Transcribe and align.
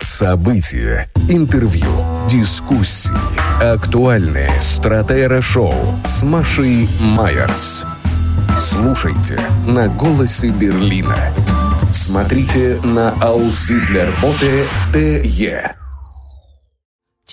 События, 0.00 1.08
интервью, 1.28 1.88
дискуссии, 2.28 3.12
актуальные 3.62 4.50
стратера-шоу 4.60 5.74
с 6.04 6.22
Машей 6.22 6.88
Майерс. 7.00 7.86
Слушайте 8.58 9.40
на 9.66 9.88
«Голосе 9.88 10.48
Берлина». 10.48 11.34
Смотрите 11.92 12.80
на 12.82 13.10
Ауслидлерботе 13.20 14.66
ТЕ. 14.92 15.83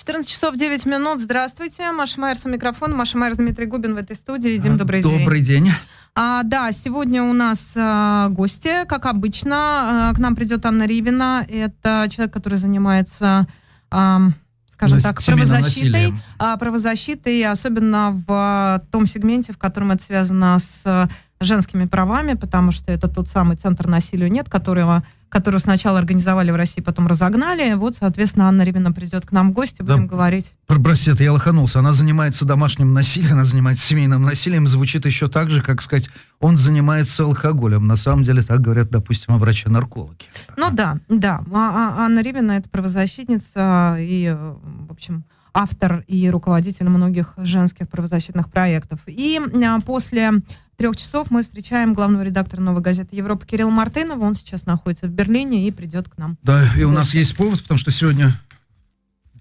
14 0.02 0.28
часов 0.28 0.56
9 0.56 0.84
минут. 0.84 1.20
Здравствуйте. 1.20 1.92
Маша 1.92 2.20
Майерс 2.20 2.44
у 2.44 2.48
микрофона. 2.48 2.96
Маша 2.96 3.16
Майерс, 3.16 3.36
Дмитрий 3.36 3.66
Губин 3.66 3.94
в 3.94 3.98
этой 3.98 4.16
студии. 4.16 4.56
Дим, 4.56 4.76
добрый, 4.76 5.00
добрый 5.00 5.40
день. 5.40 5.66
день. 5.66 5.74
А, 6.16 6.42
да, 6.42 6.72
сегодня 6.72 7.22
у 7.22 7.32
нас 7.32 7.74
а, 7.76 8.28
гости, 8.30 8.84
как 8.88 9.06
обычно. 9.06 10.08
А, 10.10 10.12
к 10.12 10.18
нам 10.18 10.34
придет 10.34 10.66
Анна 10.66 10.88
Ривина. 10.88 11.46
Это 11.48 12.08
человек, 12.10 12.34
который 12.34 12.58
занимается... 12.58 13.46
А, 13.92 14.22
скажем 14.66 14.96
Нас- 14.96 15.04
так, 15.04 15.24
правозащитой, 15.24 15.90
насилием. 15.92 16.18
а, 16.36 16.56
правозащитой, 16.56 17.44
особенно 17.44 18.10
в 18.10 18.24
а, 18.28 18.82
том 18.90 19.06
сегменте, 19.06 19.52
в 19.52 19.58
котором 19.58 19.92
это 19.92 20.02
связано 20.02 20.58
с 20.58 20.80
а, 20.84 21.08
женскими 21.38 21.86
правами, 21.86 22.34
потому 22.34 22.72
что 22.72 22.90
это 22.90 23.06
тот 23.06 23.28
самый 23.28 23.56
центр 23.56 23.86
насилия 23.86 24.28
нет, 24.28 24.48
которого, 24.50 25.04
который 25.32 25.60
сначала 25.60 25.98
организовали 25.98 26.50
в 26.50 26.56
России, 26.56 26.82
потом 26.82 27.06
разогнали. 27.06 27.72
Вот, 27.72 27.96
соответственно, 27.96 28.48
Анна 28.48 28.62
Ривина 28.62 28.92
придет 28.92 29.24
к 29.24 29.32
нам 29.32 29.50
в 29.50 29.52
гости, 29.54 29.78
Да. 29.80 29.94
будем 29.94 30.06
говорить. 30.06 30.52
Про- 30.66 30.78
это 30.92 31.24
я 31.24 31.32
лоханулся. 31.32 31.78
Она 31.78 31.94
занимается 31.94 32.44
домашним 32.44 32.92
насилием, 32.92 33.32
она 33.32 33.44
занимается 33.46 33.86
семейным 33.86 34.22
насилием. 34.22 34.68
Звучит 34.68 35.06
еще 35.06 35.28
так 35.28 35.48
же, 35.48 35.62
как 35.62 35.80
сказать, 35.80 36.10
он 36.38 36.58
занимается 36.58 37.24
алкоголем. 37.24 37.86
На 37.86 37.96
самом 37.96 38.24
деле 38.24 38.42
так 38.42 38.60
говорят, 38.60 38.90
допустим, 38.90 39.34
о 39.34 39.38
враче-наркологе. 39.38 40.26
Ну 40.58 40.70
да, 40.70 40.98
да. 41.08 41.40
А- 41.50 41.94
а- 41.98 42.04
Анна 42.04 42.20
Ривина 42.20 42.52
это 42.52 42.68
правозащитница 42.68 43.96
и, 43.98 44.26
э, 44.26 44.54
в 44.88 44.92
общем, 44.92 45.24
автор 45.54 46.04
и 46.08 46.28
руководитель 46.30 46.88
многих 46.88 47.32
женских 47.38 47.88
правозащитных 47.88 48.50
проектов. 48.50 49.00
И 49.06 49.40
а, 49.64 49.80
после 49.80 50.32
трех 50.76 50.96
часов 50.96 51.30
мы 51.30 51.42
встречаем 51.42 51.94
главного 51.94 52.22
редактора 52.22 52.60
«Новой 52.60 52.82
газеты 52.82 53.16
Европы» 53.16 53.46
Кирилла 53.46 53.70
Мартынова. 53.70 54.22
Он 54.24 54.34
сейчас 54.34 54.66
находится 54.66 55.06
в 55.06 55.10
Берлине 55.10 55.66
и 55.66 55.70
придет 55.70 56.08
к 56.08 56.18
нам. 56.18 56.38
Да, 56.42 56.68
и 56.76 56.82
у 56.82 56.90
нас 56.90 57.14
есть 57.14 57.36
повод, 57.36 57.62
потому 57.62 57.78
что 57.78 57.90
сегодня 57.90 58.32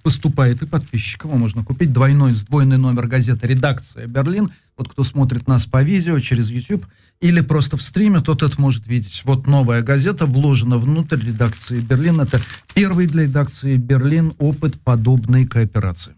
поступает 0.02 0.62
и 0.62 0.66
подписчикам. 0.66 1.32
Его 1.32 1.40
можно 1.40 1.64
купить 1.64 1.94
двойной, 1.94 2.36
сдвоенный 2.36 2.78
номер 2.78 3.08
газеты 3.08 3.48
«Редакция 3.48 4.08
Берлин». 4.08 4.50
Вот 4.78 4.90
кто 4.90 5.04
смотрит 5.04 5.48
нас 5.48 5.66
по 5.66 5.84
видео 5.84 6.18
через 6.20 6.50
YouTube 6.50 6.86
или 7.20 7.42
просто 7.42 7.78
в 7.78 7.84
стриме, 7.84 8.20
тот 8.22 8.42
это 8.42 8.60
может 8.60 8.88
видеть. 8.88 9.22
Вот 9.26 9.46
новая 9.46 9.84
газета 9.84 10.26
вложена 10.26 10.78
внутрь 10.78 11.20
редакции 11.20 11.80
Берлин. 11.80 12.20
Это 12.20 12.42
первый 12.74 13.06
для 13.06 13.24
редакции 13.24 13.76
Берлин 13.76 14.34
опыт 14.40 14.80
подобной 14.82 15.46
кооперации. 15.46 16.16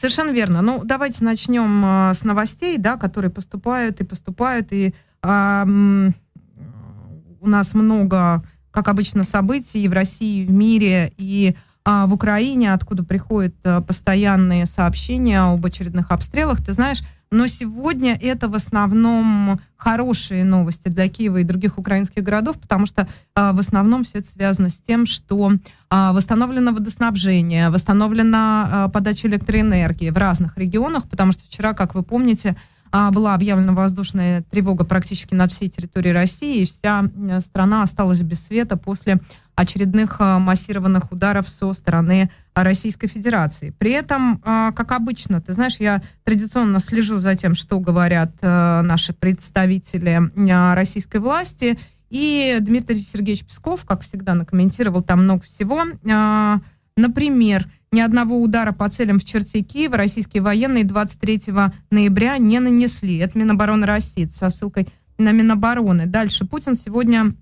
Совершенно 0.00 0.30
верно. 0.30 0.62
Ну, 0.62 0.80
давайте 0.82 1.22
начнем 1.22 1.84
а, 1.84 2.14
с 2.14 2.24
новостей, 2.24 2.78
да, 2.78 2.96
которые 2.96 3.30
поступают 3.30 4.00
и 4.00 4.04
поступают. 4.04 4.72
И 4.72 4.94
м, 5.22 6.14
у 7.38 7.46
нас 7.46 7.74
много, 7.74 8.42
как 8.70 8.88
обычно, 8.88 9.24
событий 9.24 9.86
в 9.88 9.92
России, 9.92 10.46
в 10.46 10.50
мире, 10.50 11.12
и 11.18 11.54
а, 11.84 12.06
в 12.06 12.14
Украине, 12.14 12.72
откуда 12.72 13.04
приходят 13.04 13.54
а, 13.62 13.82
постоянные 13.82 14.64
сообщения 14.64 15.38
об 15.40 15.66
очередных 15.66 16.12
обстрелах. 16.12 16.64
Ты 16.64 16.72
знаешь, 16.72 17.02
но 17.30 17.46
сегодня 17.46 18.18
это 18.20 18.48
в 18.48 18.54
основном 18.54 19.60
хорошие 19.76 20.44
новости 20.44 20.88
для 20.88 21.10
Киева 21.10 21.36
и 21.36 21.44
других 21.44 21.76
украинских 21.76 22.22
городов, 22.22 22.58
потому 22.58 22.86
что 22.86 23.06
а, 23.34 23.52
в 23.52 23.58
основном 23.58 24.04
все 24.04 24.20
это 24.20 24.30
связано 24.30 24.70
с 24.70 24.78
тем, 24.78 25.04
что 25.04 25.52
восстановлено 25.90 26.72
водоснабжение, 26.72 27.70
восстановлена 27.70 28.68
а, 28.70 28.88
подача 28.88 29.26
электроэнергии 29.26 30.10
в 30.10 30.16
разных 30.16 30.56
регионах, 30.56 31.08
потому 31.08 31.32
что 31.32 31.42
вчера, 31.44 31.72
как 31.72 31.94
вы 31.94 32.02
помните, 32.02 32.56
а, 32.92 33.10
была 33.10 33.34
объявлена 33.34 33.72
воздушная 33.72 34.42
тревога 34.42 34.84
практически 34.84 35.34
над 35.34 35.52
всей 35.52 35.68
территорией 35.68 36.14
России, 36.14 36.62
и 36.62 36.64
вся 36.64 37.04
страна 37.40 37.82
осталась 37.82 38.22
без 38.22 38.44
света 38.44 38.76
после 38.76 39.20
очередных 39.54 40.16
а, 40.20 40.38
массированных 40.38 41.12
ударов 41.12 41.48
со 41.48 41.72
стороны 41.72 42.30
а, 42.54 42.64
Российской 42.64 43.08
Федерации. 43.08 43.74
При 43.78 43.92
этом, 43.92 44.40
а, 44.44 44.72
как 44.72 44.92
обычно, 44.92 45.40
ты 45.40 45.52
знаешь, 45.52 45.76
я 45.76 46.02
традиционно 46.24 46.80
слежу 46.80 47.18
за 47.18 47.36
тем, 47.36 47.54
что 47.54 47.78
говорят 47.78 48.32
а, 48.42 48.82
наши 48.82 49.12
представители 49.12 50.20
а, 50.50 50.74
российской 50.74 51.18
власти, 51.18 51.78
и 52.10 52.58
Дмитрий 52.60 52.98
Сергеевич 52.98 53.44
Песков, 53.44 53.84
как 53.84 54.02
всегда, 54.02 54.34
накомментировал 54.34 55.02
там 55.02 55.24
много 55.24 55.42
всего. 55.42 55.84
А, 56.10 56.60
Например, 57.00 57.66
ни 57.92 58.00
одного 58.00 58.40
удара 58.40 58.72
по 58.72 58.88
целям 58.88 59.18
в 59.18 59.24
черте 59.24 59.62
Киева 59.62 59.96
российские 59.96 60.42
военные 60.42 60.84
23 60.84 61.42
ноября 61.90 62.38
не 62.38 62.60
нанесли. 62.60 63.16
Это 63.18 63.38
Минобороны 63.38 63.86
России 63.86 64.26
со 64.26 64.50
ссылкой 64.50 64.88
на 65.18 65.32
Минобороны. 65.32 66.06
Дальше 66.06 66.44
Путин 66.44 66.76
сегодня 66.76 67.32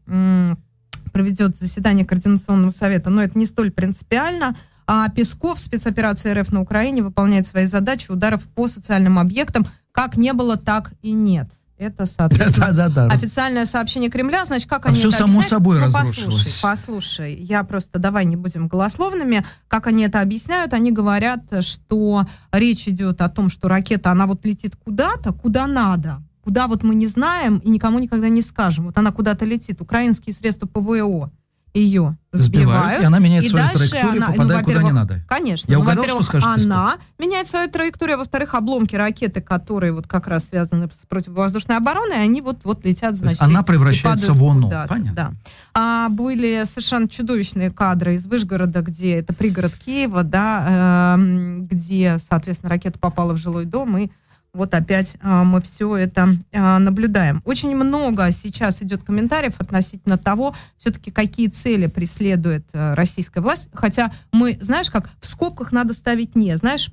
проведет 1.12 1.56
заседание 1.56 2.06
Координационного 2.06 2.70
совета, 2.70 3.10
но 3.10 3.22
это 3.22 3.36
не 3.38 3.46
столь 3.46 3.72
принципиально. 3.72 4.54
А 4.86 5.08
Песков, 5.10 5.58
спецоперация 5.58 6.40
РФ 6.40 6.50
на 6.52 6.62
Украине, 6.62 7.02
выполняет 7.02 7.46
свои 7.46 7.66
задачи 7.66 8.10
ударов 8.10 8.44
по 8.54 8.68
социальным 8.68 9.18
объектам. 9.18 9.66
Как 9.92 10.16
не 10.16 10.32
было, 10.32 10.56
так 10.56 10.92
и 11.02 11.12
нет. 11.12 11.48
Это, 11.78 12.06
соответственно, 12.06 12.66
Да-да-да. 12.72 13.06
Официальное 13.06 13.64
сообщение 13.64 14.10
Кремля, 14.10 14.44
значит, 14.44 14.68
как 14.68 14.86
А 14.86 14.88
они 14.88 14.98
всё 14.98 15.08
это 15.08 15.18
само 15.18 15.38
объясняют? 15.38 15.48
собой 15.48 15.78
ну, 15.78 15.86
разрушилось. 15.86 16.60
Послушай, 16.60 16.62
послушай, 16.62 17.34
я 17.36 17.62
просто, 17.64 17.98
давай 17.98 18.24
не 18.24 18.36
будем 18.36 18.66
голословными. 18.66 19.44
Как 19.68 19.86
они 19.86 20.02
это 20.04 20.20
объясняют? 20.20 20.74
Они 20.74 20.90
говорят, 20.90 21.42
что 21.60 22.26
речь 22.52 22.88
идет 22.88 23.20
о 23.20 23.28
том, 23.28 23.48
что 23.48 23.68
ракета, 23.68 24.10
она 24.10 24.26
вот 24.26 24.44
летит 24.44 24.74
куда-то, 24.76 25.32
куда 25.32 25.66
надо. 25.66 26.22
Куда 26.42 26.66
вот 26.66 26.82
мы 26.82 26.94
не 26.94 27.06
знаем 27.06 27.58
и 27.58 27.70
никому 27.70 27.98
никогда 27.98 28.28
не 28.28 28.42
скажем. 28.42 28.86
Вот 28.86 28.98
она 28.98 29.12
куда-то 29.12 29.44
летит. 29.44 29.80
Украинские 29.80 30.34
средства 30.34 30.66
ПВО 30.66 31.30
ее 31.78 32.16
Сбивают, 32.32 32.68
сбивают. 32.84 33.02
и 33.02 33.04
она 33.04 33.18
меняет 33.18 33.44
и 33.44 33.48
свою 33.48 33.68
траекторию, 33.70 34.10
она- 34.10 34.26
ну, 34.28 34.32
попадая 34.32 34.62
куда 34.62 34.82
не 34.82 34.92
надо. 34.92 35.20
Конечно. 35.28 35.70
Я 35.70 35.78
ну, 35.78 35.82
угадал, 35.82 36.04
что 36.04 36.18
Песков? 36.18 36.44
она 36.44 36.98
меняет 37.18 37.48
свою 37.48 37.70
траекторию, 37.70 38.16
а 38.16 38.18
во-вторых, 38.18 38.54
обломки 38.54 38.96
ракеты, 38.96 39.40
которые 39.40 39.92
вот 39.92 40.06
как 40.06 40.26
раз 40.26 40.48
связаны 40.48 40.88
с 40.88 41.06
противовоздушной 41.06 41.76
обороной, 41.76 42.22
они 42.22 42.40
вот, 42.40 42.58
вот 42.64 42.84
летят, 42.84 43.16
значит, 43.16 43.40
она 43.40 43.62
превращается 43.62 44.32
в 44.32 44.38
куда-то, 44.38 44.86
понятно. 44.88 45.12
Да. 45.14 45.32
А 45.74 46.08
были 46.10 46.64
совершенно 46.64 47.08
чудовищные 47.08 47.70
кадры 47.70 48.14
из 48.16 48.26
Вышгорода, 48.26 48.82
где 48.82 49.16
это 49.16 49.32
пригород 49.32 49.72
Киева, 49.76 50.22
да, 50.24 51.14
эм, 51.14 51.64
где, 51.64 52.18
соответственно, 52.28 52.70
ракета 52.70 52.98
попала 52.98 53.32
в 53.32 53.36
жилой 53.38 53.64
дом, 53.64 53.96
и 53.96 54.10
вот 54.52 54.74
опять 54.74 55.16
а, 55.20 55.44
мы 55.44 55.60
все 55.60 55.96
это 55.96 56.36
а, 56.52 56.78
наблюдаем. 56.78 57.42
Очень 57.44 57.76
много 57.76 58.30
сейчас 58.32 58.82
идет 58.82 59.02
комментариев 59.02 59.54
относительно 59.58 60.18
того, 60.18 60.54
все-таки 60.78 61.10
какие 61.10 61.48
цели 61.48 61.86
преследует 61.86 62.66
а, 62.72 62.94
российская 62.94 63.40
власть. 63.40 63.68
Хотя 63.72 64.12
мы, 64.32 64.58
знаешь, 64.60 64.90
как 64.90 65.10
в 65.20 65.26
скобках 65.26 65.72
надо 65.72 65.94
ставить 65.94 66.34
не, 66.34 66.56
знаешь, 66.56 66.90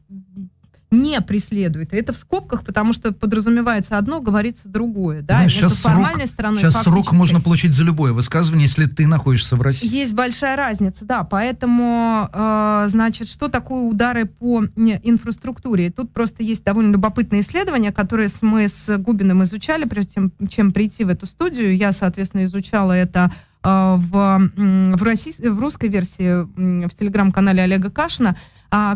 не 0.96 1.20
преследует. 1.22 1.94
Это 1.94 2.14
в 2.14 2.18
скобках, 2.18 2.64
потому 2.66 2.94
что 2.94 3.12
подразумевается 3.14 3.98
одно, 3.98 4.22
говорится 4.22 4.68
другое. 4.70 5.22
Да? 5.22 5.44
Между 5.44 5.60
сейчас 5.70 5.80
срок- 5.80 5.94
формальной 5.94 6.28
стороной 6.28 6.62
и 6.62 6.62
Сейчас 6.66 6.84
срок 6.84 7.12
можно 7.12 7.42
получить 7.42 7.74
за 7.74 7.84
любое 7.84 8.14
высказывание, 8.14 8.64
если 8.66 8.86
ты 8.86 9.06
находишься 9.08 9.56
в 9.56 9.62
России. 9.62 9.88
Есть 9.88 10.14
большая 10.14 10.56
разница, 10.56 11.06
да. 11.06 11.24
Поэтому, 11.24 12.30
э, 12.34 12.86
значит, 12.90 13.28
что 13.30 13.48
такое 13.48 13.84
удары 13.84 14.26
по 14.26 14.64
инфраструктуре? 15.04 15.88
И 15.88 15.90
Тут 15.90 16.12
просто 16.12 16.44
есть 16.44 16.64
довольно 16.64 16.92
любопытное 16.94 17.42
исследование, 17.42 17.92
которое 17.92 18.30
мы 18.42 18.68
с 18.68 18.98
Губиным 18.98 19.44
изучали, 19.44 19.86
прежде 19.86 20.14
чем, 20.16 20.32
чем 20.50 20.72
прийти 20.72 21.04
в 21.04 21.10
эту 21.10 21.26
студию. 21.26 21.76
Я, 21.76 21.92
соответственно, 21.92 22.46
изучала 22.46 22.94
это 22.94 23.32
э, 23.64 23.68
в, 23.98 24.10
в, 24.56 25.04
россий- 25.04 25.50
в 25.50 25.60
русской 25.60 25.90
версии 25.90 26.44
в 26.86 26.96
телеграм-канале 26.96 27.64
Олега 27.64 27.90
Кашина, 27.90 28.36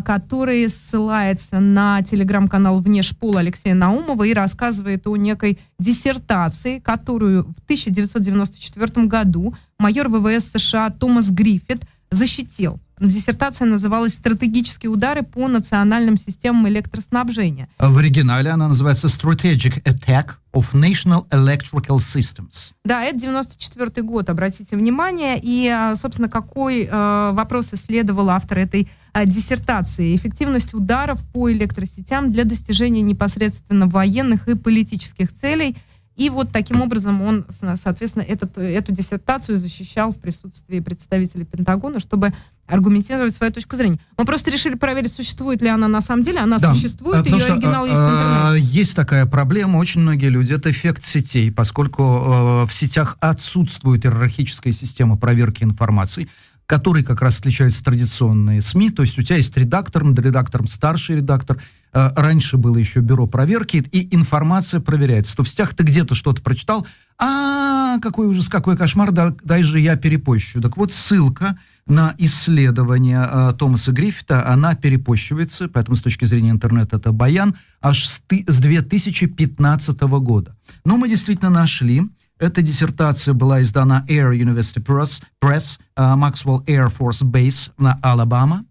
который 0.04 0.68
ссылается 0.68 1.58
на 1.58 2.02
телеграм-канал 2.02 2.80
«Вне 2.80 3.02
шпул» 3.02 3.38
Алексея 3.38 3.74
Наумова 3.74 4.24
и 4.24 4.34
рассказывает 4.34 5.06
о 5.06 5.16
некой 5.16 5.58
диссертации, 5.78 6.80
которую 6.80 7.44
в 7.44 7.62
1994 7.64 9.06
году 9.06 9.54
майор 9.78 10.08
ВВС 10.08 10.50
США 10.50 10.90
Томас 10.90 11.30
Гриффит 11.30 11.84
защитил. 12.10 12.78
Диссертация 13.00 13.66
называлась 13.66 14.12
«Стратегические 14.12 14.90
удары 14.90 15.22
по 15.22 15.48
национальным 15.48 16.18
системам 16.18 16.68
электроснабжения». 16.68 17.68
А 17.78 17.88
В 17.88 17.96
оригинале 17.96 18.50
она 18.50 18.68
называется 18.68 19.06
Strategic 19.06 19.82
Attack 19.84 20.32
of 20.52 20.72
National 20.74 21.26
Electrical 21.30 21.96
Systems. 21.96 22.72
Да, 22.84 23.02
это 23.02 23.18
94 23.18 24.06
год, 24.06 24.28
обратите 24.28 24.76
внимание. 24.76 25.40
И, 25.42 25.66
а, 25.68 25.96
собственно, 25.96 26.28
какой 26.28 26.84
э, 26.84 27.30
вопрос 27.32 27.68
исследовал 27.72 28.28
автор 28.28 28.58
этой 28.58 28.90
диссертации? 29.24 30.14
Эффективность 30.14 30.74
ударов 30.74 31.20
по 31.32 31.50
электросетям 31.50 32.30
для 32.30 32.44
достижения 32.44 33.00
непосредственно 33.00 33.86
военных 33.86 34.46
и 34.46 34.54
политических 34.54 35.28
целей. 35.34 35.74
И 36.16 36.28
вот 36.28 36.52
таким 36.52 36.82
образом 36.82 37.22
он, 37.22 37.46
со- 37.48 37.76
соответственно, 37.82 38.24
этот, 38.24 38.58
эту 38.58 38.92
диссертацию 38.92 39.56
защищал 39.56 40.12
в 40.12 40.16
присутствии 40.16 40.80
представителей 40.80 41.46
Пентагона, 41.46 41.98
чтобы 41.98 42.34
аргументировать 42.70 43.34
свою 43.34 43.52
точку 43.52 43.76
зрения. 43.76 43.98
Мы 44.16 44.24
просто 44.24 44.50
решили 44.50 44.74
проверить, 44.74 45.12
существует 45.12 45.60
ли 45.62 45.68
она 45.68 45.88
на 45.88 46.00
самом 46.00 46.22
деле. 46.22 46.38
Она 46.38 46.58
Да, 46.58 46.72
существует, 46.72 47.26
ее 47.26 47.40
что, 47.40 47.52
оригинал 47.54 47.84
э, 47.84 47.88
есть 47.88 48.00
в 48.00 48.04
интернете. 48.04 48.56
э, 48.56 48.58
Есть 48.78 48.96
такая 48.96 49.26
проблема, 49.26 49.76
очень 49.78 50.00
многие 50.00 50.28
люди, 50.28 50.52
это 50.52 50.70
эффект 50.70 51.04
сетей, 51.04 51.50
поскольку 51.50 52.02
э, 52.02 52.66
в 52.66 52.72
сетях 52.72 53.16
отсутствует 53.20 54.04
иерархическая 54.04 54.72
система 54.72 55.16
проверки 55.16 55.64
информации, 55.64 56.28
который 56.66 57.02
как 57.02 57.20
раз 57.20 57.40
отличается 57.40 57.82
традиционные 57.84 58.62
СМИ, 58.62 58.90
то 58.90 59.02
есть 59.02 59.18
у 59.18 59.22
тебя 59.22 59.36
есть 59.36 59.56
редактор, 59.56 60.04
над 60.04 60.18
редактором 60.20 60.68
старший 60.68 61.16
редактор, 61.16 61.60
раньше 61.92 62.56
было 62.56 62.76
еще 62.76 63.00
бюро 63.00 63.26
проверки, 63.26 63.78
и 63.90 64.14
информация 64.14 64.78
проверяется. 64.78 65.34
То 65.34 65.42
в 65.42 65.48
сетях 65.48 65.74
ты 65.74 65.82
где-то 65.82 66.14
что-то 66.14 66.40
прочитал, 66.40 66.86
а 67.18 67.98
какой 67.98 68.28
ужас, 68.28 68.48
какой 68.48 68.76
кошмар, 68.76 69.10
да, 69.10 69.34
дай 69.42 69.64
же 69.64 69.80
я 69.80 69.96
перепощу. 69.96 70.60
Так 70.62 70.76
вот, 70.76 70.92
ссылка 70.92 71.58
на 71.90 72.14
исследование 72.18 73.28
э, 73.28 73.52
Томаса 73.58 73.92
Гриффита, 73.92 74.46
она 74.46 74.74
перепощивается, 74.74 75.68
поэтому 75.68 75.96
с 75.96 76.00
точки 76.00 76.24
зрения 76.24 76.50
интернета 76.50 76.96
это 76.96 77.12
баян, 77.12 77.56
аж 77.82 78.06
с, 78.06 78.20
ты- 78.26 78.44
с 78.46 78.60
2015 78.60 80.00
года. 80.00 80.56
Но 80.84 80.96
мы 80.96 81.08
действительно 81.08 81.50
нашли, 81.50 82.02
эта 82.38 82.62
диссертация 82.62 83.34
была 83.34 83.60
издана 83.60 84.04
Air 84.08 84.32
University 84.32 84.82
Press, 84.82 85.22
Press 85.42 85.78
э, 85.96 86.02
Maxwell 86.02 86.64
Air 86.66 86.96
Force 86.96 87.24
Base 87.24 87.72
на 87.76 87.98
Алабама. 88.02 88.64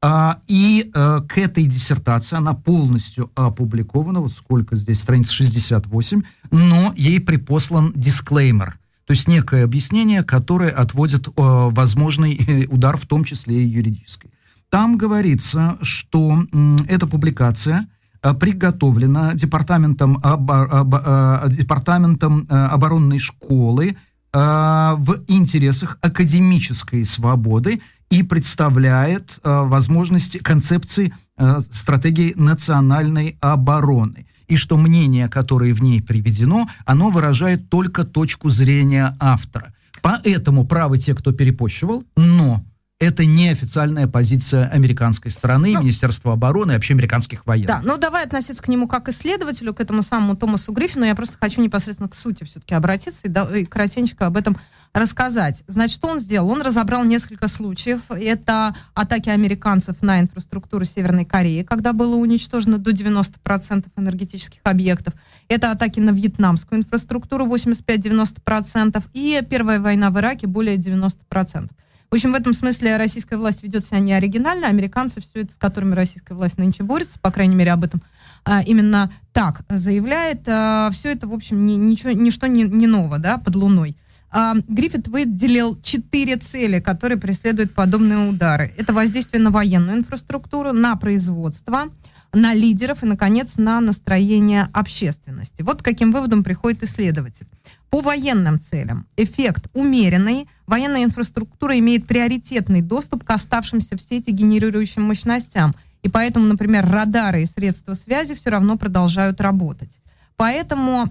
А, 0.00 0.38
и 0.46 0.90
э, 0.94 1.20
к 1.26 1.38
этой 1.38 1.64
диссертации 1.64 2.36
она 2.36 2.52
полностью 2.52 3.32
опубликована, 3.34 4.20
вот 4.20 4.32
сколько 4.32 4.76
здесь, 4.76 5.00
страниц? 5.00 5.30
68, 5.30 6.22
но 6.50 6.92
ей 6.94 7.20
припослан 7.20 7.92
дисклеймер, 7.96 8.78
то 9.06 9.12
есть 9.12 9.28
некое 9.28 9.64
объяснение, 9.64 10.22
которое 10.22 10.70
отводит 10.70 11.28
э, 11.28 11.32
возможный 11.36 12.34
э, 12.34 12.66
удар, 12.66 12.96
в 12.96 13.06
том 13.06 13.24
числе 13.24 13.62
и 13.62 13.66
юридический. 13.66 14.30
Там 14.70 14.96
говорится, 14.96 15.76
что 15.82 16.44
м, 16.52 16.76
эта 16.88 17.06
публикация 17.06 17.86
э, 18.22 18.34
приготовлена 18.34 19.34
департаментом, 19.34 20.18
оба- 20.22 21.42
э, 21.44 21.50
департаментом 21.50 22.46
э, 22.48 22.54
оборонной 22.66 23.18
школы 23.18 23.96
э, 24.32 24.94
в 24.96 25.22
интересах 25.28 25.98
академической 26.00 27.04
свободы 27.04 27.82
и 28.10 28.22
представляет 28.22 29.38
э, 29.42 29.60
возможности 29.64 30.38
концепции 30.38 31.12
э, 31.36 31.60
стратегии 31.72 32.32
национальной 32.36 33.36
обороны. 33.40 34.26
И 34.54 34.56
что 34.56 34.76
мнение, 34.76 35.28
которое 35.28 35.74
в 35.74 35.82
ней 35.82 36.00
приведено, 36.00 36.68
оно 36.86 37.10
выражает 37.10 37.68
только 37.68 38.04
точку 38.04 38.50
зрения 38.50 39.16
автора. 39.18 39.74
Поэтому 40.00 40.64
правы 40.64 40.98
те, 40.98 41.12
кто 41.14 41.32
перепощивал, 41.32 42.04
но 42.16 42.62
это 43.00 43.24
неофициальная 43.24 44.06
позиция 44.06 44.68
американской 44.68 45.32
стороны, 45.32 45.72
Ну, 45.72 45.80
Министерства 45.80 46.34
обороны 46.34 46.70
и 46.70 46.74
вообще 46.76 46.94
американских 46.94 47.44
военных. 47.46 47.66
Да, 47.66 47.80
ну 47.84 47.98
давай 47.98 48.24
относиться 48.24 48.62
к 48.62 48.68
нему 48.68 48.86
как 48.86 49.08
исследователю, 49.08 49.74
к 49.74 49.80
этому 49.80 50.02
самому 50.02 50.36
Томасу 50.36 50.72
Гриффину. 50.72 51.04
Я 51.04 51.16
просто 51.16 51.36
хочу 51.40 51.60
непосредственно 51.60 52.08
к 52.08 52.14
сути 52.14 52.44
все-таки 52.44 52.74
обратиться 52.76 53.22
и, 53.24 53.28
да- 53.28 53.58
и 53.58 53.64
коротенько 53.64 54.26
об 54.26 54.36
этом 54.36 54.56
рассказать. 54.94 55.64
Значит, 55.66 55.96
что 55.96 56.08
он 56.08 56.20
сделал? 56.20 56.48
Он 56.48 56.62
разобрал 56.62 57.04
несколько 57.04 57.48
случаев. 57.48 58.02
Это 58.10 58.74
атаки 58.94 59.28
американцев 59.28 60.00
на 60.02 60.20
инфраструктуру 60.20 60.84
Северной 60.84 61.24
Кореи, 61.24 61.64
когда 61.64 61.92
было 61.92 62.14
уничтожено 62.14 62.78
до 62.78 62.92
90% 62.92 63.86
энергетических 63.96 64.60
объектов. 64.62 65.14
Это 65.48 65.72
атаки 65.72 65.98
на 65.98 66.10
вьетнамскую 66.10 66.78
инфраструктуру 66.78 67.46
85-90%. 67.46 69.02
И 69.12 69.42
первая 69.50 69.80
война 69.80 70.10
в 70.10 70.18
Ираке 70.18 70.46
более 70.46 70.76
90%. 70.76 71.70
В 72.10 72.14
общем, 72.14 72.30
в 72.30 72.36
этом 72.36 72.52
смысле 72.52 72.96
российская 72.96 73.36
власть 73.36 73.64
ведет 73.64 73.84
себя 73.84 73.98
не 73.98 74.12
оригинально, 74.12 74.68
американцы, 74.68 75.20
все 75.20 75.40
это, 75.40 75.54
с 75.54 75.56
которыми 75.56 75.96
российская 75.96 76.34
власть 76.34 76.58
нынче 76.58 76.84
борется, 76.84 77.18
по 77.18 77.32
крайней 77.32 77.56
мере, 77.56 77.72
об 77.72 77.82
этом 77.82 78.00
а, 78.44 78.62
именно 78.62 79.10
так 79.32 79.62
заявляет. 79.68 80.42
А, 80.46 80.90
все 80.92 81.12
это, 81.12 81.26
в 81.26 81.32
общем, 81.32 81.66
ни- 81.66 81.72
ничего, 81.72 82.12
ничто 82.12 82.46
не, 82.46 82.62
не 82.62 82.86
ново, 82.86 83.18
да, 83.18 83.38
под 83.38 83.56
луной. 83.56 83.96
А, 84.36 84.56
Гриффит 84.66 85.06
выделил 85.06 85.80
четыре 85.80 86.36
цели, 86.36 86.80
которые 86.80 87.18
преследуют 87.18 87.72
подобные 87.72 88.28
удары. 88.28 88.74
Это 88.76 88.92
воздействие 88.92 89.40
на 89.40 89.52
военную 89.52 89.98
инфраструктуру, 89.98 90.72
на 90.72 90.96
производство, 90.96 91.84
на 92.32 92.52
лидеров 92.52 93.04
и, 93.04 93.06
наконец, 93.06 93.58
на 93.58 93.80
настроение 93.80 94.68
общественности. 94.72 95.62
Вот 95.62 95.82
к 95.82 95.84
каким 95.84 96.10
выводом 96.10 96.42
приходит 96.42 96.82
исследователь. 96.82 97.46
По 97.90 98.00
военным 98.00 98.58
целям 98.58 99.06
эффект 99.16 99.68
умеренный. 99.72 100.48
Военная 100.66 101.04
инфраструктура 101.04 101.78
имеет 101.78 102.08
приоритетный 102.08 102.82
доступ 102.82 103.22
к 103.22 103.30
оставшимся 103.30 103.96
в 103.96 104.00
сети 104.00 104.30
генерирующим 104.30 105.02
мощностям. 105.02 105.76
И 106.02 106.08
поэтому, 106.08 106.46
например, 106.46 106.84
радары 106.90 107.44
и 107.44 107.46
средства 107.46 107.94
связи 107.94 108.34
все 108.34 108.50
равно 108.50 108.76
продолжают 108.76 109.40
работать. 109.40 110.00
Поэтому, 110.36 111.08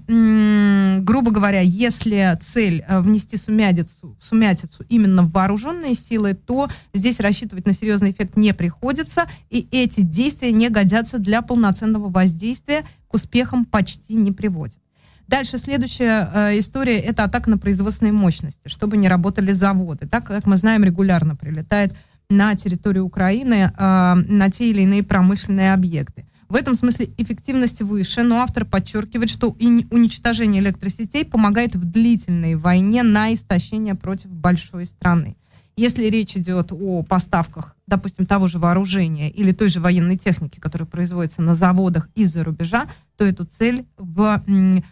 грубо 1.01 1.31
говоря, 1.31 1.61
если 1.61 2.37
цель 2.41 2.83
э, 2.85 2.99
внести 2.99 3.37
сумятицу, 3.37 4.17
сумятицу 4.21 4.83
именно 4.89 5.23
в 5.23 5.31
вооруженные 5.31 5.95
силы, 5.95 6.33
то 6.33 6.69
здесь 6.93 7.21
рассчитывать 7.21 7.65
на 7.65 7.73
серьезный 7.73 8.11
эффект 8.11 8.35
не 8.35 8.53
приходится, 8.53 9.25
и 9.49 9.65
эти 9.71 10.01
действия 10.01 10.51
не 10.51 10.69
годятся 10.69 11.19
для 11.19 11.41
полноценного 11.41 12.09
воздействия, 12.09 12.83
к 13.07 13.13
успехам 13.13 13.63
почти 13.63 14.15
не 14.15 14.33
приводят. 14.33 14.77
Дальше 15.27 15.57
следующая 15.57 16.29
э, 16.33 16.59
история– 16.59 16.99
это 16.99 17.23
атака 17.23 17.49
на 17.49 17.57
производственные 17.57 18.11
мощности, 18.11 18.67
чтобы 18.67 18.97
не 18.97 19.07
работали 19.07 19.53
заводы. 19.53 20.05
Так, 20.05 20.25
как 20.25 20.45
мы 20.45 20.57
знаем, 20.57 20.83
регулярно 20.83 21.37
прилетает 21.37 21.95
на 22.29 22.55
территорию 22.55 23.05
Украины 23.05 23.71
э, 23.75 24.13
на 24.15 24.49
те 24.51 24.69
или 24.69 24.81
иные 24.81 25.01
промышленные 25.01 25.73
объекты. 25.73 26.25
В 26.53 26.55
этом 26.55 26.75
смысле 26.75 27.09
эффективность 27.17 27.81
выше, 27.81 28.21
но 28.21 28.41
автор 28.41 28.63
подчеркивает, 28.63 29.31
что 29.31 29.49
уничтожение 29.49 30.61
электросетей 30.61 31.25
помогает 31.25 31.73
в 31.73 31.83
длительной 31.83 32.53
войне 32.53 33.01
на 33.01 33.33
истощение 33.33 33.95
против 33.95 34.29
большой 34.29 34.85
страны. 34.85 35.35
Если 35.75 36.05
речь 36.05 36.37
идет 36.37 36.71
о 36.71 37.01
поставках, 37.01 37.75
допустим, 37.87 38.25
того 38.25 38.47
же 38.47 38.59
вооружения 38.59 39.29
или 39.29 39.51
той 39.51 39.69
же 39.69 39.79
военной 39.79 40.17
техники, 40.17 40.59
которая 40.59 40.87
производится 40.87 41.41
на 41.41 41.55
заводах 41.55 42.09
из-за 42.13 42.43
рубежа, 42.43 42.85
то 43.17 43.25
эту 43.25 43.45
цель 43.45 43.85
в, 43.97 44.43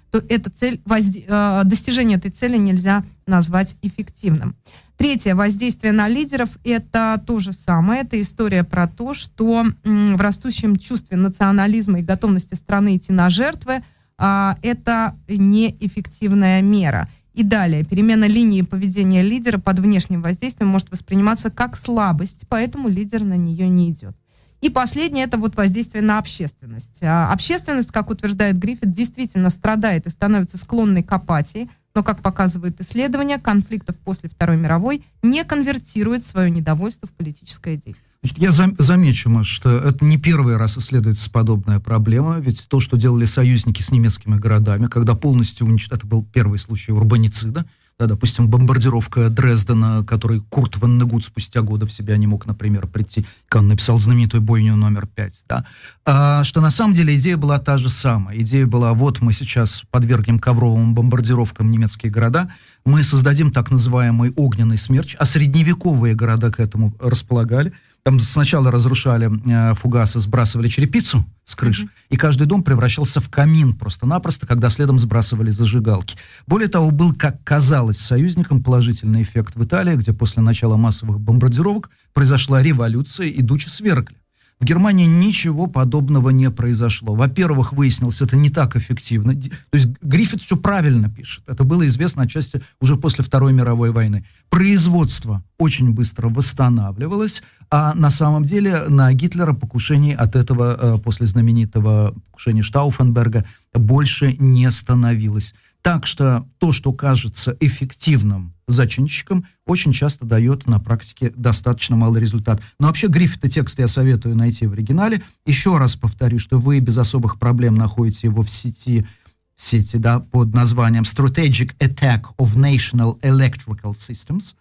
то 0.09 0.23
эта 0.27 0.49
цель 0.49 0.81
возде- 0.85 1.25
э, 1.27 1.61
достижение 1.65 2.17
этой 2.17 2.31
цели 2.31 2.57
нельзя 2.57 3.03
назвать 3.27 3.75
эффективным. 3.81 4.55
Третье 4.97 5.35
воздействие 5.35 5.93
на 5.93 6.07
лидеров 6.07 6.49
это 6.63 7.21
то 7.25 7.39
же 7.39 7.53
самое. 7.53 8.01
Это 8.01 8.21
история 8.21 8.63
про 8.63 8.87
то, 8.87 9.13
что 9.13 9.65
в 9.83 10.21
растущем 10.21 10.75
чувстве 10.75 11.17
национализма 11.17 11.99
и 11.99 12.03
готовности 12.03 12.55
страны 12.55 12.97
идти 12.97 13.11
на 13.11 13.29
жертвы 13.29 13.83
а, 14.17 14.57
это 14.61 15.15
неэффективная 15.27 16.61
мера. 16.61 17.09
И 17.33 17.43
далее, 17.43 17.85
перемена 17.85 18.25
линии 18.25 18.61
поведения 18.61 19.23
лидера 19.23 19.57
под 19.57 19.79
внешним 19.79 20.21
воздействием 20.21 20.69
может 20.69 20.91
восприниматься 20.91 21.49
как 21.49 21.77
слабость, 21.77 22.45
поэтому 22.49 22.89
лидер 22.89 23.23
на 23.23 23.37
нее 23.37 23.69
не 23.69 23.89
идет. 23.89 24.15
И 24.59 24.69
последнее 24.69 25.25
это 25.25 25.37
вот 25.37 25.55
воздействие 25.55 26.03
на 26.03 26.19
общественность. 26.19 26.99
А, 27.01 27.31
Общественность, 27.31 27.91
как 27.91 28.09
утверждает 28.11 28.57
Гриффит, 28.57 28.91
действительно 28.91 29.49
страдает 29.49 30.05
и 30.05 30.09
становится 30.11 30.57
склонной 30.57 31.03
к 31.03 31.11
апатии, 31.11 31.69
но, 31.93 32.03
как 32.03 32.21
показывают 32.21 32.79
исследования, 32.79 33.37
конфликтов 33.37 33.97
после 33.97 34.29
Второй 34.29 34.57
мировой 34.57 35.03
не 35.21 35.43
конвертирует 35.43 36.23
свое 36.25 36.49
недовольство 36.49 37.07
в 37.07 37.11
политическое 37.11 37.75
действие. 37.75 38.09
Значит, 38.23 38.37
я 38.37 38.51
зам- 38.51 38.75
замечу, 38.77 39.29
Маш, 39.29 39.47
что 39.47 39.77
это 39.77 40.05
не 40.05 40.17
первый 40.17 40.57
раз 40.57 40.77
исследуется 40.77 41.29
подобная 41.31 41.79
проблема, 41.79 42.39
ведь 42.39 42.67
то, 42.67 42.79
что 42.79 42.97
делали 42.97 43.25
союзники 43.25 43.81
с 43.81 43.91
немецкими 43.91 44.37
городами, 44.37 44.87
когда 44.87 45.15
полностью 45.15 45.67
уничтожили, 45.67 45.97
это 45.97 46.07
был 46.07 46.23
первый 46.23 46.59
случай 46.59 46.91
урбаницида, 46.91 47.65
да, 48.01 48.07
допустим, 48.07 48.47
бомбардировка 48.47 49.29
Дрездена, 49.29 50.03
который 50.03 50.41
Курт 50.49 50.77
Ваннегут 50.77 51.23
спустя 51.23 51.61
годы 51.61 51.85
в 51.85 51.91
себя 51.91 52.17
не 52.17 52.25
мог, 52.25 52.47
например, 52.47 52.87
прийти, 52.87 53.27
он 53.53 53.67
написал 53.67 53.99
знаменитую 53.99 54.41
бойню 54.41 54.75
номер 54.75 55.05
пять, 55.05 55.35
да, 55.47 55.65
а, 56.03 56.43
что 56.43 56.61
на 56.61 56.71
самом 56.71 56.95
деле 56.95 57.15
идея 57.15 57.37
была 57.37 57.59
та 57.59 57.77
же 57.77 57.89
самая. 57.89 58.39
Идея 58.39 58.65
была, 58.65 58.93
вот 58.93 59.21
мы 59.21 59.33
сейчас 59.33 59.83
подвергнем 59.91 60.39
ковровым 60.39 60.95
бомбардировкам 60.95 61.69
немецкие 61.69 62.11
города, 62.11 62.49
мы 62.85 63.03
создадим 63.03 63.51
так 63.51 63.69
называемый 63.69 64.33
огненный 64.35 64.79
смерч, 64.79 65.15
а 65.19 65.25
средневековые 65.25 66.15
города 66.15 66.51
к 66.51 66.59
этому 66.59 66.95
располагали, 66.99 67.71
там 68.03 68.19
сначала 68.19 68.71
разрушали 68.71 69.29
э, 69.45 69.73
фугасы, 69.75 70.19
сбрасывали 70.19 70.67
черепицу 70.67 71.25
с 71.45 71.55
крыш, 71.55 71.81
Мгм. 71.81 71.89
и 72.09 72.17
каждый 72.17 72.47
дом 72.47 72.63
превращался 72.63 73.19
в 73.19 73.29
камин 73.29 73.73
просто-напросто, 73.73 74.47
когда 74.47 74.69
следом 74.69 74.99
сбрасывали 74.99 75.51
зажигалки. 75.51 76.17
Более 76.47 76.67
того, 76.69 76.91
был, 76.91 77.13
как 77.13 77.43
казалось 77.43 77.99
союзникам, 77.99 78.63
положительный 78.63 79.21
эффект 79.23 79.55
в 79.55 79.63
Италии, 79.63 79.95
где 79.95 80.13
после 80.13 80.41
начала 80.41 80.77
массовых 80.77 81.19
бомбардировок 81.19 81.89
произошла 82.13 82.61
революция, 82.61 83.27
и 83.27 83.41
Дучи 83.41 83.69
свергли. 83.69 84.15
В 84.59 84.63
Германии 84.63 85.07
ничего 85.07 85.65
подобного 85.65 86.29
не 86.29 86.51
произошло. 86.51 87.15
Во-первых, 87.15 87.73
выяснилось, 87.73 88.21
это 88.21 88.35
не 88.37 88.51
так 88.51 88.75
эффективно. 88.75 89.33
То 89.33 89.49
есть 89.73 89.87
Гриффит 90.03 90.43
все 90.43 90.55
правильно 90.55 91.09
пишет. 91.09 91.43
Это 91.47 91.63
было 91.63 91.87
известно 91.87 92.21
отчасти 92.23 92.61
уже 92.79 92.95
после 92.95 93.23
Второй 93.23 93.53
мировой 93.53 93.89
войны. 93.89 94.23
Производство 94.49 95.43
очень 95.57 95.89
быстро 95.93 96.29
восстанавливалось, 96.29 97.41
а 97.71 97.95
на 97.95 98.11
самом 98.11 98.43
деле 98.43 98.89
на 98.89 99.13
Гитлера 99.13 99.53
покушений 99.53 100.13
от 100.13 100.35
этого, 100.35 100.77
э, 100.77 100.97
после 100.99 101.25
знаменитого 101.25 102.13
покушения 102.25 102.63
Штауфенберга, 102.63 103.45
больше 103.73 104.35
не 104.37 104.69
становилось. 104.71 105.53
Так 105.81 106.05
что 106.05 106.45
то, 106.59 106.73
что 106.73 106.91
кажется 106.91 107.55
эффективным 107.61 108.53
зачинщиком, 108.67 109.45
очень 109.65 109.93
часто 109.93 110.25
дает 110.25 110.67
на 110.67 110.79
практике 110.79 111.31
достаточно 111.35 111.95
малый 111.95 112.21
результат. 112.21 112.61
Но 112.77 112.87
вообще 112.87 113.07
Гриффита 113.07 113.49
текст 113.49 113.79
я 113.79 113.87
советую 113.87 114.35
найти 114.35 114.67
в 114.67 114.73
оригинале. 114.73 115.23
Еще 115.45 115.77
раз 115.77 115.95
повторю, 115.95 116.39
что 116.39 116.59
вы 116.59 116.79
без 116.79 116.97
особых 116.97 117.39
проблем 117.39 117.75
находите 117.75 118.27
его 118.27 118.43
в 118.43 118.51
сети, 118.51 119.07
в 119.55 119.61
сети 119.61 119.95
да, 119.95 120.19
под 120.19 120.53
названием 120.53 121.03
Strategic 121.03 121.75
Attack 121.79 122.35
of 122.37 122.55
National 122.55 123.19
Electrical 123.21 123.93
Systems 123.93 124.55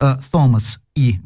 uh, 0.00 0.20
Thomas 0.30 0.78
E. 0.94 1.18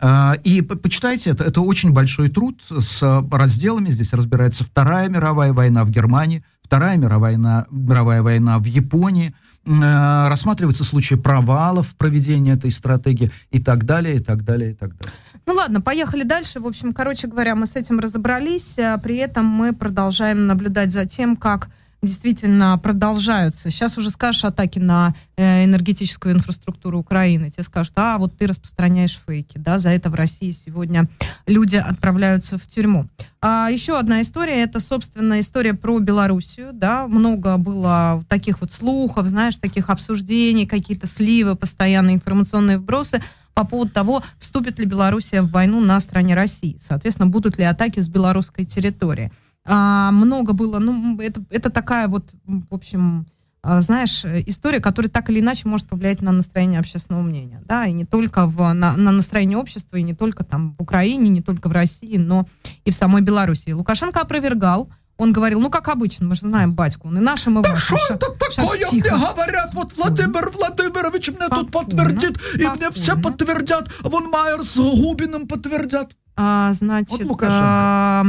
Uh, 0.00 0.40
и 0.44 0.62
по 0.62 0.76
почитайте, 0.76 1.28
это, 1.28 1.44
это 1.44 1.60
очень 1.60 1.92
большой 1.92 2.30
труд 2.30 2.62
с 2.70 3.02
разделами. 3.30 3.90
Здесь 3.90 4.14
разбирается 4.14 4.64
Вторая 4.64 5.10
мировая 5.10 5.52
война 5.52 5.84
в 5.84 5.90
Германии, 5.90 6.42
Вторая 6.62 6.96
мировая 6.96 7.32
война, 7.32 7.66
мировая 7.70 8.22
война 8.22 8.58
в 8.58 8.64
Японии, 8.64 9.34
э, 9.66 10.28
рассматриваются 10.28 10.84
случаи 10.84 11.16
провалов 11.16 11.88
в 11.88 11.96
проведении 11.96 12.52
этой 12.52 12.70
стратегии 12.70 13.30
и 13.50 13.58
так 13.58 13.84
далее, 13.84 14.16
и 14.16 14.20
так 14.20 14.44
далее, 14.44 14.70
и 14.70 14.74
так 14.74 14.96
далее. 14.96 15.12
Ну 15.46 15.54
ладно, 15.54 15.80
поехали 15.80 16.22
дальше. 16.22 16.60
В 16.60 16.66
общем, 16.66 16.92
короче 16.92 17.26
говоря, 17.26 17.54
мы 17.54 17.66
с 17.66 17.76
этим 17.76 17.98
разобрались. 17.98 18.78
А 18.78 18.96
при 18.98 19.16
этом 19.16 19.46
мы 19.46 19.72
продолжаем 19.72 20.46
наблюдать 20.46 20.92
за 20.92 21.06
тем, 21.06 21.36
как 21.36 21.70
действительно 22.02 22.78
продолжаются. 22.78 23.70
Сейчас 23.70 23.98
уже 23.98 24.10
скажешь 24.10 24.44
атаки 24.44 24.78
на 24.78 25.14
э, 25.36 25.64
энергетическую 25.64 26.34
инфраструктуру 26.34 26.98
Украины. 26.98 27.50
Тебе 27.50 27.62
скажут, 27.62 27.92
а 27.96 28.18
вот 28.18 28.36
ты 28.36 28.46
распространяешь 28.46 29.20
фейки, 29.26 29.58
да, 29.58 29.78
за 29.78 29.90
это 29.90 30.08
в 30.10 30.14
России 30.14 30.52
сегодня 30.52 31.08
люди 31.46 31.76
отправляются 31.76 32.58
в 32.58 32.66
тюрьму. 32.66 33.06
А 33.42 33.68
еще 33.70 33.98
одна 33.98 34.22
история, 34.22 34.62
это, 34.62 34.80
собственно, 34.80 35.40
история 35.40 35.74
про 35.74 35.98
Белоруссию, 35.98 36.70
да, 36.72 37.06
много 37.06 37.56
было 37.56 38.24
таких 38.28 38.60
вот 38.60 38.72
слухов, 38.72 39.26
знаешь, 39.26 39.56
таких 39.58 39.90
обсуждений, 39.90 40.66
какие-то 40.66 41.06
сливы, 41.06 41.54
постоянные 41.54 42.16
информационные 42.16 42.78
вбросы 42.78 43.22
по 43.54 43.64
поводу 43.64 43.90
того, 43.90 44.22
вступит 44.38 44.78
ли 44.78 44.86
Белоруссия 44.86 45.42
в 45.42 45.50
войну 45.50 45.80
на 45.80 46.00
стороне 46.00 46.34
России. 46.34 46.76
Соответственно, 46.78 47.28
будут 47.28 47.58
ли 47.58 47.64
атаки 47.64 48.00
с 48.00 48.08
белорусской 48.08 48.64
территории 48.64 49.32
а, 49.64 50.10
много 50.10 50.52
было, 50.52 50.78
ну, 50.78 51.20
это, 51.20 51.42
это 51.50 51.70
такая 51.70 52.08
вот, 52.08 52.30
в 52.44 52.74
общем, 52.74 53.26
а, 53.62 53.82
знаешь, 53.82 54.24
история, 54.24 54.80
которая 54.80 55.10
так 55.10 55.28
или 55.28 55.40
иначе 55.40 55.68
может 55.68 55.86
повлиять 55.86 56.22
на 56.22 56.32
настроение 56.32 56.80
общественного 56.80 57.22
мнения, 57.22 57.62
да, 57.66 57.84
и 57.86 57.92
не 57.92 58.06
только 58.06 58.46
в, 58.46 58.72
на, 58.72 58.96
на 58.96 59.12
настроение 59.12 59.58
общества, 59.58 59.96
и 59.96 60.02
не 60.02 60.14
только 60.14 60.44
там 60.44 60.74
в 60.78 60.82
Украине, 60.82 61.28
не 61.28 61.42
только 61.42 61.68
в 61.68 61.72
России, 61.72 62.16
но 62.16 62.46
и 62.84 62.90
в 62.90 62.94
самой 62.94 63.20
Беларуси. 63.20 63.70
Лукашенко 63.72 64.20
опровергал, 64.20 64.90
он 65.18 65.34
говорил, 65.34 65.60
ну, 65.60 65.68
как 65.68 65.88
обычно, 65.88 66.26
мы 66.26 66.34
же 66.34 66.42
знаем 66.42 66.72
батьку, 66.72 67.08
он 67.08 67.18
и 67.18 67.20
нашим, 67.20 67.58
и 67.58 67.62
Да 67.62 67.76
что 67.76 67.96
это 68.08 68.30
такое? 68.30 68.86
Мне 68.90 69.02
говорят, 69.02 69.74
вот 69.74 69.92
Владимир 69.94 70.50
Владимирович 70.50 71.28
мне 71.28 71.36
спокойно, 71.36 71.64
тут 71.64 71.70
подтвердит, 71.70 72.38
спокойно. 72.38 72.74
и 72.74 72.76
мне 72.78 72.90
все 72.92 73.20
подтвердят, 73.20 73.90
вон 74.00 74.30
Майер 74.30 74.62
с 74.62 74.76
Губиным 74.76 75.46
подтвердят. 75.46 76.12
А, 76.36 76.72
значит, 76.72 77.10
вот 77.10 77.24
Лукашенко. 77.24 77.60
А, 77.62 78.24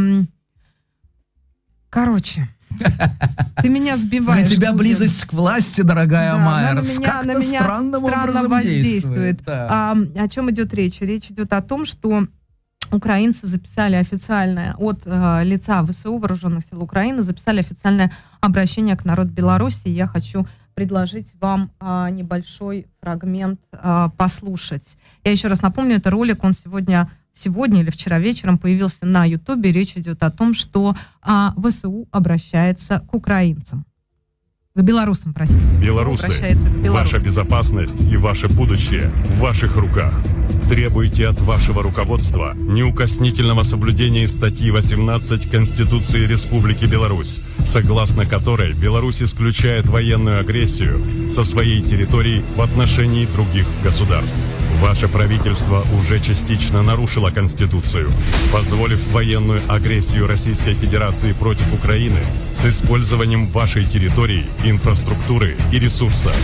Короче, 1.92 2.48
ты 3.62 3.68
меня 3.68 3.98
сбиваешь. 3.98 4.50
На 4.50 4.56
тебя 4.56 4.72
близость 4.72 5.26
к 5.26 5.34
власти, 5.34 5.82
дорогая 5.82 6.32
да, 6.32 6.38
Майерс, 6.38 6.98
меня, 6.98 7.22
на 7.22 7.34
меня 7.34 7.62
странным 7.62 8.02
странно 8.02 8.48
воздействует. 8.48 9.44
Да. 9.44 9.68
А, 9.70 9.98
о 10.24 10.28
чем 10.30 10.50
идет 10.52 10.74
речь? 10.74 11.02
Речь 11.02 11.30
идет 11.30 11.52
о 11.52 11.62
том, 11.62 11.86
что 11.86 12.28
украинцы 12.92 13.46
записали 13.46 13.96
официальное 13.96 14.74
от 14.78 15.02
э, 15.04 15.44
лица 15.44 15.86
ВСУ, 15.86 16.18
Вооруженных 16.18 16.64
сил 16.64 16.82
Украины, 16.82 17.24
записали 17.24 17.60
официальное 17.60 18.14
обращение 18.40 18.96
к 18.96 19.04
народу 19.04 19.32
Беларуси. 19.32 19.90
Я 19.90 20.08
хочу 20.08 20.48
предложить 20.74 21.28
вам 21.42 21.72
э, 21.82 22.08
небольшой 22.12 22.88
фрагмент 23.02 23.60
э, 23.74 24.10
послушать. 24.16 24.98
Я 25.26 25.32
еще 25.32 25.50
раз 25.50 25.62
напомню, 25.62 25.98
это 25.98 26.10
ролик, 26.10 26.42
он 26.46 26.54
сегодня 26.54 27.12
сегодня 27.34 27.82
или 27.82 27.90
вчера 27.90 28.20
вечером 28.20 28.58
появился 28.58 29.06
на 29.06 29.26
Ютубе. 29.26 29.72
Речь 29.72 29.96
идет 29.96 30.24
о 30.24 30.32
том, 30.32 30.54
что 30.54 30.96
а, 31.22 31.54
ВСУ 31.58 32.08
обращается 32.12 33.00
к 33.00 33.14
украинцам. 33.14 33.86
К 34.74 34.82
белорусам, 34.82 35.34
простите. 35.34 35.76
Белорусы, 35.78 36.32
ваша 36.90 37.20
безопасность 37.20 38.00
и 38.00 38.16
ваше 38.16 38.48
будущее 38.48 39.12
в 39.36 39.40
ваших 39.40 39.76
руках. 39.76 40.14
Требуйте 40.72 41.28
от 41.28 41.42
вашего 41.42 41.84
руководства 41.84 42.54
неукоснительного 42.56 43.63
соблюдения 43.63 44.25
статьи 44.25 44.72
18 44.72 45.51
Конституции 45.51 46.25
Республики 46.25 46.86
Беларусь, 46.86 47.42
согласно 47.66 48.25
которой 48.25 48.72
Беларусь 48.72 49.22
исключает 49.22 49.88
военную 49.88 50.40
агрессию 50.40 51.01
со 51.30 51.44
своей 51.44 51.82
территории 51.82 52.42
в 52.56 52.62
отношении 52.62 53.25
других 53.25 53.66
государств. 53.84 54.40
Ваше 54.80 55.10
правительство 55.10 55.86
уже 56.00 56.22
частично 56.22 56.82
нарушило 56.82 57.32
Конституцию, 57.32 58.10
позволив 58.54 59.12
военную 59.12 59.60
агрессию 59.68 60.25
Российской 60.25 60.74
Федерации 60.74 61.34
против 61.34 61.72
Украины 61.74 62.20
с 62.56 62.66
использованием 62.66 63.46
вашей 63.48 63.84
территории, 63.84 64.46
инфраструктуры 64.63 65.58
и 65.72 65.80
ресурсов. 65.80 66.36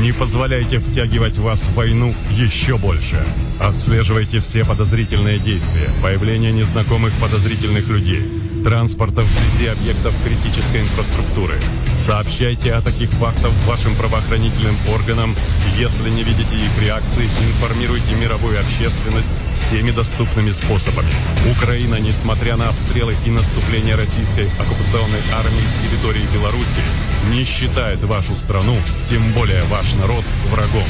Не 0.00 0.12
позволяйте 0.12 0.78
втягивать 0.78 1.38
вас 1.38 1.64
в 1.64 1.74
войну 1.74 2.14
еще 2.30 2.78
больше. 2.78 3.22
Отслеживайте 3.64 4.40
все 4.40 4.62
подозрительные 4.62 5.38
действия, 5.38 5.88
появление 6.02 6.52
незнакомых 6.52 7.14
подозрительных 7.14 7.88
людей, 7.88 8.22
транспорта 8.62 9.22
вблизи 9.22 9.68
объектов 9.68 10.14
критической 10.22 10.82
инфраструктуры. 10.82 11.54
Сообщайте 11.98 12.74
о 12.74 12.82
таких 12.82 13.08
фактах 13.12 13.52
вашим 13.66 13.94
правоохранительным 13.94 14.76
органам. 14.92 15.34
Если 15.78 16.10
не 16.10 16.24
видите 16.24 16.56
их 16.56 16.82
реакции, 16.82 17.24
информируйте 17.24 18.14
мировую 18.16 18.60
общественность 18.60 19.30
всеми 19.54 19.92
доступными 19.92 20.52
способами. 20.52 21.08
Украина, 21.50 21.94
несмотря 21.94 22.56
на 22.58 22.68
обстрелы 22.68 23.14
и 23.24 23.30
наступление 23.30 23.94
российской 23.94 24.44
оккупационной 24.60 25.22
армии 25.32 25.66
с 25.66 25.88
территории 25.88 26.34
Беларуси, 26.34 26.82
не 27.30 27.44
считает 27.44 28.02
вашу 28.02 28.36
страну, 28.36 28.76
тем 29.08 29.22
более 29.32 29.62
ваш 29.70 29.94
народ, 29.94 30.24
врагом. 30.50 30.84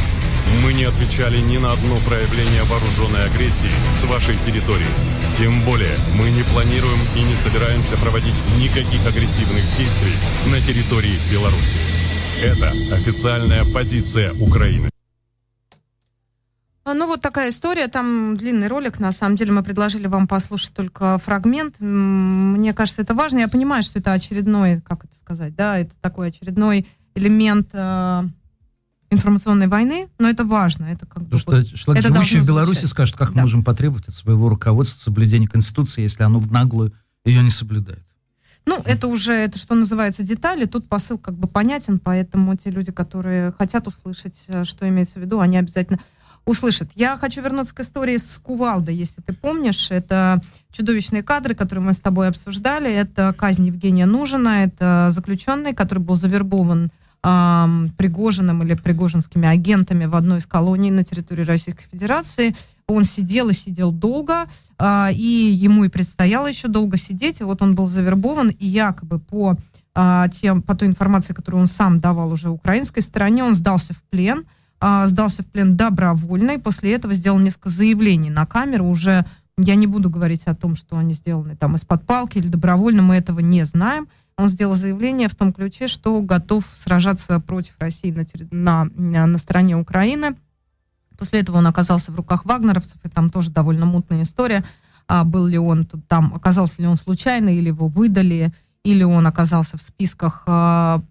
Мы 0.63 0.73
не 0.73 0.85
отвечали 0.85 1.39
ни 1.39 1.59
на 1.59 1.73
одно 1.73 1.97
проявление 2.07 2.63
вооруженной 2.65 3.25
агрессии 3.27 3.71
с 3.91 4.05
вашей 4.05 4.37
территории. 4.47 4.87
Тем 5.37 5.65
более, 5.65 5.97
мы 6.15 6.31
не 6.31 6.43
планируем 6.43 6.99
и 7.17 7.23
не 7.23 7.37
собираемся 7.37 7.97
проводить 7.99 8.41
никаких 8.59 9.07
агрессивных 9.07 9.65
действий 9.77 10.15
на 10.51 10.61
территории 10.61 11.19
Беларуси. 11.33 11.79
Это 12.43 12.69
официальная 12.95 13.65
позиция 13.65 14.33
Украины. 14.35 14.91
А, 16.85 16.93
ну, 16.93 17.07
вот 17.07 17.23
такая 17.23 17.49
история. 17.49 17.89
Там 17.89 18.37
длинный 18.37 18.69
ролик. 18.69 19.01
На 19.01 19.11
самом 19.11 19.37
деле 19.37 19.53
мы 19.53 19.63
предложили 19.63 20.07
вам 20.07 20.29
послушать 20.29 20.75
только 20.75 21.19
фрагмент. 21.19 21.77
Мне 21.81 22.75
кажется, 22.75 23.01
это 23.01 23.15
важно. 23.15 23.39
Я 23.39 23.49
понимаю, 23.49 23.83
что 23.83 23.99
это 23.99 24.13
очередной, 24.13 24.83
как 24.83 25.05
это 25.05 25.17
сказать, 25.17 25.55
да, 25.57 25.79
это 25.79 25.93
такой 26.03 26.29
очередной 26.29 26.87
элемент 27.15 27.69
э, 27.73 28.23
информационной 29.14 29.68
войны, 29.68 30.09
но 30.18 30.28
это 30.28 30.44
важно. 30.44 30.87
Это 30.87 31.06
как 31.06 31.23
бы, 31.23 31.38
что 31.38 31.64
человек, 31.64 32.04
это 32.04 32.14
живущий 32.14 32.40
в 32.40 32.47
Беларуси, 32.47 32.80
звучать. 32.80 32.90
скажет, 32.90 33.16
как 33.16 33.28
да. 33.28 33.35
мы 33.37 33.40
можем 33.42 33.64
потребовать 33.64 34.09
от 34.09 34.14
своего 34.14 34.49
руководства 34.49 35.00
соблюдения 35.02 35.49
Конституции, 35.49 36.02
если 36.02 36.23
оно 36.23 36.38
в 36.38 36.52
наглую 36.52 36.92
ее 37.25 37.42
не 37.42 37.50
соблюдает. 37.50 38.04
Ну, 38.66 38.80
это 38.85 39.09
уже, 39.09 39.33
это 39.33 39.59
что 39.59 39.75
называется, 39.75 40.23
детали. 40.23 40.64
Тут 40.64 40.88
посыл 40.88 41.18
как 41.18 41.35
бы 41.35 41.49
понятен, 41.49 41.99
поэтому 41.99 42.56
те 42.56 42.71
люди, 42.71 42.92
которые 42.92 43.52
хотят 43.52 43.87
услышать, 43.87 44.37
э, 44.49 44.64
что 44.64 44.88
имеется 44.88 45.18
в 45.18 45.23
виду, 45.23 45.40
они 45.40 45.59
обязательно 45.59 46.00
услышат. 46.47 46.90
Я 46.94 47.16
хочу 47.16 47.42
вернуться 47.42 47.75
к 47.75 47.80
истории 47.80 48.16
с 48.16 48.38
Кувалдой, 48.38 48.94
если 48.94 49.21
ты 49.23 49.33
помнишь. 49.33 49.90
Это 49.90 50.40
чудовищные 50.73 51.23
кадры, 51.23 51.54
которые 51.54 51.85
мы 51.85 51.92
с 51.92 52.00
тобой 52.00 52.28
обсуждали. 52.28 52.90
Это 52.90 53.35
казнь 53.37 53.66
Евгения 53.66 54.06
Нужина, 54.06 54.64
это 54.64 55.09
заключенный, 55.11 55.75
который 55.75 56.00
был 56.00 56.16
завербован 56.16 56.87
э, 56.87 56.90
Пригожиным 57.97 58.62
или 58.62 58.75
пригожинскими 58.75 59.49
агентами 59.49 60.04
в 60.04 60.14
одной 60.14 60.38
из 60.38 60.47
колоний 60.47 60.90
на 60.90 61.04
территории 61.04 61.43
Российской 61.43 61.87
Федерации. 61.90 62.54
Он 62.87 63.04
сидел 63.04 63.49
и 63.49 63.54
сидел 63.54 63.93
долго, 63.93 64.47
э, 64.78 65.12
и 65.12 65.57
ему 65.57 65.85
и 65.85 65.88
предстояло 65.88 66.47
еще 66.47 66.69
долго 66.69 66.97
сидеть. 66.99 67.40
И 67.40 67.45
вот 67.45 67.62
он 67.62 67.75
был 67.75 67.87
завербован, 67.87 68.50
и 68.50 68.66
якобы 68.66 69.19
по, 69.19 69.57
э, 69.95 70.25
тем, 70.33 70.61
по 70.61 70.75
той 70.75 70.88
информации, 70.88 71.33
которую 71.33 71.62
он 71.62 71.69
сам 71.69 72.00
давал 72.00 72.31
уже 72.33 72.50
украинской 72.50 73.00
стороне, 73.00 73.43
он 73.43 73.54
сдался 73.54 73.95
в 73.95 74.02
плен, 74.11 74.45
э, 74.81 75.07
сдался 75.07 75.43
в 75.43 75.47
плен 75.47 75.76
добровольно, 75.76 76.52
и 76.52 76.59
после 76.59 76.93
этого 76.93 77.14
сделал 77.14 77.38
несколько 77.38 77.71
заявлений 77.71 78.31
на 78.31 78.45
камеру 78.45 78.87
уже 78.87 79.25
Я 79.57 79.76
не 79.76 79.87
буду 79.87 80.11
говорить 80.11 80.47
о 80.47 80.54
том, 80.57 80.75
что 80.75 80.97
они 80.97 81.14
сделаны 81.14 81.54
там 81.54 81.76
из-под 81.76 82.04
палки 82.04 82.38
или 82.38 82.49
добровольно, 82.49 83.02
мы 83.02 83.14
этого 83.14 83.38
не 83.38 83.64
знаем. 83.64 84.09
Он 84.37 84.49
сделал 84.49 84.75
заявление 84.75 85.29
в 85.29 85.35
том 85.35 85.53
ключе, 85.53 85.87
что 85.87 86.21
готов 86.21 86.64
сражаться 86.76 87.38
против 87.41 87.75
России 87.79 88.11
на, 88.50 88.88
на, 88.95 89.26
на 89.26 89.38
стороне 89.38 89.76
Украины. 89.76 90.37
После 91.17 91.41
этого 91.41 91.59
он 91.59 91.67
оказался 91.67 92.11
в 92.11 92.17
руках 92.17 92.45
вагнеровцев, 92.45 92.99
и 93.05 93.09
там 93.09 93.31
тоже 93.31 93.50
довольно 93.50 93.87
мутная 93.87 94.23
история. 94.23 94.64
А 95.07 95.23
был 95.23 95.47
ли 95.47 95.59
он 95.59 95.85
там, 95.85 96.35
оказался 96.35 96.83
ли 96.83 96.88
он 96.88 96.97
случайно, 96.97 97.50
или 97.50 97.69
его 97.69 97.88
выдали, 97.88 98.53
или 98.83 99.05
он 99.05 99.26
оказался 99.26 99.79
в 99.79 99.83
списках 99.83 100.43
э, 100.47 100.50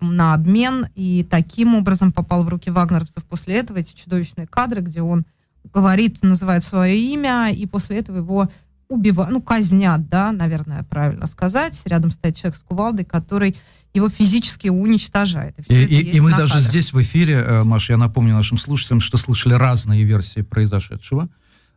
на 0.01 0.33
обмен, 0.33 0.87
и 0.95 1.25
таким 1.29 1.75
образом 1.75 2.11
попал 2.11 2.43
в 2.43 2.49
руки 2.49 2.69
вагнеровцев. 2.69 3.23
После 3.23 3.55
этого 3.55 3.77
эти 3.77 3.93
чудовищные 3.93 4.47
кадры, 4.47 4.81
где 4.81 5.01
он 5.01 5.25
говорит, 5.73 6.21
называет 6.23 6.63
свое 6.63 6.97
имя, 6.97 7.49
и 7.51 7.65
после 7.65 7.99
этого 7.99 8.17
его 8.17 8.49
убивают, 8.93 9.31
ну, 9.31 9.41
казнят, 9.41 10.07
да, 10.09 10.31
наверное, 10.31 10.83
правильно 10.83 11.27
сказать. 11.27 11.81
Рядом 11.85 12.11
стоит 12.11 12.35
человек 12.35 12.55
с 12.55 12.63
кувалдой, 12.63 13.05
который 13.05 13.55
его 13.93 14.09
физически 14.09 14.69
уничтожает. 14.69 15.55
И, 15.67 15.73
и, 15.73 15.85
и, 15.85 16.17
и 16.17 16.19
мы 16.19 16.31
даже 16.31 16.59
здесь 16.59 16.93
в 16.93 17.01
эфире, 17.01 17.35
э, 17.35 17.63
Маша, 17.63 17.93
я 17.93 17.97
напомню 17.97 18.33
нашим 18.33 18.57
слушателям, 18.57 19.01
что 19.01 19.17
слышали 19.17 19.53
разные 19.53 20.03
версии 20.03 20.41
произошедшего. 20.41 21.29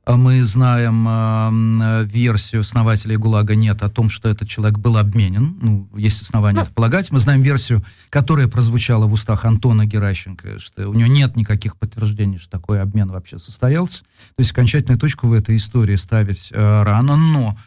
А 0.07 0.17
мы 0.17 0.45
знаем 0.45 1.09
э, 1.09 2.05
версию 2.05 2.61
основателей 2.61 3.17
ГУЛАГа 3.17 3.57
«Нет» 3.57 3.83
о 3.83 3.91
том, 3.91 4.09
что 4.09 4.29
этот 4.29 4.49
человек 4.49 4.79
был 4.79 4.99
обменен. 4.99 5.59
Ну, 5.61 5.89
есть 5.97 6.23
основания 6.23 6.59
ну, 6.59 6.63
это 6.63 6.71
полагать. 6.71 7.11
Мы 7.11 7.19
знаем 7.19 7.43
версию, 7.43 7.85
которая 8.09 8.47
прозвучала 8.47 9.09
в 9.09 9.13
устах 9.13 9.45
Антона 9.45 9.85
Геращенко, 9.85 10.61
что 10.61 10.89
у 10.89 10.95
него 10.95 11.09
нет 11.09 11.35
никаких 11.35 11.77
подтверждений, 11.77 12.39
что 12.39 12.53
такой 12.53 12.81
обмен 12.81 13.09
вообще 13.09 13.41
состоялся. 13.41 14.05
То 14.37 14.43
есть 14.43 14.53
окончательную 14.53 15.01
точку 15.01 15.27
в 15.27 15.33
этой 15.33 15.57
истории 15.57 15.97
ставить 15.97 16.51
э, 16.53 16.83
рано. 16.85 17.17
Но 17.17 17.59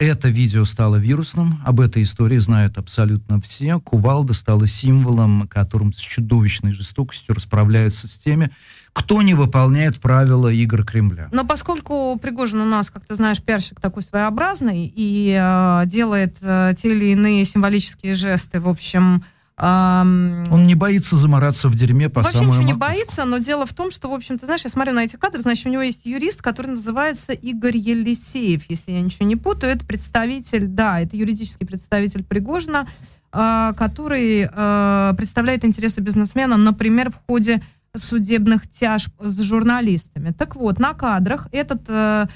это 0.00 0.30
видео 0.30 0.64
стало 0.64 0.96
вирусным, 0.96 1.60
об 1.64 1.78
этой 1.78 2.02
истории 2.02 2.38
знают 2.38 2.78
абсолютно 2.78 3.40
все. 3.40 3.78
Кувалда 3.78 4.32
стала 4.32 4.66
символом, 4.66 5.46
которым 5.46 5.92
с 5.92 5.98
чудовищной 5.98 6.72
жестокостью 6.72 7.34
расправляются 7.34 8.08
с 8.08 8.16
теми, 8.16 8.50
кто 8.94 9.20
не 9.20 9.34
выполняет 9.34 10.00
правила 10.00 10.48
игр 10.48 10.84
Кремля. 10.84 11.28
Но 11.32 11.44
поскольку 11.44 12.18
Пригожин 12.20 12.62
у 12.62 12.64
нас, 12.64 12.90
как 12.90 13.04
ты 13.04 13.14
знаешь, 13.14 13.42
пиарщик 13.42 13.78
такой 13.78 14.02
своеобразный 14.02 14.90
и 14.92 15.38
э, 15.38 15.82
делает 15.86 16.38
э, 16.40 16.72
те 16.78 16.92
или 16.92 17.12
иные 17.12 17.44
символические 17.44 18.14
жесты, 18.14 18.58
в 18.58 18.68
общем... 18.68 19.24
Он 19.62 20.64
не 20.66 20.74
боится 20.74 21.16
замораться 21.16 21.68
в 21.68 21.74
дерьме 21.74 22.08
по 22.08 22.22
Вообще 22.22 22.46
ничего 22.46 22.62
не 22.62 22.72
боится, 22.72 23.26
но 23.26 23.38
дело 23.38 23.66
в 23.66 23.74
том, 23.74 23.90
что, 23.90 24.08
в 24.08 24.14
общем, 24.14 24.38
ты 24.38 24.46
знаешь, 24.46 24.64
я 24.64 24.70
смотрю 24.70 24.94
на 24.94 25.04
эти 25.04 25.16
кадры, 25.16 25.40
значит, 25.42 25.66
у 25.66 25.68
него 25.68 25.82
есть 25.82 26.06
юрист, 26.06 26.40
который 26.40 26.68
называется 26.68 27.32
Игорь 27.34 27.76
Елисеев, 27.76 28.62
если 28.70 28.92
я 28.92 29.02
ничего 29.02 29.26
не 29.26 29.36
путаю. 29.36 29.74
Это 29.74 29.84
представитель, 29.84 30.66
да, 30.66 31.00
это 31.00 31.14
юридический 31.14 31.66
представитель 31.66 32.24
Пригожина, 32.24 32.86
э, 33.32 33.72
который 33.76 34.48
э, 34.50 35.14
представляет 35.18 35.66
интересы 35.66 36.00
бизнесмена, 36.00 36.56
например, 36.56 37.10
в 37.10 37.20
ходе 37.26 37.62
судебных 37.94 38.70
тяжб 38.70 39.12
с 39.20 39.42
журналистами. 39.42 40.30
Так 40.30 40.56
вот, 40.56 40.78
на 40.78 40.94
кадрах 40.94 41.48
этот 41.52 41.82
э, 41.88 42.26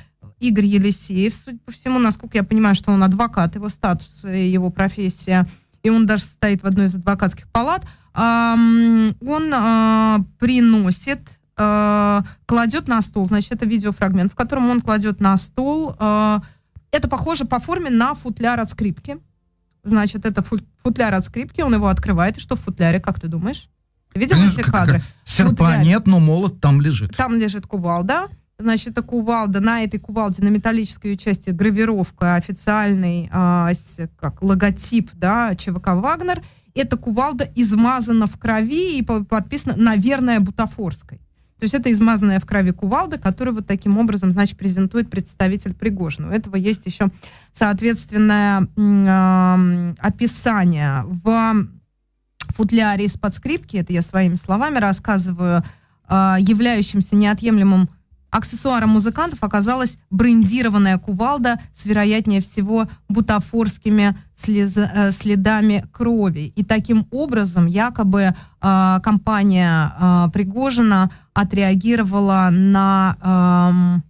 Игорь 0.41 0.67
Елисеев, 0.67 1.35
судя 1.35 1.59
по 1.65 1.73
всему, 1.73 1.99
насколько 1.99 2.37
я 2.37 2.45
понимаю, 2.45 2.75
что 2.75 2.93
он 2.93 3.03
адвокат, 3.03 3.55
его 3.55 3.71
статус, 3.71 4.25
его 4.25 4.69
профессия, 4.69 5.47
и 5.85 5.91
он 5.91 6.07
даже 6.07 6.25
стоит 6.25 6.63
в 6.63 6.67
одной 6.67 6.87
из 6.87 6.97
адвокатских 6.97 7.47
палат, 7.49 7.87
он 8.15 9.15
э, 9.21 10.19
приносит, 10.39 11.21
э, 11.57 12.21
кладет 12.47 12.89
на 12.89 13.03
стол, 13.03 13.27
значит, 13.27 13.53
это 13.53 13.67
видеофрагмент, 13.67 14.33
в 14.33 14.35
котором 14.35 14.71
он 14.71 14.81
кладет 14.81 15.21
на 15.21 15.37
стол, 15.37 15.95
э, 15.99 16.41
это 16.91 17.09
похоже 17.09 17.45
по 17.45 17.61
форме 17.61 17.91
на 17.91 18.15
футляр 18.15 18.61
от 18.61 18.71
скрипки. 18.71 19.19
Значит, 19.83 20.25
это 20.25 20.43
футляр 20.83 21.13
от 21.13 21.25
скрипки, 21.25 21.61
он 21.61 21.75
его 21.75 21.89
открывает, 21.89 22.39
и 22.39 22.41
что 22.41 22.57
в 22.57 22.61
футляре, 22.61 23.01
как 23.01 23.21
ты 23.21 23.29
думаешь? 23.29 23.69
Видел 24.15 24.39
эти 24.39 24.63
кадры? 24.63 25.03
Серпа 25.25 25.65
вот, 25.65 25.85
нет, 25.85 26.07
но 26.07 26.21
молот 26.21 26.61
там 26.61 26.81
лежит. 26.81 27.17
Там 27.17 27.35
лежит 27.35 27.67
кувалда. 27.67 28.29
Значит, 28.59 28.95
кувалда, 29.01 29.61
на 29.61 29.83
этой 29.83 29.99
кувалде 29.99 30.43
на 30.43 30.49
металлической 30.49 31.17
части 31.17 31.51
гравировка, 31.51 32.37
официальный 32.37 33.29
а, 33.33 33.73
как 34.21 34.43
логотип, 34.43 35.11
да, 35.15 35.55
ЧВК 35.57 35.89
«Вагнер». 35.89 36.41
Эта 36.73 36.97
кувалда 36.97 37.49
измазана 37.57 38.27
в 38.27 38.39
крови 38.39 38.99
и 38.99 39.03
подписана 39.03 39.75
«Наверное, 39.77 40.39
бутафорской». 40.39 41.19
То 41.59 41.65
есть 41.65 41.75
это 41.75 41.91
измазанная 41.91 42.41
в 42.41 42.47
крови 42.47 42.71
кувалда, 42.71 43.19
которую 43.19 43.55
вот 43.57 43.67
таким 43.67 43.99
образом, 43.99 44.33
значит, 44.33 44.59
презентует 44.59 45.09
представитель 45.09 45.75
Пригожина. 45.75 46.29
У 46.29 46.31
этого 46.31 46.57
есть 46.57 46.85
еще 46.87 47.09
соответственное 47.53 48.69
э, 48.77 49.95
описание 49.99 51.05
в 51.07 51.67
футляре 52.49 53.07
из-под 53.07 53.35
скрипки, 53.35 53.77
это 53.77 53.93
я 53.93 54.03
своими 54.03 54.37
словами 54.37 54.79
рассказываю, 54.79 55.65
а, 56.07 56.37
являющимся 56.39 57.17
неотъемлемым 57.17 57.89
аксессуаром 58.35 58.91
музыкантов 58.91 59.39
оказалась 59.43 59.97
брендированная 60.11 60.99
кувалда 60.99 61.61
с, 61.73 61.87
вероятнее 61.87 62.41
всего, 62.41 62.89
бутафорскими 63.09 64.17
э, 64.49 65.13
следами 65.13 65.85
крови. 65.93 66.53
И 66.57 66.65
таким 66.65 67.07
образом 67.13 67.67
якобы 67.67 68.35
э, 68.61 69.01
компания 69.05 69.93
э, 69.99 70.31
Пригожина 70.33 71.11
отреагировала 71.33 72.49
на, 72.51 74.03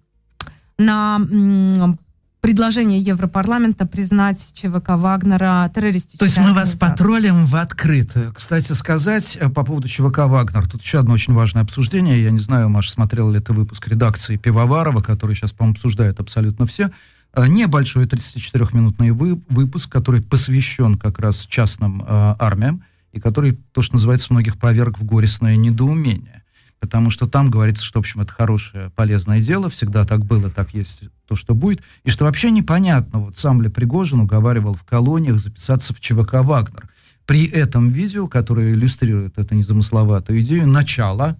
э, 0.78 0.82
на 0.82 1.96
предложение 2.44 3.00
Европарламента 3.00 3.86
признать 3.86 4.52
ЧВК 4.52 4.90
Вагнера 4.90 5.70
террористической 5.74 6.18
То 6.18 6.24
есть 6.26 6.36
мы 6.36 6.52
вас 6.52 6.74
потроллим 6.74 7.46
в 7.46 7.56
открытую. 7.56 8.34
Кстати 8.34 8.72
сказать 8.72 9.38
э, 9.40 9.48
по 9.48 9.64
поводу 9.64 9.88
ЧВК 9.88 10.18
Вагнер. 10.26 10.68
Тут 10.68 10.82
еще 10.82 10.98
одно 10.98 11.14
очень 11.14 11.32
важное 11.32 11.62
обсуждение. 11.62 12.22
Я 12.22 12.30
не 12.30 12.40
знаю, 12.40 12.68
Маша, 12.68 12.90
смотрела 12.90 13.32
ли 13.32 13.40
ты 13.40 13.54
выпуск 13.54 13.88
редакции 13.88 14.36
Пивоварова, 14.36 15.00
который 15.00 15.34
сейчас, 15.34 15.52
по-моему, 15.52 15.76
обсуждают 15.76 16.20
абсолютно 16.20 16.66
все. 16.66 16.90
Э, 17.32 17.46
небольшой 17.46 18.04
34-минутный 18.04 19.12
вы, 19.12 19.40
выпуск, 19.48 19.90
который 19.90 20.20
посвящен 20.20 20.98
как 20.98 21.20
раз 21.20 21.46
частным 21.46 22.02
э, 22.02 22.06
армиям, 22.38 22.84
и 23.12 23.20
который, 23.20 23.58
то, 23.72 23.80
что 23.80 23.94
называется, 23.94 24.34
многих 24.34 24.58
поверг 24.58 24.98
в 24.98 25.04
горестное 25.04 25.56
недоумение 25.56 26.43
потому 26.84 27.08
что 27.08 27.26
там 27.26 27.50
говорится, 27.50 27.82
что, 27.82 27.98
в 27.98 28.00
общем, 28.00 28.20
это 28.20 28.30
хорошее, 28.30 28.90
полезное 28.94 29.40
дело, 29.40 29.70
всегда 29.70 30.04
так 30.04 30.22
было, 30.22 30.50
так 30.50 30.74
есть 30.74 31.00
то, 31.26 31.34
что 31.34 31.54
будет, 31.54 31.80
и 32.02 32.10
что 32.10 32.26
вообще 32.26 32.50
непонятно, 32.50 33.20
вот 33.20 33.38
сам 33.38 33.62
ли 33.62 33.70
Пригожин 33.70 34.20
уговаривал 34.20 34.74
в 34.74 34.84
колониях 34.84 35.38
записаться 35.38 35.94
в 35.94 36.00
ЧВК 36.00 36.42
«Вагнер». 36.42 36.90
При 37.24 37.46
этом 37.46 37.88
видео, 37.88 38.28
которое 38.28 38.74
иллюстрирует 38.74 39.38
эту 39.38 39.54
незамысловатую 39.54 40.42
идею, 40.42 40.66
начало, 40.66 41.38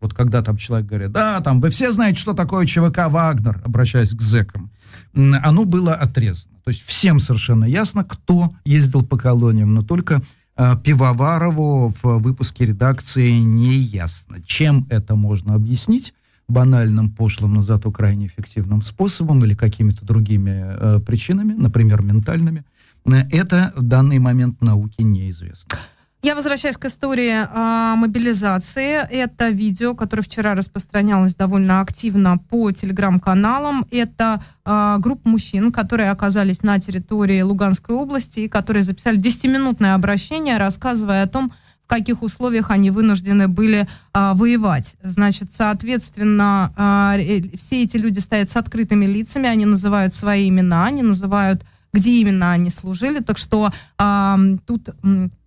вот 0.00 0.14
когда 0.14 0.40
там 0.40 0.56
человек 0.56 0.86
говорит, 0.86 1.10
да, 1.10 1.40
там, 1.40 1.60
вы 1.60 1.70
все 1.70 1.90
знаете, 1.90 2.20
что 2.20 2.32
такое 2.32 2.64
ЧВК 2.64 3.08
«Вагнер», 3.08 3.60
обращаясь 3.64 4.14
к 4.14 4.22
зэкам, 4.22 4.70
оно 5.14 5.64
было 5.64 5.94
отрезано. 5.94 6.54
То 6.64 6.68
есть 6.68 6.86
всем 6.86 7.18
совершенно 7.18 7.64
ясно, 7.64 8.04
кто 8.04 8.54
ездил 8.64 9.04
по 9.04 9.18
колониям, 9.18 9.74
но 9.74 9.82
только 9.82 10.22
Пивоварову 10.56 11.94
в 12.02 12.18
выпуске 12.18 12.66
редакции 12.66 13.30
не 13.30 13.74
ясно. 13.74 14.42
Чем 14.42 14.86
это 14.90 15.14
можно 15.14 15.54
объяснить? 15.54 16.14
банальным, 16.48 17.10
пошлым, 17.10 17.54
но 17.54 17.62
зато 17.62 17.90
крайне 17.90 18.26
эффективным 18.26 18.82
способом 18.82 19.44
или 19.44 19.54
какими-то 19.54 20.04
другими 20.04 20.64
э, 20.64 21.00
причинами, 21.00 21.54
например, 21.54 22.02
ментальными, 22.02 22.64
э, 23.04 23.28
это 23.30 23.72
в 23.76 23.82
данный 23.82 24.18
момент 24.18 24.60
науке 24.60 25.02
неизвестно. 25.02 25.76
Я 26.26 26.34
возвращаюсь 26.34 26.76
к 26.76 26.86
истории 26.86 27.46
э, 27.46 27.94
мобилизации. 27.94 28.94
Это 28.96 29.50
видео, 29.50 29.94
которое 29.94 30.22
вчера 30.22 30.56
распространялось 30.56 31.36
довольно 31.36 31.80
активно 31.80 32.36
по 32.36 32.72
телеграм-каналам. 32.72 33.86
Это 33.92 34.42
э, 34.64 34.96
группа 34.98 35.28
мужчин, 35.28 35.70
которые 35.70 36.10
оказались 36.10 36.64
на 36.64 36.80
территории 36.80 37.42
Луганской 37.42 37.94
области 37.94 38.40
и 38.40 38.48
которые 38.48 38.82
записали 38.82 39.20
10-минутное 39.20 39.94
обращение, 39.94 40.56
рассказывая 40.56 41.22
о 41.22 41.28
том, 41.28 41.52
в 41.84 41.88
каких 41.88 42.22
условиях 42.22 42.72
они 42.72 42.90
вынуждены 42.90 43.46
были 43.46 43.86
а, 44.12 44.34
воевать. 44.34 44.96
Значит, 45.04 45.52
соответственно, 45.52 46.72
а, 46.76 47.16
все 47.56 47.84
эти 47.84 47.96
люди 47.96 48.18
стоят 48.18 48.50
с 48.50 48.56
открытыми 48.56 49.04
лицами, 49.04 49.48
они 49.48 49.64
называют 49.66 50.12
свои 50.12 50.48
имена, 50.48 50.86
они 50.86 51.04
называют 51.04 51.62
где 51.96 52.12
именно 52.20 52.52
они 52.52 52.70
служили. 52.70 53.20
Так 53.20 53.38
что 53.38 53.70
э, 53.98 54.36
тут, 54.66 54.90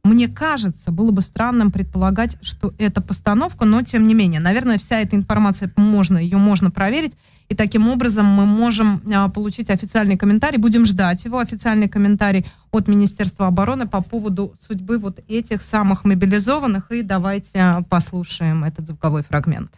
мне 0.04 0.28
кажется, 0.28 0.92
было 0.92 1.12
бы 1.12 1.22
странным 1.22 1.72
предполагать, 1.72 2.38
что 2.42 2.74
это 2.80 3.02
постановка, 3.02 3.66
но 3.66 3.84
тем 3.84 4.08
не 4.08 4.16
менее, 4.16 4.40
наверное, 4.40 4.80
вся 4.80 5.00
эта 5.00 5.16
информация 5.16 5.72
можно, 5.78 6.18
ее 6.18 6.38
можно 6.38 6.72
проверить. 6.72 7.14
И 7.50 7.56
таким 7.56 7.88
образом 7.88 8.26
мы 8.28 8.46
можем 8.46 9.02
а, 9.12 9.28
получить 9.28 9.72
официальный 9.72 10.18
комментарий. 10.18 10.60
Будем 10.60 10.86
ждать 10.86 11.26
его, 11.26 11.40
официальный 11.40 11.90
комментарий 11.90 12.46
от 12.72 12.88
Министерства 12.88 13.48
обороны 13.48 13.88
по 13.88 14.02
поводу 14.02 14.54
судьбы 14.60 15.00
вот 15.00 15.20
этих 15.28 15.64
самых 15.64 16.06
мобилизованных. 16.06 16.92
И 16.92 17.02
давайте 17.02 17.50
а, 17.56 17.82
послушаем 17.82 18.64
этот 18.64 18.86
звуковой 18.86 19.24
фрагмент. 19.24 19.72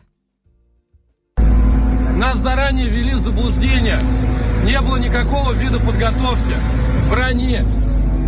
Нас 2.21 2.37
заранее 2.37 2.87
ввели 2.87 3.15
в 3.15 3.19
заблуждение 3.19 3.99
Не 4.63 4.79
было 4.79 4.97
никакого 4.97 5.53
вида 5.53 5.79
подготовки, 5.79 6.55
брони, 7.09 7.65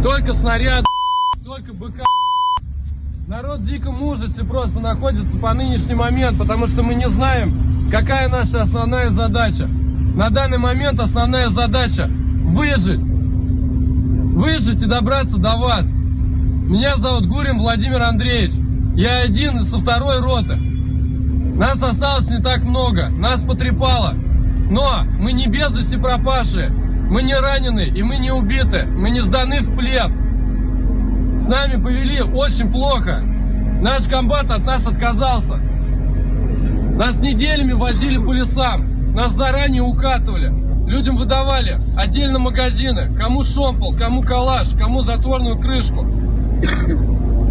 только 0.01 0.33
снаряд, 0.33 0.83
только 1.45 1.73
БК. 1.73 2.01
Народ 3.27 3.59
в 3.59 3.63
диком 3.63 4.01
ужасе 4.01 4.43
просто 4.45 4.79
находится 4.79 5.37
по 5.37 5.53
нынешний 5.53 5.93
момент, 5.93 6.39
потому 6.39 6.65
что 6.65 6.81
мы 6.81 6.95
не 6.95 7.07
знаем, 7.07 7.87
какая 7.91 8.29
наша 8.29 8.61
основная 8.61 9.11
задача. 9.11 9.67
На 9.67 10.31
данный 10.31 10.57
момент 10.57 10.99
основная 10.99 11.49
задача 11.49 12.07
выжить. 12.07 12.99
Выжить 12.99 14.81
и 14.81 14.87
добраться 14.87 15.37
до 15.37 15.55
вас. 15.57 15.93
Меня 15.93 16.97
зовут 16.97 17.27
Гурин 17.27 17.59
Владимир 17.59 18.01
Андреевич. 18.01 18.53
Я 18.95 19.19
один 19.19 19.63
со 19.63 19.77
второй 19.77 20.19
роты. 20.19 20.57
Нас 21.55 21.83
осталось 21.83 22.31
не 22.31 22.39
так 22.39 22.65
много, 22.65 23.09
нас 23.09 23.43
потрепало. 23.43 24.15
Но 24.71 25.03
мы 25.19 25.33
не 25.33 25.47
без 25.47 25.77
вести 25.77 25.97
пропавшие, 25.97 26.69
мы 26.69 27.21
не 27.21 27.35
ранены 27.35 27.85
и 27.85 28.01
мы 28.01 28.17
не 28.17 28.31
убиты, 28.31 28.85
мы 28.85 29.11
не 29.11 29.21
сданы 29.21 29.61
в 29.61 29.75
плен. 29.75 31.37
С 31.37 31.47
нами 31.47 31.81
повели 31.81 32.21
очень 32.21 32.71
плохо. 32.71 33.21
Наш 33.81 34.07
комбат 34.07 34.49
от 34.49 34.65
нас 34.65 34.87
отказался. 34.87 35.57
Нас 36.95 37.19
неделями 37.19 37.73
возили 37.73 38.17
по 38.17 38.33
лесам, 38.33 39.13
нас 39.13 39.33
заранее 39.33 39.83
укатывали. 39.83 40.51
Людям 40.87 41.17
выдавали 41.17 41.79
отдельно 41.95 42.39
магазины, 42.39 43.13
кому 43.15 43.43
шомпол, 43.43 43.95
кому 43.95 44.23
калаш, 44.23 44.69
кому 44.69 45.01
затворную 45.01 45.59
крышку. 45.59 46.03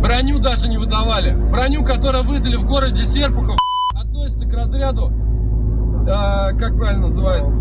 Броню 0.03 0.41
даже 0.41 0.69
не 0.69 0.77
выдавали. 0.77 1.33
Броню, 1.33 1.85
которую 1.85 2.25
выдали 2.25 2.57
в 2.57 2.67
городе 2.67 3.07
Серпухов, 3.07 3.59
относится 4.13 4.47
к 4.47 4.53
разряду, 4.53 5.11
э, 6.03 6.59
как 6.59 6.77
правильно 6.77 7.03
называется? 7.03 7.57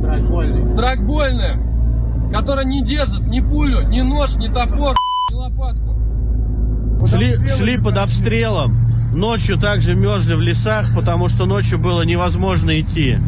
Страйкбольная. 0.00 0.66
Страйкбольная, 0.66 2.30
которая 2.32 2.64
не 2.64 2.84
держит 2.84 3.26
ни 3.28 3.40
пулю, 3.40 3.86
ни 3.86 4.00
нож, 4.00 4.36
ни 4.36 4.48
топор, 4.48 4.96
ни 5.30 5.34
лопатку. 5.34 5.96
Шли, 7.06 7.46
шли 7.46 7.78
под 7.78 7.96
обстрелом. 7.98 8.84
Ночью 9.14 9.58
также 9.58 9.94
мерзли 9.94 10.34
в 10.34 10.40
лесах, 10.40 10.86
потому 10.94 11.28
что 11.28 11.46
ночью 11.46 11.78
было 11.78 12.02
невозможно 12.02 12.78
идти, 12.78 13.18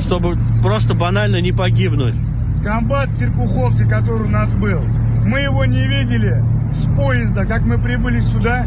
чтобы 0.00 0.36
просто 0.62 0.94
банально 0.94 1.40
не 1.40 1.52
погибнуть. 1.52 2.14
Комбат 2.62 3.14
Серпуховский, 3.14 3.88
который 3.88 4.26
у 4.26 4.30
нас 4.30 4.52
был, 4.52 4.80
мы 5.24 5.40
его 5.40 5.64
не 5.64 5.86
видели 5.86 6.44
с 6.72 6.84
поезда, 6.96 7.46
как 7.46 7.62
мы 7.62 7.78
прибыли 7.78 8.20
сюда, 8.20 8.66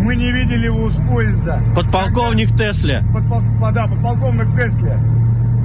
мы 0.00 0.16
не 0.16 0.30
видели 0.30 0.66
его 0.66 0.88
с 0.88 0.96
поезда. 0.96 1.60
Подполковник 1.74 2.48
Когда... 2.50 2.64
Тесле. 2.64 3.02
Подпол... 3.12 3.42
Да, 3.72 3.86
подполковник 3.86 4.54
Тесле. 4.56 4.96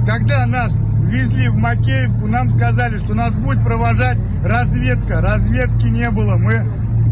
Когда 0.06 0.46
нас 0.46 0.78
везли 1.06 1.48
в 1.48 1.56
Макеевку, 1.56 2.26
нам 2.26 2.50
сказали, 2.50 2.98
что 2.98 3.14
нас 3.14 3.34
будет 3.34 3.62
провожать 3.62 4.18
разведка. 4.44 5.20
Разведки 5.20 5.86
не 5.86 6.10
было. 6.10 6.36
Мы, 6.36 6.64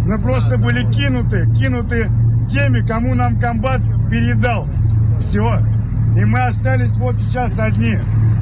мы 0.07 0.19
просто 0.19 0.59
были 0.59 0.91
кинуты, 0.91 1.47
кинуты 1.55 2.11
теми, 2.49 2.81
кому 2.87 3.15
нам 3.15 3.39
комбат 3.39 3.81
передал. 4.11 4.67
Все. 5.21 5.59
И 6.17 6.25
мы 6.25 6.45
остались 6.45 6.97
вот 6.97 7.17
сейчас 7.19 7.59
одни. 7.59 7.99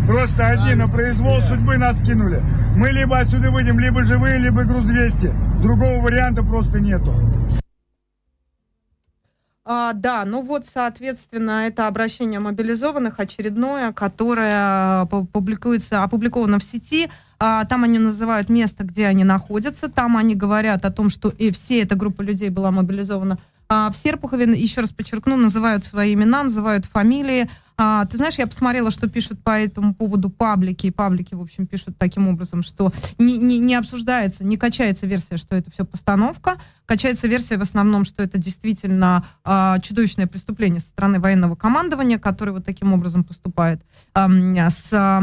Просто 0.07 0.47
одни 0.47 0.75
на 0.75 0.89
произвол 0.89 1.39
судьбы 1.41 1.77
нас 1.77 2.01
кинули. 2.01 2.43
Мы 2.75 2.91
либо 2.91 3.19
отсюда 3.19 3.51
выйдем, 3.51 3.79
либо 3.79 4.03
живые, 4.03 4.39
либо 4.39 4.65
груз 4.65 4.85
200. 4.85 5.35
Другого 5.61 6.03
варианта 6.03 6.43
просто 6.43 6.81
нету. 6.81 7.13
А, 9.71 9.93
да, 9.93 10.25
ну 10.25 10.41
вот, 10.41 10.65
соответственно, 10.65 11.67
это 11.67 11.89
обращение 11.89 12.41
мобилизованных 12.41 13.21
очередное, 13.21 13.93
которое 13.93 15.05
публикуется, 15.05 16.03
опубликовано 16.03 16.59
в 16.59 16.65
сети. 16.65 17.11
А, 17.39 17.67
там 17.67 17.85
они 17.85 17.99
называют 17.99 18.49
место, 18.49 18.85
где 18.85 19.05
они 19.05 19.25
находятся. 19.25 19.91
Там 19.91 20.17
они 20.17 20.35
говорят 20.35 20.87
о 20.87 20.91
том, 20.91 21.11
что 21.11 21.29
и 21.29 21.51
все 21.51 21.83
эта 21.83 21.97
группа 21.97 22.23
людей 22.23 22.49
была 22.49 22.71
мобилизована 22.71 23.37
в 23.69 23.93
Серпухове, 23.95 24.47
еще 24.59 24.81
раз 24.81 24.93
подчеркну, 24.93 25.37
называют 25.37 25.85
свои 25.85 26.15
имена, 26.15 26.45
называют 26.45 26.87
фамилии. 26.87 27.49
А, 27.81 28.07
ты 28.07 28.17
знаешь, 28.17 28.39
я 28.39 28.49
посмотрела, 28.49 28.91
что 28.91 29.09
пишут 29.09 29.41
по 29.45 29.51
этому 29.51 29.95
поводу 29.95 30.31
паблики, 30.31 30.89
и 30.89 30.91
паблики, 30.91 31.35
в 31.35 31.41
общем, 31.41 31.65
пишут 31.65 31.97
таким 31.97 32.27
образом, 32.27 32.63
что 32.63 32.93
не, 33.19 33.39
не, 33.39 33.61
не 33.61 33.77
обсуждается, 33.77 34.45
не 34.45 34.57
качается 34.57 35.07
версия, 35.07 35.37
что 35.37 35.55
это 35.55 35.71
все 35.71 35.85
постановка, 35.85 36.57
качается 36.87 37.29
версия 37.29 37.57
в 37.57 37.63
основном, 37.63 38.05
что 38.05 38.21
это 38.21 38.37
действительно 38.37 39.25
а, 39.45 39.79
чудовищное 39.79 40.27
преступление 40.27 40.81
со 40.81 40.89
стороны 40.89 41.21
военного 41.21 41.55
командования, 41.55 42.19
которое 42.19 42.51
вот 42.51 42.65
таким 42.65 42.93
образом 42.93 43.23
поступает 43.23 43.81
а, 44.13 44.29
с... 44.29 44.91
А, 44.93 45.23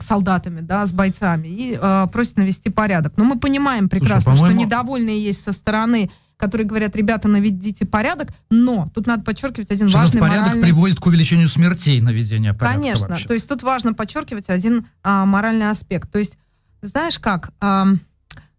солдатами, 0.00 0.60
да, 0.60 0.84
с 0.84 0.92
бойцами 0.92 1.46
и 1.46 1.78
э, 1.80 2.06
просит 2.12 2.36
навести 2.36 2.70
порядок. 2.70 3.12
Но 3.16 3.22
мы 3.24 3.38
понимаем 3.38 3.88
прекрасно, 3.88 4.34
Слушай, 4.34 4.50
что 4.50 4.60
недовольные 4.60 5.22
есть 5.22 5.42
со 5.42 5.52
стороны 5.52 6.10
которые 6.36 6.66
говорят, 6.66 6.96
ребята, 6.96 7.28
наведите 7.28 7.86
порядок, 7.86 8.28
но 8.50 8.90
тут 8.94 9.06
надо 9.06 9.22
подчеркивать 9.22 9.70
один 9.70 9.88
что 9.88 9.98
важный 9.98 10.20
порядок 10.20 10.46
моральный... 10.46 10.64
приводит 10.64 10.98
к 10.98 11.06
увеличению 11.06 11.48
смертей 11.48 12.00
наведения 12.00 12.52
порядка. 12.52 12.80
Конечно, 12.80 13.08
вообще. 13.08 13.28
то 13.28 13.34
есть 13.34 13.48
тут 13.48 13.62
важно 13.62 13.94
подчеркивать 13.94 14.48
один 14.48 14.86
а, 15.02 15.24
моральный 15.24 15.70
аспект. 15.70 16.10
То 16.10 16.18
есть, 16.18 16.36
знаешь 16.82 17.18
как, 17.18 17.52
а, 17.60 17.88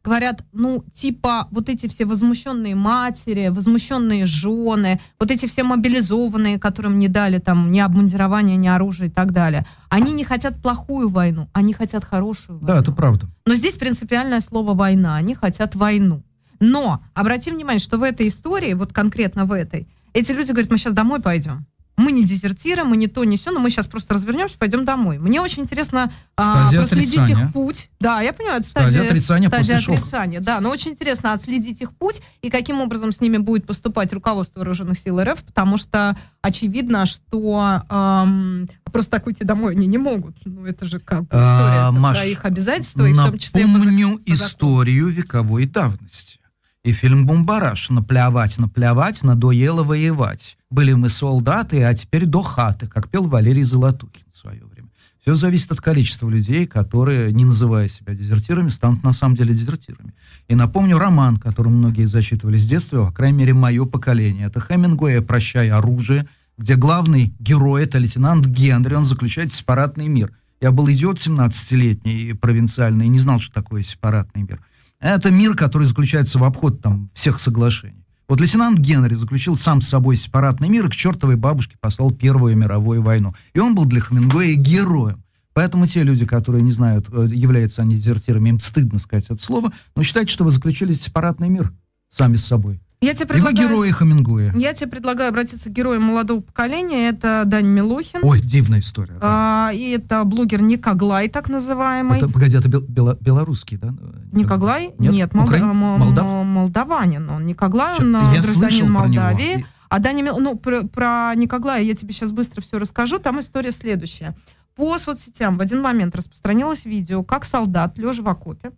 говорят, 0.04 0.44
ну, 0.52 0.84
типа, 0.94 1.48
вот 1.52 1.70
эти 1.70 1.88
все 1.88 2.06
возмущенные 2.06 2.76
матери, 2.76 3.48
возмущенные 3.48 4.26
жены, 4.26 5.00
вот 5.20 5.32
эти 5.32 5.46
все 5.48 5.64
мобилизованные, 5.64 6.60
которым 6.60 7.00
не 7.00 7.08
дали 7.08 7.40
там 7.40 7.72
ни 7.72 7.80
обмундирования, 7.80 8.58
ни 8.58 8.68
оружия 8.68 9.08
и 9.08 9.12
так 9.12 9.32
далее, 9.32 9.66
они 9.90 10.12
не 10.12 10.24
хотят 10.24 10.62
плохую 10.62 11.10
войну, 11.10 11.50
они 11.54 11.74
хотят 11.74 12.04
хорошую 12.04 12.60
войну. 12.60 12.68
Да, 12.68 12.80
это 12.80 12.92
правда. 12.92 13.28
Но 13.46 13.56
здесь 13.56 13.76
принципиальное 13.76 14.42
слово 14.42 14.74
«война», 14.74 15.16
они 15.16 15.36
хотят 15.36 15.76
войну. 15.76 16.24
Но 16.64 17.02
обрати 17.14 17.52
внимание, 17.52 17.80
что 17.80 17.98
в 17.98 18.04
этой 18.04 18.30
истории, 18.30 18.74
вот 18.74 18.94
конкретно 18.94 19.44
в 19.44 19.52
этой, 19.52 19.86
эти 20.14 20.32
люди 20.32 20.52
говорят, 20.52 20.72
мы 20.72 20.78
сейчас 20.78 20.94
домой 20.94 21.20
пойдем. 21.20 21.66
Мы 21.98 22.12
не 22.12 22.24
дезертиры, 22.26 22.86
мы 22.86 22.96
не 22.96 23.08
то, 23.08 23.24
не 23.26 23.38
все, 23.38 23.52
но 23.52 23.60
мы 23.60 23.70
сейчас 23.70 23.86
просто 23.86 24.14
развернемся, 24.16 24.58
пойдем 24.58 24.86
домой. 24.86 25.20
Мне 25.20 25.42
очень 25.42 25.64
интересно 25.64 26.12
а, 26.38 26.72
проследить 26.72 27.20
отрицания. 27.20 27.48
их 27.48 27.54
путь. 27.54 27.92
Да, 28.00 28.22
я 28.22 28.34
понимаю, 28.34 28.62
это 28.62 28.68
стадия, 28.68 28.90
стадия 28.90 29.10
отрицания. 29.10 29.48
Стадия 29.50 29.78
отрицания, 29.78 30.40
шока. 30.40 30.46
да. 30.46 30.62
Но 30.62 30.70
очень 30.70 30.92
интересно 30.92 31.34
отследить 31.34 31.82
их 31.82 31.92
путь 31.92 32.22
и 32.42 32.50
каким 32.50 32.80
образом 32.80 33.12
с 33.12 33.20
ними 33.20 33.38
будет 33.38 33.68
поступать 33.68 34.12
руководство 34.14 34.62
вооруженных 34.62 34.98
сил 34.98 35.22
РФ, 35.22 35.44
потому 35.44 35.78
что 35.78 36.18
очевидно, 36.42 37.06
что 37.06 37.84
эм, 37.90 38.70
просто 38.92 39.12
так 39.12 39.28
уйти 39.28 39.44
домой 39.44 39.74
они 39.74 39.86
не 39.86 39.98
могут. 39.98 40.38
Ну, 40.46 40.66
это 40.66 40.86
же 40.86 41.00
как 41.00 41.24
бы 41.24 41.28
история 41.28 41.88
а, 41.88 41.92
Маш, 41.92 42.18
про 42.18 42.26
их 42.26 42.46
обязательства, 42.46 43.06
и 43.06 43.14
в 43.14 43.18
том 43.18 43.38
числе 43.38 43.68
Напомню 43.68 44.18
историю 44.26 45.10
вековой 45.10 45.66
давности. 45.66 46.40
И 46.84 46.92
фильм 46.92 47.26
«Бумбараш» 47.26 47.90
«Наплевать, 47.92 48.58
наплевать, 48.58 49.24
надоело 49.24 49.84
воевать». 49.84 50.58
Были 50.70 50.92
мы 50.92 51.08
солдаты, 51.08 51.82
а 51.82 51.94
теперь 51.94 52.26
до 52.26 52.42
хаты, 52.42 52.88
как 52.88 53.08
пел 53.08 53.26
Валерий 53.26 53.64
Золотукин 53.64 54.26
в 54.34 54.38
свое 54.38 54.66
время. 54.66 54.90
Все 55.22 55.34
зависит 55.34 55.72
от 55.72 55.80
количества 55.80 56.28
людей, 56.28 56.68
которые, 56.68 57.32
не 57.32 57.46
называя 57.46 57.88
себя 57.88 58.14
дезертирами, 58.14 58.68
станут 58.68 59.02
на 59.02 59.14
самом 59.14 59.38
деле 59.38 59.54
дезертирами. 59.54 60.14
И 60.50 60.56
напомню 60.56 60.98
роман, 60.98 61.38
который 61.38 61.70
многие 61.70 62.04
зачитывали 62.04 62.58
с 62.58 62.68
детства, 62.68 63.06
по 63.06 63.14
крайней 63.14 63.38
мере, 63.38 63.54
мое 63.54 63.86
поколение. 63.86 64.48
Это 64.48 64.60
Хемингуэя 64.60 65.22
«Прощай 65.22 65.70
оружие», 65.70 66.28
где 66.58 66.76
главный 66.76 67.34
герой, 67.40 67.84
это 67.84 67.98
лейтенант 67.98 68.46
Генри, 68.46 68.96
он 68.96 69.06
заключает 69.06 69.54
сепаратный 69.54 70.10
мир. 70.10 70.34
Я 70.60 70.74
был 70.74 70.92
идиот 70.92 71.16
17-летний, 71.18 72.34
провинциальный, 72.34 73.08
не 73.08 73.20
знал, 73.20 73.40
что 73.40 73.54
такое 73.54 73.84
сепаратный 73.84 74.42
мир– 74.42 74.60
это 75.12 75.32
мир, 75.32 75.56
который 75.56 75.86
заключается 75.86 76.40
в 76.40 76.44
обход 76.44 76.82
там, 76.82 77.10
всех 77.14 77.42
соглашений. 77.42 78.04
Вот 78.30 78.40
лейтенант 78.40 78.80
Генри 78.80 79.16
заключил 79.16 79.58
сам 79.58 79.82
с 79.82 79.88
собой 79.90 80.16
сепаратный 80.16 80.70
мир 80.70 80.88
и 80.88 80.90
к 80.90 80.96
чертовой 80.96 81.36
бабушке 81.36 81.76
послал 81.80 82.12
Первую 82.12 82.56
мировую 82.56 83.02
войну. 83.02 83.36
И 83.54 83.60
он 83.60 83.76
был 83.76 83.86
для 83.86 84.02
Хемингуэя 84.02 84.56
героем. 84.56 85.24
Поэтому 85.54 85.86
те 85.86 86.04
люди, 86.04 86.26
которые 86.26 86.64
не 86.64 86.72
знают, 86.72 87.08
э, 87.12 87.28
являются 87.32 87.82
они 87.82 87.98
дезертирами, 87.98 88.50
им 88.50 88.60
стыдно 88.60 88.98
сказать 88.98 89.26
это 89.30 89.44
слово, 89.44 89.72
но 89.96 90.04
считайте, 90.04 90.32
что 90.32 90.46
вы 90.46 90.52
заключили 90.52 90.94
сепаратный 90.94 91.50
мир 91.50 91.74
сами 92.10 92.38
с 92.38 92.46
собой. 92.46 92.80
Я 93.04 93.14
тебе 93.14 93.28
предлагаю, 93.28 93.68
вы 93.68 93.74
герои 93.74 93.92
Хамингуя. 93.92 94.54
Я 94.56 94.74
тебе 94.74 94.90
предлагаю 94.90 95.30
обратиться 95.30 95.70
к 95.70 95.74
героям 95.74 96.04
молодого 96.04 96.42
поколения. 96.42 97.10
Это 97.10 97.44
Дань 97.46 97.68
Милохин. 97.68 98.22
Ой, 98.24 98.40
дивная 98.40 98.80
история. 98.80 99.14
Да. 99.14 99.68
А, 99.70 99.72
и 99.74 99.92
это 99.92 100.24
блогер 100.24 100.62
Никоглай, 100.62 101.28
так 101.28 101.50
называемый. 101.50 102.18
Это, 102.18 102.30
погоди, 102.30 102.58
это 102.58 102.70
бел, 102.70 102.82
бел, 102.82 103.18
белорусский, 103.20 103.78
да? 103.78 103.94
Никоглай? 104.32 104.94
Нет, 104.98 105.14
Нет 105.14 105.34
молда, 105.34 105.56
Украин? 105.58 105.76
Молдав? 105.76 106.26
молдаванин. 106.46 107.30
Он 107.30 107.46
Никоглай, 107.46 108.00
он 108.00 108.14
я 108.34 108.42
гражданин 108.42 108.92
Молдавии. 108.92 109.66
А 109.90 110.00
Даня, 110.00 110.34
ну, 110.34 110.58
про, 110.58 110.84
про 110.84 111.34
Никоглая 111.36 111.84
я 111.84 111.96
тебе 111.96 112.14
сейчас 112.14 112.32
быстро 112.32 112.62
все 112.62 112.80
расскажу. 112.80 113.20
Там 113.20 113.40
история 113.40 113.72
следующая. 113.72 114.36
По 114.76 114.98
соцсетям 114.98 115.58
в 115.58 115.62
один 115.62 115.82
момент 115.82 116.16
распространилось 116.16 116.86
видео, 116.86 117.24
как 117.24 117.46
солдат, 117.46 117.98
лежа 118.00 118.24
в 118.24 118.28
окопе, 118.28 118.72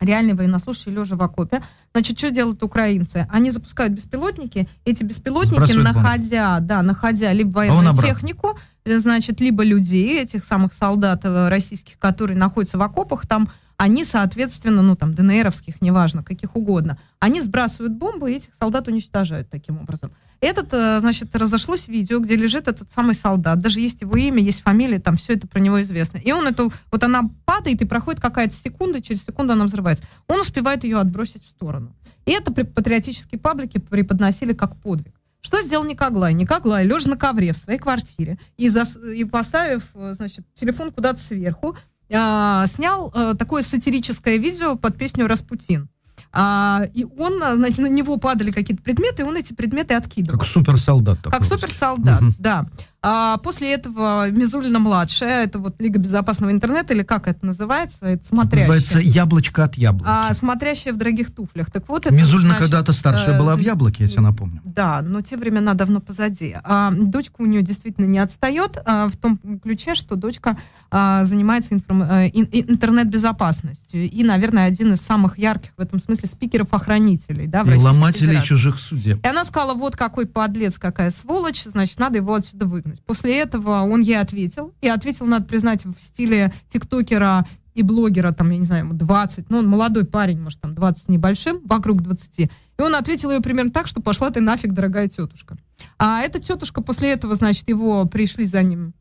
реальный 0.00 0.34
военнослужащий 0.34 0.90
лежа 0.90 1.16
в 1.16 1.22
окопе. 1.22 1.62
Значит, 1.92 2.18
что 2.18 2.30
делают 2.30 2.62
украинцы? 2.62 3.28
Они 3.30 3.50
запускают 3.50 3.92
беспилотники, 3.92 4.68
эти 4.84 5.04
беспилотники, 5.04 5.72
находя, 5.72 6.60
да, 6.60 6.82
находя 6.82 7.32
либо 7.32 7.58
военную 7.58 7.94
а 7.96 8.02
технику, 8.02 8.58
значит, 8.84 9.40
либо 9.40 9.62
людей, 9.62 10.20
этих 10.20 10.44
самых 10.44 10.72
солдат 10.72 11.24
э, 11.24 11.48
российских, 11.48 11.98
которые 11.98 12.36
находятся 12.36 12.78
в 12.78 12.82
окопах, 12.82 13.26
там 13.26 13.50
они, 13.76 14.04
соответственно, 14.04 14.82
ну 14.82 14.96
там, 14.96 15.14
ДНРовских, 15.14 15.80
неважно, 15.80 16.22
каких 16.22 16.56
угодно, 16.56 16.98
они 17.18 17.40
сбрасывают 17.40 17.94
бомбы 17.94 18.32
и 18.32 18.36
этих 18.36 18.54
солдат 18.54 18.88
уничтожают 18.88 19.48
таким 19.50 19.78
образом. 19.78 20.12
Этот, 20.40 20.72
э, 20.72 21.00
значит, 21.00 21.34
разошлось 21.36 21.88
видео, 21.88 22.18
где 22.18 22.34
лежит 22.34 22.66
этот 22.66 22.90
самый 22.90 23.14
солдат, 23.14 23.60
даже 23.60 23.80
есть 23.80 24.00
его 24.00 24.16
имя, 24.16 24.42
есть 24.42 24.62
фамилия, 24.62 24.98
там 24.98 25.16
все 25.16 25.34
это 25.34 25.46
про 25.46 25.60
него 25.60 25.82
известно. 25.82 26.16
И 26.18 26.32
он 26.32 26.46
эту, 26.46 26.72
вот 26.90 27.04
она 27.04 27.28
падает, 27.44 27.82
и 27.82 27.84
проходит 27.84 28.20
какая-то 28.20 28.54
секунда, 28.54 29.02
через 29.02 29.24
секунду 29.24 29.52
она 29.52 29.66
взрывается. 29.66 30.04
Он 30.28 30.40
успевает 30.40 30.84
ее 30.84 30.98
отбросить 30.98 31.44
в 31.44 31.48
сторону. 31.48 31.94
И 32.24 32.30
это 32.30 32.52
патриотические 32.52 33.38
паблики 33.38 33.78
преподносили 33.78 34.54
как 34.54 34.76
подвиг. 34.76 35.14
Что 35.42 35.60
сделал 35.62 35.84
Никоглай? 35.84 36.34
Никоглай, 36.34 36.86
лежа 36.86 37.10
на 37.10 37.16
ковре 37.16 37.52
в 37.52 37.58
своей 37.58 37.78
квартире 37.78 38.38
и, 38.56 38.68
зас... 38.68 38.96
и 38.96 39.24
поставив, 39.24 39.84
э, 39.94 40.12
значит, 40.14 40.44
телефон 40.54 40.90
куда-то 40.90 41.18
сверху, 41.18 41.76
э, 42.08 42.64
снял 42.66 43.12
э, 43.14 43.34
такое 43.38 43.62
сатирическое 43.62 44.36
видео 44.36 44.76
под 44.76 44.96
песню 44.96 45.26
«Распутин». 45.26 45.88
А, 46.32 46.82
и 46.94 47.04
он, 47.04 47.38
значит, 47.38 47.78
на 47.78 47.88
него 47.88 48.16
падали 48.16 48.50
какие-то 48.50 48.82
предметы, 48.82 49.22
и 49.22 49.24
он 49.24 49.36
эти 49.36 49.52
предметы 49.52 49.94
откидывал. 49.94 50.38
Как 50.38 50.46
суперсолдат. 50.46 51.18
Как 51.22 51.44
суперсолдат, 51.44 52.22
угу. 52.22 52.32
да. 52.38 52.66
А 53.02 53.38
после 53.38 53.72
этого 53.72 54.30
Мизулина-младшая, 54.30 55.44
это 55.44 55.58
вот 55.58 55.80
Лига 55.80 55.98
безопасного 55.98 56.50
интернета, 56.50 56.92
или 56.92 57.02
как 57.02 57.28
это 57.28 57.46
называется? 57.46 58.06
Это 58.06 58.24
смотрящая. 58.24 58.68
называется 58.68 58.98
«Яблочко 58.98 59.64
от 59.64 59.76
яблоки». 59.76 60.06
А, 60.06 60.34
смотрящая 60.34 60.92
в 60.92 60.98
дорогих 60.98 61.34
туфлях. 61.34 61.70
Так 61.70 61.88
вот, 61.88 62.04
это, 62.04 62.14
Мизулина 62.14 62.56
когда-то 62.56 62.92
старшая 62.92 63.36
э, 63.36 63.38
была 63.38 63.56
в 63.56 63.60
яблоке, 63.60 64.04
я 64.04 64.08
тебе 64.08 64.20
напомню. 64.20 64.60
Да, 64.64 65.00
но 65.00 65.22
те 65.22 65.38
времена 65.38 65.72
давно 65.72 66.00
позади. 66.00 66.54
А, 66.62 66.92
дочка 66.92 67.36
у 67.38 67.46
нее 67.46 67.62
действительно 67.62 68.04
не 68.04 68.18
отстает 68.18 68.76
а, 68.84 69.08
в 69.08 69.16
том 69.16 69.38
ключе, 69.62 69.94
что 69.94 70.16
дочка 70.16 70.58
а, 70.90 71.24
занимается 71.24 71.72
информ... 71.72 72.02
а, 72.02 72.26
интернет-безопасностью. 72.26 74.10
И, 74.10 74.22
наверное, 74.24 74.66
один 74.66 74.92
из 74.92 75.00
самых 75.00 75.38
ярких 75.38 75.70
в 75.78 75.80
этом 75.80 76.00
смысле 76.00 76.28
спикеров-охранителей. 76.28 77.46
Да, 77.46 77.64
в 77.64 77.70
и 77.70 77.76
ломателей 77.76 78.26
Федерации. 78.26 78.48
чужих 78.48 78.78
судеб. 78.78 79.24
И 79.24 79.28
она 79.28 79.46
сказала, 79.46 79.72
вот 79.72 79.96
какой 79.96 80.26
подлец, 80.26 80.78
какая 80.78 81.08
сволочь, 81.08 81.64
значит, 81.64 81.98
надо 81.98 82.18
его 82.18 82.34
отсюда 82.34 82.66
выгнать 82.66 82.89
выгнать. 82.90 83.04
После 83.04 83.38
этого 83.38 83.82
он 83.82 84.00
ей 84.00 84.18
ответил. 84.18 84.74
И 84.80 84.88
ответил, 84.88 85.26
надо 85.26 85.46
признать, 85.46 85.84
в 85.84 85.98
стиле 85.98 86.52
тиктокера 86.68 87.46
и 87.74 87.82
блогера, 87.82 88.32
там, 88.32 88.50
я 88.50 88.58
не 88.58 88.64
знаю, 88.64 88.84
ему 88.84 88.94
20, 88.94 89.48
ну, 89.48 89.58
он 89.58 89.68
молодой 89.68 90.04
парень, 90.04 90.40
может, 90.40 90.60
там, 90.60 90.74
20 90.74 91.08
небольшим, 91.08 91.60
вокруг 91.64 92.02
20. 92.02 92.40
И 92.40 92.50
он 92.78 92.94
ответил 92.94 93.30
ее 93.30 93.40
примерно 93.40 93.70
так, 93.70 93.86
что 93.86 94.00
пошла 94.02 94.30
ты 94.30 94.40
нафиг, 94.40 94.72
дорогая 94.72 95.08
тетушка. 95.08 95.56
А 95.98 96.20
эта 96.20 96.40
тетушка 96.40 96.82
после 96.82 97.10
этого, 97.10 97.36
значит, 97.36 97.68
его 97.68 98.04
пришли 98.06 98.44
за 98.44 98.62
ним 98.62 98.92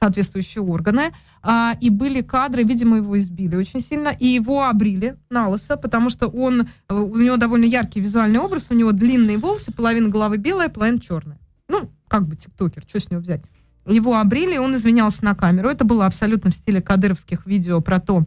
соответствующие 0.00 0.62
органы, 0.62 1.12
а, 1.42 1.74
и 1.80 1.90
были 1.90 2.20
кадры, 2.20 2.62
видимо, 2.62 2.98
его 2.98 3.18
избили 3.18 3.56
очень 3.56 3.80
сильно, 3.80 4.10
и 4.10 4.26
его 4.26 4.64
обрили 4.64 5.16
на 5.30 5.48
лысо, 5.48 5.76
потому 5.76 6.10
что 6.10 6.28
он, 6.28 6.68
э, 6.88 6.94
у 6.94 7.16
него 7.16 7.38
довольно 7.38 7.64
яркий 7.64 8.00
визуальный 8.00 8.38
образ, 8.38 8.70
у 8.70 8.74
него 8.74 8.92
длинные 8.92 9.38
волосы, 9.38 9.72
половина 9.72 10.10
головы 10.10 10.36
белая, 10.36 10.68
половина 10.68 11.00
черная. 11.00 11.38
Ну, 11.68 11.90
как 12.08 12.26
бы 12.26 12.36
тиктокер, 12.36 12.84
что 12.86 13.00
с 13.00 13.10
него 13.10 13.20
взять? 13.20 13.42
Его 13.86 14.18
обрили, 14.18 14.56
он 14.58 14.74
извинялся 14.74 15.24
на 15.24 15.34
камеру. 15.34 15.68
Это 15.68 15.84
было 15.84 16.06
абсолютно 16.06 16.50
в 16.50 16.54
стиле 16.54 16.82
кадыровских 16.82 17.46
видео 17.46 17.80
про 17.80 18.00
то, 18.00 18.24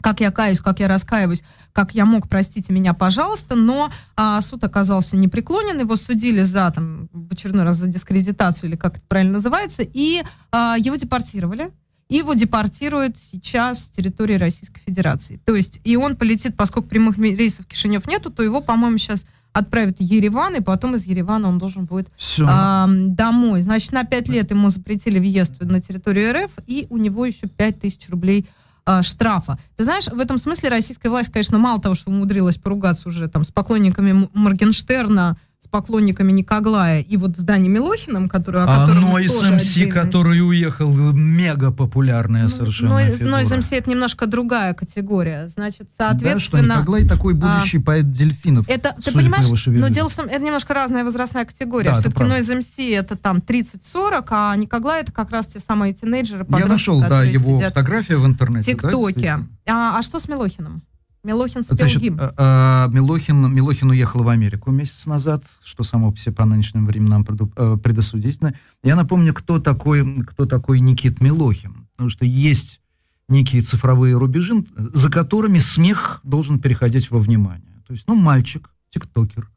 как 0.00 0.20
я 0.20 0.30
каюсь, 0.30 0.60
как 0.60 0.80
я 0.80 0.88
раскаиваюсь, 0.88 1.42
как 1.72 1.94
я 1.94 2.04
мог, 2.04 2.28
простите 2.28 2.72
меня, 2.72 2.94
пожалуйста, 2.94 3.56
но 3.56 3.90
а, 4.16 4.40
суд 4.40 4.62
оказался 4.64 5.16
непреклонен, 5.16 5.80
его 5.80 5.96
судили 5.96 6.42
за, 6.42 6.70
там, 6.70 7.08
в 7.12 7.32
очередной 7.32 7.64
раз 7.64 7.76
за 7.76 7.88
дискредитацию, 7.88 8.70
или 8.70 8.76
как 8.76 8.98
это 8.98 9.06
правильно 9.08 9.34
называется, 9.34 9.82
и 9.82 10.22
а, 10.50 10.76
его 10.78 10.96
депортировали. 10.96 11.70
Его 12.08 12.32
депортируют 12.32 13.18
сейчас 13.18 13.84
с 13.84 13.90
территории 13.90 14.36
Российской 14.36 14.80
Федерации. 14.80 15.42
То 15.44 15.54
есть, 15.54 15.78
и 15.84 15.94
он 15.96 16.16
полетит, 16.16 16.56
поскольку 16.56 16.88
прямых 16.88 17.18
рейсов 17.18 17.66
в 17.66 17.68
Кишинев 17.68 18.06
нету, 18.06 18.30
то 18.30 18.42
его, 18.42 18.62
по-моему, 18.62 18.96
сейчас 18.96 19.26
отправят 19.58 19.98
в 19.98 20.02
Ереван, 20.02 20.56
и 20.56 20.60
потом 20.60 20.94
из 20.94 21.04
Еревана 21.04 21.48
он 21.48 21.58
должен 21.58 21.84
будет 21.84 22.08
э, 22.38 22.86
домой. 22.88 23.62
Значит, 23.62 23.92
на 23.92 24.04
5 24.04 24.28
лет 24.28 24.50
ему 24.50 24.70
запретили 24.70 25.18
въезд 25.18 25.60
на 25.60 25.80
территорию 25.80 26.44
РФ, 26.44 26.50
и 26.66 26.86
у 26.90 26.96
него 26.96 27.24
еще 27.24 27.46
5 27.46 27.80
тысяч 27.80 28.08
рублей 28.08 28.48
э, 28.86 29.02
штрафа. 29.02 29.58
Ты 29.76 29.84
знаешь, 29.84 30.06
в 30.06 30.18
этом 30.18 30.38
смысле 30.38 30.68
российская 30.70 31.08
власть, 31.08 31.30
конечно, 31.30 31.58
мало 31.58 31.80
того, 31.80 31.94
что 31.94 32.10
умудрилась 32.10 32.56
поругаться 32.56 33.08
уже 33.08 33.28
там 33.28 33.44
с 33.44 33.50
поклонниками 33.50 34.28
Моргенштерна, 34.32 35.36
с 35.60 35.66
поклонниками 35.66 36.30
Никоглая 36.30 37.00
и 37.00 37.16
вот 37.16 37.36
с 37.36 37.40
Дани 37.40 37.68
Милохиным, 37.68 38.28
который, 38.28 38.62
о 38.62 38.64
а 38.64 38.86
котором 38.86 39.06
а 39.06 39.20
Noise 39.20 39.56
MC, 39.56 39.88
который 39.88 40.40
уехал, 40.40 40.92
мега 41.12 41.72
популярная 41.72 42.44
ну, 42.44 42.48
совершенно 42.48 43.04
фигура. 43.04 43.40
Noise 43.40 43.58
MC 43.58 43.76
это 43.76 43.90
немножко 43.90 44.26
другая 44.28 44.72
категория. 44.74 45.48
Значит, 45.48 45.88
соответственно... 45.96 46.34
Да, 46.34 46.40
что 46.40 46.58
Никоглай 46.60 47.08
такой 47.08 47.34
будущий 47.34 47.78
а, 47.78 47.82
поэт 47.82 48.08
дельфинов. 48.08 48.68
Это, 48.68 48.94
ты 49.04 49.12
понимаешь, 49.12 49.66
но 49.66 49.88
дело 49.88 50.08
в 50.08 50.14
том, 50.14 50.26
это 50.26 50.44
немножко 50.44 50.74
разная 50.74 51.02
возрастная 51.02 51.44
категория. 51.44 51.90
Да, 51.90 52.00
Все-таки 52.00 52.22
Noise 52.22 52.60
MC 52.60 52.96
это 52.96 53.16
там 53.16 53.38
30-40, 53.38 54.26
а 54.30 54.54
Никоглай 54.54 55.00
это 55.00 55.10
как 55.10 55.32
раз 55.32 55.48
те 55.48 55.58
самые 55.58 55.92
тинейджеры, 55.92 56.46
Я 56.50 56.66
нашел, 56.66 57.00
да, 57.00 57.24
его 57.24 57.58
фотография 57.58 58.16
в 58.16 58.26
интернете. 58.26 58.74
ТикТоке. 58.74 59.38
Да, 59.66 59.94
а, 59.94 59.98
а 59.98 60.02
что 60.02 60.20
с 60.20 60.28
Милохиным? 60.28 60.82
Милохин 61.28 61.62
спел 61.62 61.76
Значит, 61.76 62.00
гимн. 62.00 62.18
Э, 62.18 62.32
э, 62.38 62.88
Милохин, 62.90 63.52
Милохин 63.52 63.90
уехал 63.90 64.22
в 64.22 64.28
Америку 64.28 64.70
месяц 64.70 65.04
назад, 65.04 65.44
что 65.62 65.82
само 65.82 66.10
по 66.10 66.18
себе 66.18 66.34
по 66.34 66.46
нынешним 66.46 66.86
временам 66.86 67.26
э, 67.56 67.76
предосудительно. 67.82 68.54
Я 68.82 68.96
напомню, 68.96 69.34
кто 69.34 69.58
такой, 69.58 70.22
кто 70.24 70.46
такой 70.46 70.80
Никит 70.80 71.20
Милохин. 71.20 71.86
Потому 71.92 72.08
что 72.08 72.24
есть 72.24 72.80
некие 73.28 73.60
цифровые 73.60 74.16
рубежи, 74.16 74.64
за 74.94 75.10
которыми 75.10 75.58
смех 75.58 76.20
должен 76.22 76.60
переходить 76.60 77.10
во 77.10 77.18
внимание. 77.18 77.82
То 77.86 77.92
есть, 77.92 78.04
ну, 78.06 78.14
мальчик, 78.14 78.70
тиктокер, 78.88 79.50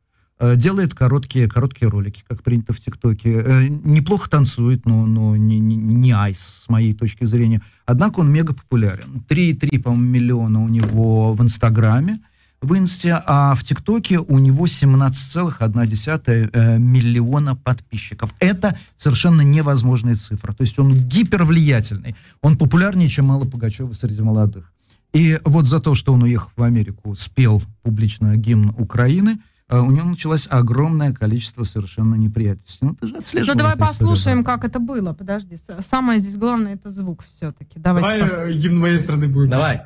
делает 0.55 0.95
короткие, 0.95 1.47
короткие 1.47 1.89
ролики, 1.89 2.23
как 2.27 2.41
принято 2.41 2.73
в 2.73 2.79
ТикТоке. 2.79 3.43
Э, 3.45 3.67
неплохо 3.67 4.27
танцует, 4.27 4.85
но, 4.85 5.05
но 5.05 5.35
не, 5.35 5.59
не, 5.59 5.75
не 5.75 6.11
айс, 6.11 6.39
с 6.39 6.69
моей 6.69 6.93
точки 6.93 7.25
зрения. 7.25 7.61
Однако 7.85 8.21
он 8.21 8.31
мега 8.31 8.55
популярен. 8.55 9.23
3,3, 9.29 9.79
по-моему, 9.79 10.03
миллиона 10.03 10.63
у 10.63 10.67
него 10.67 11.33
в 11.33 11.43
Инстаграме, 11.43 12.21
в 12.59 12.75
Инсте, 12.75 13.21
а 13.25 13.53
в 13.53 13.63
ТикТоке 13.63 14.17
у 14.17 14.39
него 14.39 14.65
17,1 14.65 16.49
э, 16.51 16.77
миллиона 16.79 17.55
подписчиков. 17.55 18.33
Это 18.39 18.77
совершенно 18.97 19.41
невозможная 19.41 20.15
цифра. 20.15 20.53
То 20.53 20.63
есть 20.63 20.79
он 20.79 21.07
гипервлиятельный. 21.07 22.15
Он 22.41 22.57
популярнее, 22.57 23.07
чем 23.07 23.31
Алла 23.31 23.45
Пугачева 23.45 23.93
среди 23.93 24.23
молодых. 24.23 24.73
И 25.13 25.39
вот 25.45 25.67
за 25.67 25.79
то, 25.79 25.93
что 25.93 26.13
он 26.13 26.23
уехал 26.23 26.49
в 26.55 26.63
Америку, 26.63 27.13
спел 27.13 27.61
публично 27.83 28.35
гимн 28.37 28.73
Украины– 28.75 29.37
Э, 29.50 29.50
у 29.79 29.91
него 29.91 30.05
началось 30.05 30.47
огромное 30.49 31.13
количество 31.13 31.63
совершенно 31.63 32.15
неприятностей. 32.15 32.79
Ну, 32.81 32.95
ты 32.95 33.07
же 33.07 33.17
отслеживал. 33.17 33.53
Ну, 33.53 33.59
давай 33.59 33.77
послушаем, 33.77 34.41
историю, 34.41 34.43
как 34.43 34.65
это 34.65 34.79
было. 34.79 35.13
Подожди. 35.13 35.57
Самое 35.79 36.19
здесь 36.19 36.37
главное 36.37 36.75
это 36.75 36.89
звук 36.89 37.23
все-таки. 37.23 37.79
Давайте 37.79 38.09
давай 38.09 38.21
послушаем. 38.23 38.49
Э, 38.49 38.53
гимн 38.53 38.79
моей 38.79 38.99
страны 38.99 39.27
будет. 39.27 39.49
Давай. 39.49 39.83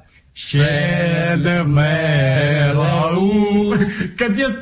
Капец, 4.18 4.60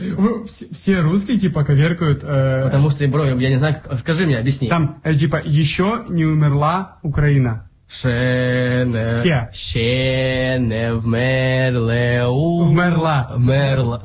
все 0.72 1.00
русские 1.00 1.40
типа 1.40 1.64
коверкают. 1.64 2.24
Э, 2.24 2.66
Потому 2.66 2.92
что, 2.92 3.08
бро, 3.08 3.26
я 3.26 3.50
не 3.50 3.56
знаю, 3.56 3.78
скажи 3.98 4.26
мне, 4.26 4.38
объясни. 4.38 4.70
Там, 4.70 5.02
типа, 5.04 5.42
еще 5.44 6.06
не 6.10 6.26
умерла 6.26 7.00
Украина. 7.02 7.70
Ще 7.88 8.86
не, 8.86 9.22
Ще. 9.24 9.50
ще 9.54 10.58
не 10.60 10.94
вмерли 10.94 12.24
у... 12.28 12.66
Вмерла. 12.66 13.28
Вмерла. 13.36 14.02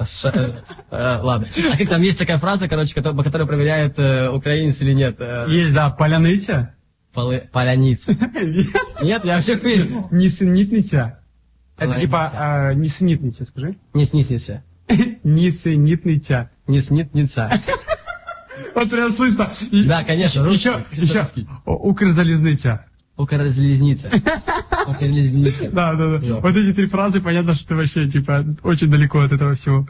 Э, 0.90 1.20
ладно. 1.22 1.48
А 1.72 1.76
как 1.76 1.88
там 1.88 2.02
есть 2.02 2.18
такая 2.18 2.38
фраза, 2.38 2.68
короче, 2.68 2.94
по 3.00 3.22
которой 3.22 3.46
проверяют, 3.46 3.98
э, 3.98 4.28
украинец 4.28 4.80
или 4.82 4.92
нет? 4.92 5.16
Э, 5.20 5.46
Есть, 5.48 5.72
да, 5.74 5.90
поляныця. 5.90 6.74
полы- 7.14 7.48
поляницы. 7.50 8.14
Нет, 9.02 9.24
я 9.24 9.40
все 9.40 9.56
понял. 9.56 10.08
Несенитниця. 10.10 11.20
Это 11.78 11.98
типа 11.98 12.72
э, 12.72 12.74
скажи. 13.44 13.76
Не. 13.94 14.62
Несенитниця. 15.24 16.50
Не 16.66 16.80
снитница. 16.80 17.50
Вот 18.74 18.90
прям 18.90 19.10
слышно. 19.10 19.50
Да, 19.86 20.02
конечно, 20.04 20.40
Еще, 20.40 20.44
русский, 20.44 20.68
еще, 20.92 21.24
Укрзалізниця. 21.64 22.86
Укрзалезница. 23.18 24.10
Укрзалезница. 24.86 25.70
Да, 25.70 25.94
да, 25.94 26.18
да. 26.18 26.26
Да. 26.26 26.36
Вот 26.40 26.56
эти 26.56 26.72
три 26.72 26.86
фразы, 26.86 27.20
понятно, 27.20 27.52
что 27.54 27.68
ты 27.68 27.74
вообще, 27.76 28.08
типа, 28.10 28.46
очень 28.62 28.88
далеко 28.88 29.18
от 29.20 29.32
этого 29.32 29.52
всего. 29.54 29.86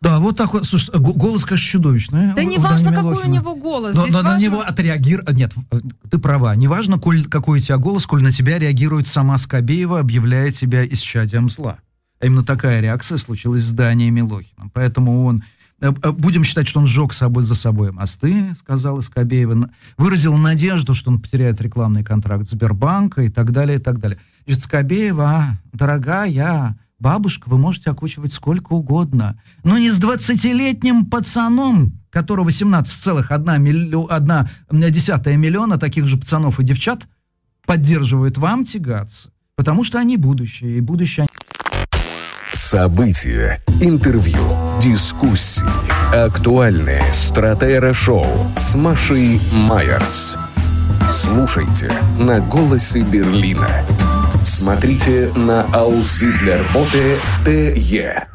Да, 0.00 0.20
вот 0.20 0.36
так 0.36 0.52
вот. 0.52 0.64
Слушай, 0.66 0.98
го- 0.98 1.14
голос, 1.14 1.44
конечно, 1.44 1.66
чудовищный. 1.66 2.34
Да 2.34 2.42
у- 2.42 2.44
не 2.48 2.58
у 2.58 2.60
важно, 2.60 2.90
Дани 2.90 2.94
какой 2.96 3.10
у 3.10 3.14
Милохина. 3.14 3.34
него 3.34 3.54
голос. 3.56 3.96
Но, 3.96 4.06
но 4.06 4.22
на 4.22 4.30
важно- 4.32 4.44
него 4.44 4.60
отреагировать... 4.60 5.34
Нет, 5.36 5.52
э, 5.72 5.80
ты 6.10 6.18
права. 6.18 6.54
Не 6.54 6.68
важно, 6.68 6.98
коль, 6.98 7.24
какой 7.26 7.58
у 7.58 7.62
тебя 7.62 7.78
голос, 7.78 8.06
коль 8.06 8.22
на 8.22 8.32
тебя 8.32 8.58
реагирует 8.58 9.06
сама 9.06 9.38
Скобеева, 9.38 9.98
объявляя 9.98 10.52
тебя 10.52 10.86
исчадием 10.86 11.48
зла. 11.48 11.78
А 12.20 12.26
именно 12.26 12.44
такая 12.44 12.80
реакция 12.80 13.18
случилась 13.18 13.62
с 13.62 13.72
Данией 13.72 14.10
Милохиным. 14.10 14.70
Поэтому 14.72 15.24
он 15.24 15.42
будем 15.80 16.44
считать, 16.44 16.66
что 16.66 16.80
он 16.80 16.86
сжег 16.86 17.12
собой 17.12 17.42
за 17.42 17.54
собой 17.54 17.92
мосты, 17.92 18.54
сказала 18.54 19.00
Скобеева, 19.00 19.70
выразил 19.98 20.36
надежду, 20.36 20.94
что 20.94 21.10
он 21.10 21.20
потеряет 21.20 21.60
рекламный 21.60 22.02
контракт 22.02 22.48
Сбербанка 22.48 23.22
и 23.22 23.28
так 23.28 23.52
далее, 23.52 23.78
и 23.78 23.80
так 23.80 23.98
далее. 23.98 24.18
Значит, 24.46 24.62
Скобеева, 24.62 25.58
дорогая, 25.72 26.78
бабушка, 26.98 27.48
вы 27.48 27.58
можете 27.58 27.90
окучивать 27.90 28.32
сколько 28.32 28.72
угодно, 28.72 29.38
но 29.64 29.76
не 29.76 29.90
с 29.90 30.00
20-летним 30.00 31.06
пацаном, 31.06 31.92
которого 32.10 32.48
17,1 32.48 33.58
миллиона 35.36 35.78
таких 35.78 36.06
же 36.06 36.16
пацанов 36.16 36.58
и 36.58 36.64
девчат 36.64 37.06
поддерживают 37.66 38.38
вам 38.38 38.64
тягаться, 38.64 39.30
потому 39.56 39.84
что 39.84 39.98
они 39.98 40.16
будущее, 40.16 40.78
и 40.78 40.80
будущее... 40.80 41.25
События, 42.56 43.60
интервью, 43.82 44.40
дискуссии, 44.80 45.66
актуальные 46.16 47.02
стратера-шоу 47.12 48.24
с 48.56 48.74
Машей 48.74 49.42
Майерс. 49.52 50.38
Слушайте 51.12 51.92
на 52.18 52.40
«Голосе 52.40 53.02
Берлина». 53.02 53.68
Смотрите 54.42 55.30
на 55.36 55.64
Аусидлерботе 55.64 57.18
ТЕ. 57.44 58.26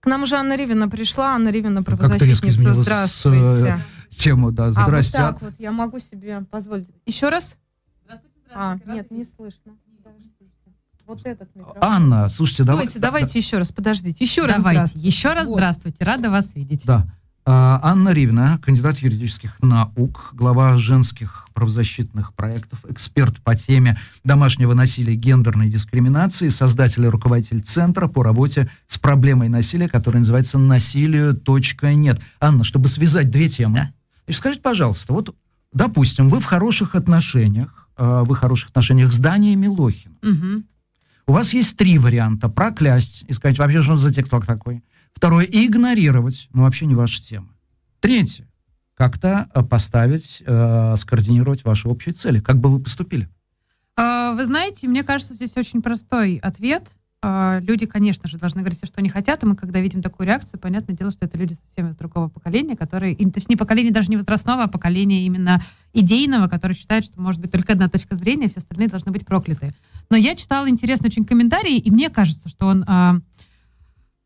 К 0.00 0.06
нам 0.06 0.24
уже 0.24 0.36
Анна 0.36 0.54
Ривина 0.54 0.86
пришла. 0.86 1.34
Анна 1.34 1.48
Ривина, 1.48 1.82
правозащитница. 1.82 2.74
Здравствуйте. 2.74 3.82
С, 4.10 4.16
тему, 4.16 4.52
да, 4.52 4.72
здрасте. 4.72 5.16
А, 5.16 5.26
вот 5.28 5.32
так 5.32 5.42
вот, 5.42 5.54
я 5.58 5.72
могу 5.72 6.00
себе 6.00 6.42
позволить. 6.50 6.86
Еще 7.06 7.30
раз? 7.30 7.56
Здравствуйте, 8.04 8.36
здравствуйте. 8.44 8.90
А, 8.90 8.94
нет, 8.94 9.10
не 9.10 9.24
слышно. 9.24 9.72
Вот 11.10 11.26
этот 11.26 11.48
микрофон. 11.56 11.82
Анна, 11.82 12.28
слушайте, 12.28 12.62
давайте. 12.62 13.00
Давайте 13.00 13.32
да, 13.32 13.38
еще 13.40 13.58
раз, 13.58 13.72
подождите. 13.72 14.22
Еще 14.22 14.46
раз 14.46 14.58
давайте. 14.58 14.78
здравствуйте. 14.78 15.08
Еще 15.08 15.32
раз 15.32 15.48
вот. 15.48 15.54
здравствуйте. 15.56 16.04
Рада 16.04 16.30
вас 16.30 16.54
видеть. 16.54 16.84
Да. 16.84 17.04
А, 17.44 17.80
Анна 17.82 18.10
Ривна, 18.10 18.60
кандидат 18.62 18.98
юридических 18.98 19.60
наук, 19.60 20.30
глава 20.34 20.78
женских 20.78 21.48
правозащитных 21.52 22.32
проектов, 22.34 22.84
эксперт 22.88 23.40
по 23.40 23.56
теме 23.56 23.98
домашнего 24.22 24.72
насилия 24.72 25.14
и 25.14 25.16
гендерной 25.16 25.68
дискриминации, 25.68 26.48
создатель 26.48 27.02
и 27.02 27.08
руководитель 27.08 27.60
Центра 27.60 28.06
по 28.06 28.22
работе 28.22 28.70
с 28.86 28.96
проблемой 28.96 29.48
насилия, 29.48 29.88
который 29.88 30.18
называется 30.18 30.58
«Насилию.нет». 30.58 32.20
Анна, 32.38 32.62
чтобы 32.62 32.86
связать 32.86 33.32
две 33.32 33.48
темы, 33.48 33.92
да. 34.28 34.32
скажите, 34.32 34.62
пожалуйста, 34.62 35.12
вот, 35.12 35.34
допустим, 35.72 36.30
вы 36.30 36.38
в 36.38 36.44
хороших 36.44 36.94
отношениях, 36.94 37.88
а, 37.96 38.22
вы 38.22 38.36
в 38.36 38.38
хороших 38.38 38.70
отношениях 38.70 39.12
с 39.12 39.18
Данией 39.18 39.56
Милохиным. 39.56 40.18
Угу. 40.22 40.62
У 41.30 41.32
вас 41.32 41.52
есть 41.52 41.76
три 41.76 41.96
варианта. 41.96 42.48
Проклясть 42.48 43.22
и 43.28 43.32
сказать, 43.34 43.56
вообще, 43.56 43.82
что 43.82 43.94
за 43.94 44.12
тикток 44.12 44.46
такой. 44.46 44.82
Второе, 45.12 45.44
игнорировать, 45.44 46.48
ну, 46.52 46.62
вообще 46.62 46.86
не 46.86 46.96
ваша 46.96 47.22
тема. 47.22 47.54
Третье, 48.00 48.48
как-то 48.96 49.48
э, 49.54 49.62
поставить, 49.62 50.42
э, 50.44 50.94
скоординировать 50.98 51.62
ваши 51.62 51.88
общие 51.88 52.16
цели. 52.16 52.40
Как 52.40 52.58
бы 52.58 52.68
вы 52.68 52.80
поступили? 52.80 53.28
А, 53.96 54.32
вы 54.32 54.44
знаете, 54.44 54.88
мне 54.88 55.04
кажется, 55.04 55.34
здесь 55.34 55.56
очень 55.56 55.82
простой 55.82 56.38
ответ. 56.38 56.96
А, 57.22 57.60
люди, 57.60 57.84
конечно 57.84 58.28
же, 58.28 58.38
должны 58.38 58.60
говорить 58.60 58.78
все, 58.78 58.86
что 58.86 59.00
они 59.00 59.10
хотят, 59.10 59.42
и 59.42 59.46
мы, 59.46 59.54
когда 59.54 59.80
видим 59.80 60.00
такую 60.00 60.26
реакцию, 60.26 60.58
понятное 60.58 60.96
дело, 60.96 61.10
что 61.10 61.26
это 61.26 61.36
люди 61.36 61.54
совсем 61.66 61.90
из 61.90 61.96
другого 61.96 62.28
поколения, 62.28 62.76
которые, 62.76 63.14
точнее, 63.14 63.58
поколение 63.58 63.92
даже 63.92 64.08
не 64.08 64.16
возрастного, 64.16 64.64
а 64.64 64.68
поколение 64.68 65.26
именно 65.26 65.62
идейного, 65.92 66.48
которое 66.48 66.74
считает, 66.74 67.04
что 67.04 67.20
может 67.20 67.42
быть 67.42 67.52
только 67.52 67.74
одна 67.74 67.88
точка 67.88 68.14
зрения, 68.14 68.48
все 68.48 68.60
остальные 68.60 68.88
должны 68.88 69.12
быть 69.12 69.26
прокляты. 69.26 69.74
Но 70.08 70.16
я 70.16 70.34
читала 70.34 70.68
интересный 70.70 71.08
очень 71.08 71.26
комментарий, 71.26 71.76
и 71.76 71.90
мне 71.90 72.08
кажется, 72.08 72.48
что 72.48 72.66
он 72.66 72.84
а, 72.88 73.18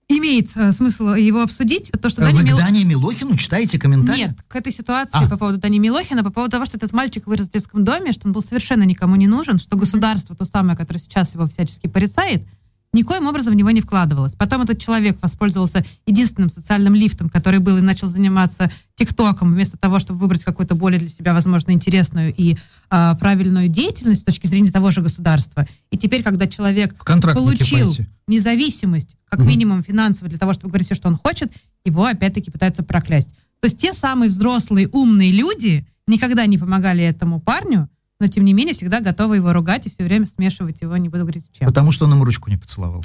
имеет 0.08 0.56
э, 0.56 0.70
смысл 0.70 1.14
его 1.14 1.42
обсудить. 1.42 1.90
То, 2.00 2.08
что 2.08 2.22
Вы 2.22 2.28
Дани 2.28 2.38
к 2.38 2.44
Мил... 2.44 2.56
Дане 2.56 2.84
Милохину 2.84 3.36
читаете 3.36 3.78
комментарии? 3.78 4.20
Нет, 4.20 4.42
к 4.46 4.54
этой 4.54 4.70
ситуации 4.70 5.18
а. 5.24 5.28
по 5.28 5.36
поводу 5.36 5.58
Дани 5.58 5.78
Милохина, 5.78 6.22
по 6.22 6.30
поводу 6.30 6.52
того, 6.52 6.64
что 6.64 6.76
этот 6.76 6.92
мальчик 6.92 7.26
вырос 7.26 7.48
в 7.48 7.52
детском 7.52 7.84
доме, 7.84 8.12
что 8.12 8.28
он 8.28 8.32
был 8.32 8.42
совершенно 8.42 8.84
никому 8.84 9.16
не 9.16 9.26
нужен, 9.26 9.58
что 9.58 9.76
государство, 9.76 10.36
то 10.36 10.44
самое, 10.44 10.76
которое 10.76 11.00
сейчас 11.00 11.34
его 11.34 11.48
всячески 11.48 11.88
порицает, 11.88 12.46
никоим 12.94 13.26
образом 13.26 13.52
в 13.52 13.56
него 13.56 13.70
не 13.70 13.80
вкладывалось. 13.80 14.34
Потом 14.34 14.62
этот 14.62 14.78
человек 14.78 15.18
воспользовался 15.20 15.84
единственным 16.06 16.50
социальным 16.50 16.94
лифтом, 16.94 17.28
который 17.28 17.58
был, 17.58 17.76
и 17.76 17.82
начал 17.82 18.08
заниматься 18.08 18.70
ТикТоком, 18.94 19.52
вместо 19.52 19.76
того, 19.76 19.98
чтобы 19.98 20.20
выбрать 20.20 20.44
какую-то 20.44 20.74
более 20.74 21.00
для 21.00 21.08
себя, 21.08 21.34
возможно, 21.34 21.72
интересную 21.72 22.32
и 22.34 22.56
а, 22.88 23.16
правильную 23.16 23.68
деятельность 23.68 24.22
с 24.22 24.24
точки 24.24 24.46
зрения 24.46 24.70
того 24.70 24.90
же 24.90 25.02
государства. 25.02 25.66
И 25.90 25.98
теперь, 25.98 26.22
когда 26.22 26.46
человек 26.46 26.94
получил 27.04 27.88
пойти. 27.88 28.06
независимость, 28.26 29.16
как 29.28 29.40
угу. 29.40 29.48
минимум 29.48 29.82
финансово, 29.82 30.28
для 30.28 30.38
того, 30.38 30.52
чтобы 30.52 30.68
говорить 30.68 30.86
все, 30.86 30.94
что 30.94 31.08
он 31.08 31.16
хочет, 31.16 31.52
его 31.84 32.06
опять-таки 32.06 32.50
пытаются 32.50 32.82
проклясть. 32.82 33.28
То 33.60 33.66
есть 33.66 33.78
те 33.78 33.92
самые 33.92 34.28
взрослые, 34.28 34.88
умные 34.88 35.32
люди 35.32 35.86
никогда 36.06 36.46
не 36.46 36.58
помогали 36.58 37.02
этому 37.02 37.40
парню, 37.40 37.88
но 38.20 38.28
тем 38.28 38.44
не 38.44 38.52
менее 38.52 38.74
всегда 38.74 39.00
готовы 39.00 39.36
его 39.36 39.52
ругать 39.52 39.86
и 39.86 39.90
все 39.90 40.04
время 40.04 40.26
смешивать 40.26 40.80
его, 40.80 40.96
не 40.96 41.08
буду 41.08 41.22
говорить 41.22 41.46
с 41.46 41.58
чем. 41.58 41.66
Потому 41.66 41.92
что 41.92 42.04
он 42.04 42.12
ему 42.12 42.24
ручку 42.24 42.50
не 42.50 42.56
поцеловал. 42.56 43.04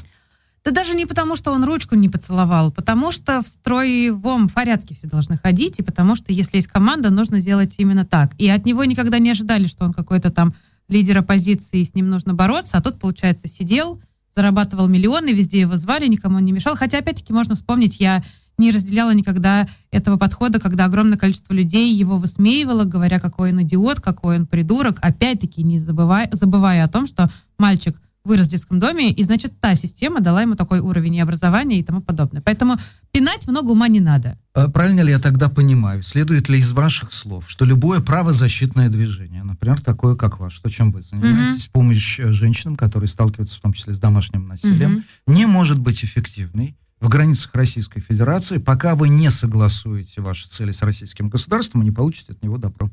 Да 0.64 0.72
даже 0.72 0.94
не 0.94 1.06
потому, 1.06 1.36
что 1.36 1.52
он 1.52 1.64
ручку 1.64 1.96
не 1.96 2.10
поцеловал, 2.10 2.72
потому 2.72 3.12
что 3.12 3.42
в 3.42 3.48
строевом 3.48 4.50
порядке 4.50 4.94
все 4.94 5.08
должны 5.08 5.38
ходить, 5.38 5.80
и 5.80 5.84
потому 5.84 6.16
что 6.16 6.34
если 6.34 6.58
есть 6.58 6.68
команда, 6.68 7.10
нужно 7.10 7.40
делать 7.42 7.76
именно 7.78 8.06
так. 8.06 8.34
И 8.38 8.50
от 8.50 8.66
него 8.66 8.84
никогда 8.84 9.20
не 9.20 9.32
ожидали, 9.32 9.68
что 9.68 9.86
он 9.86 9.94
какой-то 9.94 10.32
там 10.32 10.54
лидер 10.90 11.20
оппозиции, 11.20 11.84
с 11.84 11.96
ним 11.96 12.10
нужно 12.10 12.34
бороться, 12.34 12.78
а 12.78 12.82
тут, 12.82 13.00
получается, 13.00 13.48
сидел, 13.48 14.02
зарабатывал 14.36 14.88
миллионы, 14.88 15.30
везде 15.30 15.62
его 15.62 15.78
звали, 15.78 16.08
никому 16.08 16.38
он 16.38 16.46
не 16.46 16.52
мешал. 16.52 16.76
Хотя, 16.76 17.00
опять-таки, 17.00 17.32
можно 17.32 17.56
вспомнить, 17.56 18.00
я 18.00 18.24
не 18.60 18.72
разделяла 18.72 19.12
никогда 19.14 19.68
этого 19.92 20.18
подхода, 20.18 20.60
когда 20.60 20.86
огромное 20.86 21.18
количество 21.18 21.54
людей 21.54 21.94
его 21.94 22.18
высмеивало, 22.18 22.84
говоря, 22.84 23.20
какой 23.20 23.52
он 23.52 23.64
идиот, 23.64 24.02
какой 24.02 24.38
он 24.38 24.46
придурок, 24.46 25.00
опять-таки 25.02 25.64
не 25.64 25.80
забывая, 25.80 26.30
забывая 26.32 26.84
о 26.84 26.88
том, 26.88 27.08
что 27.08 27.32
мальчик 27.58 28.00
вырос 28.26 28.48
в 28.48 28.52
детском 28.52 28.80
доме, 28.80 29.12
и, 29.12 29.24
значит, 29.24 29.60
та 29.60 29.76
система 29.76 30.20
дала 30.20 30.42
ему 30.42 30.56
такой 30.56 30.80
уровень 30.80 31.16
и 31.16 31.20
образования 31.20 31.80
и 31.80 31.84
тому 31.84 32.02
подобное. 32.02 32.42
Поэтому 32.42 32.78
пинать 33.12 33.48
много 33.48 33.72
ума 33.72 33.88
не 33.88 34.02
надо. 34.02 34.38
А 34.54 34.70
правильно 34.70 35.02
ли 35.02 35.12
я 35.12 35.20
тогда 35.20 35.50
понимаю, 35.50 36.04
следует 36.04 36.50
ли 36.50 36.60
из 36.60 36.72
ваших 36.72 37.14
слов, 37.14 37.46
что 37.48 37.66
любое 37.66 38.02
правозащитное 38.02 38.90
движение, 38.90 39.44
например, 39.44 39.82
такое, 39.82 40.16
как 40.16 40.40
ваше, 40.40 40.62
то, 40.62 40.70
чем 40.70 40.92
вы 40.92 41.02
занимаетесь, 41.02 41.66
mm-hmm. 41.66 41.72
помощь 41.72 42.20
э, 42.20 42.32
женщинам, 42.32 42.76
которые 42.76 43.08
сталкиваются 43.08 43.58
в 43.58 43.62
том 43.62 43.74
числе 43.74 43.96
с 43.96 44.00
домашним 44.00 44.48
насилием, 44.48 44.98
mm-hmm. 44.98 45.34
не 45.34 45.46
может 45.46 45.80
быть 45.80 46.04
эффективной, 46.04 46.78
в 47.00 47.08
границах 47.08 47.54
Российской 47.54 48.02
Федерации, 48.02 48.58
пока 48.58 48.96
вы 48.96 49.10
не 49.10 49.30
согласуете 49.32 50.22
ваши 50.22 50.48
цели 50.48 50.72
с 50.72 50.82
российским 50.82 51.30
государством 51.30 51.82
и 51.82 51.86
не 51.86 51.92
получите 51.92 52.34
от 52.34 52.44
него 52.44 52.58
добро. 52.58 52.90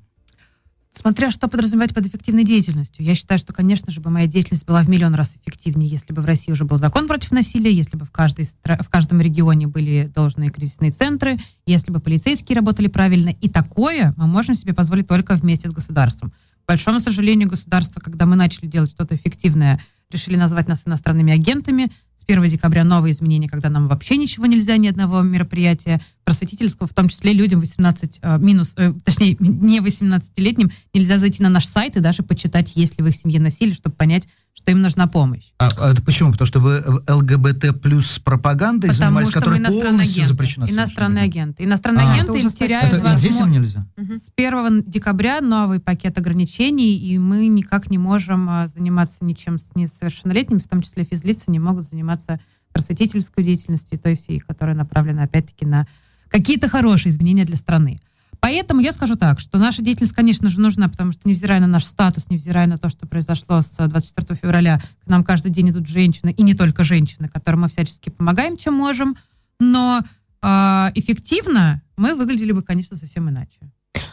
Смотря 0.98 1.30
что 1.30 1.46
подразумевать 1.48 1.92
под 1.92 2.06
эффективной 2.06 2.44
деятельностью. 2.44 3.04
Я 3.04 3.14
считаю, 3.14 3.38
что, 3.38 3.52
конечно 3.52 3.92
же, 3.92 4.00
бы 4.00 4.08
моя 4.08 4.26
деятельность 4.26 4.64
была 4.64 4.82
в 4.82 4.88
миллион 4.88 5.14
раз 5.14 5.34
эффективнее, 5.36 5.90
если 5.90 6.14
бы 6.14 6.22
в 6.22 6.24
России 6.24 6.50
уже 6.50 6.64
был 6.64 6.78
закон 6.78 7.06
против 7.06 7.32
насилия, 7.32 7.70
если 7.70 7.98
бы 7.98 8.06
в, 8.06 8.10
каждой, 8.10 8.46
в 8.46 8.88
каждом 8.88 9.20
регионе 9.20 9.66
были 9.66 10.10
должные 10.14 10.48
кризисные 10.48 10.92
центры, 10.92 11.36
если 11.66 11.92
бы 11.92 12.00
полицейские 12.00 12.56
работали 12.56 12.86
правильно. 12.86 13.28
И 13.28 13.50
такое 13.50 14.14
мы 14.16 14.26
можем 14.26 14.54
себе 14.54 14.72
позволить 14.72 15.06
только 15.06 15.34
вместе 15.34 15.68
с 15.68 15.72
государством. 15.72 16.32
К 16.64 16.68
большому 16.68 17.00
сожалению, 17.00 17.50
государство, 17.50 18.00
когда 18.00 18.24
мы 18.24 18.34
начали 18.34 18.66
делать 18.66 18.90
что-то 18.90 19.16
эффективное, 19.16 19.78
решили 20.10 20.36
назвать 20.36 20.66
нас 20.66 20.82
иностранными 20.86 21.34
агентами, 21.34 21.92
1 22.28 22.48
декабря 22.48 22.84
новые 22.84 23.12
изменения, 23.12 23.48
когда 23.48 23.70
нам 23.70 23.88
вообще 23.88 24.16
ничего 24.16 24.46
нельзя, 24.46 24.76
ни 24.76 24.88
одного 24.88 25.22
мероприятия 25.22 26.00
просветительского, 26.26 26.88
в 26.88 26.92
том 26.92 27.08
числе 27.08 27.32
людям 27.32 27.60
18 27.60 28.18
э, 28.20 28.38
минус, 28.38 28.74
э, 28.76 28.92
точнее, 29.04 29.36
не 29.38 29.78
18-летним, 29.78 30.72
нельзя 30.92 31.18
зайти 31.18 31.40
на 31.40 31.48
наш 31.48 31.66
сайт 31.66 31.96
и 31.96 32.00
даже 32.00 32.24
почитать, 32.24 32.74
есть 32.74 32.98
ли 32.98 33.04
в 33.04 33.06
их 33.06 33.14
семье 33.14 33.40
насилие, 33.40 33.76
чтобы 33.76 33.94
понять, 33.94 34.26
что 34.52 34.72
им 34.72 34.82
нужна 34.82 35.06
помощь. 35.06 35.52
А, 35.58 35.70
а 35.78 35.92
это 35.92 36.02
почему? 36.02 36.32
Потому 36.32 36.46
что 36.46 36.58
вы 36.58 36.82
ЛГБТ 37.06 37.80
плюс 37.80 38.18
пропагандой 38.18 38.88
Потому 38.88 39.20
занимались, 39.20 39.30
которая 39.30 39.62
полностью 39.62 40.22
агенты, 40.22 40.26
запрещена. 40.26 40.66
Иностранные 40.68 41.24
агенты. 41.24 41.62
Иностранные 41.62 42.06
а, 42.06 42.12
агенты 42.14 42.40
им 42.40 42.50
теряют 42.50 42.92
это 42.92 43.04
возможность. 43.04 43.20
Здесь 43.20 43.40
им 43.40 43.52
нельзя? 43.52 43.86
С 43.96 44.32
1 44.36 44.82
декабря 44.84 45.40
новый 45.40 45.78
пакет 45.78 46.18
ограничений, 46.18 46.96
и 46.96 47.18
мы 47.18 47.46
никак 47.46 47.88
не 47.88 47.98
можем 47.98 48.50
а, 48.50 48.66
заниматься 48.66 49.18
ничем 49.20 49.60
с 49.60 49.66
несовершеннолетними, 49.76 50.58
в 50.58 50.66
том 50.66 50.82
числе 50.82 51.04
физлицы 51.04 51.44
не 51.46 51.60
могут 51.60 51.88
заниматься 51.88 52.40
просветительской 52.72 53.44
деятельностью, 53.44 53.96
той 53.98 54.16
всей, 54.16 54.40
которая 54.40 54.74
направлена 54.74 55.22
опять-таки 55.22 55.64
на 55.64 55.86
какие-то 56.28 56.68
хорошие 56.68 57.10
изменения 57.10 57.44
для 57.44 57.56
страны. 57.56 58.00
Поэтому 58.40 58.80
я 58.80 58.92
скажу 58.92 59.16
так, 59.16 59.40
что 59.40 59.58
наша 59.58 59.82
деятельность, 59.82 60.14
конечно 60.14 60.50
же, 60.50 60.60
нужна, 60.60 60.88
потому 60.88 61.12
что, 61.12 61.28
невзирая 61.28 61.60
на 61.60 61.66
наш 61.66 61.84
статус, 61.84 62.28
невзирая 62.28 62.66
на 62.66 62.78
то, 62.78 62.88
что 62.88 63.06
произошло 63.06 63.62
с 63.62 63.76
24 63.76 64.38
февраля, 64.40 64.80
к 65.04 65.06
нам 65.08 65.24
каждый 65.24 65.50
день 65.50 65.70
идут 65.70 65.88
женщины, 65.88 66.30
и 66.30 66.42
не 66.42 66.54
только 66.54 66.84
женщины, 66.84 67.28
которым 67.28 67.62
мы 67.62 67.68
всячески 67.68 68.10
помогаем, 68.10 68.56
чем 68.56 68.74
можем, 68.74 69.16
но 69.58 70.00
э, 70.42 70.46
эффективно 70.94 71.82
мы 71.96 72.14
выглядели 72.14 72.52
бы, 72.52 72.62
конечно, 72.62 72.96
совсем 72.96 73.28
иначе. 73.28 73.58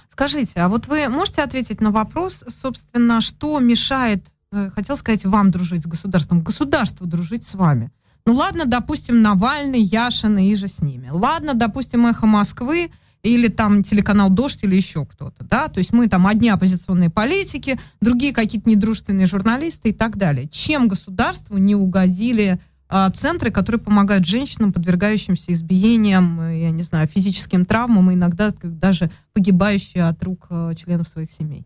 Скажите, 0.09 0.61
а 0.61 0.69
вот 0.69 0.87
вы 0.87 1.09
можете 1.09 1.41
ответить 1.41 1.81
на 1.81 1.91
вопрос, 1.91 2.43
собственно, 2.47 3.19
что 3.19 3.59
мешает, 3.59 4.25
э, 4.51 4.69
хотел 4.69 4.97
сказать, 4.97 5.25
вам 5.25 5.51
дружить 5.51 5.83
с 5.83 5.87
государством, 5.87 6.41
государству 6.41 7.05
дружить 7.05 7.45
с 7.45 7.55
вами? 7.55 7.91
Ну 8.25 8.33
ладно, 8.33 8.65
допустим, 8.65 9.21
Навальный, 9.21 9.81
Яшин 9.81 10.37
и 10.37 10.55
же 10.55 10.67
с 10.67 10.81
ними. 10.81 11.09
Ладно, 11.11 11.53
допустим, 11.53 12.07
«Эхо 12.07 12.25
Москвы», 12.25 12.89
или 13.23 13.47
там 13.47 13.83
телеканал 13.83 14.29
«Дождь» 14.29 14.59
или 14.63 14.75
еще 14.75 15.05
кто-то, 15.05 15.45
да, 15.45 15.69
то 15.69 15.77
есть 15.77 15.93
мы 15.93 16.09
там 16.09 16.27
одни 16.27 16.49
оппозиционные 16.49 17.09
политики, 17.09 17.79
другие 18.01 18.33
какие-то 18.33 18.69
недружественные 18.69 19.27
журналисты 19.27 19.89
и 19.89 19.93
так 19.93 20.17
далее. 20.17 20.47
Чем 20.49 20.89
государству 20.89 21.57
не 21.57 21.73
угодили 21.73 22.59
а, 22.89 23.09
центры, 23.11 23.49
которые 23.49 23.79
помогают 23.79 24.25
женщинам, 24.25 24.73
подвергающимся 24.73 25.53
избиениям, 25.53 26.51
я 26.51 26.71
не 26.71 26.83
знаю, 26.83 27.07
физическим 27.07 27.65
травмам, 27.65 28.11
и 28.11 28.15
иногда 28.15 28.53
даже 28.61 29.09
погибающие 29.31 30.03
от 30.03 30.21
рук 30.23 30.47
а, 30.49 30.73
членов 30.73 31.07
своих 31.07 31.31
семей? 31.31 31.65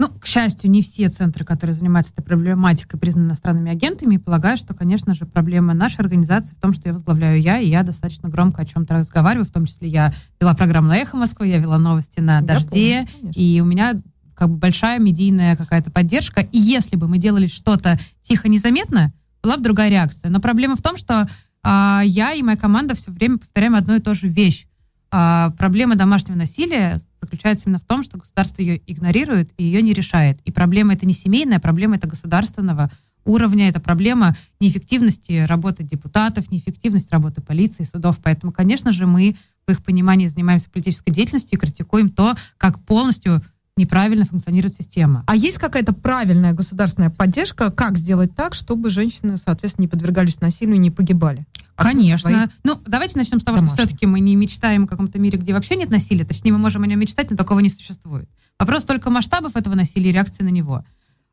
Ну, 0.00 0.08
к 0.08 0.24
счастью, 0.24 0.70
не 0.70 0.80
все 0.80 1.10
центры, 1.10 1.44
которые 1.44 1.76
занимаются 1.76 2.14
этой 2.14 2.22
проблематикой, 2.22 2.98
признаны 2.98 3.26
иностранными 3.26 3.70
агентами. 3.70 4.14
И 4.14 4.18
полагаю, 4.18 4.56
что, 4.56 4.72
конечно 4.72 5.12
же, 5.12 5.26
проблема 5.26 5.74
нашей 5.74 6.00
организации 6.00 6.54
в 6.54 6.58
том, 6.58 6.72
что 6.72 6.88
я 6.88 6.94
возглавляю 6.94 7.38
я, 7.38 7.58
и 7.58 7.68
я 7.68 7.82
достаточно 7.82 8.30
громко 8.30 8.62
о 8.62 8.64
чем-то 8.64 8.94
разговариваю. 8.94 9.44
В 9.44 9.50
том 9.50 9.66
числе 9.66 9.88
я 9.88 10.14
вела 10.40 10.54
программу 10.54 10.88
на 10.88 10.96
«Эхо 10.96 11.18
Москвы», 11.18 11.48
я 11.48 11.58
вела 11.58 11.76
новости 11.76 12.18
на 12.20 12.40
«Дожде». 12.40 13.06
Помню, 13.20 13.32
и 13.36 13.60
у 13.60 13.66
меня 13.66 14.00
как 14.34 14.48
бы 14.48 14.56
большая 14.56 14.98
медийная 14.98 15.54
какая-то 15.54 15.90
поддержка. 15.90 16.40
И 16.40 16.58
если 16.58 16.96
бы 16.96 17.06
мы 17.06 17.18
делали 17.18 17.46
что-то 17.46 18.00
тихо, 18.22 18.48
незаметно, 18.48 19.12
была 19.42 19.58
бы 19.58 19.62
другая 19.62 19.90
реакция. 19.90 20.30
Но 20.30 20.40
проблема 20.40 20.76
в 20.76 20.82
том, 20.82 20.96
что 20.96 21.28
а, 21.62 22.00
я 22.06 22.32
и 22.32 22.42
моя 22.42 22.56
команда 22.56 22.94
все 22.94 23.10
время 23.10 23.36
повторяем 23.36 23.74
одну 23.74 23.96
и 23.96 24.00
ту 24.00 24.14
же 24.14 24.28
вещь. 24.28 24.66
А, 25.10 25.50
проблема 25.58 25.96
домашнего 25.96 26.36
насилия 26.36 27.00
заключается 27.20 27.68
именно 27.68 27.78
в 27.78 27.84
том, 27.84 28.02
что 28.02 28.18
государство 28.18 28.62
ее 28.62 28.80
игнорирует 28.86 29.52
и 29.56 29.64
ее 29.64 29.82
не 29.82 29.92
решает. 29.92 30.40
И 30.44 30.52
проблема 30.52 30.94
это 30.94 31.06
не 31.06 31.12
семейная, 31.12 31.58
проблема 31.58 31.96
это 31.96 32.06
государственного 32.06 32.90
уровня, 33.24 33.68
это 33.68 33.80
проблема 33.80 34.36
неэффективности 34.60 35.44
работы 35.46 35.82
депутатов, 35.82 36.50
неэффективности 36.50 37.12
работы 37.12 37.42
полиции, 37.42 37.84
судов. 37.84 38.18
Поэтому, 38.22 38.52
конечно 38.52 38.92
же, 38.92 39.06
мы 39.06 39.36
в 39.66 39.70
их 39.70 39.82
понимании 39.82 40.26
занимаемся 40.26 40.70
политической 40.70 41.10
деятельностью 41.10 41.58
и 41.58 41.60
критикуем 41.60 42.10
то, 42.10 42.34
как 42.56 42.78
полностью 42.80 43.42
неправильно 43.80 44.24
функционирует 44.24 44.74
система. 44.76 45.24
А 45.26 45.34
есть 45.34 45.58
какая-то 45.58 45.92
правильная 45.92 46.52
государственная 46.52 47.10
поддержка, 47.10 47.70
как 47.70 47.96
сделать 47.96 48.34
так, 48.34 48.54
чтобы 48.54 48.90
женщины, 48.90 49.36
соответственно, 49.36 49.84
не 49.84 49.88
подвергались 49.88 50.40
насилию 50.40 50.76
и 50.76 50.78
не 50.78 50.90
погибали? 50.90 51.46
Конечно. 51.74 52.30
Своих... 52.30 52.50
Ну, 52.62 52.78
давайте 52.86 53.18
начнем 53.18 53.40
с 53.40 53.44
того, 53.44 53.56
Домашних. 53.56 53.78
что 53.78 53.86
все-таки 53.86 54.06
мы 54.06 54.20
не 54.20 54.36
мечтаем 54.36 54.84
о 54.84 54.86
каком-то 54.86 55.18
мире, 55.18 55.38
где 55.38 55.52
вообще 55.54 55.76
нет 55.76 55.90
насилия. 55.90 56.24
Точнее, 56.24 56.52
мы 56.52 56.58
можем 56.58 56.82
о 56.82 56.86
нем 56.86 57.00
мечтать, 57.00 57.30
но 57.30 57.36
такого 57.36 57.60
не 57.60 57.70
существует. 57.70 58.28
Вопрос 58.58 58.84
только 58.84 59.10
масштабов 59.10 59.56
этого 59.56 59.74
насилия 59.74 60.10
и 60.10 60.12
реакции 60.12 60.42
на 60.42 60.50
него. 60.50 60.84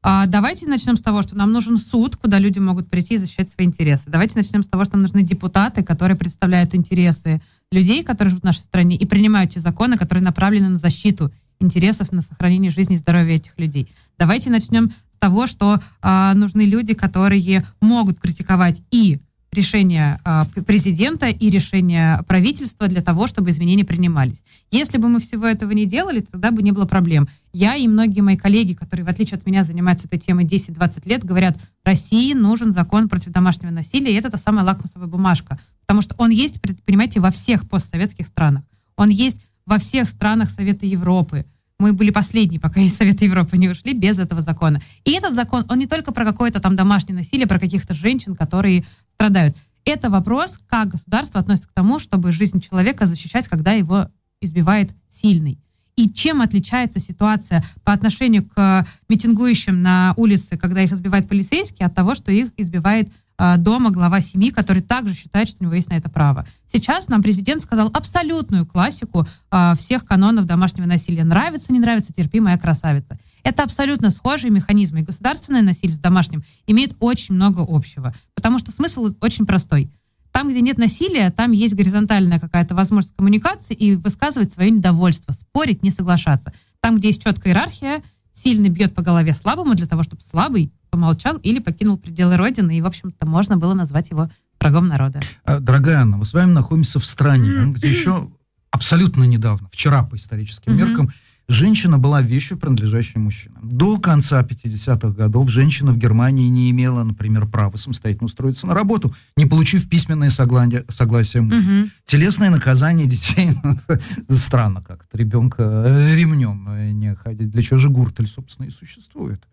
А 0.02 0.26
давайте 0.26 0.68
начнем 0.68 0.96
с 0.96 1.02
того, 1.02 1.22
что 1.22 1.36
нам 1.36 1.52
нужен 1.52 1.78
суд, 1.78 2.16
куда 2.16 2.40
люди 2.40 2.60
могут 2.60 2.90
прийти 2.90 3.16
и 3.16 3.18
защищать 3.18 3.50
свои 3.50 3.68
интересы. 3.68 4.04
Давайте 4.08 4.38
начнем 4.38 4.64
с 4.64 4.68
того, 4.68 4.86
что 4.86 4.94
нам 4.94 5.02
нужны 5.02 5.24
депутаты, 5.24 5.84
которые 5.84 6.18
представляют 6.18 6.76
интересы 6.76 7.42
людей, 7.72 8.04
которые 8.04 8.30
живут 8.30 8.44
в 8.44 8.46
нашей 8.46 8.60
стране, 8.60 8.96
и 8.96 9.06
принимают 9.06 9.52
те 9.52 9.60
законы, 9.60 9.98
которые 9.98 10.24
направлены 10.24 10.70
на 10.70 10.78
защиту 10.78 11.34
интересов, 11.60 12.12
на 12.12 12.22
сохранение 12.22 12.72
жизни 12.72 12.96
и 12.96 13.00
здоровья 13.00 13.36
этих 13.36 13.58
людей. 13.58 13.90
Давайте 14.18 14.50
начнем 14.50 14.92
с 15.12 15.18
того, 15.18 15.48
что 15.48 15.80
э, 16.02 16.34
нужны 16.34 16.62
люди, 16.62 16.94
которые 16.94 17.66
могут 17.82 18.20
критиковать 18.20 18.82
и 18.92 19.20
решения 19.52 20.22
э, 20.24 20.62
президента 20.62 21.28
и 21.28 21.50
решения 21.50 22.24
правительства 22.28 22.88
для 22.88 23.02
того, 23.02 23.28
чтобы 23.28 23.50
изменения 23.50 23.86
принимались. 23.86 24.44
Если 24.72 24.98
бы 24.98 25.08
мы 25.08 25.20
всего 25.20 25.46
этого 25.46 25.72
не 25.72 25.86
делали, 25.86 26.20
тогда 26.20 26.52
бы 26.52 26.62
не 26.62 26.72
было 26.72 26.86
проблем. 26.86 27.28
Я 27.54 27.76
и 27.76 27.88
многие 27.88 28.22
мои 28.22 28.38
коллеги, 28.38 28.74
которые, 28.74 29.06
в 29.06 29.10
отличие 29.10 29.38
от 29.38 29.46
меня, 29.46 29.64
занимаются 29.64 30.08
этой 30.08 30.20
темой 30.20 30.46
10-20 30.46 31.08
лет, 31.08 31.24
говорят, 31.24 31.58
России 31.84 32.34
нужен 32.34 32.74
закон 32.74 33.10
против 33.10 33.32
домашнего 33.32 33.72
насилия, 33.72 34.12
и 34.12 34.16
это 34.16 34.30
та 34.30 34.38
самая 34.38 34.66
лакмусовая 34.66 35.08
бумажка. 35.08 35.60
Потому 35.82 36.02
что 36.02 36.16
он 36.18 36.30
есть, 36.30 36.60
понимаете, 36.86 37.20
во 37.20 37.32
всех 37.32 37.68
постсоветских 37.68 38.28
странах. 38.28 38.64
Он 38.96 39.10
есть 39.10 39.42
во 39.68 39.78
всех 39.78 40.10
странах 40.10 40.50
Совета 40.50 40.88
Европы. 40.88 41.46
Мы 41.78 41.94
были 41.94 42.10
последние, 42.10 42.60
пока 42.60 42.82
из 42.82 42.96
Совета 42.96 43.26
Европы 43.26 43.56
не 43.58 43.70
ушли, 43.70 43.94
без 43.94 44.18
этого 44.18 44.42
закона. 44.42 44.82
И 45.04 45.12
этот 45.12 45.36
закон, 45.36 45.66
он 45.70 45.78
не 45.78 45.86
только 45.86 46.12
про 46.12 46.26
какое-то 46.26 46.60
там 46.60 46.76
домашнее 46.76 47.16
насилие, 47.16 47.46
про 47.46 47.60
каких-то 47.60 47.94
женщин, 47.94 48.36
которые 48.36 48.84
страдают. 49.14 49.56
Это 49.86 50.10
вопрос, 50.10 50.58
как 50.68 50.88
государство 50.88 51.40
относится 51.40 51.70
к 51.70 51.74
тому, 51.74 52.00
чтобы 52.00 52.32
жизнь 52.32 52.60
человека 52.62 53.06
защищать, 53.06 53.48
когда 53.48 53.74
его 53.74 54.10
избивает 54.42 54.92
сильный. 55.08 55.60
И 55.96 56.10
чем 56.10 56.42
отличается 56.42 57.00
ситуация 57.00 57.64
по 57.84 57.92
отношению 57.92 58.48
к 58.48 58.88
митингующим 59.10 59.82
на 59.82 60.14
улице, 60.16 60.58
когда 60.58 60.82
их 60.82 60.92
избивает 60.92 61.28
полицейский, 61.28 61.86
от 61.86 61.94
того, 61.94 62.16
что 62.16 62.32
их 62.32 62.52
избивает 62.58 63.12
дома 63.58 63.92
глава 63.92 64.22
семьи, 64.22 64.50
который 64.50 64.82
также 64.82 65.14
считает, 65.14 65.48
что 65.48 65.58
у 65.62 65.66
него 65.66 65.76
есть 65.76 65.90
на 65.90 65.94
это 65.96 66.10
право. 66.10 66.48
Сейчас 66.72 67.08
нам 67.08 67.22
президент 67.22 67.62
сказал 67.62 67.90
абсолютную 67.94 68.66
классику 68.66 69.28
э, 69.52 69.74
всех 69.78 70.06
канонов 70.06 70.46
домашнего 70.46 70.86
насилия. 70.86 71.24
Нравится, 71.24 71.72
не 71.72 71.80
нравится, 71.80 72.14
терпи, 72.14 72.40
моя 72.40 72.58
красавица. 72.58 73.20
Это 73.44 73.64
абсолютно 73.64 74.12
схожие 74.12 74.52
механизмы. 74.52 75.00
И 75.00 75.04
государственное 75.04 75.62
насилие 75.62 75.96
с 75.96 76.00
домашним 76.00 76.44
имеет 76.66 76.96
очень 77.00 77.36
много 77.36 77.66
общего. 77.68 78.14
Потому 78.34 78.60
что 78.60 78.72
смысл 78.72 79.14
очень 79.22 79.46
простой. 79.46 79.92
Там, 80.32 80.50
где 80.50 80.62
нет 80.62 80.78
насилия, 80.78 81.32
там 81.32 81.52
есть 81.52 81.74
горизонтальная 81.74 82.40
какая-то 82.40 82.76
возможность 82.76 83.16
коммуникации 83.16 83.74
и 83.74 83.96
высказывать 83.96 84.52
свое 84.52 84.70
недовольство, 84.70 85.32
спорить, 85.32 85.82
не 85.82 85.92
соглашаться. 85.92 86.54
Там, 86.80 86.98
где 86.98 87.08
есть 87.08 87.24
четкая 87.24 87.54
иерархия, 87.54 88.04
сильный 88.32 88.70
бьет 88.70 88.94
по 88.94 89.02
голове 89.02 89.34
слабому 89.34 89.74
для 89.76 89.88
того, 89.88 90.04
чтобы 90.04 90.22
слабый 90.22 90.72
помолчал 90.98 91.38
или 91.38 91.60
покинул 91.60 91.98
пределы 91.98 92.38
Родины, 92.38 92.76
и, 92.76 92.82
в 92.82 92.88
общем-то, 92.88 93.28
можно 93.28 93.56
было 93.56 93.76
назвать 93.76 94.10
его 94.10 94.32
врагом 94.60 94.88
народа. 94.88 95.20
А, 95.44 95.60
дорогая 95.60 96.02
Анна, 96.02 96.18
мы 96.18 96.26
с 96.26 96.34
вами 96.34 96.52
находимся 96.52 97.00
в 97.00 97.06
стране, 97.06 97.52
где 97.68 97.88
еще 97.88 98.32
абсолютно 98.72 99.24
недавно, 99.26 99.70
вчера 99.72 100.02
по 100.02 100.16
историческим 100.16 100.76
меркам, 100.76 101.12
женщина 101.48 102.00
была 102.00 102.24
вещью, 102.24 102.58
принадлежащей 102.58 103.20
мужчинам. 103.20 103.60
До 103.62 104.00
конца 104.00 104.42
50-х 104.42 105.10
годов 105.10 105.52
женщина 105.52 105.92
в 105.92 106.00
Германии 106.00 106.48
не 106.48 106.72
имела, 106.72 107.04
например, 107.04 107.46
права 107.46 107.78
самостоятельно 107.78 108.26
устроиться 108.26 108.66
на 108.66 108.74
работу, 108.74 109.16
не 109.36 109.46
получив 109.46 109.88
письменное 109.88 110.32
согласие, 110.32 110.84
согласие 110.90 111.44
мужа. 111.44 111.60
Угу. 111.60 111.90
Телесное 112.06 112.50
наказание 112.50 113.06
детей, 113.06 113.52
странно 114.30 114.82
как-то, 114.82 115.16
ребенка 115.16 115.64
э, 115.86 116.16
ремнем 116.16 116.68
э, 116.70 116.92
не 116.92 117.14
ходить. 117.14 117.52
Для 117.52 117.62
чего 117.62 117.78
же 117.78 117.90
гуртель, 117.90 118.28
собственно, 118.28 118.66
и 118.66 118.72
существует? 118.72 119.44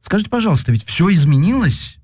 Скажите, 0.00 0.30
пожалуйста, 0.30 0.72
ведь 0.72 0.84
все 0.84 1.12
изменилось 1.12 1.98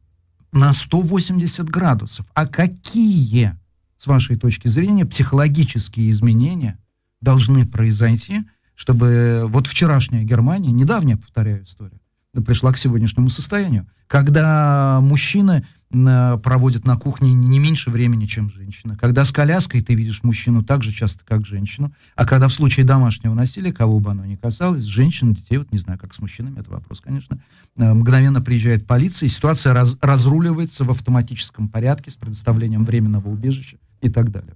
на 0.52 0.72
180 0.72 1.68
градусов. 1.68 2.26
А 2.34 2.46
какие, 2.46 3.56
с 3.98 4.06
вашей 4.06 4.36
точки 4.36 4.68
зрения, 4.68 5.04
психологические 5.04 6.10
изменения 6.10 6.78
должны 7.20 7.66
произойти, 7.66 8.44
чтобы 8.74 9.44
вот 9.46 9.66
вчерашняя 9.66 10.24
Германия, 10.24 10.72
недавняя, 10.72 11.16
повторяю 11.16 11.64
историю, 11.64 12.00
пришла 12.46 12.72
к 12.72 12.78
сегодняшнему 12.78 13.28
состоянию, 13.28 13.86
когда 14.06 15.00
мужчины 15.02 15.66
проводят 15.90 16.84
на 16.84 16.96
кухне 16.96 17.32
не 17.32 17.58
меньше 17.58 17.90
времени, 17.90 18.26
чем 18.26 18.48
женщина. 18.50 18.96
Когда 18.96 19.24
с 19.24 19.32
коляской 19.32 19.80
ты 19.80 19.94
видишь 19.94 20.22
мужчину 20.22 20.62
так 20.62 20.84
же 20.84 20.92
часто, 20.92 21.24
как 21.24 21.44
женщину. 21.44 21.92
А 22.14 22.26
когда 22.26 22.46
в 22.46 22.52
случае 22.52 22.86
домашнего 22.86 23.34
насилия, 23.34 23.72
кого 23.72 23.98
бы 23.98 24.12
оно 24.12 24.24
ни 24.24 24.36
касалось, 24.36 24.84
женщин, 24.84 25.32
детей, 25.32 25.58
вот 25.58 25.72
не 25.72 25.78
знаю, 25.78 25.98
как 25.98 26.14
с 26.14 26.20
мужчинами, 26.20 26.60
это 26.60 26.70
вопрос, 26.70 27.00
конечно, 27.00 27.38
э, 27.76 27.92
мгновенно 27.92 28.40
приезжает 28.40 28.86
полиция, 28.86 29.26
и 29.26 29.30
ситуация 29.30 29.72
раз, 29.72 29.96
разруливается 30.00 30.84
в 30.84 30.90
автоматическом 30.90 31.68
порядке 31.68 32.10
с 32.10 32.16
предоставлением 32.16 32.84
временного 32.84 33.28
убежища 33.28 33.78
и 34.00 34.08
так 34.08 34.30
далее. 34.30 34.54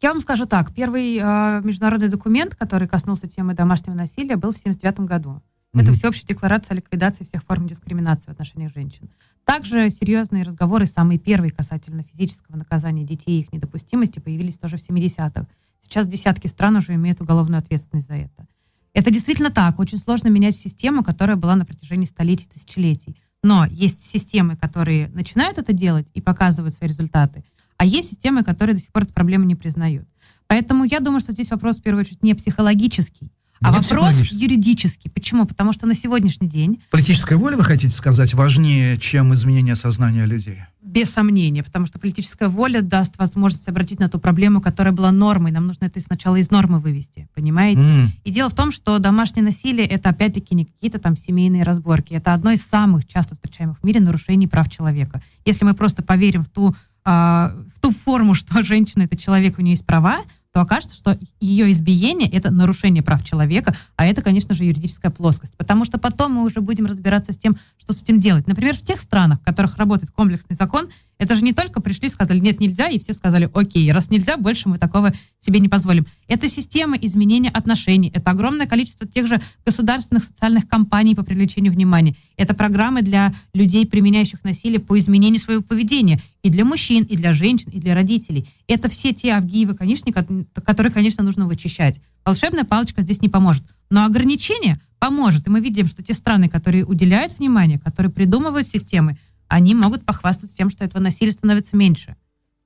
Я 0.00 0.12
вам 0.12 0.20
скажу 0.20 0.46
так. 0.46 0.72
Первый 0.72 1.18
э, 1.20 1.60
международный 1.62 2.08
документ, 2.08 2.54
который 2.54 2.88
коснулся 2.88 3.28
темы 3.28 3.54
домашнего 3.54 3.94
насилия, 3.94 4.36
был 4.36 4.52
в 4.52 4.56
1979 4.56 5.08
году. 5.08 5.42
Mm-hmm. 5.72 5.82
Это 5.82 5.92
всеобщая 5.92 6.26
декларация 6.26 6.74
о 6.74 6.76
ликвидации 6.76 7.24
всех 7.24 7.44
форм 7.44 7.66
дискриминации 7.66 8.26
в 8.26 8.30
отношении 8.30 8.68
женщин. 8.68 9.08
Также 9.44 9.88
серьезные 9.90 10.42
разговоры, 10.42 10.86
самые 10.86 11.18
первые 11.18 11.50
касательно 11.50 12.02
физического 12.02 12.56
наказания 12.56 13.04
детей 13.04 13.38
и 13.38 13.40
их 13.42 13.52
недопустимости, 13.52 14.18
появились 14.18 14.58
тоже 14.58 14.76
в 14.76 14.88
70-х. 14.88 15.46
Сейчас 15.80 16.06
десятки 16.06 16.46
стран 16.46 16.76
уже 16.76 16.94
имеют 16.94 17.20
уголовную 17.20 17.58
ответственность 17.58 18.08
за 18.08 18.14
это. 18.14 18.46
Это 18.92 19.10
действительно 19.10 19.50
так. 19.50 19.78
Очень 19.78 19.98
сложно 19.98 20.28
менять 20.28 20.56
систему, 20.56 21.04
которая 21.04 21.36
была 21.36 21.54
на 21.54 21.64
протяжении 21.64 22.06
столетий, 22.06 22.48
тысячелетий. 22.52 23.16
Но 23.42 23.64
есть 23.66 24.04
системы, 24.04 24.56
которые 24.56 25.08
начинают 25.08 25.58
это 25.58 25.72
делать 25.72 26.08
и 26.14 26.20
показывают 26.20 26.74
свои 26.74 26.88
результаты, 26.88 27.44
а 27.76 27.86
есть 27.86 28.10
системы, 28.10 28.44
которые 28.44 28.74
до 28.74 28.82
сих 28.82 28.92
пор 28.92 29.04
эту 29.04 29.14
проблему 29.14 29.44
не 29.44 29.54
признают. 29.54 30.06
Поэтому 30.46 30.84
я 30.84 31.00
думаю, 31.00 31.20
что 31.20 31.32
здесь 31.32 31.50
вопрос 31.50 31.78
в 31.78 31.82
первую 31.82 32.02
очередь 32.02 32.22
не 32.22 32.34
психологический, 32.34 33.30
а 33.62 33.72
вопрос 33.72 34.32
юридический. 34.32 35.10
Почему? 35.10 35.44
Потому 35.44 35.72
что 35.72 35.86
на 35.86 35.94
сегодняшний 35.94 36.48
день... 36.48 36.82
Политическая 36.90 37.36
воля, 37.36 37.56
вы 37.56 37.64
хотите 37.64 37.94
сказать, 37.94 38.32
важнее, 38.32 38.96
чем 38.96 39.34
изменение 39.34 39.76
сознания 39.76 40.24
людей? 40.24 40.60
Без 40.82 41.10
сомнения, 41.10 41.62
потому 41.62 41.86
что 41.86 41.98
политическая 41.98 42.48
воля 42.48 42.80
даст 42.80 43.18
возможность 43.18 43.68
обратить 43.68 44.00
на 44.00 44.08
ту 44.08 44.18
проблему, 44.18 44.62
которая 44.62 44.94
была 44.94 45.12
нормой. 45.12 45.52
Нам 45.52 45.66
нужно 45.66 45.84
это 45.84 46.00
сначала 46.00 46.36
из 46.36 46.50
нормы 46.50 46.80
вывести, 46.80 47.28
понимаете? 47.34 47.82
Mm. 47.82 48.08
И 48.24 48.30
дело 48.30 48.48
в 48.48 48.54
том, 48.54 48.72
что 48.72 48.98
домашнее 48.98 49.44
насилие 49.44 49.86
это 49.86 50.08
опять-таки 50.08 50.54
не 50.54 50.64
какие-то 50.64 50.98
там 50.98 51.16
семейные 51.16 51.62
разборки. 51.62 52.14
Это 52.14 52.32
одно 52.32 52.52
из 52.52 52.62
самых 52.62 53.06
часто 53.06 53.34
встречаемых 53.34 53.78
в 53.78 53.84
мире 53.84 54.00
нарушений 54.00 54.46
прав 54.46 54.70
человека. 54.70 55.22
Если 55.44 55.66
мы 55.66 55.74
просто 55.74 56.02
поверим 56.02 56.44
в 56.44 56.48
ту 56.48 56.74
а, 57.04 57.52
в 57.74 57.80
ту 57.80 57.92
форму, 57.92 58.34
что 58.34 58.62
женщина 58.62 59.02
это 59.02 59.16
человек, 59.16 59.58
у 59.58 59.62
нее 59.62 59.72
есть 59.72 59.86
права, 59.86 60.18
то 60.52 60.60
окажется, 60.60 60.96
что 60.96 61.18
ее 61.38 61.70
избиение– 61.70 62.28
это 62.32 62.50
нарушение 62.50 63.02
прав 63.02 63.24
человека, 63.24 63.76
а 63.96 64.06
это, 64.06 64.22
конечно 64.22 64.54
же, 64.54 64.64
юридическая 64.64 65.10
плоскость. 65.10 65.56
Потому 65.56 65.84
что 65.84 65.98
потом 65.98 66.32
мы 66.32 66.44
уже 66.44 66.60
будем 66.60 66.86
разбираться 66.86 67.32
с 67.32 67.36
тем, 67.36 67.56
что 67.78 67.92
с 67.92 68.02
этим 68.02 68.18
делать. 68.18 68.46
Например, 68.46 68.74
в 68.74 68.82
тех 68.82 69.00
странах, 69.00 69.40
в 69.40 69.44
которых 69.44 69.76
работает 69.76 70.10
комплексный 70.10 70.56
закон, 70.56 70.88
это 71.20 71.36
же 71.36 71.44
не 71.44 71.52
только 71.52 71.82
пришли, 71.82 72.08
сказали, 72.08 72.40
нет, 72.40 72.60
нельзя, 72.60 72.88
и 72.88 72.98
все 72.98 73.12
сказали, 73.12 73.48
окей, 73.52 73.92
раз 73.92 74.08
нельзя, 74.08 74.38
больше 74.38 74.70
мы 74.70 74.78
такого 74.78 75.12
себе 75.38 75.60
не 75.60 75.68
позволим. 75.68 76.06
Это 76.28 76.48
система 76.48 76.96
изменения 76.96 77.50
отношений, 77.50 78.10
это 78.12 78.30
огромное 78.30 78.66
количество 78.66 79.06
тех 79.06 79.26
же 79.26 79.38
государственных 79.66 80.24
социальных 80.24 80.66
кампаний 80.66 81.14
по 81.14 81.22
привлечению 81.22 81.72
внимания, 81.72 82.16
это 82.38 82.54
программы 82.54 83.02
для 83.02 83.34
людей, 83.52 83.86
применяющих 83.86 84.42
насилие 84.44 84.80
по 84.80 84.98
изменению 84.98 85.40
своего 85.40 85.62
поведения, 85.62 86.20
и 86.42 86.48
для 86.48 86.64
мужчин, 86.64 87.04
и 87.04 87.16
для 87.16 87.34
женщин, 87.34 87.70
и 87.70 87.78
для 87.78 87.94
родителей. 87.94 88.48
Это 88.66 88.88
все 88.88 89.12
те 89.12 89.32
Авгиевы 89.32 89.74
конечные, 89.74 90.14
которые, 90.14 90.90
конечно, 90.90 91.22
нужно 91.22 91.46
вычищать. 91.46 92.00
Волшебная 92.24 92.64
палочка 92.64 93.02
здесь 93.02 93.20
не 93.20 93.28
поможет. 93.28 93.62
Но 93.90 94.06
ограничение 94.06 94.80
поможет. 94.98 95.46
И 95.46 95.50
мы 95.50 95.60
видим, 95.60 95.86
что 95.86 96.02
те 96.02 96.14
страны, 96.14 96.48
которые 96.48 96.86
уделяют 96.86 97.38
внимание, 97.38 97.78
которые 97.78 98.12
придумывают 98.12 98.68
системы, 98.68 99.18
они 99.50 99.74
могут 99.74 100.06
похвастаться 100.06 100.56
тем, 100.56 100.70
что 100.70 100.84
этого 100.84 101.02
насилия 101.02 101.32
становится 101.32 101.76
меньше. 101.76 102.16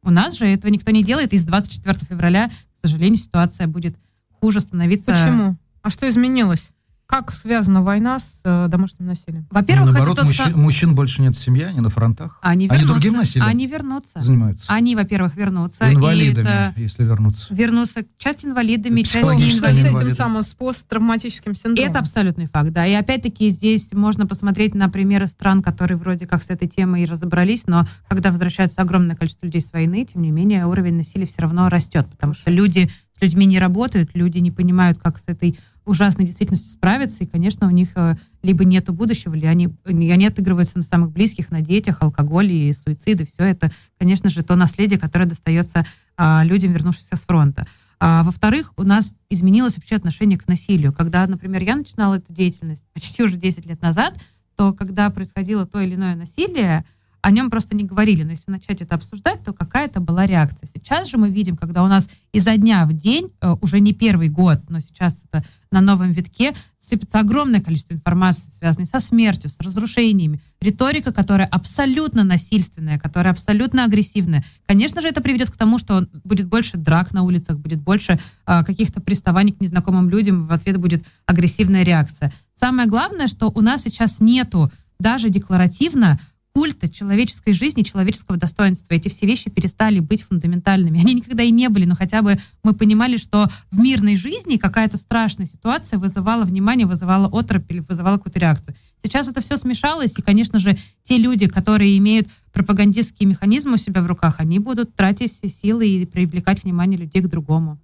У 0.03 0.11
нас 0.11 0.37
же 0.37 0.47
этого 0.47 0.70
никто 0.70 0.91
не 0.91 1.03
делает, 1.03 1.32
и 1.32 1.39
с 1.39 1.45
24 1.45 1.99
февраля, 2.07 2.49
к 2.49 2.78
сожалению, 2.80 3.16
ситуация 3.16 3.66
будет 3.66 3.97
хуже 4.41 4.61
становиться. 4.61 5.12
Почему? 5.12 5.57
А 5.80 5.89
что 5.91 6.09
изменилось? 6.09 6.72
Как 7.14 7.30
связана 7.32 7.80
война 7.80 8.18
с 8.18 8.40
э, 8.42 8.66
домашним 8.68 9.06
насилием? 9.06 9.46
Во-первых, 9.52 9.86
ну, 9.86 9.92
наоборот, 9.92 10.18
это 10.18 10.26
мужчин, 10.26 10.58
мужчин 10.58 10.94
больше 10.96 11.22
нет 11.22 11.36
в 11.36 11.40
семье, 11.40 11.66
они 11.68 11.78
на 11.78 11.88
фронтах. 11.88 12.40
Они, 12.42 12.66
они 12.68 12.84
другим 12.84 13.12
насилием 13.12 13.48
Они 13.48 13.68
вернутся. 13.68 14.20
Занимаются. 14.20 14.72
Они, 14.72 14.96
во-первых, 14.96 15.36
вернутся. 15.36 15.92
Инвалидами, 15.92 16.44
это... 16.44 16.74
если 16.76 17.04
вернутся. 17.04 17.54
Вернутся. 17.54 18.04
Часть 18.18 18.44
инвалидами, 18.44 19.02
часть 19.02 19.30
не 19.30 19.52
инвалидами. 19.52 19.96
С 19.96 20.00
этим 20.00 20.10
самым, 20.10 20.42
с 20.42 20.54
посттравматическим 20.54 21.54
синдромом. 21.54 21.88
Это 21.88 22.00
абсолютный 22.00 22.46
факт, 22.46 22.72
да. 22.72 22.84
И 22.84 22.94
опять-таки 22.94 23.48
здесь 23.48 23.92
можно 23.92 24.26
посмотреть 24.26 24.74
на 24.74 24.88
примеры 24.88 25.28
стран, 25.28 25.62
которые 25.62 25.98
вроде 25.98 26.26
как 26.26 26.42
с 26.42 26.50
этой 26.50 26.66
темой 26.66 27.04
и 27.04 27.06
разобрались, 27.06 27.68
но 27.68 27.86
когда 28.08 28.32
возвращается 28.32 28.82
огромное 28.82 29.14
количество 29.14 29.46
людей 29.46 29.60
с 29.60 29.72
войны, 29.72 30.04
тем 30.04 30.22
не 30.22 30.32
менее 30.32 30.66
уровень 30.66 30.96
насилия 30.96 31.26
все 31.26 31.42
равно 31.42 31.68
растет, 31.68 32.08
потому 32.10 32.34
что 32.34 32.50
люди 32.50 32.90
с 33.16 33.22
людьми 33.22 33.46
не 33.46 33.60
работают, 33.60 34.10
люди 34.14 34.38
не 34.38 34.50
понимают, 34.50 34.98
как 34.98 35.20
с 35.20 35.24
этой 35.28 35.56
ужасной 35.85 36.24
действительностью 36.24 36.72
справиться, 36.72 37.24
и, 37.24 37.26
конечно, 37.26 37.66
у 37.66 37.70
них 37.70 37.91
э, 37.97 38.16
либо 38.43 38.64
нету 38.64 38.93
будущего, 38.93 39.35
или 39.35 39.47
они, 39.47 39.68
они 39.85 40.26
отыгрываются 40.26 40.78
на 40.78 40.85
самых 40.85 41.11
близких, 41.12 41.51
на 41.51 41.61
детях, 41.61 41.99
алкоголь 42.01 42.51
и 42.53 42.72
суициды. 42.72 43.26
Все 43.26 43.45
это, 43.45 43.70
конечно 43.99 44.30
же, 44.30 44.43
то 44.43 44.57
наследие, 44.57 44.99
которое 44.99 45.26
достается 45.26 45.87
а, 46.16 46.43
людям, 46.45 46.72
вернувшимся 46.72 47.16
с 47.16 47.20
фронта. 47.20 47.66
А, 48.01 48.22
во-вторых, 48.22 48.72
у 48.76 48.82
нас 48.82 49.14
изменилось 49.30 49.76
вообще 49.76 49.97
отношение 49.97 50.39
к 50.39 50.47
насилию. 50.47 50.93
Когда, 50.93 51.26
например, 51.26 51.62
я 51.62 51.76
начинала 51.76 52.16
эту 52.16 52.32
деятельность 52.32 52.85
почти 52.93 53.22
уже 53.22 53.37
10 53.37 53.66
лет 53.66 53.80
назад, 53.82 54.14
то 54.57 54.72
когда 54.72 55.11
происходило 55.11 55.66
то 55.66 55.80
или 55.80 55.95
иное 55.95 56.14
насилие, 56.14 56.85
о 57.24 57.30
нем 57.30 57.51
просто 57.51 57.74
не 57.74 57.85
говорили. 57.85 58.22
Но 58.22 58.32
если 58.32 58.51
начать 58.51 58.82
это 58.82 58.97
обсуждать, 58.97 59.43
то 59.43 59.55
какая-то 59.55 60.01
была 60.01 60.26
реакция. 60.26 60.68
Сейчас 60.68 61.09
же 61.09 61.16
мы 61.16 61.30
видим, 61.30 61.57
когда 61.57 61.82
у 61.82 61.87
нас 61.87 62.11
изо 62.32 62.55
дня 62.59 62.85
в 62.85 62.93
день, 62.93 63.32
э, 63.41 63.57
уже 63.62 63.80
не 63.80 63.95
первый 63.95 64.28
год, 64.28 64.61
но 64.68 64.80
сейчас 64.80 65.24
это 65.24 65.43
на 65.75 65.81
новом 65.81 66.12
витке, 66.12 66.55
сыпется 66.79 67.18
огромное 67.18 67.61
количество 67.61 67.95
информации, 67.95 68.49
связанной 68.51 68.87
со 68.87 69.01
смертью, 69.01 69.51
с 69.51 69.59
разрушениями. 69.61 70.41
Риторика, 70.61 71.12
которая 71.12 71.47
абсолютно 71.47 72.25
насильственная, 72.25 72.99
которая 72.99 73.33
абсолютно 73.33 73.85
агрессивная. 73.85 74.45
Конечно 74.66 75.01
же, 75.01 75.09
это 75.09 75.20
приведет 75.20 75.51
к 75.51 75.57
тому, 75.57 75.79
что 75.79 76.07
будет 76.22 76.47
больше 76.47 76.77
драк 76.77 77.12
на 77.12 77.22
улицах, 77.22 77.59
будет 77.59 77.81
больше 77.81 78.18
э, 78.47 78.64
каких-то 78.64 79.01
приставаний 79.01 79.53
к 79.53 79.61
незнакомым 79.61 80.09
людям, 80.09 80.47
в 80.47 80.53
ответ 80.53 80.77
будет 80.79 81.05
агрессивная 81.27 81.83
реакция. 81.83 82.33
Самое 82.55 82.89
главное, 82.89 83.27
что 83.27 83.51
у 83.55 83.61
нас 83.61 83.83
сейчас 83.83 84.20
нету 84.20 84.70
даже 84.99 85.29
декларативно 85.29 86.20
культа 86.55 86.88
человеческой 86.88 87.52
жизни, 87.52 87.82
человеческого 87.82 88.38
достоинства. 88.38 88.94
Эти 88.94 89.09
все 89.09 89.26
вещи 89.26 89.50
перестали 89.50 89.98
быть 89.98 90.22
фундаментальными. 90.22 91.00
Они 91.00 91.14
никогда 91.14 91.42
и 91.42 91.50
не 91.50 91.68
были, 91.68 91.84
но 91.84 91.96
хотя 91.96 92.22
бы 92.22 92.38
мы 92.62 92.74
понимали, 92.74 93.16
что 93.16 93.48
в 93.72 93.78
мирной 93.80 94.14
жизни 94.14 94.57
какая-то 94.57 94.96
страшная 94.96 95.46
ситуация 95.46 95.98
вызывала 95.98 96.44
внимание, 96.44 96.86
вызывала 96.86 97.26
оторопь 97.26 97.70
или 97.72 97.80
вызывала 97.80 98.18
какую-то 98.18 98.38
реакцию. 98.38 98.76
Сейчас 99.02 99.28
это 99.28 99.40
все 99.40 99.57
смешалось, 99.57 100.16
и, 100.16 100.22
конечно 100.22 100.61
же, 100.61 100.78
те 101.02 101.18
люди, 101.18 101.48
которые 101.48 101.98
имеют 101.98 102.28
пропагандистские 102.52 103.28
механизмы 103.28 103.74
у 103.74 103.76
себя 103.76 104.00
в 104.00 104.07
руках, 104.07 104.36
они 104.38 104.61
будут 104.61 104.94
тратить 104.94 105.32
все 105.32 105.48
силы 105.48 105.88
и 105.88 106.07
привлекать 106.07 106.62
внимание 106.62 106.98
людей 106.98 107.20
к 107.20 107.28
другому. 107.28 107.78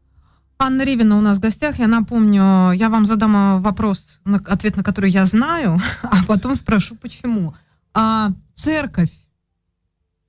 Анна 0.61 0.85
Ревина 0.85 1.19
у 1.19 1.21
нас 1.21 1.39
в 1.39 1.41
гостях. 1.41 1.79
Я 1.81 1.89
напомню, 1.89 2.71
я 2.73 2.89
вам 2.89 3.07
задам 3.07 3.61
вопрос, 3.63 4.21
ответ 4.47 4.77
на 4.77 4.85
который 4.85 5.11
я 5.11 5.27
знаю, 5.27 5.81
а 6.03 6.23
потом 6.29 6.55
спрошу, 6.55 6.95
почему. 6.95 7.55
А 7.93 8.31
церковь 8.61 9.13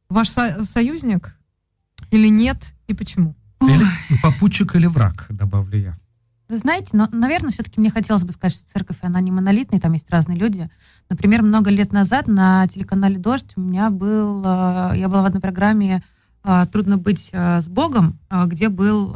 ваш 0.10 0.30
со- 0.30 0.64
союзник 0.66 1.36
или 2.12 2.30
нет, 2.30 2.74
и 2.88 2.94
почему? 2.94 3.36
Или 3.62 3.86
попутчик 4.24 4.76
или 4.76 4.88
враг, 4.88 5.26
добавлю 5.30 5.78
я. 5.78 5.98
Вы 6.48 6.58
знаете, 6.58 6.90
но, 6.94 7.08
наверное, 7.12 7.52
все-таки 7.52 7.80
мне 7.80 7.90
хотелось 7.90 8.24
бы 8.24 8.32
сказать, 8.32 8.54
что 8.54 8.70
церковь, 8.72 8.98
она 9.02 9.22
не 9.22 9.32
монолитная, 9.32 9.80
там 9.80 9.94
есть 9.94 10.10
разные 10.10 10.38
люди. 10.38 10.70
Например, 11.10 11.42
много 11.42 11.70
лет 11.70 11.94
назад 11.94 12.28
на 12.28 12.68
телеканале 12.68 13.18
«Дождь» 13.18 13.54
у 13.56 13.62
меня 13.62 13.90
был, 13.90 14.44
э, 14.44 14.94
я 14.98 15.08
была 15.08 15.22
в 15.22 15.26
одной 15.26 15.42
программе 15.42 16.04
э, 16.44 16.66
«Трудно 16.72 16.98
быть 16.98 17.30
э, 17.32 17.62
с 17.62 17.68
Богом», 17.68 18.20
где 18.48 18.68
был 18.70 19.16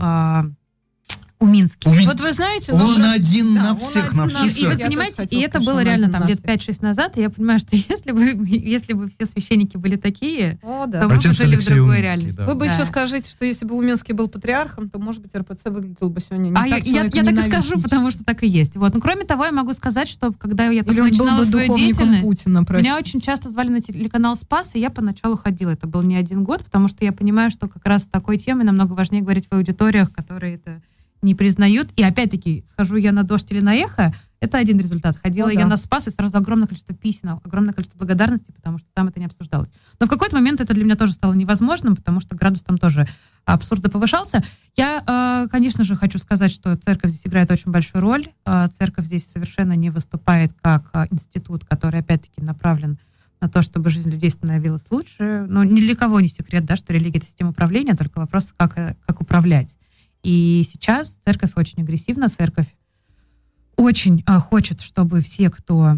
Уминский. 1.39 1.89
Умин... 1.89 2.05
Вот 2.05 2.21
вы 2.21 2.31
знаете... 2.31 2.71
Он 2.71 2.79
ну, 2.79 3.11
один 3.11 3.55
да, 3.55 3.63
на 3.63 3.75
всех, 3.75 4.13
на 4.15 4.27
всю 4.27 4.47
И 4.47 4.67
вы 4.67 4.77
понимаете, 4.77 5.25
и 5.25 5.41
это 5.41 5.59
было 5.59 5.83
реально 5.83 6.09
там 6.09 6.27
лет 6.27 6.39
5-6 6.39 6.77
назад, 6.81 7.17
и 7.17 7.21
я 7.21 7.29
понимаю, 7.29 7.59
что 7.59 7.75
если 7.89 8.11
бы, 8.11 8.47
если 8.47 8.93
бы 8.93 9.09
все 9.09 9.25
священники 9.25 9.75
были 9.75 9.97
такие, 9.97 10.59
О, 10.63 10.85
да. 10.85 11.01
то 11.01 11.09
мы 11.09 11.15
бы 11.15 11.33
жили 11.33 11.57
в 11.57 11.65
другой 11.65 12.01
реальности. 12.01 12.37
Да. 12.37 12.45
Вы 12.45 12.55
бы 12.55 12.67
да. 12.67 12.73
еще 12.73 12.85
скажите, 12.85 13.29
что 13.29 13.45
если 13.45 13.65
бы 13.65 13.75
Уминский 13.75 14.13
был 14.13 14.29
патриархом, 14.29 14.89
то, 14.89 14.97
может 14.97 15.21
быть, 15.21 15.35
РПЦ 15.35 15.65
выглядел 15.65 16.09
бы 16.09 16.21
сегодня 16.21 16.49
не 16.49 16.55
а 16.55 16.69
так, 16.69 16.87
я, 16.87 17.03
я, 17.03 17.09
я 17.11 17.23
так 17.23 17.33
и 17.33 17.41
скажу, 17.49 17.81
потому 17.81 18.11
что 18.11 18.23
так 18.23 18.43
и 18.43 18.47
есть. 18.47 18.77
Вот. 18.77 18.93
Но 18.93 19.01
кроме 19.01 19.25
того, 19.25 19.45
я 19.45 19.51
могу 19.51 19.73
сказать, 19.73 20.07
что 20.07 20.31
когда 20.31 20.67
я 20.67 20.83
только 20.83 21.03
начинала 21.03 21.43
свою 21.43 21.77
деятельность, 21.77 22.23
Путина, 22.23 22.65
меня 22.69 22.97
очень 22.97 23.19
часто 23.19 23.49
звали 23.49 23.69
на 23.69 23.81
телеканал 23.81 24.35
«Спас», 24.37 24.71
и 24.75 24.79
я 24.79 24.89
поначалу 24.89 25.35
ходила. 25.35 25.71
Это 25.71 25.85
был 25.85 26.01
не 26.01 26.15
один 26.15 26.43
год, 26.43 26.63
потому 26.63 26.87
что 26.87 27.03
я 27.03 27.11
понимаю, 27.11 27.51
что 27.51 27.67
как 27.67 27.85
раз 27.85 28.03
такой 28.03 28.37
темой 28.37 28.63
намного 28.63 28.93
важнее 28.93 29.21
говорить 29.21 29.47
в 29.49 29.53
аудиториях, 29.53 30.11
которые 30.13 30.55
это 30.55 30.81
не 31.25 31.35
признают. 31.35 31.89
И 31.97 32.03
опять-таки, 32.03 32.63
схожу 32.69 32.95
я 32.95 33.11
на 33.11 33.23
дождь 33.23 33.51
или 33.51 33.59
на 33.59 33.75
эхо, 33.75 34.13
это 34.39 34.57
один 34.57 34.77
результат. 34.77 35.17
Ходила 35.21 35.49
О, 35.49 35.51
я 35.51 35.65
на 35.65 35.75
спас, 35.75 36.07
и 36.07 36.11
сразу 36.11 36.37
огромное 36.37 36.67
количество 36.67 36.93
писем, 36.93 37.41
огромное 37.43 37.73
количество 37.73 37.97
благодарности, 37.97 38.51
потому 38.51 38.77
что 38.77 38.87
там 38.93 39.07
это 39.07 39.19
не 39.19 39.25
обсуждалось. 39.25 39.69
Но 39.99 40.05
в 40.05 40.09
какой-то 40.09 40.35
момент 40.35 40.61
это 40.61 40.73
для 40.73 40.83
меня 40.83 40.95
тоже 40.95 41.13
стало 41.13 41.33
невозможным, 41.33 41.95
потому 41.95 42.19
что 42.19 42.35
градус 42.35 42.61
там 42.61 42.77
тоже 42.77 43.07
абсурдно 43.45 43.89
повышался. 43.89 44.43
Я, 44.75 45.01
э, 45.05 45.47
конечно 45.49 45.83
же, 45.83 45.95
хочу 45.95 46.19
сказать, 46.19 46.51
что 46.51 46.75
церковь 46.75 47.11
здесь 47.11 47.25
играет 47.25 47.49
очень 47.49 47.71
большую 47.71 48.01
роль. 48.01 48.27
Э, 48.45 48.67
церковь 48.77 49.05
здесь 49.05 49.27
совершенно 49.27 49.73
не 49.73 49.89
выступает 49.89 50.51
как 50.61 50.89
э, 50.93 51.07
институт, 51.11 51.65
который, 51.65 52.01
опять-таки, 52.01 52.41
направлен 52.41 52.99
на 53.41 53.49
то, 53.49 53.61
чтобы 53.61 53.89
жизнь 53.89 54.09
людей 54.09 54.29
становилась 54.29 54.85
лучше. 54.89 55.45
Но 55.49 55.63
ни 55.63 55.79
для 55.79 55.95
кого 55.95 56.19
не 56.19 56.29
секрет, 56.29 56.65
да, 56.65 56.75
что 56.75 56.93
религия— 56.93 57.17
это 57.19 57.27
система 57.27 57.49
управления, 57.51 57.95
только 57.95 58.19
вопрос, 58.19 58.53
как, 58.57 58.75
как 58.75 59.21
управлять. 59.21 59.75
И 60.25 60.63
сейчас 60.63 61.19
церковь 61.23 61.51
очень 61.55 61.83
агрессивна, 61.83 62.29
церковь 62.29 62.65
очень 63.75 64.23
а, 64.25 64.39
хочет, 64.39 64.81
чтобы 64.81 65.21
все, 65.21 65.51
кто 65.51 65.97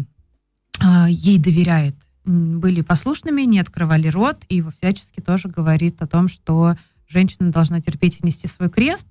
а, 0.80 1.08
ей 1.08 1.38
доверяет, 1.38 1.94
были 2.26 2.82
послушными, 2.82 3.40
не 3.42 3.58
открывали 3.58 4.08
рот, 4.08 4.44
и 4.50 4.60
всячески 4.60 5.22
тоже 5.22 5.48
говорит 5.48 6.02
о 6.02 6.06
том, 6.06 6.28
что 6.28 6.76
женщина 7.08 7.50
должна 7.50 7.80
терпеть 7.80 8.18
и 8.20 8.26
нести 8.26 8.48
свой 8.48 8.68
крест, 8.68 9.06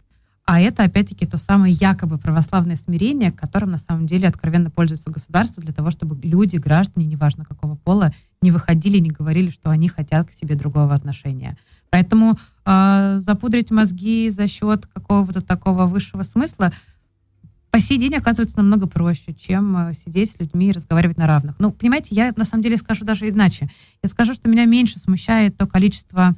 а 0.45 0.61
это, 0.61 0.83
опять-таки, 0.83 1.25
то 1.25 1.39
самое 1.39 1.73
якобы 1.73 2.19
православное 2.19 2.75
смирение, 2.75 3.31
которым 3.31 3.71
на 3.71 3.79
самом 3.79 4.05
деле 4.05 4.27
откровенно 4.27 4.69
пользуется 4.69 5.09
государство 5.09 5.63
для 5.63 5.73
того, 5.73 5.89
чтобы 5.89 6.15
люди, 6.21 6.57
граждане, 6.57 7.07
неважно 7.07 7.43
какого 7.43 7.73
пола, 7.73 8.13
не 8.43 8.51
выходили, 8.51 8.99
не 8.99 9.09
говорили, 9.09 9.49
что 9.49 9.71
они 9.71 9.89
хотят 9.89 10.29
к 10.29 10.33
себе 10.33 10.53
другого 10.53 10.93
отношения. 10.93 11.57
Поэтому 11.89 12.37
запудрить 13.19 13.71
мозги 13.71 14.29
за 14.29 14.47
счет 14.47 14.85
какого-то 14.87 15.41
такого 15.41 15.85
высшего 15.85 16.23
смысла 16.23 16.73
по 17.77 17.81
сей 17.81 17.99
день 17.99 18.15
оказывается 18.15 18.57
намного 18.57 18.87
проще, 18.87 19.33
чем 19.33 19.89
э, 19.89 19.93
сидеть 19.93 20.31
с 20.31 20.39
людьми 20.39 20.69
и 20.69 20.71
разговаривать 20.71 21.17
на 21.17 21.27
равных. 21.27 21.57
Ну, 21.59 21.71
понимаете, 21.71 22.15
я 22.15 22.33
на 22.35 22.43
самом 22.43 22.63
деле 22.63 22.77
скажу 22.77 23.05
даже 23.05 23.29
иначе. 23.29 23.69
Я 24.01 24.09
скажу, 24.09 24.33
что 24.33 24.49
меня 24.49 24.65
меньше 24.65 24.99
смущает 24.99 25.57
то 25.57 25.67
количество 25.67 26.33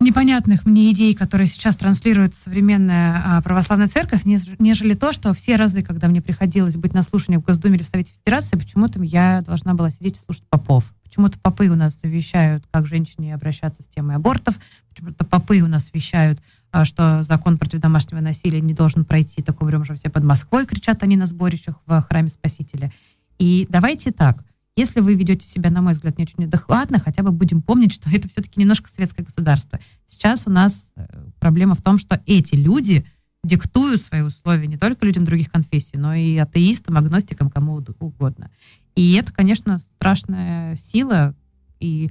непонятных 0.00 0.66
мне 0.66 0.90
идей, 0.92 1.14
которые 1.14 1.46
сейчас 1.46 1.76
транслирует 1.76 2.34
современная 2.44 3.22
а, 3.24 3.42
православная 3.42 3.88
церковь, 3.88 4.22
нежели 4.24 4.94
то, 4.94 5.12
что 5.12 5.32
все 5.34 5.56
разы, 5.56 5.82
когда 5.82 6.08
мне 6.08 6.20
приходилось 6.20 6.76
быть 6.76 6.94
на 6.94 7.02
слушании 7.02 7.38
в 7.38 7.42
Госдуме 7.42 7.76
или 7.76 7.82
в 7.82 7.88
Совете 7.88 8.12
Федерации, 8.24 8.56
почему-то 8.56 9.02
я 9.02 9.42
должна 9.42 9.74
была 9.74 9.90
сидеть 9.90 10.16
и 10.16 10.20
слушать 10.20 10.44
попов 10.50 10.84
Почему-то 11.14 11.38
попы 11.38 11.68
у 11.68 11.76
нас 11.76 11.96
вещают, 12.02 12.64
как 12.72 12.88
женщине 12.88 13.36
обращаться 13.36 13.84
с 13.84 13.86
темой 13.86 14.16
абортов. 14.16 14.58
Почему-то 14.90 15.24
попы 15.24 15.60
у 15.60 15.68
нас 15.68 15.90
вещают, 15.92 16.40
а, 16.72 16.84
что 16.84 17.22
закон 17.22 17.56
против 17.56 17.78
домашнего 17.78 18.18
насилия 18.18 18.60
не 18.60 18.74
должен 18.74 19.04
пройти. 19.04 19.40
Такое 19.40 19.68
время 19.68 19.82
уже 19.82 19.94
все 19.94 20.10
под 20.10 20.24
Москвой 20.24 20.66
кричат 20.66 21.04
они 21.04 21.16
на 21.16 21.26
сборищах 21.26 21.76
в 21.86 22.02
храме 22.02 22.30
Спасителя. 22.30 22.92
И 23.38 23.64
давайте 23.70 24.10
так. 24.10 24.42
Если 24.76 25.00
вы 25.00 25.14
ведете 25.14 25.46
себя, 25.46 25.70
на 25.70 25.82
мой 25.82 25.92
взгляд, 25.92 26.18
не 26.18 26.24
очень 26.24 26.44
адекватно, 26.44 26.98
хотя 26.98 27.22
бы 27.22 27.30
будем 27.30 27.62
помнить, 27.62 27.92
что 27.92 28.10
это 28.10 28.28
все-таки 28.28 28.60
немножко 28.60 28.90
светское 28.90 29.24
государство. 29.24 29.78
Сейчас 30.04 30.46
у 30.46 30.50
нас 30.50 30.88
э, 30.96 31.06
проблема 31.38 31.76
в 31.76 31.82
том, 31.82 31.98
что 31.98 32.20
эти 32.26 32.56
люди 32.56 33.06
диктуют 33.44 34.00
свои 34.00 34.22
условия 34.22 34.66
не 34.66 34.76
только 34.76 35.06
людям 35.06 35.24
других 35.24 35.52
конфессий, 35.52 35.96
но 35.96 36.14
и 36.14 36.36
атеистам, 36.36 36.96
агностикам, 36.96 37.50
кому 37.50 37.84
угодно. 38.00 38.50
И 38.96 39.14
это, 39.14 39.32
конечно, 39.32 39.78
страшная 39.78 40.76
сила, 40.76 41.34
и 41.78 42.10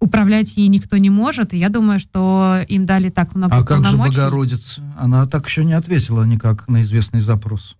управлять 0.00 0.56
ей 0.56 0.68
никто 0.68 0.96
не 0.96 1.10
может. 1.10 1.54
И 1.54 1.58
я 1.58 1.68
думаю, 1.68 2.00
что 2.00 2.58
им 2.68 2.84
дали 2.84 3.08
так 3.08 3.34
много 3.34 3.56
А 3.56 3.64
как 3.64 3.84
же 3.84 3.96
Богородица? 3.96 4.82
Она 4.98 5.26
так 5.26 5.46
еще 5.46 5.64
не 5.64 5.74
ответила 5.74 6.24
никак 6.24 6.68
на 6.68 6.82
известный 6.82 7.20
запрос. 7.20 7.76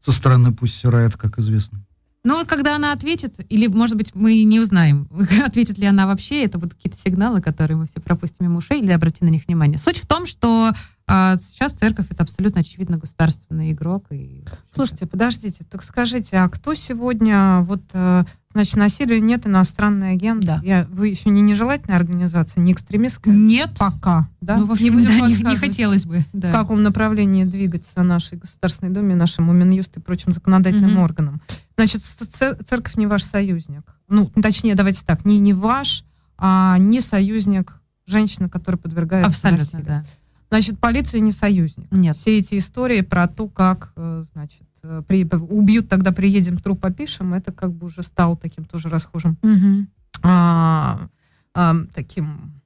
Со 0.00 0.12
стороны 0.12 0.52
пусть 0.52 0.76
Сирает, 0.76 1.16
как 1.16 1.38
известно. 1.38 1.81
Ну 2.24 2.36
вот 2.36 2.46
когда 2.46 2.76
она 2.76 2.92
ответит, 2.92 3.34
или, 3.48 3.66
может 3.66 3.96
быть, 3.96 4.14
мы 4.14 4.44
не 4.44 4.60
узнаем, 4.60 5.08
ответит 5.44 5.78
ли 5.78 5.86
она 5.86 6.06
вообще, 6.06 6.44
это 6.44 6.58
будут 6.58 6.74
какие-то 6.74 6.96
сигналы, 6.96 7.40
которые 7.40 7.76
мы 7.76 7.86
все 7.86 8.00
пропустим 8.00 8.46
мимо 8.46 8.58
ушей, 8.58 8.80
или 8.80 8.92
обратим 8.92 9.26
на 9.26 9.30
них 9.30 9.46
внимание. 9.48 9.78
Суть 9.78 9.98
в 9.98 10.06
том, 10.06 10.26
что 10.26 10.72
а, 11.08 11.36
сейчас 11.36 11.72
церковь 11.72 12.06
это 12.10 12.22
абсолютно 12.22 12.60
очевидно 12.60 12.96
государственный 12.96 13.72
игрок. 13.72 14.06
И... 14.10 14.44
Слушайте, 14.70 15.06
подождите, 15.06 15.64
так 15.68 15.82
скажите, 15.82 16.36
а 16.36 16.48
кто 16.48 16.74
сегодня 16.74 17.60
вот 17.62 17.82
э, 17.92 18.24
Значит, 18.52 18.76
насилию 18.76 19.22
нет 19.22 19.46
иностранный 19.46 20.12
агент. 20.12 20.44
Да. 20.44 20.60
Я, 20.62 20.86
вы 20.90 21.08
еще 21.08 21.30
не 21.30 21.40
нежелательная 21.40 21.96
организация, 21.96 22.60
не 22.60 22.72
экстремистская? 22.72 23.34
Нет. 23.34 23.70
Пока. 23.78 24.28
Да? 24.40 24.58
Ну, 24.58 24.66
в 24.66 24.72
общем, 24.72 24.98
не, 24.98 25.06
да, 25.06 25.26
не, 25.26 25.36
не 25.36 25.56
хотелось 25.56 26.04
бы. 26.04 26.22
Да. 26.32 26.50
В 26.50 26.52
каком 26.52 26.82
направлении 26.82 27.44
двигаться 27.44 28.02
нашей 28.02 28.38
Государственной 28.38 28.92
Думе, 28.92 29.14
нашему 29.14 29.52
Минюсту 29.52 30.00
и 30.00 30.02
прочим 30.02 30.32
законодательным 30.32 30.94
угу. 30.94 31.02
органам. 31.02 31.40
Значит, 31.76 32.02
церковь 32.04 32.96
не 32.96 33.06
ваш 33.06 33.22
союзник. 33.22 33.82
Ну, 34.08 34.30
точнее, 34.42 34.74
давайте 34.74 35.02
так, 35.04 35.24
не, 35.24 35.38
не 35.38 35.54
ваш, 35.54 36.04
а 36.36 36.76
не 36.78 37.00
союзник 37.00 37.80
женщины, 38.06 38.48
которая 38.48 38.78
подвергается 38.78 39.28
Абсолютно, 39.28 39.64
насилию. 39.64 39.86
да. 39.86 40.04
Значит, 40.52 40.78
полиция 40.78 41.20
не 41.20 41.32
союзник. 41.32 41.90
Нет. 41.90 42.16
Все 42.16 42.38
эти 42.38 42.58
истории 42.58 43.00
про 43.00 43.26
то, 43.26 43.48
как, 43.48 43.92
э, 43.96 44.22
значит, 44.32 44.62
Э, 44.84 45.02
при, 45.06 45.24
убьют, 45.24 45.88
тогда 45.88 46.12
приедем, 46.12 46.58
труп 46.58 46.84
опишем, 46.84 47.34
это 47.34 47.52
как 47.52 47.72
бы 47.72 47.86
уже 47.86 48.02
стало 48.02 48.36
таким 48.36 48.64
тоже 48.64 48.88
расхожим 48.88 49.38
угу. 49.42 49.86
а, 50.22 51.06
а, 51.54 51.76
таким 51.94 52.60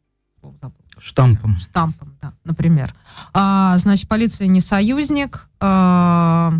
штампом. 0.99 1.59
Штампом, 1.59 2.17
да, 2.23 2.33
например. 2.45 2.95
А, 3.35 3.77
значит, 3.77 4.09
полиция 4.09 4.47
не 4.47 4.61
союзник, 4.61 5.49
а, 5.61 6.55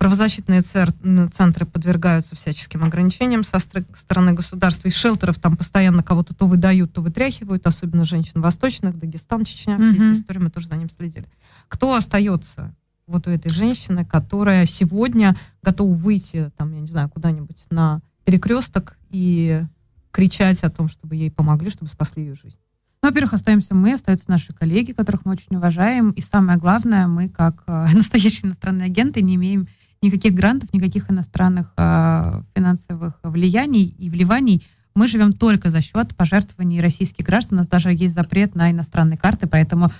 правозащитные 0.00 0.62
центры 0.62 1.66
подвергаются 1.66 2.34
всяческим 2.34 2.82
ограничениям 2.82 3.44
со 3.44 3.58
стороны 3.58 4.32
государства. 4.32 4.88
Из 4.88 4.94
шелтеров 4.94 5.38
там 5.38 5.58
постоянно 5.58 6.02
кого-то 6.02 6.34
то 6.34 6.46
выдают, 6.46 6.94
то 6.94 7.02
вытряхивают, 7.02 7.66
особенно 7.66 8.04
женщин 8.04 8.40
восточных, 8.40 8.98
Дагестан, 8.98 9.44
Чечня, 9.44 9.76
все 9.76 9.92
эти 9.92 10.18
истории 10.18 10.38
мы 10.38 10.50
тоже 10.50 10.68
за 10.68 10.76
ним 10.76 10.88
следили. 10.88 11.28
Кто 11.68 11.94
остается? 11.94 12.74
вот 13.10 13.26
у 13.26 13.30
этой 13.30 13.50
женщины, 13.50 14.04
которая 14.04 14.64
сегодня 14.66 15.36
готова 15.62 15.92
выйти, 15.92 16.50
там, 16.56 16.72
я 16.72 16.80
не 16.80 16.86
знаю, 16.86 17.08
куда-нибудь 17.08 17.58
на 17.68 18.00
перекресток 18.24 18.96
и 19.10 19.64
кричать 20.12 20.62
о 20.62 20.70
том, 20.70 20.88
чтобы 20.88 21.16
ей 21.16 21.30
помогли, 21.30 21.70
чтобы 21.70 21.90
спасли 21.90 22.22
ее 22.22 22.34
жизнь. 22.34 22.56
Ну, 23.02 23.08
во-первых, 23.08 23.34
остаемся 23.34 23.74
мы, 23.74 23.94
остаются 23.94 24.30
наши 24.30 24.52
коллеги, 24.52 24.92
которых 24.92 25.24
мы 25.24 25.32
очень 25.32 25.56
уважаем. 25.56 26.10
И 26.10 26.20
самое 26.20 26.58
главное, 26.58 27.06
мы, 27.06 27.28
как 27.28 27.64
э, 27.66 27.88
настоящие 27.94 28.46
иностранные 28.46 28.86
агенты, 28.86 29.22
не 29.22 29.34
имеем 29.34 29.68
никаких 30.02 30.34
грантов, 30.34 30.72
никаких 30.72 31.10
иностранных 31.10 31.72
э, 31.76 32.42
финансовых 32.54 33.20
влияний 33.22 33.84
и 33.84 34.08
вливаний. 34.08 34.66
Мы 34.94 35.06
живем 35.06 35.32
только 35.32 35.70
за 35.70 35.82
счет 35.82 36.16
пожертвований 36.16 36.80
российских 36.80 37.24
граждан. 37.24 37.54
У 37.54 37.58
нас 37.58 37.68
даже 37.68 37.92
есть 37.92 38.14
запрет 38.14 38.54
на 38.54 38.70
иностранные 38.70 39.18
карты, 39.18 39.46
поэтому 39.46 39.92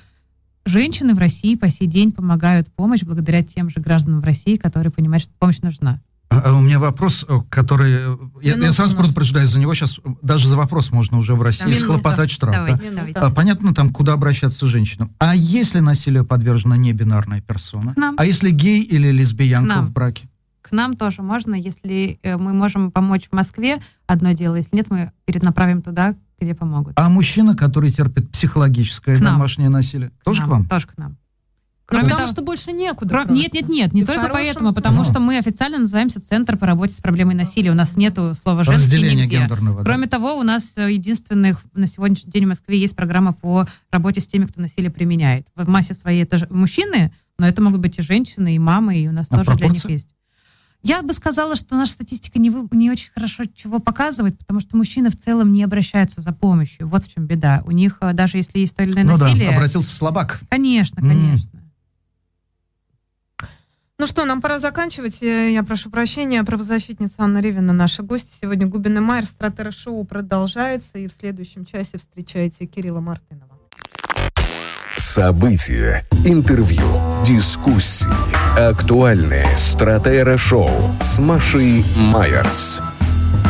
женщины 0.65 1.15
в 1.15 1.19
России 1.19 1.55
по 1.55 1.69
сей 1.69 1.87
день 1.87 2.13
помогают 2.13 2.69
помощь 2.69 3.03
благодаря 3.03 3.43
тем 3.43 3.71
же 3.71 3.81
гражданам 3.81 4.21
в 4.21 4.25
России, 4.25 4.57
которые 4.57 4.91
понимают, 4.91 5.23
что 5.23 5.33
помощь 5.39 5.61
нужна. 5.61 6.01
А, 6.31 6.43
а 6.45 6.53
у 6.53 6.61
меня 6.61 6.79
вопрос, 6.79 7.27
э, 7.29 7.41
который... 7.49 7.93
Э, 7.93 8.17
я, 8.41 8.57
я 8.57 8.73
сразу 8.73 8.97
предупреждаю, 8.97 9.49
за 9.49 9.59
него 9.59 9.75
сейчас, 9.75 9.99
даже 10.23 10.47
за 10.49 10.57
вопрос 10.57 10.93
можно 10.93 11.19
уже 11.19 11.35
в 11.35 11.43
России 11.43 11.67
Минута. 11.67 11.81
схлопотать 11.81 12.31
штраф. 12.31 12.55
Давай, 12.55 12.75
да? 12.75 12.91
давай. 12.91 13.13
А, 13.15 13.31
понятно 13.31 13.75
там, 13.75 13.91
куда 13.91 14.13
обращаться 14.13 14.67
женщинам. 14.67 15.13
А 15.19 15.35
если 15.35 15.81
насилию 15.81 16.25
подвержена 16.25 16.77
небинарная 16.77 17.41
персона? 17.41 17.95
А 18.17 18.25
если 18.25 18.51
гей 18.51 18.81
или 18.83 19.11
лесбиянка 19.11 19.83
в 19.83 19.91
браке? 19.91 20.29
К 20.63 20.73
нам 20.73 20.97
тоже 20.97 21.23
можно, 21.23 21.57
если 21.57 22.21
э, 22.23 22.37
мы 22.37 22.53
можем 22.53 22.93
помочь 22.93 23.27
в 23.29 23.35
Москве, 23.35 23.81
одно 24.07 24.31
дело. 24.31 24.55
Если 24.55 24.77
нет, 24.77 24.89
мы 24.89 25.11
перенаправим 25.25 25.83
туда, 25.83 26.15
где 26.39 26.55
помогут. 26.55 26.93
А 26.95 27.09
мужчина, 27.09 27.57
который 27.57 27.91
терпит 27.91 28.31
психологическое 28.31 29.17
к 29.17 29.21
домашнее 29.21 29.69
нам. 29.69 29.79
насилие, 29.79 30.13
тоже 30.23 30.43
к, 30.43 30.45
к 30.45 30.49
вам? 30.49 30.69
Тоже 30.69 30.87
к 30.87 30.97
нам. 30.97 31.17
Кроме 31.91 32.05
потому 32.05 32.21
того, 32.21 32.33
что 32.33 32.43
больше 32.43 32.71
некуда. 32.71 33.25
Кро... 33.25 33.35
Нет, 33.35 33.53
нет, 33.53 33.69
нет, 33.69 33.93
не 33.93 34.05
только 34.05 34.29
поэтому, 34.33 34.73
потому 34.73 34.95
смысле. 34.95 35.13
что 35.13 35.21
мы 35.21 35.39
официально 35.39 35.77
называемся 35.77 36.21
Центр 36.21 36.57
по 36.57 36.65
работе 36.65 36.95
с 36.95 37.01
проблемой 37.01 37.35
насилия. 37.35 37.73
У 37.73 37.75
нас 37.75 37.97
нету 37.97 38.35
слова 38.41 38.63
женский 38.63 39.03
нигде. 39.03 39.39
Гендерного, 39.41 39.83
Кроме 39.83 40.07
да. 40.07 40.11
того, 40.11 40.35
у 40.35 40.45
нас 40.45 40.73
э, 40.77 40.93
единственных 40.93 41.61
на 41.75 41.89
сегодняшний 41.89 42.31
день 42.31 42.45
в 42.45 42.49
Москве 42.49 42.79
есть 42.79 42.95
программа 42.95 43.33
по 43.33 43.67
работе 43.91 44.21
с 44.21 44.27
теми, 44.29 44.45
кто 44.45 44.61
насилие 44.61 44.93
применяет. 44.93 45.49
В 45.57 45.69
массе 45.69 45.95
своей 45.95 46.23
это 46.23 46.47
мужчины, 46.49 47.13
но 47.41 47.49
это 47.49 47.61
могут 47.61 47.81
быть 47.81 47.99
и 47.99 48.03
женщины, 48.03 48.55
и 48.55 48.59
мамы, 48.61 48.97
и 48.97 49.09
у 49.09 49.13
нас 49.13 49.27
а 49.31 49.39
тоже 49.39 49.47
пропорция? 49.47 49.69
для 49.69 49.91
них 49.91 49.91
есть. 49.91 50.09
Я 50.83 51.03
бы 51.03 51.13
сказала, 51.13 51.57
что 51.57 51.75
наша 51.75 51.93
статистика 51.93 52.39
не, 52.39 52.49
вы, 52.51 52.67
не 52.71 52.91
очень 52.91 53.11
хорошо 53.13 53.45
чего 53.55 53.81
показывает, 53.81 54.39
потому 54.39 54.61
что 54.61 54.77
мужчины 54.77 55.11
в 55.11 55.17
целом 55.17 55.53
не 55.53 55.63
обращаются 55.63 56.21
за 56.21 56.33
помощью. 56.33 56.87
Вот 56.87 57.05
в 57.05 57.13
чем 57.13 57.27
беда. 57.27 57.63
У 57.67 57.73
них, 57.73 57.99
э, 58.01 58.13
даже 58.13 58.39
если 58.39 58.61
есть 58.61 58.77
то 58.77 58.85
или 58.85 58.93
иное 58.93 59.05
ну 59.05 59.17
насилие... 59.17 59.49
да, 59.49 59.57
обратился 59.57 59.95
слабак. 59.95 60.41
Конечно, 60.49 61.03
конечно. 61.03 61.59
Mm. 61.59 61.60
Ну 64.01 64.07
что, 64.07 64.25
нам 64.25 64.41
пора 64.41 64.59
заканчивать. 64.59 65.21
Я 65.21 65.63
прошу 65.63 65.91
прощения. 65.91 66.43
Правозащитница 66.43 67.17
Анна 67.19 67.43
Ревина, 67.43 67.75
наша 67.75 68.03
гость. 68.03 68.29
Сегодня 68.41 68.67
Губин 68.67 68.97
и 68.97 69.01
Майер. 69.01 69.27
Стратера 69.27 69.71
шоу 69.71 70.07
продолжается. 70.07 70.97
И 70.97 71.07
в 71.07 71.13
следующем 71.13 71.67
часе 71.67 71.99
встречаете 71.99 72.65
Кирилла 72.65 73.01
Мартынова. 73.01 73.59
События, 74.97 76.03
интервью, 76.25 76.87
дискуссии, 77.27 78.09
актуальные 78.59 79.45
стратера-шоу 79.59 80.71
с 80.99 81.19
Машей 81.19 81.85
Майерс. 81.95 82.81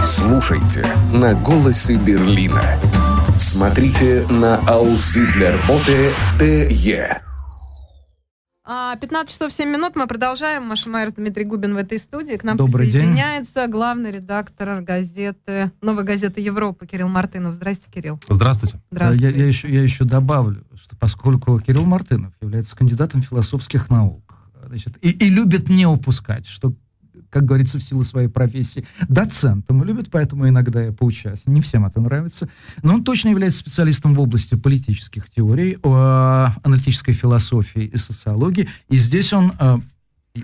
Слушайте 0.04 0.84
на 1.12 1.34
«Голосе 1.34 1.94
Берлина». 1.94 2.80
Смотрите 3.38 4.26
на 4.28 4.56
Ауссидлерботе 4.66 6.10
ТЕ. 6.40 7.29
15 8.70 9.28
часов 9.28 9.52
7 9.52 9.68
минут 9.68 9.96
мы 9.96 10.06
продолжаем. 10.06 10.62
Маша 10.62 10.88
Майерс, 10.88 11.14
Дмитрий 11.14 11.44
Губин 11.44 11.74
в 11.74 11.76
этой 11.76 11.98
студии. 11.98 12.36
К 12.36 12.44
нам 12.44 12.56
Добрый 12.56 12.86
присоединяется 12.86 13.62
день. 13.62 13.70
главный 13.70 14.12
редактор 14.12 14.80
газеты, 14.80 15.72
новой 15.80 16.04
газеты 16.04 16.40
Европы 16.40 16.86
Кирилл 16.86 17.08
Мартынов. 17.08 17.54
Здравствуйте, 17.54 17.90
Кирилл. 17.92 18.20
Здравствуйте. 18.28 18.80
Здравствуйте. 18.92 19.36
Я, 19.36 19.42
я, 19.42 19.46
еще, 19.48 19.68
я 19.74 19.82
еще 19.82 20.04
добавлю, 20.04 20.64
что 20.76 20.94
поскольку 20.94 21.58
Кирилл 21.58 21.84
Мартынов 21.84 22.32
является 22.40 22.76
кандидатом 22.76 23.22
философских 23.22 23.90
наук 23.90 24.22
значит, 24.64 24.98
и, 25.02 25.10
и 25.10 25.30
любит 25.30 25.68
не 25.68 25.86
упускать, 25.86 26.46
что 26.46 26.72
как 27.30 27.44
говорится, 27.44 27.78
в 27.78 27.82
силу 27.82 28.04
своей 28.04 28.28
профессии, 28.28 28.84
доцентом. 29.08 29.82
Любит 29.84 30.08
поэтому 30.10 30.48
иногда 30.48 30.82
я 30.82 30.92
поучаствовать. 30.92 31.46
Не 31.46 31.60
всем 31.60 31.86
это 31.86 32.00
нравится. 32.00 32.48
Но 32.82 32.94
он 32.94 33.04
точно 33.04 33.28
является 33.28 33.60
специалистом 33.60 34.14
в 34.14 34.20
области 34.20 34.56
политических 34.56 35.30
теорий, 35.30 35.78
аналитической 35.82 37.12
философии 37.12 37.84
и 37.84 37.96
социологии. 37.96 38.68
И 38.88 38.98
здесь 38.98 39.32
он 39.32 39.52
а, 39.58 39.80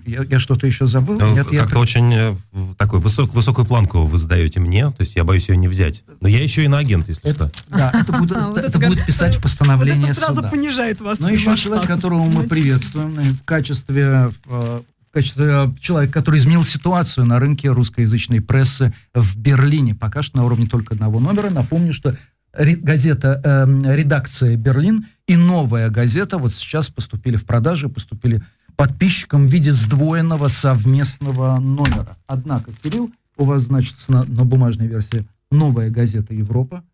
я, 0.05 0.25
я 0.25 0.41
что-то 0.41 0.67
еще 0.67 0.87
забыл? 0.87 1.19
Ну, 1.19 1.35
Нет, 1.35 1.47
как-то 1.47 1.77
я... 1.77 1.81
очень 1.81 2.13
э, 2.13 2.35
такой 2.77 2.99
высок, 2.99 3.33
высокую 3.35 3.67
планку 3.67 4.03
вы 4.03 4.19
задаете 4.19 4.59
мне, 4.59 4.85
то 4.87 5.01
есть 5.01 5.15
я 5.15 5.23
боюсь 5.23 5.49
ее 5.49 5.57
не 5.57 5.69
взять. 5.69 6.03
Но 6.21 6.29
я 6.29 6.43
еще 6.43 6.65
и 6.65 6.69
на 6.69 6.79
агент, 6.79 7.09
если 7.09 7.31
это, 7.31 7.51
что. 7.55 7.77
Да, 7.77 7.93
это, 8.01 8.13
будет, 8.13 8.37
это 8.37 8.79
будет 8.81 9.07
писать 9.07 9.37
в 9.37 9.43
постановлении 9.43 10.01
вот 10.09 10.11
это 10.11 10.21
сразу 10.21 10.37
суда. 10.37 10.49
понижает 10.49 11.01
вас. 11.01 11.21
Но 11.21 11.31
еще 11.31 11.57
человек, 11.57 11.87
которого 11.87 12.25
мы 12.25 12.45
приветствуем 12.45 13.11
в 13.13 13.45
качестве 13.45 14.33
э, 14.47 14.81
качестве 15.17 15.47
э, 15.47 15.69
человека, 15.81 16.13
который 16.13 16.39
изменил 16.39 16.63
ситуацию 16.63 17.25
на 17.25 17.39
рынке 17.39 17.71
русскоязычной 17.71 18.43
прессы 18.43 18.93
в 19.15 19.39
Берлине. 19.39 19.95
Пока 19.95 20.21
что 20.21 20.37
на 20.37 20.45
уровне 20.45 20.67
только 20.67 20.93
одного 20.93 21.21
номера. 21.21 21.49
Напомню, 21.49 21.95
что 21.95 22.19
газета, 22.53 23.41
э, 23.43 23.97
редакция 23.97 24.57
«Берлин» 24.57 25.07
и 25.27 25.37
новая 25.37 25.89
газета 25.89 26.37
вот 26.37 26.53
сейчас 26.53 26.91
поступили 26.91 27.37
в 27.37 27.47
продажу, 27.47 27.89
поступили 27.89 28.43
подписчикам 28.77 29.47
в 29.47 29.51
виде 29.51 29.73
сдвоенного 29.73 30.49
совместного 30.49 31.59
номера. 31.59 32.19
Однако, 32.27 32.73
Кирилл, 32.83 33.11
у 33.39 33.45
вас 33.45 33.63
значится 33.63 34.13
на, 34.13 34.25
на 34.25 34.45
бумажной 34.45 34.87
версии 34.87 35.27
«Новая 35.51 35.89
газета 35.89 36.35
Европа», 36.35 36.85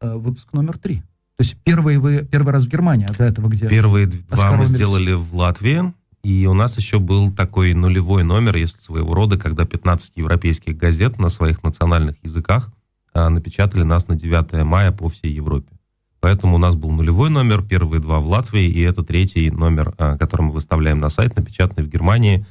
э, 0.00 0.14
выпуск 0.14 0.52
номер 0.52 0.78
три. 0.78 0.98
То 1.36 1.40
есть 1.40 1.56
первый, 1.64 1.98
вы, 1.98 2.28
первый 2.30 2.52
раз 2.52 2.64
в 2.64 2.68
Германии, 2.68 3.08
а 3.10 3.12
до 3.12 3.24
этого 3.24 3.48
где? 3.48 3.66
Первые 3.66 4.06
два 4.06 4.52
мы 4.52 4.66
сделали 4.66 5.14
в 5.14 5.34
Латвии, 5.34 5.92
и 6.22 6.46
у 6.46 6.54
нас 6.54 6.76
еще 6.76 7.00
был 7.00 7.32
такой 7.32 7.74
нулевой 7.74 8.22
номер, 8.22 8.56
если 8.56 8.80
своего 8.80 9.12
рода, 9.12 9.36
когда 9.36 9.64
15 9.64 10.12
европейских 10.14 10.76
газет 10.76 11.18
на 11.18 11.28
своих 11.28 11.64
национальных 11.64 12.16
языках 12.22 12.70
а, 13.12 13.28
напечатали 13.28 13.82
нас 13.82 14.06
на 14.06 14.14
9 14.14 14.64
мая 14.64 14.92
по 14.92 15.08
всей 15.08 15.32
Европе. 15.32 15.72
Поэтому 16.20 16.54
у 16.54 16.58
нас 16.58 16.76
был 16.76 16.92
нулевой 16.92 17.28
номер, 17.28 17.62
первые 17.62 18.00
два 18.00 18.20
в 18.20 18.28
Латвии, 18.28 18.64
и 18.64 18.80
это 18.82 19.02
третий 19.02 19.50
номер, 19.50 19.94
а, 19.98 20.16
который 20.16 20.42
мы 20.42 20.52
выставляем 20.52 21.00
на 21.00 21.08
сайт, 21.08 21.34
напечатанный 21.34 21.84
в 21.84 21.90
Германии. 21.90 22.46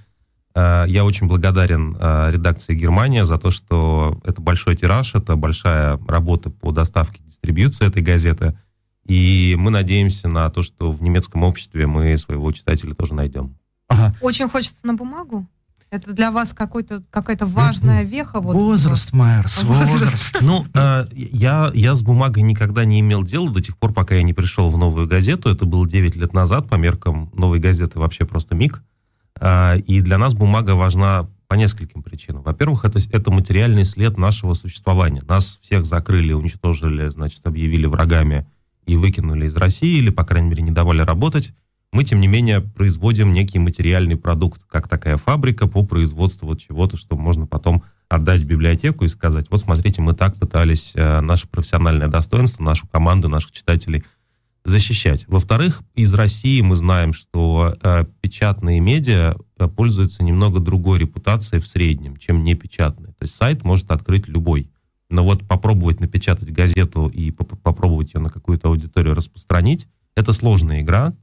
А, 0.54 0.84
я 0.86 1.06
очень 1.06 1.28
благодарен 1.28 1.96
редакции 1.96 2.76
Германия 2.76 3.24
за 3.24 3.38
то, 3.38 3.52
что 3.52 4.20
это 4.26 4.42
большой 4.42 4.76
тираж, 4.76 5.16
это 5.16 5.38
большая 5.38 5.98
работа 6.10 6.50
по 6.50 6.74
доставке, 6.74 7.22
дистрибьюции 7.24 7.88
этой 7.88 8.02
газеты. 8.02 8.60
И 9.06 9.56
мы 9.58 9.72
надеемся 9.72 10.28
на 10.28 10.50
то, 10.50 10.62
что 10.62 10.92
в 10.92 11.02
немецком 11.02 11.44
обществе 11.44 11.88
мы 11.88 12.18
своего 12.18 12.52
читателя 12.52 12.94
тоже 12.94 13.14
найдем. 13.14 13.56
Ага. 13.92 14.16
Очень 14.22 14.48
хочется 14.50 14.80
на 14.84 14.94
бумагу. 14.94 15.48
Это 15.90 16.14
для 16.14 16.32
вас 16.32 16.54
какой-то, 16.54 17.04
какая-то 17.10 17.46
важная 17.46 18.04
веха? 18.04 18.40
Вот, 18.40 18.56
возраст, 18.56 19.12
Майерс, 19.12 19.62
возраст. 19.64 19.92
возраст. 19.92 20.38
Ну, 20.40 20.66
э, 20.74 21.06
я, 21.14 21.70
я 21.74 21.96
с 21.96 22.02
бумагой 22.02 22.44
никогда 22.44 22.86
не 22.86 23.02
имел 23.02 23.24
дела 23.24 23.50
до 23.52 23.62
тех 23.62 23.78
пор, 23.78 23.92
пока 23.92 24.16
я 24.16 24.24
не 24.24 24.32
пришел 24.32 24.70
в 24.70 24.78
новую 24.78 25.06
газету. 25.06 25.50
Это 25.50 25.66
было 25.66 25.86
9 25.86 26.16
лет 26.16 26.34
назад, 26.34 26.70
по 26.70 26.76
меркам 26.76 27.30
новой 27.34 27.60
газеты 27.60 28.00
вообще 28.00 28.26
просто 28.26 28.56
миг. 28.56 28.82
Э, 29.42 29.78
и 29.80 30.00
для 30.00 30.18
нас 30.18 30.34
бумага 30.34 30.76
важна 30.76 31.28
по 31.50 31.56
нескольким 31.56 32.02
причинам. 32.02 32.44
Во-первых, 32.44 32.86
это, 32.86 33.00
это 33.12 33.30
материальный 33.30 33.84
след 33.84 34.18
нашего 34.18 34.54
существования. 34.54 35.22
Нас 35.28 35.60
всех 35.62 35.86
закрыли, 35.86 36.32
уничтожили, 36.32 37.10
значит, 37.10 37.46
объявили 37.46 37.86
врагами 37.86 38.48
и 38.86 38.96
выкинули 38.96 39.48
из 39.48 39.56
России, 39.58 39.98
или, 39.98 40.10
по 40.10 40.24
крайней 40.24 40.48
мере, 40.52 40.64
не 40.64 40.72
давали 40.72 41.02
работать 41.02 41.54
мы, 41.92 42.04
тем 42.06 42.22
не 42.22 42.28
менее, 42.28 42.62
производим 42.62 43.34
некий 43.34 43.60
материальный 43.60 44.16
продукт, 44.16 44.62
как 44.70 44.88
такая 44.88 45.18
фабрика 45.18 45.68
по 45.68 45.86
производству 45.86 46.48
вот 46.48 46.62
чего-то, 46.62 46.96
что 46.98 47.18
можно 47.18 47.46
потом 47.46 47.84
отдать 48.08 48.42
в 48.42 48.48
библиотеку 48.48 49.06
и 49.06 49.10
сказать, 49.10 49.48
вот 49.50 49.62
смотрите, 49.62 50.02
мы 50.02 50.14
так 50.14 50.36
пытались 50.36 50.94
э, 50.96 51.22
наше 51.22 51.48
профессиональное 51.48 52.08
достоинство, 52.08 52.64
нашу 52.64 52.88
команду, 52.88 53.30
наших 53.30 53.52
читателей 53.52 54.04
защищать. 54.64 55.26
Во-вторых, 55.28 55.82
из 55.96 56.14
России 56.14 56.62
мы 56.62 56.76
знаем, 56.76 57.14
что 57.14 57.76
э, 57.82 58.06
печатные 58.22 58.80
медиа 58.80 59.36
э, 59.58 59.68
пользуются 59.68 60.24
немного 60.24 60.60
другой 60.60 61.00
репутацией 61.00 61.62
в 61.62 61.68
среднем, 61.68 62.18
чем 62.18 62.44
не 62.44 62.54
печатные. 62.54 63.14
То 63.14 63.24
есть 63.24 63.36
сайт 63.36 63.64
может 63.64 63.92
открыть 63.92 64.28
любой. 64.28 64.70
Но 65.10 65.24
вот 65.24 65.46
попробовать 65.48 66.00
напечатать 66.00 66.52
газету 66.52 67.08
и 67.08 67.32
поп 67.32 67.60
попробовать 67.62 68.14
ее 68.14 68.22
на 68.22 68.30
какую-то 68.30 68.70
аудиторию 68.70 69.14
распространить, 69.14 69.88
это 70.16 70.32
сложная 70.34 70.82
игра, 70.82 71.14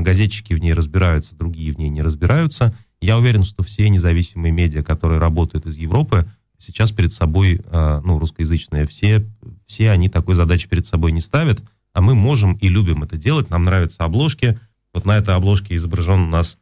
газетчики 0.00 0.54
в 0.54 0.60
ней 0.60 0.72
разбираются, 0.72 1.36
другие 1.36 1.72
в 1.72 1.78
ней 1.78 1.88
не 1.88 2.02
разбираются. 2.02 2.74
Я 3.00 3.18
уверен, 3.18 3.44
что 3.44 3.62
все 3.62 3.88
независимые 3.88 4.52
медиа, 4.52 4.82
которые 4.82 5.18
работают 5.18 5.66
из 5.66 5.76
Европы, 5.76 6.26
сейчас 6.62 6.92
перед 6.92 7.12
собой, 7.12 7.60
э, 7.64 8.00
ну, 8.04 8.18
русскоязычные, 8.18 8.86
все, 8.86 9.26
все 9.66 9.90
они 9.90 10.08
такой 10.08 10.34
задачи 10.34 10.68
перед 10.68 10.86
собой 10.86 11.12
не 11.12 11.20
ставят, 11.20 11.62
а 11.92 12.00
мы 12.00 12.14
можем 12.14 12.54
и 12.54 12.68
любим 12.68 13.02
это 13.02 13.16
делать, 13.16 13.50
нам 13.50 13.64
нравятся 13.64 14.04
обложки. 14.04 14.58
Вот 14.94 15.04
на 15.04 15.16
этой 15.18 15.34
обложке 15.34 15.74
изображен 15.74 16.20
у 16.20 16.28
нас, 16.28 16.58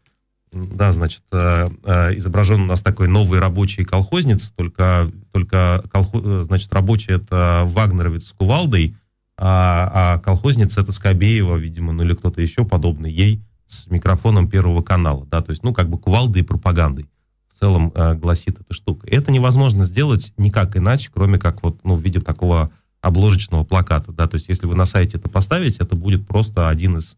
да, 0.53 0.92
значит, 0.92 1.22
э, 1.32 1.68
изображен 2.16 2.62
у 2.62 2.66
нас 2.66 2.80
такой 2.80 3.09
новый 3.09 3.38
рабочий 3.38 3.84
колхозниц, 3.84 4.53
только, 4.57 5.11
только 5.32 5.84
колхоз, 5.92 6.46
значит, 6.46 6.72
рабочий 6.72 7.12
это 7.12 7.64
вагнеровец 7.66 8.28
с 8.28 8.32
кувалдой, 8.32 8.96
а, 9.43 9.91
а 10.14 10.18
колхозница 10.18 10.82
это 10.82 10.93
Скобеева, 10.93 11.57
видимо, 11.57 11.93
ну 11.93 12.03
или 12.03 12.14
кто-то 12.14 12.43
еще 12.43 12.66
подобный 12.66 13.11
ей 13.11 13.43
с 13.66 13.86
микрофоном 13.86 14.51
Первого 14.51 14.82
канала, 14.82 15.26
да, 15.30 15.41
то 15.41 15.51
есть, 15.51 15.62
ну, 15.62 15.72
как 15.72 15.88
бы 15.88 15.97
кувалдой 15.97 16.43
и 16.43 16.45
пропагандой 16.45 17.09
в 17.49 17.59
целом 17.59 17.91
э, 17.95 18.14
гласит 18.16 18.61
эта 18.61 18.74
штука. 18.74 19.07
Это 19.07 19.32
невозможно 19.32 19.84
сделать 19.84 20.34
никак 20.36 20.76
иначе, 20.76 21.11
кроме 21.14 21.38
как 21.38 21.62
вот, 21.62 21.78
ну, 21.84 21.95
в 21.95 22.03
виде 22.03 22.20
такого 22.20 22.70
обложечного 23.01 23.64
плаката, 23.64 24.12
да, 24.12 24.28
то 24.28 24.34
есть, 24.34 24.49
если 24.49 24.66
вы 24.66 24.74
на 24.74 24.84
сайте 24.84 25.16
это 25.16 25.30
поставите, 25.30 25.78
это 25.80 25.97
будет 25.97 26.26
просто 26.26 26.68
один 26.68 26.99
из 26.99 27.16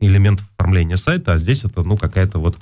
элементов 0.00 0.46
оформления 0.58 0.98
сайта, 0.98 1.32
а 1.32 1.38
здесь 1.38 1.64
это, 1.64 1.82
ну, 1.82 1.96
какая-то 1.96 2.38
вот 2.38 2.58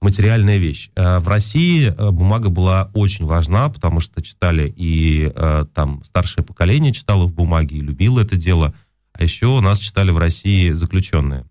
материальная 0.00 0.56
вещь. 0.56 0.90
Э, 0.96 1.18
в 1.18 1.28
России 1.28 1.88
э, 1.88 2.10
бумага 2.10 2.48
была 2.48 2.90
очень 2.94 3.26
важна, 3.26 3.68
потому 3.68 4.00
что 4.00 4.22
читали 4.22 4.72
и 4.76 5.32
э, 5.34 5.66
там 5.74 6.02
старшее 6.04 6.44
поколение 6.44 6.92
читало 6.92 7.26
в 7.26 7.34
бумаге 7.34 7.76
и 7.76 7.80
любило 7.80 8.20
это 8.20 8.36
дело. 8.36 8.74
А 9.12 9.22
еще 9.22 9.46
у 9.46 9.60
нас 9.60 9.78
читали 9.78 10.10
в 10.10 10.18
России 10.18 10.72
заключенные. 10.72 11.44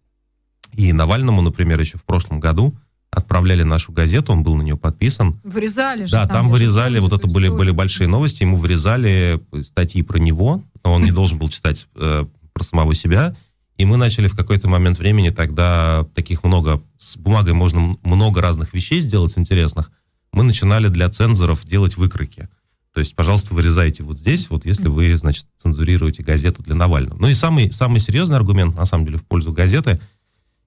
И 0.74 0.94
Навальному, 0.94 1.42
например, 1.42 1.80
еще 1.80 1.98
в 1.98 2.06
прошлом 2.06 2.40
году 2.40 2.76
отправляли 3.12 3.64
нашу 3.64 3.92
газету, 3.92 4.34
он 4.34 4.44
был 4.44 4.56
на 4.56 4.62
нее 4.62 4.78
подписан. 4.78 5.40
Вырезали 5.44 6.06
же. 6.06 6.12
Да, 6.12 6.28
там, 6.28 6.38
там 6.38 6.48
вырезали, 6.50 7.00
вот 7.00 7.12
это 7.14 7.28
были, 7.28 7.50
были 7.50 7.72
большие 7.72 8.08
новости, 8.08 8.44
ему 8.44 8.56
вырезали 8.56 9.42
статьи 9.62 10.04
про 10.04 10.20
него, 10.20 10.64
он 10.84 11.04
не 11.04 11.12
должен 11.12 11.38
был 11.38 11.50
читать 11.50 11.88
э, 11.96 12.26
про 12.54 12.64
самого 12.64 12.94
себя, 12.94 13.36
и 13.80 13.86
мы 13.86 13.96
начали 13.96 14.28
в 14.28 14.36
какой-то 14.36 14.68
момент 14.68 15.00
времени 15.00 15.30
тогда 15.30 16.06
таких 16.14 16.44
много, 16.44 16.84
с 16.98 17.16
бумагой 17.16 17.54
можно 17.54 17.98
много 18.04 18.42
разных 18.42 18.74
вещей 18.74 19.00
сделать 19.00 19.38
интересных. 19.38 19.90
Мы 20.34 20.44
начинали 20.44 20.90
для 20.90 21.10
цензоров 21.10 21.66
делать 21.66 21.96
выкройки. 21.96 22.50
То 22.94 23.00
есть, 23.00 23.16
пожалуйста, 23.16 23.54
вырезайте 23.54 24.04
вот 24.04 24.18
здесь, 24.18 24.50
вот 24.50 24.66
если 24.66 24.90
вы, 24.90 25.16
значит, 25.16 25.46
цензурируете 25.56 26.24
газету 26.24 26.62
для 26.62 26.76
Навального. 26.76 27.18
Ну 27.18 27.30
и 27.30 27.34
самый, 27.34 27.72
самый 27.72 28.02
серьезный 28.02 28.36
аргумент, 28.36 28.76
на 28.76 28.84
самом 28.84 29.06
деле, 29.06 29.18
в 29.18 29.24
пользу 29.24 29.54
газеты. 29.54 30.02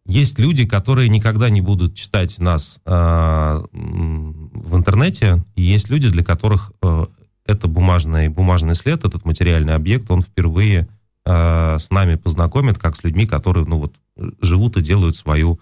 Есть 0.06 0.38
люди, 0.38 0.64
которые 0.64 1.10
никогда 1.10 1.50
не 1.50 1.60
будут 1.60 1.94
читать 1.94 2.38
нас 2.38 2.80
э, 2.86 3.62
в 3.72 4.74
интернете, 4.76 5.44
и 5.54 5.62
есть 5.62 5.90
люди, 5.90 6.08
для 6.08 6.24
которых 6.24 6.72
э, 6.80 7.06
это 7.44 7.68
бумажный, 7.68 8.28
бумажный 8.28 8.74
след, 8.74 9.04
этот 9.04 9.26
материальный 9.26 9.74
объект, 9.74 10.10
он 10.10 10.22
впервые 10.22 10.88
э, 11.24 11.78
с 11.78 11.90
нами 11.90 12.16
познакомит, 12.16 12.78
как 12.78 12.96
с 12.96 13.04
людьми, 13.04 13.26
которые, 13.26 13.66
ну 13.66 13.78
вот, 13.78 13.94
живут 14.40 14.76
и 14.76 14.82
делают 14.82 15.16
свою, 15.16 15.60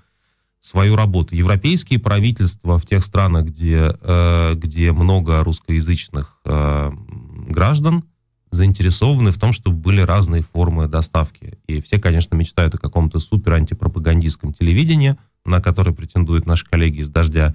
свою 0.61 0.97
работу. 0.97 1.35
Европейские 1.35 1.99
правительства 1.99 2.79
в 2.79 2.87
тех 2.87 3.05
странах, 3.05 3.47
где, 3.47 3.97
э, 4.01 4.55
где 4.55 4.93
много 4.93 5.43
русскоязычных 5.45 6.39
э, 6.45 6.91
граждан, 7.49 8.05
заинтересованы 8.51 9.31
в 9.31 9.39
том, 9.39 9.53
чтобы 9.53 9.77
были 9.77 10.01
разные 10.01 10.43
формы 10.43 10.89
доставки. 10.89 11.59
И 11.67 11.81
все, 11.81 11.99
конечно, 11.99 12.35
мечтают 12.35 12.75
о 12.75 12.79
каком-то 12.79 13.21
супер 13.21 13.55
антипропагандистском 13.55 14.53
телевидении, 14.53 15.17
на 15.45 15.61
которое 15.61 15.93
претендуют 15.93 16.47
наши 16.47 16.67
коллеги 16.67 17.01
из 17.01 17.09
«Дождя», 17.09 17.55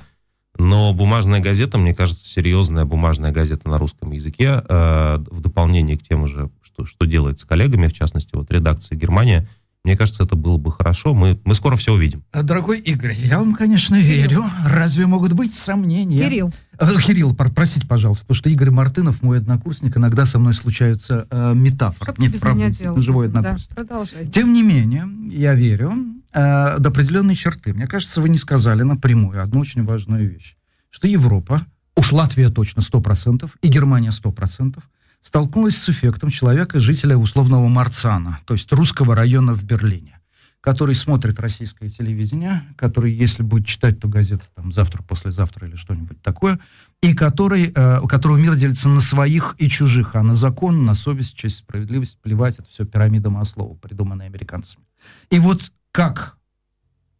но 0.58 0.94
бумажная 0.94 1.42
газета, 1.42 1.78
мне 1.78 1.94
кажется, 1.94 2.26
серьезная 2.28 2.86
бумажная 2.86 3.32
газета 3.32 3.68
на 3.68 3.78
русском 3.78 4.12
языке, 4.12 4.64
э, 4.68 5.18
в 5.30 5.42
дополнение 5.42 5.98
к 5.98 6.04
тем 6.04 6.24
уже 6.24 6.50
что, 6.76 6.86
что 6.86 7.06
делает 7.06 7.40
с 7.40 7.46
коллегами, 7.46 7.88
в 7.88 7.94
частности, 7.94 8.32
вот 8.34 8.52
редакция 8.52 8.98
Германия, 8.98 9.48
мне 9.84 9.96
кажется, 9.96 10.24
это 10.24 10.36
было 10.36 10.58
бы 10.58 10.72
хорошо. 10.72 11.14
Мы, 11.14 11.40
мы 11.46 11.54
скоро 11.54 11.76
все 11.76 11.94
увидим. 11.94 12.24
А, 12.32 12.42
дорогой 12.42 12.80
Игорь, 12.80 13.14
я 13.14 13.38
вам, 13.38 13.54
конечно, 13.54 14.02
Кирилл. 14.02 14.16
верю. 14.16 14.44
Разве 14.66 15.06
могут 15.06 15.34
быть 15.34 15.54
сомнения? 15.54 16.28
Кирилл. 16.28 16.52
А, 16.80 16.92
Кирилл, 17.00 17.36
простите, 17.36 17.86
пожалуйста, 17.86 18.26
потому 18.26 18.36
что 18.36 18.50
Игорь 18.50 18.72
Мартынов, 18.72 19.22
мой 19.22 19.38
однокурсник, 19.38 19.96
иногда 19.96 20.26
со 20.26 20.40
мной 20.40 20.56
случаются 20.56 21.28
э, 21.30 21.54
метафоры. 21.54 22.14
Что 22.14 22.22
Нет, 22.22 22.40
правда, 22.40 23.02
живой 23.02 23.28
однокурсник. 23.28 23.70
Да, 23.70 23.76
продолжай. 23.76 24.28
Тем 24.28 24.54
не 24.54 24.64
менее, 24.64 25.08
я 25.30 25.54
верю 25.54 25.94
э, 26.34 26.80
до 26.80 26.90
определенной 26.90 27.36
черты. 27.36 27.72
Мне 27.72 27.86
кажется, 27.86 28.22
вы 28.22 28.30
не 28.30 28.40
сказали 28.40 28.82
напрямую 28.82 29.42
одну 29.42 29.60
очень 29.60 29.84
важную 29.84 30.28
вещь. 30.28 30.58
Что 30.90 31.08
Европа, 31.08 31.62
уж 31.96 32.12
Латвия 32.12 32.50
точно 32.50 32.80
100%, 32.80 33.52
и 33.62 33.68
Германия 33.68 34.10
100%, 34.10 34.80
столкнулась 35.26 35.76
с 35.78 35.90
эффектом 35.90 36.30
человека, 36.30 36.80
жителя 36.80 37.18
условного 37.18 37.68
Марцана, 37.68 38.40
то 38.46 38.54
есть 38.54 38.72
русского 38.72 39.16
района 39.16 39.56
в 39.56 39.64
Берлине, 39.64 40.20
который 40.62 40.94
смотрит 40.94 41.40
российское 41.40 41.90
телевидение, 41.90 42.62
который, 42.78 43.12
если 43.12 43.42
будет 43.42 43.66
читать, 43.66 44.00
то 44.00 44.08
газеты 44.08 44.46
там 44.54 44.72
завтра, 44.72 45.02
послезавтра 45.02 45.68
или 45.68 45.78
что-нибудь 45.78 46.22
такое, 46.22 46.60
и 47.02 47.16
который, 47.16 47.72
э, 47.72 48.00
у 48.02 48.08
которого 48.08 48.38
мир 48.38 48.56
делится 48.56 48.88
на 48.88 49.02
своих 49.02 49.56
и 49.58 49.68
чужих, 49.68 50.14
а 50.14 50.22
на 50.22 50.36
закон, 50.36 50.86
на 50.86 50.94
совесть, 50.94 51.36
честь, 51.36 51.58
справедливость, 51.58 52.20
плевать, 52.22 52.60
это 52.60 52.70
все 52.70 52.86
пирамида 52.86 53.32
Маслова, 53.32 53.74
придуманная 53.74 54.28
американцами. 54.28 54.86
И 55.32 55.40
вот 55.40 55.72
как 55.92 56.38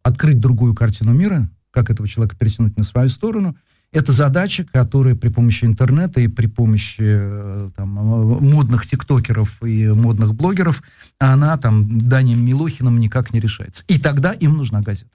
открыть 0.04 0.38
другую 0.38 0.74
картину 0.74 1.12
мира, 1.12 1.50
как 1.72 1.90
этого 1.90 2.06
человека 2.06 2.36
перетянуть 2.36 2.76
на 2.76 2.84
свою 2.84 3.08
сторону, 3.08 3.56
это 3.96 4.12
задача, 4.12 4.64
которая 4.64 5.14
при 5.14 5.30
помощи 5.30 5.64
интернета 5.64 6.20
и 6.20 6.28
при 6.28 6.48
помощи 6.48 7.00
э, 7.00 7.70
там, 7.74 7.88
модных 7.88 8.86
тиктокеров 8.86 9.62
и 9.62 9.86
модных 9.86 10.34
блогеров, 10.34 10.82
она 11.18 11.56
там 11.56 12.06
Данием 12.06 12.44
Милохиным 12.44 13.00
никак 13.00 13.32
не 13.32 13.40
решается. 13.40 13.84
И 13.88 13.98
тогда 13.98 14.32
им 14.32 14.58
нужна 14.58 14.82
газета. 14.82 15.08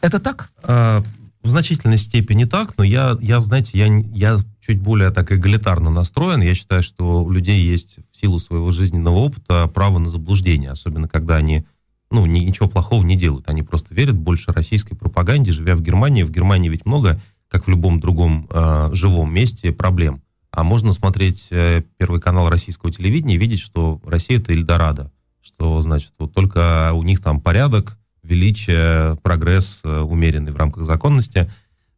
Это 0.00 0.20
так? 0.20 0.50
А, 0.62 1.02
В 1.42 1.48
значительной 1.48 1.96
степени 1.96 2.44
так, 2.44 2.78
но 2.78 2.84
я, 2.84 3.18
я 3.20 3.40
знаете, 3.40 3.76
я, 3.76 3.86
я 4.12 4.38
чуть 4.64 4.80
более 4.80 5.10
так 5.10 5.32
эгалитарно 5.32 5.90
настроен. 5.90 6.40
Я 6.40 6.54
считаю, 6.54 6.84
что 6.84 7.24
у 7.24 7.30
людей 7.30 7.64
есть 7.64 7.96
в 8.12 8.16
силу 8.16 8.38
своего 8.38 8.70
жизненного 8.70 9.16
опыта 9.16 9.66
право 9.66 9.98
на 9.98 10.08
заблуждение, 10.08 10.70
особенно 10.70 11.08
когда 11.08 11.34
они 11.34 11.66
ну, 12.12 12.26
ни, 12.26 12.38
ничего 12.40 12.68
плохого 12.68 13.02
не 13.02 13.16
делают. 13.16 13.48
Они 13.48 13.62
просто 13.62 13.92
верят 13.92 14.14
больше 14.14 14.52
российской 14.52 14.94
пропаганде, 14.94 15.50
живя 15.50 15.74
в 15.74 15.82
Германии. 15.82 16.22
В 16.22 16.30
Германии 16.30 16.68
ведь 16.68 16.86
много, 16.86 17.20
как 17.54 17.66
в 17.66 17.70
любом 17.70 18.00
другом 18.00 18.48
э, 18.50 18.90
живом 18.94 19.32
месте, 19.32 19.70
проблем. 19.70 20.22
А 20.50 20.64
можно 20.64 20.92
смотреть 20.92 21.46
э, 21.52 21.84
Первый 21.98 22.20
канал 22.20 22.48
российского 22.48 22.90
телевидения 22.90 23.36
и 23.36 23.38
видеть, 23.38 23.60
что 23.60 24.00
Россия— 24.04 24.38
это 24.40 24.52
Эльдорадо. 24.52 25.12
Что, 25.40 25.80
значит, 25.80 26.14
вот 26.18 26.34
только 26.34 26.90
у 26.92 27.04
них 27.04 27.22
там 27.22 27.40
порядок, 27.40 27.96
величие, 28.24 29.16
прогресс 29.22 29.82
э, 29.84 30.00
умеренный 30.00 30.50
в 30.50 30.56
рамках 30.56 30.84
законности. 30.84 31.48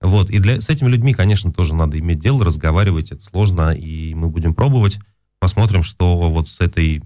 Вот. 0.02 0.28
И 0.28 0.40
для, 0.40 0.60
с 0.60 0.68
этими 0.68 0.90
людьми, 0.90 1.14
конечно, 1.14 1.50
тоже 1.50 1.74
надо 1.74 1.98
иметь 1.98 2.18
дело, 2.18 2.44
разговаривать. 2.44 3.12
Это 3.12 3.24
сложно, 3.24 3.74
и 3.74 4.12
мы 4.12 4.28
будем 4.28 4.52
пробовать. 4.52 4.98
Посмотрим, 5.38 5.82
что 5.82 6.28
вот 6.28 6.48
с 6.48 6.60
этой, 6.60 7.02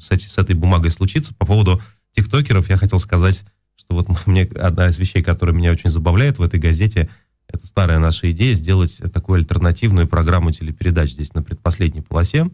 с, 0.00 0.10
этой, 0.10 0.26
с 0.30 0.38
этой 0.38 0.54
бумагой 0.54 0.90
случится. 0.90 1.34
По 1.34 1.44
поводу 1.44 1.82
тиктокеров 2.16 2.70
я 2.70 2.78
хотел 2.78 2.98
сказать, 2.98 3.44
что 3.76 3.96
вот 3.96 4.08
мне 4.26 4.44
одна 4.44 4.88
из 4.88 4.98
вещей, 4.98 5.22
которая 5.22 5.54
меня 5.54 5.72
очень 5.72 5.90
забавляет 5.90 6.38
в 6.38 6.42
этой 6.42 6.58
газете, 6.58 7.10
это 7.54 7.66
старая 7.66 7.98
наша 7.98 8.30
идея 8.32 8.54
сделать 8.54 9.00
такую 9.12 9.38
альтернативную 9.38 10.06
программу 10.06 10.50
телепередач 10.50 11.12
здесь 11.12 11.34
на 11.34 11.42
предпоследней 11.42 12.02
полосе 12.02 12.50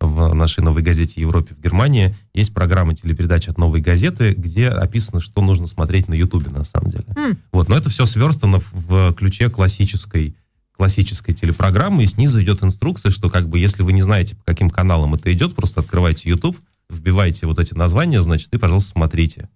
в 0.00 0.32
нашей 0.32 0.64
новой 0.64 0.82
газете 0.82 1.20
Европе 1.20 1.54
в 1.54 1.60
Германии 1.60 2.16
есть 2.32 2.54
программа 2.54 2.96
телепередач 2.96 3.48
от 3.48 3.58
новой 3.58 3.80
газеты, 3.80 4.32
где 4.32 4.68
описано, 4.68 5.20
что 5.20 5.42
нужно 5.42 5.66
смотреть 5.66 6.08
на 6.08 6.14
Ютубе 6.14 6.50
на 6.50 6.64
самом 6.64 6.90
деле. 6.90 7.04
Mm. 7.14 7.36
Вот, 7.52 7.68
но 7.68 7.76
это 7.76 7.90
все 7.90 8.06
сверстано 8.06 8.60
в, 8.60 8.72
в 8.72 9.14
ключе 9.14 9.50
классической 9.50 10.34
классической 10.76 11.34
телепрограммы, 11.34 12.04
и 12.04 12.06
снизу 12.06 12.40
идет 12.40 12.64
инструкция, 12.64 13.10
что 13.10 13.28
как 13.28 13.50
бы 13.50 13.58
если 13.58 13.82
вы 13.82 13.92
не 13.92 14.00
знаете, 14.00 14.34
по 14.34 14.44
каким 14.44 14.70
каналам 14.70 15.14
это 15.14 15.30
идет, 15.30 15.54
просто 15.54 15.80
открывайте 15.80 16.30
YouTube, 16.30 16.56
вбивайте 16.88 17.46
вот 17.46 17.58
эти 17.58 17.74
названия, 17.74 18.22
значит, 18.22 18.54
и, 18.54 18.56
пожалуйста, 18.56 18.92
смотрите. 18.92 19.50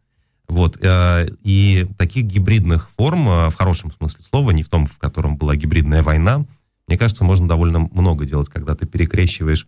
Вот, 0.48 0.78
э, 0.80 1.28
и 1.42 1.86
таких 1.96 2.26
гибридных 2.26 2.90
форм, 2.90 3.28
э, 3.28 3.50
в 3.50 3.54
хорошем 3.54 3.92
смысле 3.92 4.24
слова, 4.24 4.50
не 4.50 4.62
в 4.62 4.68
том, 4.68 4.86
в 4.86 4.98
котором 4.98 5.36
была 5.36 5.56
гибридная 5.56 6.02
война, 6.02 6.44
мне 6.86 6.98
кажется, 6.98 7.24
можно 7.24 7.48
довольно 7.48 7.78
много 7.78 8.26
делать, 8.26 8.50
когда 8.50 8.74
ты 8.74 8.86
перекрещиваешь 8.86 9.66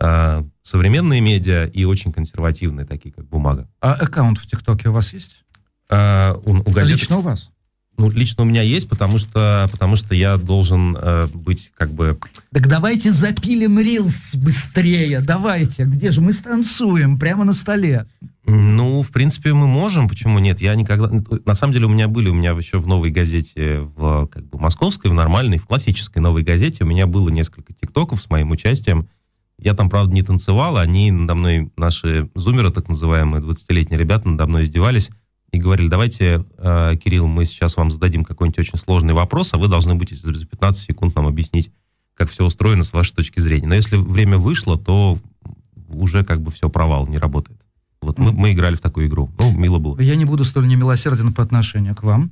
э, 0.00 0.42
современные 0.62 1.20
медиа 1.20 1.64
и 1.64 1.84
очень 1.84 2.12
консервативные, 2.12 2.86
такие 2.86 3.12
как 3.12 3.26
бумага. 3.26 3.68
А 3.80 3.94
аккаунт 3.94 4.38
в 4.38 4.46
ТикТоке 4.46 4.90
у 4.90 4.92
вас 4.92 5.12
есть? 5.12 5.44
А, 5.90 6.34
у, 6.44 6.52
у 6.52 6.70
газеты... 6.70 7.00
Лично 7.00 7.18
у 7.18 7.22
вас? 7.22 7.50
Ну, 7.98 8.08
лично 8.10 8.44
у 8.44 8.46
меня 8.46 8.62
есть, 8.62 8.88
потому 8.88 9.18
что, 9.18 9.68
потому 9.72 9.96
что 9.96 10.14
я 10.14 10.36
должен 10.36 10.96
э, 10.96 11.26
быть 11.34 11.72
как 11.76 11.90
бы... 11.90 12.16
Так 12.52 12.68
давайте 12.68 13.10
запилим 13.10 13.80
рилс 13.80 14.36
быстрее, 14.36 15.20
давайте. 15.20 15.84
Где 15.84 16.12
же 16.12 16.20
мы 16.20 16.32
станцуем? 16.32 17.18
Прямо 17.18 17.44
на 17.44 17.52
столе. 17.52 18.06
Ну, 18.46 19.02
в 19.02 19.10
принципе, 19.10 19.52
мы 19.52 19.66
можем, 19.66 20.08
почему 20.08 20.38
нет? 20.38 20.60
Я 20.60 20.76
никогда... 20.76 21.10
На 21.44 21.54
самом 21.56 21.72
деле 21.72 21.86
у 21.86 21.90
меня 21.90 22.06
были, 22.06 22.28
у 22.28 22.34
меня 22.34 22.52
еще 22.52 22.78
в 22.78 22.86
новой 22.86 23.10
газете, 23.10 23.80
в 23.96 24.28
как 24.28 24.46
бы 24.46 24.60
московской, 24.60 25.10
в 25.10 25.14
нормальной, 25.14 25.58
в 25.58 25.66
классической 25.66 26.20
новой 26.20 26.44
газете, 26.44 26.84
у 26.84 26.86
меня 26.86 27.08
было 27.08 27.30
несколько 27.30 27.72
тиктоков 27.72 28.22
с 28.22 28.30
моим 28.30 28.52
участием. 28.52 29.08
Я 29.60 29.74
там, 29.74 29.90
правда, 29.90 30.14
не 30.14 30.22
танцевал, 30.22 30.76
они 30.76 31.10
надо 31.10 31.34
мной, 31.34 31.72
наши 31.76 32.30
зумеры, 32.36 32.70
так 32.70 32.88
называемые, 32.88 33.42
20-летние 33.42 33.98
ребята, 33.98 34.28
надо 34.28 34.46
мной 34.46 34.64
издевались 34.64 35.10
и 35.50 35.58
говорили, 35.58 35.88
давайте, 35.88 36.44
э, 36.58 36.96
Кирилл, 37.02 37.26
мы 37.26 37.44
сейчас 37.44 37.76
вам 37.76 37.90
зададим 37.90 38.24
какой-нибудь 38.24 38.58
очень 38.58 38.78
сложный 38.78 39.14
вопрос, 39.14 39.54
а 39.54 39.58
вы 39.58 39.68
должны 39.68 39.94
будете 39.94 40.16
за 40.16 40.46
15 40.46 40.82
секунд 40.82 41.16
нам 41.16 41.26
объяснить, 41.26 41.70
как 42.14 42.30
все 42.30 42.44
устроено 42.44 42.84
с 42.84 42.92
вашей 42.92 43.14
точки 43.14 43.40
зрения. 43.40 43.66
Но 43.66 43.74
если 43.74 43.96
время 43.96 44.38
вышло, 44.38 44.78
то 44.78 45.18
уже 45.88 46.24
как 46.24 46.42
бы 46.42 46.50
все 46.50 46.68
провал, 46.68 47.06
не 47.06 47.18
работает. 47.18 47.58
Вот 48.00 48.18
мы, 48.18 48.32
мы 48.32 48.52
играли 48.52 48.74
в 48.74 48.80
такую 48.80 49.06
игру. 49.06 49.30
Ну, 49.38 49.50
мило 49.52 49.78
было. 49.78 49.98
Я 50.00 50.16
не 50.16 50.24
буду 50.24 50.44
столь 50.44 50.68
немилосерден 50.68 51.32
по 51.32 51.42
отношению 51.42 51.96
к 51.96 52.02
вам. 52.02 52.30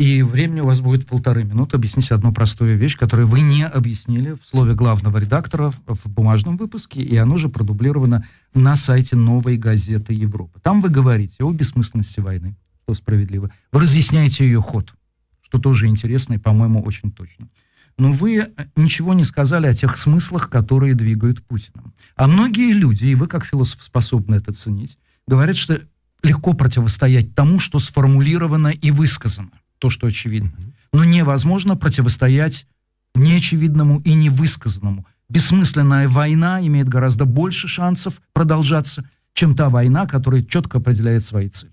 И 0.00 0.22
времени 0.22 0.60
у 0.60 0.64
вас 0.64 0.80
будет 0.80 1.06
полторы 1.06 1.44
минуты 1.44 1.76
объяснить 1.76 2.10
одну 2.10 2.32
простую 2.32 2.78
вещь, 2.78 2.96
которую 2.96 3.28
вы 3.28 3.42
не 3.42 3.66
объяснили 3.66 4.32
в 4.32 4.46
слове 4.48 4.72
главного 4.72 5.18
редактора 5.18 5.70
в 5.86 6.08
бумажном 6.08 6.56
выпуске, 6.56 7.02
и 7.02 7.14
оно 7.18 7.36
же 7.36 7.50
продублировано 7.50 8.26
на 8.54 8.76
сайте 8.76 9.14
новой 9.14 9.58
газеты 9.58 10.14
Европы. 10.14 10.58
Там 10.62 10.80
вы 10.80 10.88
говорите 10.88 11.44
о 11.44 11.52
бессмысленности 11.52 12.18
войны, 12.20 12.56
что 12.84 12.94
справедливо. 12.94 13.50
Вы 13.72 13.80
разъясняете 13.82 14.46
ее 14.46 14.62
ход, 14.62 14.94
что 15.42 15.58
тоже 15.58 15.86
интересно 15.86 16.32
и, 16.32 16.38
по-моему, 16.38 16.82
очень 16.82 17.12
точно. 17.12 17.50
Но 17.98 18.10
вы 18.10 18.54
ничего 18.76 19.12
не 19.12 19.24
сказали 19.24 19.66
о 19.66 19.74
тех 19.74 19.98
смыслах, 19.98 20.48
которые 20.48 20.94
двигают 20.94 21.44
Путиным. 21.44 21.92
А 22.16 22.26
многие 22.26 22.72
люди, 22.72 23.04
и 23.04 23.14
вы 23.14 23.26
как 23.26 23.44
философ 23.44 23.84
способны 23.84 24.36
это 24.36 24.54
ценить, 24.54 24.96
говорят, 25.26 25.58
что 25.58 25.78
легко 26.22 26.54
противостоять 26.54 27.34
тому, 27.34 27.60
что 27.60 27.78
сформулировано 27.78 28.68
и 28.68 28.90
высказано 28.92 29.50
то, 29.80 29.90
что 29.90 30.06
очевидно. 30.06 30.52
Но 30.92 31.04
невозможно 31.04 31.76
противостоять 31.76 32.66
неочевидному 33.14 34.00
и 34.00 34.14
невысказанному. 34.14 35.06
Бессмысленная 35.28 36.08
война 36.08 36.64
имеет 36.64 36.88
гораздо 36.88 37.24
больше 37.24 37.66
шансов 37.66 38.20
продолжаться, 38.32 39.08
чем 39.32 39.56
та 39.56 39.68
война, 39.68 40.06
которая 40.06 40.42
четко 40.42 40.78
определяет 40.78 41.24
свои 41.24 41.48
цели. 41.48 41.72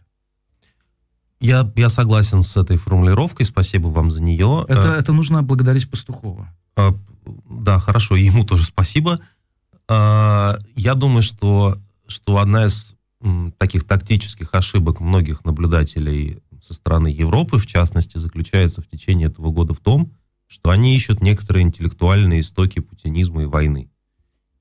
Я, 1.40 1.72
я 1.76 1.90
согласен 1.90 2.42
с 2.42 2.58
этой 2.58 2.78
формулировкой, 2.78 3.46
спасибо 3.46 3.88
вам 3.88 4.10
за 4.10 4.22
нее. 4.22 4.66
Это, 4.68 4.90
это 4.94 5.14
нужно 5.14 5.44
благодарить 5.44 5.90
Пастухова. 5.90 6.52
А, 6.76 6.96
да, 7.50 7.80
хорошо, 7.80 8.16
ему 8.16 8.44
тоже 8.44 8.66
спасибо. 8.66 9.20
А, 9.88 10.58
я 10.76 10.96
думаю, 10.96 11.22
что, 11.22 11.78
что 12.08 12.38
одна 12.38 12.66
из 12.66 12.96
таких 13.58 13.84
тактических 13.86 14.54
ошибок 14.54 15.00
многих 15.00 15.44
наблюдателей 15.44 16.40
со 16.68 16.74
стороны 16.74 17.08
Европы, 17.08 17.58
в 17.58 17.66
частности, 17.66 18.18
заключается 18.18 18.82
в 18.82 18.88
течение 18.88 19.30
этого 19.30 19.52
года 19.52 19.74
в 19.74 19.80
том, 19.80 20.12
что 20.48 20.70
они 20.70 20.96
ищут 20.96 21.22
некоторые 21.22 21.64
интеллектуальные 21.64 22.42
истоки 22.42 22.80
путинизма 22.80 23.44
и 23.44 23.46
войны. 23.46 23.90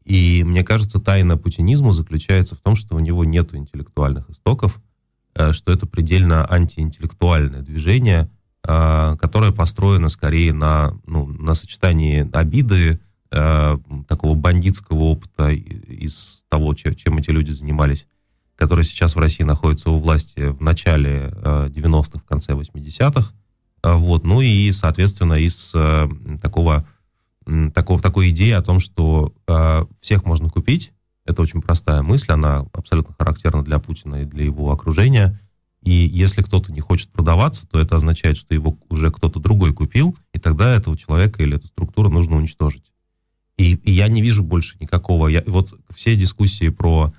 И 0.05 0.45
мне 0.45 0.63
кажется, 0.63 1.01
тайна 1.01 1.37
путинизма 1.37 1.93
заключается 1.93 2.55
в 2.55 2.61
том, 2.61 2.77
что 2.77 2.95
у 2.95 3.01
него 3.01 3.25
нет 3.25 3.55
интеллектуальных 3.55 4.31
истоков, 4.31 4.81
э, 5.35 5.53
что 5.53 5.73
это 5.73 5.87
предельно 5.87 6.47
антиинтеллектуальное 6.49 7.63
движение, 7.63 8.31
э, 8.63 9.17
которое 9.21 9.51
построено 9.51 10.09
скорее 10.09 10.53
на, 10.53 10.97
ну, 11.07 11.27
на 11.27 11.55
сочетании 11.55 12.29
обиды, 12.33 13.01
э, 13.33 13.79
такого 14.07 14.35
бандитского 14.37 15.03
опыта 15.03 15.51
из 15.51 16.45
того, 16.49 16.75
чем 16.75 17.19
эти 17.19 17.31
люди 17.31 17.51
занимались, 17.51 18.07
который 18.57 18.85
сейчас 18.85 19.15
в 19.15 19.19
России 19.19 19.45
находится 19.45 19.91
у 19.91 19.99
власти 19.99 20.49
в 20.49 20.61
начале 20.61 21.31
90-х, 21.43 22.19
в 22.19 22.25
конце 22.25 22.53
80-х. 22.53 23.33
Э, 23.83 23.95
вот. 23.95 24.25
Ну 24.25 24.41
и, 24.41 24.73
соответственно, 24.73 25.35
из 25.35 25.73
э, 25.75 26.09
такого, 26.43 26.87
такого, 27.75 28.01
такой 28.01 28.31
идеи 28.31 28.53
о 28.53 28.63
том, 28.63 28.81
что 28.81 29.33
э, 29.47 29.85
всех 30.01 30.25
можно 30.25 30.51
купить, 30.51 30.93
это 31.27 31.43
очень 31.43 31.61
простая 31.61 32.03
мысль, 32.03 32.33
она 32.33 32.67
абсолютно 32.73 33.15
характерна 33.19 33.63
для 33.63 33.79
Путина 33.79 34.23
и 34.23 34.25
для 34.25 34.45
его 34.45 34.71
окружения. 34.71 35.41
И 35.83 35.93
если 35.93 36.43
кто-то 36.43 36.73
не 36.73 36.81
хочет 36.81 37.11
продаваться, 37.11 37.67
то 37.67 37.81
это 37.81 37.97
означает, 37.97 38.37
что 38.37 38.55
его 38.55 38.77
уже 38.89 39.11
кто-то 39.11 39.39
другой 39.39 39.73
купил, 39.73 40.17
и 40.33 40.39
тогда 40.39 40.75
этого 40.75 40.97
человека 40.97 41.43
или 41.43 41.57
эту 41.57 41.67
структуру 41.69 42.11
нужно 42.11 42.37
уничтожить. 42.37 42.93
И, 43.57 43.75
и 43.75 43.93
я 43.93 44.09
не 44.09 44.23
вижу 44.23 44.43
больше 44.43 44.77
никакого... 44.81 45.29
Я, 45.29 45.43
вот 45.47 45.75
все 45.95 46.15
дискуссии 46.17 46.69
про 46.69 47.13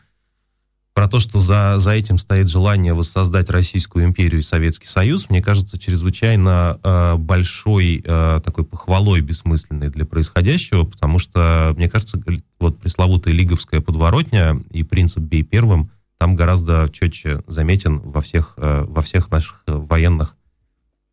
про 0.98 1.08
то, 1.08 1.20
что 1.20 1.38
за, 1.38 1.76
за 1.78 1.92
этим 1.92 2.18
стоит 2.18 2.50
желание 2.50 2.92
воссоздать 2.92 3.52
Российскую 3.52 4.04
империю 4.04 4.40
и 4.40 4.44
Советский 4.44 4.88
Союз, 4.88 5.30
мне 5.30 5.44
кажется, 5.44 5.78
чрезвычайно 5.78 6.80
э, 6.84 7.18
большой 7.18 8.04
э, 8.04 8.42
такой 8.44 8.66
похвалой 8.66 9.22
бессмысленной 9.22 9.92
для 9.92 10.06
происходящего, 10.08 10.86
потому 10.86 11.20
что, 11.20 11.76
мне 11.78 11.88
кажется, 11.88 12.20
вот 12.60 12.80
пресловутая 12.80 13.36
лиговская 13.36 13.80
подворотня 13.80 14.60
и 14.72 14.82
принцип 14.82 15.22
«бей 15.22 15.44
первым» 15.44 15.92
там 16.18 16.36
гораздо 16.36 16.90
четче 16.92 17.44
заметен 17.46 18.00
во 18.00 18.22
всех, 18.22 18.56
э, 18.58 18.86
во 18.88 19.04
всех 19.04 19.30
наших 19.30 19.62
военных, 19.68 20.36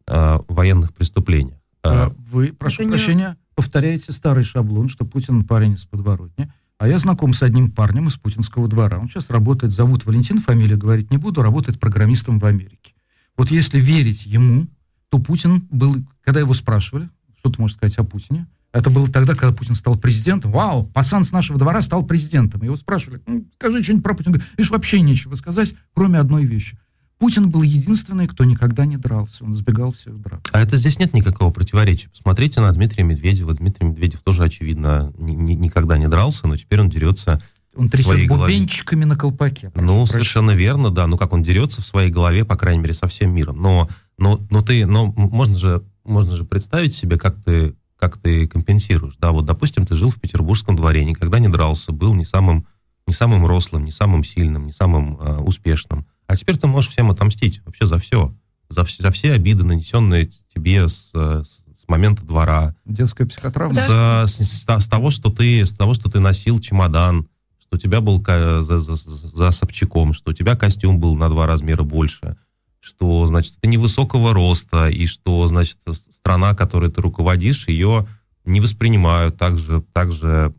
э, 0.06 0.38
военных 0.48 0.94
преступлениях. 0.94 1.58
А 1.82 2.10
вы, 2.30 2.54
прошу 2.54 2.84
Это 2.84 2.92
прощения, 2.92 3.28
не... 3.28 3.54
повторяете 3.54 4.12
старый 4.12 4.44
шаблон, 4.44 4.88
что 4.88 5.04
Путин 5.04 5.44
парень 5.44 5.74
из 5.74 5.84
подворотни. 5.84 6.50
А 6.78 6.88
я 6.88 6.98
знаком 6.98 7.34
с 7.34 7.42
одним 7.42 7.70
парнем 7.70 8.08
из 8.08 8.16
путинского 8.16 8.68
двора. 8.68 8.98
Он 8.98 9.08
сейчас 9.08 9.30
работает, 9.30 9.72
зовут 9.72 10.04
Валентин, 10.04 10.40
фамилию 10.40 10.76
говорить 10.76 11.10
не 11.10 11.18
буду, 11.18 11.42
работает 11.42 11.78
программистом 11.78 12.38
в 12.38 12.44
Америке. 12.44 12.94
Вот 13.36 13.50
если 13.50 13.80
верить 13.80 14.26
ему, 14.26 14.66
то 15.08 15.18
Путин 15.18 15.66
был, 15.70 15.96
когда 16.22 16.40
его 16.40 16.54
спрашивали, 16.54 17.08
что 17.38 17.50
ты 17.50 17.60
можешь 17.60 17.76
сказать 17.76 17.96
о 17.98 18.04
Путине, 18.04 18.46
это 18.72 18.90
было 18.90 19.08
тогда, 19.08 19.36
когда 19.36 19.54
Путин 19.54 19.76
стал 19.76 19.96
президентом. 19.96 20.50
Вау, 20.50 20.86
пацан 20.86 21.22
с 21.22 21.30
нашего 21.30 21.60
двора 21.60 21.80
стал 21.80 22.04
президентом. 22.04 22.62
Его 22.64 22.74
спрашивали, 22.74 23.22
ну, 23.24 23.46
скажи 23.54 23.84
что-нибудь 23.84 24.02
про 24.02 24.14
Путина. 24.14 24.32
Говорит, 24.32 24.50
видишь, 24.56 24.70
вообще 24.72 25.00
нечего 25.00 25.36
сказать, 25.36 25.74
кроме 25.94 26.18
одной 26.18 26.44
вещи. 26.44 26.76
Путин 27.18 27.50
был 27.50 27.62
единственный, 27.62 28.26
кто 28.26 28.44
никогда 28.44 28.86
не 28.86 28.96
дрался. 28.96 29.44
Он 29.44 29.52
избегал 29.52 29.92
всех 29.92 30.20
драк. 30.20 30.48
А 30.52 30.60
это 30.60 30.76
здесь 30.76 30.98
нет 30.98 31.14
никакого 31.14 31.50
противоречия. 31.50 32.08
Посмотрите 32.08 32.60
на 32.60 32.72
Дмитрия 32.72 33.04
Медведева. 33.04 33.54
Дмитрий 33.54 33.88
Медведев 33.88 34.20
тоже, 34.20 34.42
очевидно, 34.42 35.12
ни, 35.16 35.32
ни, 35.32 35.54
никогда 35.54 35.96
не 35.96 36.08
дрался, 36.08 36.46
но 36.46 36.56
теперь 36.56 36.80
он 36.80 36.90
дерется 36.90 37.40
он 37.76 37.88
трясет 37.88 38.28
бубенчиками 38.28 39.00
голове. 39.00 39.14
на 39.14 39.18
колпаке. 39.18 39.72
Ну, 39.74 39.98
прошу. 39.98 40.06
совершенно 40.06 40.52
верно, 40.52 40.90
да. 40.90 41.06
Ну, 41.06 41.16
как 41.16 41.32
он 41.32 41.42
дерется 41.42 41.82
в 41.82 41.86
своей 41.86 42.10
голове, 42.10 42.44
по 42.44 42.56
крайней 42.56 42.80
мере, 42.80 42.94
со 42.94 43.06
всем 43.08 43.34
миром. 43.34 43.60
Но, 43.60 43.88
но, 44.18 44.40
но 44.50 44.62
ты, 44.62 44.86
но 44.86 45.06
можно 45.06 45.58
же, 45.58 45.82
можно 46.04 46.36
же 46.36 46.44
представить 46.44 46.94
себе, 46.94 47.18
как 47.18 47.42
ты, 47.42 47.74
как 47.98 48.18
ты 48.18 48.46
компенсируешь. 48.46 49.14
Да, 49.18 49.32
вот, 49.32 49.44
допустим, 49.44 49.86
ты 49.86 49.96
жил 49.96 50.10
в 50.10 50.20
петербургском 50.20 50.76
дворе, 50.76 51.04
никогда 51.04 51.38
не 51.38 51.48
дрался, 51.48 51.92
был 51.92 52.14
не 52.14 52.24
самым, 52.24 52.66
не 53.06 53.14
самым 53.14 53.46
рослым, 53.46 53.84
не 53.84 53.92
самым 53.92 54.24
сильным, 54.24 54.66
не 54.66 54.72
самым 54.72 55.18
э, 55.20 55.38
успешным. 55.38 56.06
А 56.26 56.36
теперь 56.36 56.56
ты 56.56 56.66
можешь 56.66 56.90
всем 56.90 57.10
отомстить 57.10 57.60
вообще 57.64 57.86
за 57.86 57.98
все. 57.98 58.34
За, 58.68 58.84
за 58.84 59.10
все 59.10 59.32
обиды, 59.32 59.64
нанесенные 59.64 60.30
тебе 60.54 60.88
с, 60.88 61.10
с, 61.12 61.62
с 61.84 61.88
момента 61.88 62.24
двора. 62.24 62.74
Детская 62.84 63.26
психотравма. 63.26 63.74
С, 63.74 64.30
с, 64.30 64.66
с, 64.66 64.88
того, 64.88 65.10
что 65.10 65.30
ты, 65.30 65.64
с 65.64 65.72
того, 65.72 65.94
что 65.94 66.10
ты 66.10 66.20
носил 66.20 66.60
чемодан, 66.60 67.28
что 67.60 67.76
у 67.76 67.78
тебя 67.78 68.00
был 68.00 68.24
за, 68.24 68.78
за, 68.78 68.94
за 68.96 69.50
Собчаком, 69.50 70.14
что 70.14 70.30
у 70.30 70.34
тебя 70.34 70.56
костюм 70.56 70.98
был 70.98 71.14
на 71.14 71.28
два 71.28 71.46
размера 71.46 71.82
больше, 71.82 72.36
что, 72.80 73.26
значит, 73.26 73.54
ты 73.60 73.68
невысокого 73.68 74.32
роста, 74.32 74.88
и 74.88 75.06
что, 75.06 75.46
значит, 75.46 75.78
страна, 76.16 76.54
которой 76.54 76.90
ты 76.90 77.00
руководишь, 77.00 77.68
ее 77.68 78.06
не 78.44 78.60
воспринимают 78.60 79.36
так 79.38 79.58
же, 79.58 79.82
так 79.92 80.12
же 80.12 80.54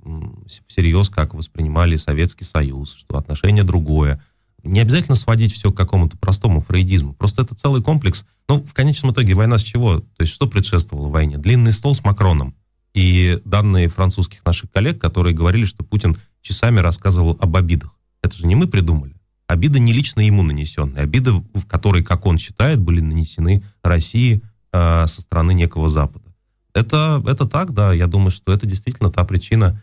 всерьез, 0.68 1.10
как 1.10 1.34
воспринимали 1.34 1.96
Советский 1.96 2.44
Союз, 2.44 2.94
что 2.94 3.18
отношение 3.18 3.64
другое. 3.64 4.24
Не 4.66 4.80
обязательно 4.80 5.16
сводить 5.16 5.54
все 5.54 5.72
к 5.72 5.78
какому-то 5.78 6.18
простому 6.18 6.60
фрейдизму. 6.60 7.14
Просто 7.14 7.44
это 7.44 7.56
целый 7.56 7.82
комплекс. 7.82 8.26
Ну, 8.50 8.62
в 8.62 8.74
конечном 8.74 9.12
итоге 9.12 9.34
война 9.34 9.58
с 9.58 9.64
чего? 9.64 10.00
То 10.00 10.22
есть 10.22 10.34
что 10.34 10.48
предшествовало 10.48 11.10
войне? 11.10 11.38
Длинный 11.38 11.72
стол 11.72 11.96
с 11.96 12.04
Макроном. 12.04 12.56
И 12.94 13.40
данные 13.46 13.90
французских 13.90 14.44
наших 14.46 14.72
коллег, 14.72 15.00
которые 15.00 15.36
говорили, 15.36 15.66
что 15.66 15.84
Путин 15.84 16.18
часами 16.42 16.80
рассказывал 16.80 17.38
об 17.40 17.56
обидах. 17.56 17.96
Это 18.24 18.38
же 18.38 18.48
не 18.48 18.56
мы 18.56 18.68
придумали. 18.68 19.16
Обиды 19.48 19.80
не 19.80 19.94
лично 19.94 20.22
ему 20.22 20.42
нанесенные. 20.42 21.04
Обиды, 21.04 21.32
в 21.32 21.66
которые, 21.68 22.04
как 22.04 22.26
он 22.26 22.38
считает, 22.38 22.80
были 22.80 23.02
нанесены 23.02 23.64
России 23.84 24.42
э, 24.72 25.06
со 25.08 25.22
стороны 25.22 25.54
некого 25.54 25.90
Запада. 25.90 26.26
Это, 26.74 27.24
это 27.28 27.46
так, 27.46 27.72
да. 27.74 27.94
Я 27.94 28.08
думаю, 28.08 28.32
что 28.32 28.52
это 28.52 28.66
действительно 28.66 29.12
та 29.12 29.24
причина. 29.24 29.82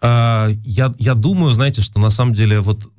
Э, 0.00 0.48
я, 0.62 0.94
я 0.98 1.14
думаю, 1.14 1.52
знаете, 1.52 1.82
что 1.82 2.00
на 2.00 2.10
самом 2.10 2.32
деле 2.32 2.60
вот 2.60 2.90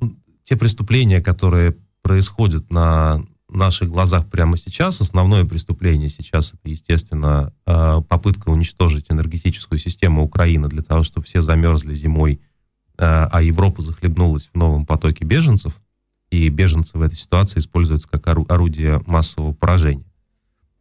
те 0.48 0.56
преступления, 0.56 1.20
которые 1.20 1.76
происходят 2.02 2.70
на 2.70 3.22
наших 3.48 3.88
глазах 3.88 4.28
прямо 4.28 4.56
сейчас, 4.56 5.00
основное 5.00 5.44
преступление 5.44 6.10
сейчас 6.10 6.52
это, 6.52 6.68
естественно, 6.68 7.52
э, 7.66 8.02
попытка 8.08 8.50
уничтожить 8.50 9.06
энергетическую 9.08 9.78
систему 9.78 10.22
Украины 10.22 10.68
для 10.68 10.82
того, 10.82 11.02
чтобы 11.02 11.26
все 11.26 11.40
замерзли 11.40 11.94
зимой 11.94 12.40
Э, 12.98 13.28
а 13.30 13.40
Европа 13.40 13.80
захлебнулась 13.80 14.50
в 14.52 14.56
новом 14.56 14.84
потоке 14.84 15.24
беженцев, 15.24 15.80
и 16.30 16.48
беженцы 16.48 16.98
в 16.98 17.02
этой 17.02 17.14
ситуации 17.14 17.60
используются 17.60 18.08
как 18.08 18.26
орудие 18.26 19.00
массового 19.06 19.52
поражения. 19.54 20.04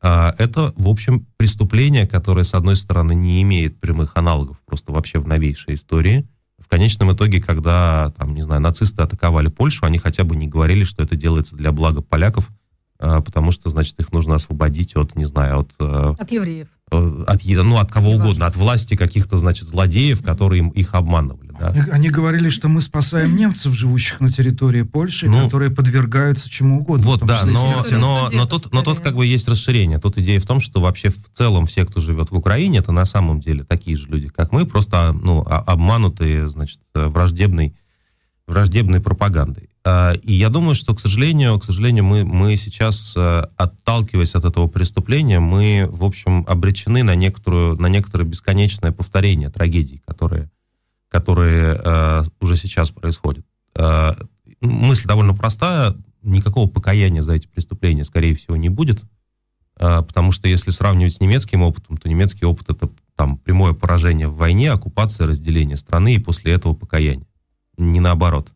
А, 0.02 0.34
это, 0.38 0.74
в 0.76 0.90
общем, 0.90 1.26
преступление, 1.38 2.06
которое, 2.06 2.44
с 2.44 2.54
одной 2.54 2.76
стороны, 2.76 3.14
не 3.14 3.42
имеет 3.44 3.80
прямых 3.80 4.12
аналогов 4.16 4.62
просто 4.66 4.92
вообще 4.92 5.20
в 5.20 5.28
новейшей 5.28 5.76
истории. 5.76 6.28
В 6.68 6.70
конечном 6.70 7.14
итоге, 7.14 7.42
когда, 7.42 8.12
там, 8.18 8.36
не 8.36 8.42
знаю, 8.42 8.60
нацисты 8.60 9.02
атаковали 9.02 9.48
Польшу, 9.48 9.86
они 9.86 10.00
хотя 10.00 10.26
бы 10.26 10.36
не 10.36 10.50
говорили, 10.50 10.84
что 10.84 11.02
это 11.02 11.16
делается 11.16 11.56
для 11.56 11.72
блага 11.72 12.02
поляков, 12.02 12.50
а, 13.00 13.22
потому 13.22 13.54
что, 13.54 13.70
значит, 13.70 13.98
их 14.02 14.12
нужно 14.12 14.36
освободить 14.36 14.98
от, 14.98 15.16
не 15.16 15.24
знаю, 15.24 15.62
от... 15.62 15.72
Э, 15.80 16.16
от 16.20 16.30
евреев. 16.30 16.68
От, 16.90 17.44
ну, 17.44 17.78
от 17.78 17.92
кого 17.92 18.12
угодно, 18.12 18.46
от 18.46 18.56
власти 18.56 18.96
каких-то, 18.96 19.36
значит, 19.36 19.68
злодеев, 19.68 20.24
которые 20.24 20.70
их 20.70 20.96
обманывали. 20.96 21.52
Да. 21.60 21.74
Они 21.92 22.10
говорили, 22.10 22.48
что 22.48 22.70
мы 22.70 22.80
спасаем 22.80 23.36
немцев, 23.36 23.74
живущих 23.74 24.22
на 24.22 24.32
территории 24.32 24.84
Польши, 24.84 25.28
ну, 25.28 25.44
которые 25.44 25.70
подвергаются 25.70 26.50
чему 26.50 26.80
угодно. 26.80 27.06
Вот, 27.06 27.26
да, 27.26 27.44
но, 27.44 27.84
но, 27.92 28.30
но, 28.32 28.46
тут, 28.46 28.72
но 28.72 28.84
тут 28.84 29.02
как 29.02 29.16
бы 29.16 29.26
есть 29.26 29.50
расширение. 29.50 30.00
Тут 30.00 30.18
идея 30.18 30.40
в 30.40 30.46
том, 30.46 30.62
что 30.62 30.80
вообще 30.80 31.10
в 31.10 31.30
целом 31.34 31.66
все, 31.66 31.86
кто 31.86 32.00
живет 32.00 32.32
в 32.32 32.36
Украине, 32.36 32.80
это 32.80 32.94
на 32.94 33.04
самом 33.04 33.42
деле 33.42 33.66
такие 33.66 33.98
же 33.98 34.08
люди, 34.08 34.30
как 34.30 34.54
мы, 34.54 34.66
просто 34.66 35.12
ну, 35.12 35.42
обманутые, 35.42 36.48
значит, 36.48 36.80
враждебной, 36.94 37.76
враждебной 38.48 39.02
пропагандой. 39.02 39.67
А, 39.88 40.14
и 40.14 40.34
я 40.34 40.50
думаю, 40.50 40.76
что, 40.76 40.94
к 40.94 41.00
сожалению, 41.00 41.58
к 41.60 41.64
сожалению, 41.64 42.04
мы, 42.04 42.26
мы 42.26 42.58
сейчас, 42.58 43.14
э, 43.16 43.44
отталкиваясь 43.56 44.36
от 44.36 44.44
этого 44.44 44.68
преступления, 44.68 45.40
мы, 45.40 45.88
в 45.90 46.04
общем, 46.04 46.44
обречены 46.46 47.04
на, 47.04 47.16
некоторую, 47.16 47.78
на 47.78 47.88
некоторое 47.88 48.26
бесконечное 48.26 48.92
повторение 48.92 49.50
трагедий, 49.50 50.02
которые 50.06 50.50
которые 51.10 51.80
э, 51.82 52.24
уже 52.42 52.58
сейчас 52.58 52.92
происходят. 52.92 53.46
Э, 53.76 54.14
мысль 54.60 55.08
довольно 55.08 55.34
простая. 55.34 55.96
Никакого 56.22 56.68
покаяния 56.68 57.22
за 57.22 57.36
эти 57.36 57.48
преступления, 57.48 58.04
скорее 58.04 58.36
всего, 58.36 58.58
не 58.58 58.68
будет. 58.68 59.02
Э, 59.80 60.02
потому 60.02 60.34
что 60.34 60.50
если 60.50 60.72
сравнивать 60.72 61.14
с 61.14 61.22
немецким 61.22 61.62
опытом, 61.62 61.96
то 61.96 62.10
немецкий 62.10 62.46
опыт 62.46 62.70
это 62.72 62.90
там 63.16 63.38
прямое 63.38 63.72
поражение 63.72 64.28
в 64.28 64.36
войне, 64.36 64.70
оккупация, 64.70 65.28
разделение 65.28 65.78
страны 65.78 66.16
и 66.16 66.20
после 66.20 66.52
этого 66.52 66.74
покаяние. 66.74 67.28
Не 67.78 68.02
наоборот. 68.02 68.52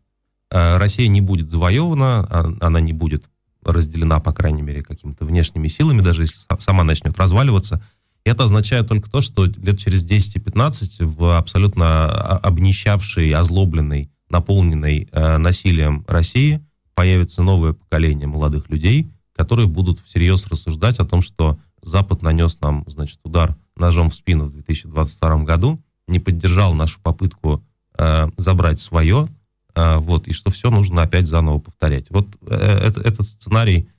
Э, 0.52 0.78
Россия 0.78 1.08
не 1.08 1.22
будет 1.22 1.50
завоевана, 1.50 2.28
а, 2.30 2.54
она 2.60 2.80
не 2.80 2.94
будет 2.94 3.24
разделена, 3.64 4.20
по 4.20 4.34
крайней 4.34 4.62
мере, 4.62 4.84
какими-то 4.84 5.26
внешними 5.26 5.68
силами, 5.68 6.02
даже 6.02 6.24
если 6.24 6.38
сама 6.60 6.84
начнет 6.84 7.18
разваливаться– 7.18 7.84
это 8.24 8.44
означает 8.44 8.88
только 8.88 9.10
то, 9.10 9.22
что 9.22 9.46
лет 9.46 9.80
через 9.80 10.04
10 10.04 10.36
и 10.36 10.40
15 10.40 11.02
в 11.02 11.38
абсолютно 11.38 12.06
обнищавшей, 12.38 13.32
озлобленной, 13.32 14.12
наполненной 14.30 15.10
э, 15.12 15.38
насилием 15.38 16.06
России 16.08 16.64
появится 16.94 17.42
новое 17.42 17.74
поколение 17.74 18.28
молодых 18.28 18.70
людей, 18.70 19.10
которые 19.36 19.68
будут 19.68 20.00
всерьез 20.00 20.46
рассуждать 20.48 21.00
о 21.00 21.06
том, 21.06 21.22
что 21.22 21.58
Запад 21.82 22.22
нанес 22.22 22.60
нам, 22.62 22.84
значит, 22.86 23.20
удар 23.24 23.56
ножом 23.76 24.12
в 24.12 24.16
спину 24.16 24.46
в 24.46 24.52
2022 24.52 25.44
году, 25.44 25.82
не 26.08 26.20
поддержал 26.20 26.76
нашу 26.76 27.00
попытку 27.02 27.64
э, 27.98 28.30
забрать 28.38 28.80
свое, 28.80 29.30
вот, 29.76 30.28
и 30.28 30.34
что 30.34 30.50
все 30.52 30.70
нужно 30.70 31.04
опять 31.04 31.28
заново 31.28 31.60
повторять. 31.60 32.10
Вот 32.10 32.28
э, 32.48 32.56
это, 32.56 33.02
этот 33.02 33.26
сценарий 33.26 33.90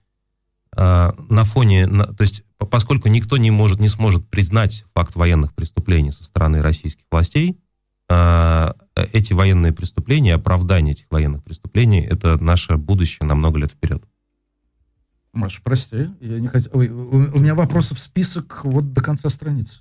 э, 0.77 1.13
на 1.29 1.45
фоне, 1.45 1.87
то 1.87 2.21
есть 2.21 2.45
поскольку 2.71 3.09
никто 3.09 3.37
не 3.37 3.51
может, 3.51 3.81
не 3.81 3.89
сможет 3.89 4.29
признать 4.29 4.85
факт 4.95 5.15
военных 5.17 5.55
преступлений 5.55 6.13
со 6.13 6.25
стороны 6.25 6.63
российских 6.63 7.05
властей, 7.11 7.59
э, 8.09 8.73
эти 9.13 9.33
военные 9.33 9.73
преступления, 9.73 10.35
оправдание 10.35 10.93
этих 10.93 11.07
военных 11.11 11.43
преступлений, 11.43 12.01
это 12.01 12.43
наше 12.43 12.77
будущее 12.77 13.27
на 13.27 13.35
много 13.35 13.61
лет 13.61 13.73
вперед. 13.73 14.03
Маша, 15.33 15.61
прости, 15.63 16.11
я 16.21 16.41
не 16.41 16.49
хотел. 16.49 16.71
Ой, 16.75 16.89
у 16.89 17.39
меня 17.39 17.55
вопросов 17.55 17.99
список 17.99 18.65
вот 18.65 18.93
до 18.93 19.01
конца 19.01 19.31
страницы. 19.31 19.81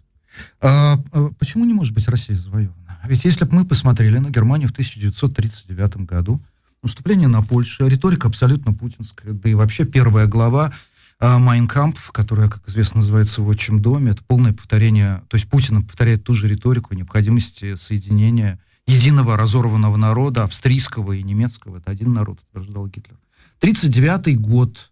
А, 0.62 0.98
а, 1.12 1.30
почему 1.38 1.66
не 1.66 1.74
может 1.74 1.94
быть 1.94 2.08
Россия 2.08 2.38
завоевана? 2.38 2.81
Ведь 3.06 3.26
если 3.26 3.46
бы 3.46 3.56
мы 3.56 3.66
посмотрели 3.66 4.18
на 4.18 4.30
Германию 4.30 4.70
в 4.70 4.72
1939 4.72 5.98
году, 6.06 6.42
наступление 6.84 7.28
на 7.28 7.42
Польшу, 7.42 7.88
риторика 7.88 8.28
абсолютно 8.28 8.74
путинская, 8.74 9.34
да 9.34 9.50
и 9.50 9.54
вообще 9.54 9.86
первая 9.86 10.28
глава 10.28 10.74
Майнкамп, 11.20 12.00
которая, 12.12 12.50
как 12.50 12.68
известно, 12.68 12.98
называется 12.98 13.42
в 13.42 13.48
отчим 13.48 13.82
доме, 13.82 14.12
это 14.12 14.24
полное 14.24 14.54
повторение, 14.54 15.22
то 15.28 15.36
есть 15.36 15.48
Путин 15.48 15.84
повторяет 15.84 16.24
ту 16.24 16.34
же 16.34 16.48
риторику 16.48 16.96
необходимости 16.96 17.76
соединения 17.76 18.60
единого 18.88 19.38
разорванного 19.38 19.98
народа, 19.98 20.44
австрийского 20.44 21.14
и 21.14 21.22
немецкого. 21.22 21.78
Это 21.78 21.92
один 21.92 22.14
народ, 22.14 22.40
утверждал 22.50 22.88
Гитлер. 22.88 23.18
1939 23.60 24.40
год. 24.42 24.92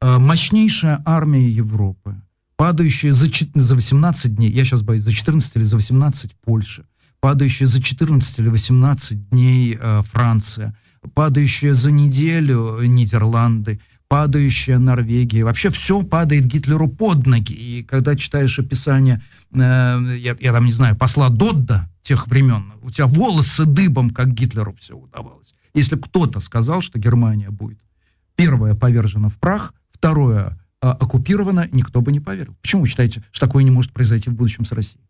А, 0.00 0.18
мощнейшая 0.18 1.02
армия 1.04 1.48
Европы, 1.48 2.20
падающая 2.56 3.12
за, 3.12 3.28
за 3.54 3.74
18 3.74 4.36
дней, 4.36 4.50
я 4.50 4.64
сейчас 4.64 4.82
боюсь, 4.82 5.02
за 5.02 5.12
14 5.12 5.56
или 5.56 5.64
за 5.64 5.76
18 5.76 6.34
Польша, 6.42 6.84
падающая 7.20 7.66
за 7.66 7.82
14 7.82 8.38
или 8.38 8.48
18 8.48 9.28
дней 9.30 9.78
э, 9.80 10.02
Франция, 10.04 10.76
падающая 11.14 11.74
за 11.74 11.90
неделю 11.90 12.80
Нидерланды, 12.82 13.80
падающая 14.08 14.78
Норвегия. 14.78 15.44
Вообще 15.44 15.70
все 15.70 16.02
падает 16.02 16.46
Гитлеру 16.46 16.88
под 16.88 17.26
ноги. 17.26 17.52
И 17.52 17.82
когда 17.84 18.16
читаешь 18.16 18.58
описание, 18.58 19.22
э, 19.52 19.58
я, 19.58 20.36
я 20.38 20.52
там 20.52 20.64
не 20.64 20.72
знаю, 20.72 20.96
посла 20.96 21.28
Додда 21.28 21.88
тех 22.02 22.26
времен, 22.26 22.72
у 22.82 22.90
тебя 22.90 23.06
волосы 23.06 23.66
дыбом, 23.66 24.10
как 24.10 24.32
Гитлеру 24.32 24.74
все 24.78 24.96
удавалось. 24.96 25.54
Если 25.74 25.96
кто-то 25.96 26.40
сказал, 26.40 26.80
что 26.80 26.98
Германия 26.98 27.50
будет 27.50 27.78
первая 28.40 28.74
повержена 28.74 29.28
в 29.28 29.36
прах, 29.36 29.74
второе 29.92 30.58
э, 30.80 30.88
оккупирована, 30.88 31.68
никто 31.72 32.00
бы 32.00 32.10
не 32.10 32.20
поверил. 32.20 32.56
Почему 32.62 32.82
вы 32.82 32.88
считаете, 32.88 33.22
что 33.32 33.46
такое 33.46 33.64
не 33.64 33.70
может 33.70 33.92
произойти 33.92 34.30
в 34.30 34.34
будущем 34.34 34.64
с 34.64 34.72
Россией? 34.72 35.04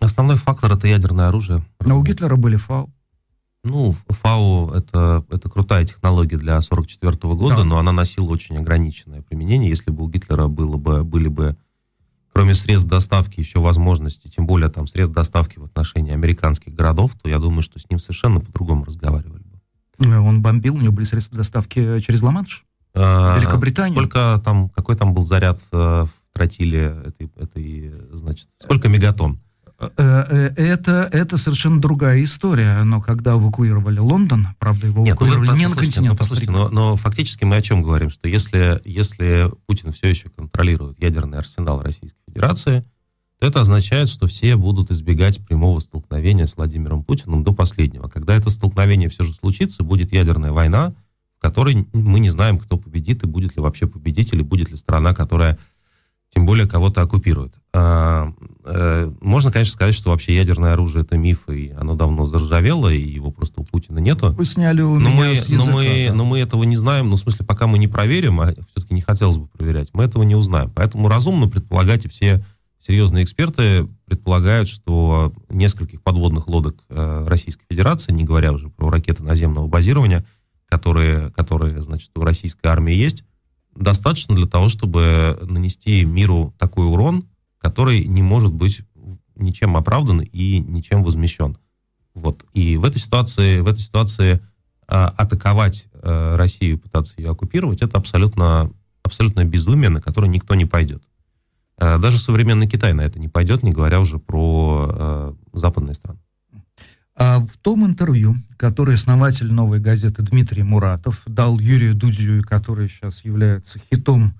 Основной 0.00 0.36
фактор 0.36 0.72
это 0.72 0.86
ядерное 0.86 1.28
оружие. 1.28 1.64
Но 1.80 1.98
у 1.98 2.02
Гитлера 2.02 2.36
были 2.36 2.56
фау. 2.56 2.92
Ну, 3.64 3.94
ФАУ 4.08 4.70
это, 4.72 5.24
это 5.30 5.48
крутая 5.48 5.84
технология 5.84 6.36
для 6.36 6.60
44 6.60 7.16
года, 7.34 7.58
да. 7.58 7.64
но 7.64 7.78
она 7.78 7.92
носила 7.92 8.26
очень 8.26 8.56
ограниченное 8.58 9.22
применение. 9.22 9.70
Если 9.70 9.92
бы 9.92 10.02
у 10.02 10.08
Гитлера 10.08 10.48
было 10.48 10.76
бы, 10.76 11.04
были 11.04 11.28
бы, 11.28 11.56
кроме 12.32 12.56
средств 12.56 12.88
доставки, 12.88 13.38
еще 13.38 13.60
возможности, 13.60 14.26
тем 14.26 14.46
более 14.46 14.68
там 14.68 14.88
средств 14.88 15.14
доставки 15.14 15.60
в 15.60 15.64
отношении 15.64 16.12
американских 16.12 16.74
городов, 16.74 17.12
то 17.22 17.28
я 17.28 17.38
думаю, 17.38 17.62
что 17.62 17.78
с 17.78 17.88
ним 17.88 18.00
совершенно 18.00 18.40
по-другому 18.40 18.84
разговаривали 18.84 19.44
бы. 19.44 19.60
Э, 20.04 20.18
он 20.18 20.42
бомбил, 20.42 20.74
у 20.74 20.80
него 20.80 20.92
были 20.92 21.04
средства 21.04 21.38
доставки 21.38 22.00
через 22.00 22.20
Ла-Манш? 22.22 22.64
А, 22.94 23.38
Великобритания? 23.38 23.94
Сколько 23.94 24.40
там, 24.44 24.70
какой 24.70 24.96
там 24.96 25.14
был 25.14 25.24
заряд 25.24 25.60
э, 25.70 25.76
в 25.76 26.10
тротиле 26.32 26.96
этой, 27.06 27.30
этой 27.36 27.92
значит, 28.12 28.48
сколько 28.58 28.88
мегатонн? 28.88 29.40
Э, 29.96 30.26
э, 30.28 30.46
это, 30.56 31.08
это 31.12 31.36
совершенно 31.36 31.80
другая 31.80 32.22
история. 32.24 32.82
Но 32.84 33.00
когда 33.00 33.32
эвакуировали 33.32 33.98
Лондон, 33.98 34.48
правда, 34.58 34.86
его 34.86 35.04
Нет, 35.04 35.18
ну, 35.20 35.26
эвакуировали 35.26 35.50
ну, 35.50 35.56
не 35.56 35.66
на 35.68 35.76
континент. 35.76 36.12
Ну, 36.12 36.16
послушайте, 36.16 36.50
но, 36.50 36.68
но 36.68 36.96
фактически 36.96 37.44
мы 37.44 37.56
о 37.56 37.62
чем 37.62 37.82
говорим? 37.82 38.10
Что 38.10 38.28
если, 38.28 38.80
если 38.84 39.50
Путин 39.66 39.92
все 39.92 40.08
еще 40.08 40.28
контролирует 40.28 41.00
ядерный 41.00 41.38
арсенал 41.38 41.82
Российской 41.82 42.20
Федерации, 42.26 42.84
то 43.40 43.46
это 43.48 43.60
означает, 43.60 44.08
что 44.08 44.26
все 44.28 44.56
будут 44.56 44.90
избегать 44.92 45.44
прямого 45.44 45.80
столкновения 45.80 46.46
с 46.46 46.56
Владимиром 46.56 47.02
Путиным 47.02 47.42
до 47.42 47.52
последнего. 47.52 48.08
Когда 48.08 48.36
это 48.36 48.50
столкновение 48.50 49.08
все 49.08 49.24
же 49.24 49.32
случится, 49.32 49.82
будет 49.82 50.12
ядерная 50.12 50.52
война, 50.52 50.94
в 51.38 51.42
которой 51.42 51.88
мы 51.92 52.20
не 52.20 52.30
знаем, 52.30 52.58
кто 52.58 52.76
победит 52.76 53.24
и 53.24 53.26
будет 53.26 53.56
ли 53.56 53.62
вообще 53.62 53.88
победитель, 53.88 54.40
и 54.40 54.44
будет 54.44 54.70
ли 54.70 54.76
страна, 54.76 55.12
которая 55.12 55.58
тем 56.34 56.46
более 56.46 56.66
кого-то 56.66 57.02
оккупирует. 57.02 57.54
А, 57.74 58.32
э, 58.64 59.10
можно, 59.20 59.52
конечно, 59.52 59.72
сказать, 59.72 59.94
что 59.94 60.10
вообще 60.10 60.34
ядерное 60.34 60.72
оружие 60.72 61.02
это 61.02 61.16
миф, 61.16 61.48
и 61.48 61.70
оно 61.78 61.94
давно 61.94 62.24
заржавело, 62.24 62.88
и 62.88 63.00
его 63.00 63.30
просто 63.30 63.60
у 63.60 63.64
Путина 63.64 63.98
нету. 63.98 64.32
Вы 64.32 64.44
сняли 64.44 64.82
у 64.82 64.98
но 64.98 65.10
меня 65.10 65.18
мы, 65.18 65.36
с 65.36 65.48
языка, 65.48 65.70
но 65.70 65.76
мы, 65.76 66.06
да. 66.08 66.14
но 66.14 66.24
мы 66.24 66.38
этого 66.38 66.64
не 66.64 66.76
знаем, 66.76 67.10
ну, 67.10 67.16
в 67.16 67.20
смысле, 67.20 67.46
пока 67.46 67.66
мы 67.66 67.78
не 67.78 67.88
проверим, 67.88 68.40
а 68.40 68.52
все-таки 68.52 68.94
не 68.94 69.00
хотелось 69.00 69.36
бы 69.36 69.46
проверять, 69.46 69.88
мы 69.92 70.04
этого 70.04 70.22
не 70.22 70.34
узнаем. 70.34 70.70
Поэтому 70.74 71.08
разумно 71.08 71.48
предполагать, 71.48 72.06
и 72.06 72.08
все 72.08 72.44
серьезные 72.78 73.24
эксперты 73.24 73.88
предполагают, 74.06 74.68
что 74.68 75.32
нескольких 75.48 76.02
подводных 76.02 76.48
лодок 76.48 76.76
э, 76.88 77.24
Российской 77.26 77.64
Федерации, 77.70 78.12
не 78.12 78.24
говоря 78.24 78.52
уже 78.52 78.68
про 78.70 78.90
ракеты 78.90 79.22
наземного 79.22 79.66
базирования, 79.66 80.24
которые, 80.68 81.30
которые 81.30 81.82
значит, 81.82 82.10
у 82.16 82.22
российской 82.22 82.66
армии 82.66 82.94
есть, 82.94 83.24
достаточно 83.74 84.34
для 84.34 84.46
того, 84.46 84.68
чтобы 84.68 85.38
нанести 85.42 86.04
миру 86.04 86.54
такой 86.58 86.86
урон, 86.86 87.24
который 87.58 88.04
не 88.04 88.22
может 88.22 88.52
быть 88.52 88.82
ничем 89.36 89.76
оправдан 89.76 90.20
и 90.20 90.58
ничем 90.58 91.02
возмещен. 91.02 91.56
Вот. 92.14 92.44
И 92.52 92.76
в 92.76 92.84
этой 92.84 92.98
ситуации, 92.98 93.60
в 93.60 93.66
этой 93.66 93.80
ситуации 93.80 94.40
а, 94.86 95.08
атаковать 95.08 95.88
а, 95.94 96.36
Россию, 96.36 96.78
пытаться 96.78 97.14
ее 97.16 97.30
оккупировать, 97.30 97.82
это 97.82 97.98
абсолютно, 97.98 98.70
абсолютно 99.02 99.44
безумие, 99.44 99.88
на 99.88 100.02
которое 100.02 100.28
никто 100.28 100.54
не 100.54 100.66
пойдет. 100.66 101.02
А, 101.78 101.98
даже 101.98 102.18
современный 102.18 102.68
Китай 102.68 102.92
на 102.92 103.00
это 103.00 103.18
не 103.18 103.28
пойдет, 103.28 103.62
не 103.62 103.72
говоря 103.72 104.00
уже 104.00 104.18
про 104.18 104.88
а, 104.90 105.34
западные 105.52 105.94
страны. 105.94 106.20
А 107.14 107.40
в 107.40 107.56
том 107.58 107.84
интервью, 107.84 108.36
которое 108.56 108.94
основатель 108.94 109.52
«Новой 109.52 109.80
газеты» 109.80 110.22
Дмитрий 110.22 110.62
Муратов 110.62 111.22
дал 111.26 111.58
Юрию 111.58 111.94
Дудю, 111.94 112.42
который 112.42 112.88
сейчас 112.88 113.24
является 113.24 113.78
хитом 113.78 114.34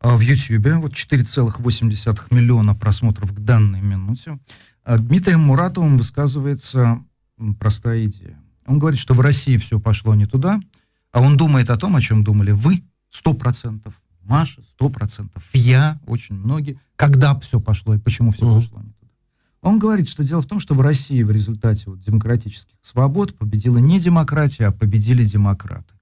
а, 0.00 0.16
в 0.16 0.20
YouTube, 0.20 0.66
вот 0.82 0.92
4,8 0.92 2.22
миллиона 2.30 2.74
просмотров 2.74 3.32
к 3.32 3.38
данной 3.38 3.80
минуте, 3.80 4.38
а 4.84 4.98
Дмитрием 4.98 5.40
Муратовым 5.40 5.98
высказывается 5.98 7.02
простая 7.58 8.06
идея. 8.06 8.38
Он 8.66 8.78
говорит, 8.78 8.98
что 8.98 9.14
в 9.14 9.20
России 9.20 9.56
все 9.56 9.78
пошло 9.78 10.14
не 10.14 10.26
туда, 10.26 10.60
а 11.12 11.20
он 11.20 11.36
думает 11.36 11.70
о 11.70 11.76
том, 11.76 11.94
о 11.94 12.00
чем 12.00 12.24
думали 12.24 12.50
вы, 12.50 12.82
100%, 13.12 13.92
Маша, 14.22 14.62
100%, 14.80 15.30
я, 15.52 16.00
очень 16.06 16.34
многие, 16.34 16.80
когда 16.96 17.38
все 17.38 17.60
пошло 17.60 17.94
и 17.94 17.98
почему 17.98 18.32
все 18.32 18.46
mm. 18.46 18.54
пошло 18.56 18.80
не 18.80 18.92
он 19.66 19.80
говорит, 19.80 20.08
что 20.08 20.22
дело 20.22 20.42
в 20.42 20.46
том, 20.46 20.60
что 20.60 20.74
в 20.74 20.80
России 20.80 21.22
в 21.24 21.30
результате 21.30 21.84
вот 21.86 22.00
демократических 22.00 22.76
свобод 22.82 23.36
победила 23.36 23.78
не 23.78 23.98
демократия, 23.98 24.66
а 24.66 24.72
победили 24.72 25.24
демократы. 25.24 25.92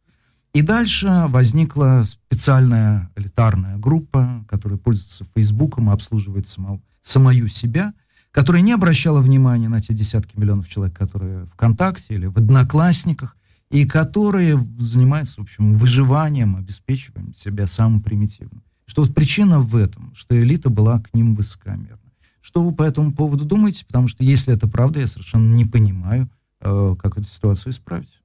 И 0.52 0.60
дальше 0.60 1.24
возникла 1.28 2.04
специальная 2.04 3.10
элитарная 3.16 3.78
группа, 3.78 4.44
которая 4.48 4.78
пользуется 4.78 5.24
Фейсбуком 5.34 5.88
и 5.88 5.94
обслуживает 5.94 6.46
самого, 6.46 6.80
самую 7.00 7.48
себя, 7.48 7.94
которая 8.32 8.60
не 8.60 8.72
обращала 8.72 9.22
внимания 9.22 9.70
на 9.70 9.80
те 9.80 9.94
десятки 9.94 10.38
миллионов 10.38 10.68
человек, 10.68 10.96
которые 10.96 11.46
ВКонтакте 11.46 12.14
или 12.14 12.26
в 12.26 12.36
Одноклассниках, 12.36 13.34
и 13.70 13.86
которые 13.86 14.62
занимаются, 14.78 15.40
в 15.40 15.44
общем, 15.44 15.72
выживанием, 15.72 16.56
обеспечиванием 16.56 17.34
себя 17.34 17.66
самым 17.66 18.02
примитивным. 18.02 18.62
Что 18.84 19.02
вот 19.02 19.14
причина 19.14 19.60
в 19.60 19.74
этом, 19.74 20.14
что 20.14 20.38
элита 20.38 20.68
была 20.68 21.00
к 21.00 21.14
ним 21.14 21.34
высокомерна. 21.34 21.98
Что 22.44 22.62
вы 22.62 22.74
по 22.74 22.82
этому 22.82 23.14
поводу 23.14 23.46
думаете? 23.46 23.86
Потому 23.86 24.06
что 24.06 24.22
если 24.22 24.52
это 24.54 24.68
правда, 24.68 25.00
я 25.00 25.06
совершенно 25.06 25.54
не 25.54 25.64
понимаю, 25.64 26.28
э, 26.60 26.94
как 27.00 27.16
эту 27.16 27.26
ситуацию 27.26 27.72
исправить. 27.72 28.20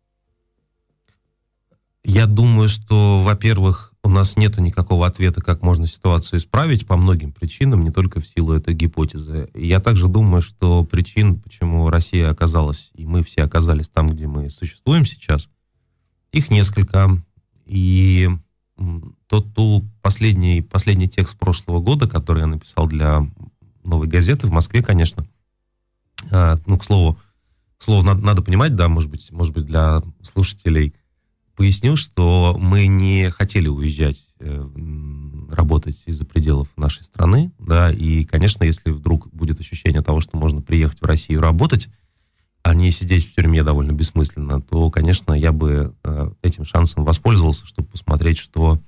Я 2.03 2.25
думаю, 2.25 2.67
что, 2.67 3.21
во-первых, 3.21 3.93
у 4.03 4.09
нас 4.09 4.35
нет 4.35 4.57
никакого 4.57 5.07
ответа, 5.07 5.41
как 5.41 5.61
можно 5.61 5.87
ситуацию 5.87 6.39
исправить 6.39 6.85
по 6.85 6.97
многим 6.97 7.31
причинам, 7.31 7.81
не 7.81 7.91
только 7.91 8.19
в 8.19 8.27
силу 8.27 8.51
этой 8.51 8.73
гипотезы. 8.73 9.49
Я 9.53 9.79
также 9.79 10.09
думаю, 10.09 10.41
что 10.41 10.83
причин, 10.83 11.39
почему 11.39 11.89
Россия 11.89 12.29
оказалась, 12.29 12.91
и 12.95 13.05
мы 13.05 13.23
все 13.23 13.43
оказались 13.43 13.87
там, 13.87 14.09
где 14.09 14.27
мы 14.27 14.49
существуем 14.49 15.05
сейчас, 15.05 15.47
их 16.33 16.51
несколько. 16.51 17.23
И 17.65 18.27
тот 19.27 19.53
ту 19.53 19.85
последний, 20.01 20.61
последний 20.61 21.07
текст 21.07 21.37
прошлого 21.37 21.79
года, 21.79 22.05
который 22.05 22.41
я 22.41 22.47
написал 22.47 22.85
для 22.85 23.25
новой 23.89 24.07
газеты 24.07 24.47
в 24.47 24.51
Москве, 24.51 24.81
конечно. 24.81 25.27
А, 26.31 26.59
ну, 26.65 26.77
к 26.77 26.83
слову, 26.83 27.17
к 27.77 27.83
слову 27.83 28.03
надо, 28.03 28.21
надо 28.21 28.41
понимать, 28.41 28.75
да, 28.75 28.87
может 28.87 29.09
быть, 29.09 29.31
может 29.31 29.53
быть, 29.53 29.65
для 29.65 30.01
слушателей 30.21 30.93
поясню, 31.55 31.97
что 31.97 32.55
мы 32.57 32.87
не 32.87 33.29
хотели 33.31 33.67
уезжать 33.67 34.29
э, 34.39 34.65
работать 35.49 36.01
из-за 36.05 36.23
пределов 36.23 36.69
нашей 36.77 37.03
страны, 37.03 37.51
да, 37.59 37.91
и, 37.91 38.23
конечно, 38.23 38.63
если 38.63 38.91
вдруг 38.91 39.27
будет 39.33 39.59
ощущение 39.59 40.01
того, 40.01 40.21
что 40.21 40.37
можно 40.37 40.61
приехать 40.61 41.01
в 41.01 41.05
Россию 41.05 41.41
работать, 41.41 41.89
а 42.63 42.73
не 42.73 42.91
сидеть 42.91 43.27
в 43.27 43.35
тюрьме 43.35 43.63
довольно 43.63 43.91
бессмысленно, 43.91 44.61
то, 44.61 44.89
конечно, 44.89 45.33
я 45.33 45.51
бы 45.51 45.95
э, 46.03 46.31
этим 46.43 46.63
шансом 46.63 47.03
воспользовался, 47.03 47.65
чтобы 47.65 47.89
посмотреть, 47.89 48.37
что 48.37 48.79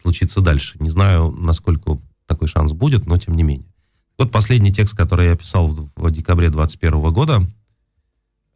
случится 0.00 0.40
дальше. 0.40 0.76
Не 0.78 0.90
знаю, 0.90 1.32
насколько 1.32 1.98
такой 2.26 2.48
шанс 2.48 2.72
будет, 2.72 3.06
но 3.06 3.18
тем 3.18 3.34
не 3.34 3.42
менее. 3.42 3.72
Вот 4.18 4.32
последний 4.32 4.72
текст, 4.72 4.96
который 4.96 5.26
я 5.26 5.36
писал 5.36 5.66
в, 5.66 5.90
в 5.94 6.10
декабре 6.10 6.48
2021 6.48 7.12
года, 7.12 7.46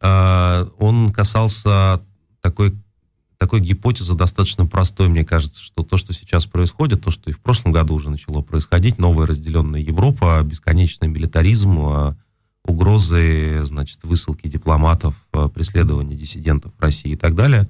э, 0.01 0.65
он 0.79 1.11
касался 1.11 2.01
такой, 2.41 2.73
такой 3.37 3.59
гипотезы 3.59 4.15
достаточно 4.15 4.65
простой, 4.65 5.07
мне 5.07 5.23
кажется, 5.23 5.61
что 5.61 5.83
то, 5.83 5.97
что 5.97 6.13
сейчас 6.13 6.47
происходит, 6.47 7.03
то, 7.03 7.11
что 7.11 7.29
и 7.29 7.33
в 7.33 7.39
прошлом 7.39 7.73
году 7.73 7.93
уже 7.93 8.09
начало 8.09 8.41
происходить, 8.41 8.97
новая 8.97 9.27
разделенная 9.27 9.81
Европа, 9.81 10.41
бесконечный 10.43 11.07
милитаризм, 11.07 11.79
э, 11.79 12.15
угрозы, 12.65 13.61
значит, 13.65 13.99
высылки 14.03 14.47
дипломатов, 14.47 15.15
э, 15.33 15.47
преследование 15.53 16.17
диссидентов 16.17 16.71
в 16.75 16.81
России 16.81 17.11
и 17.11 17.17
так 17.17 17.35
далее, 17.35 17.67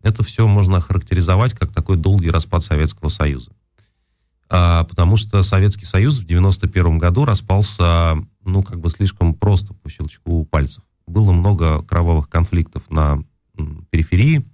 это 0.00 0.22
все 0.22 0.46
можно 0.46 0.76
охарактеризовать 0.76 1.54
как 1.54 1.72
такой 1.72 1.96
долгий 1.96 2.30
распад 2.30 2.62
Советского 2.62 3.08
Союза 3.08 3.50
потому 4.52 5.16
что 5.16 5.42
Советский 5.42 5.86
Союз 5.86 6.18
в 6.18 6.26
91 6.26 6.98
году 6.98 7.24
распался, 7.24 8.16
ну, 8.44 8.62
как 8.62 8.80
бы 8.80 8.90
слишком 8.90 9.34
просто 9.34 9.72
по 9.72 9.88
щелчку 9.88 10.44
пальцев. 10.44 10.82
Было 11.06 11.32
много 11.32 11.82
кровавых 11.82 12.28
конфликтов 12.28 12.82
на 12.90 13.24
периферии, 13.90 14.44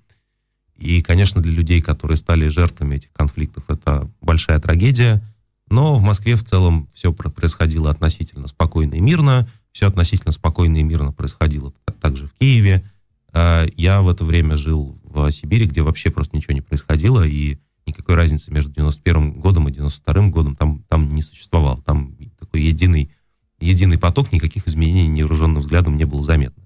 и, 0.79 1.03
конечно, 1.03 1.43
для 1.43 1.53
людей, 1.53 1.81
которые 1.81 2.16
стали 2.16 2.49
жертвами 2.49 2.97
этих 2.97 3.12
конфликтов, 3.12 3.65
это 3.69 4.09
большая 4.20 4.61
трагедия. 4.61 5.23
Но 5.70 5.97
в 5.97 6.03
Москве 6.03 6.37
в 6.37 6.45
целом 6.45 6.89
все 6.95 7.12
происходило 7.12 7.91
относительно 7.91 8.47
спокойно 8.47 8.95
и 8.95 9.01
мирно. 9.01 9.49
Все 9.73 9.89
относительно 9.89 10.33
спокойно 10.33 10.79
и 10.79 10.83
мирно 10.83 11.12
происходило 11.12 11.73
также 12.01 12.27
в 12.27 12.33
Киеве. 12.35 12.83
А, 13.33 13.66
я 13.77 14.01
в 14.01 14.09
это 14.09 14.25
время 14.25 14.57
жил 14.57 14.99
в 15.03 15.31
Сибири, 15.31 15.66
где 15.66 15.83
вообще 15.83 16.11
просто 16.11 16.37
ничего 16.37 16.55
не 16.55 16.61
происходило, 16.61 17.27
и 17.27 17.59
никакой 17.89 18.15
разницы 18.15 18.51
между 18.52 18.73
91 18.73 19.40
годом 19.40 19.69
и 19.69 19.73
92 19.73 20.28
годом 20.28 20.56
там, 20.56 20.85
там 20.89 21.15
не 21.15 21.23
существовало. 21.23 21.82
Там 21.82 22.15
такой 22.39 22.62
единый, 22.62 23.10
единый 23.60 23.98
поток, 23.98 24.32
никаких 24.32 24.66
изменений 24.69 25.09
невооруженным 25.09 25.60
взглядом 25.60 25.97
не 25.97 26.05
было 26.05 26.23
заметно. 26.23 26.65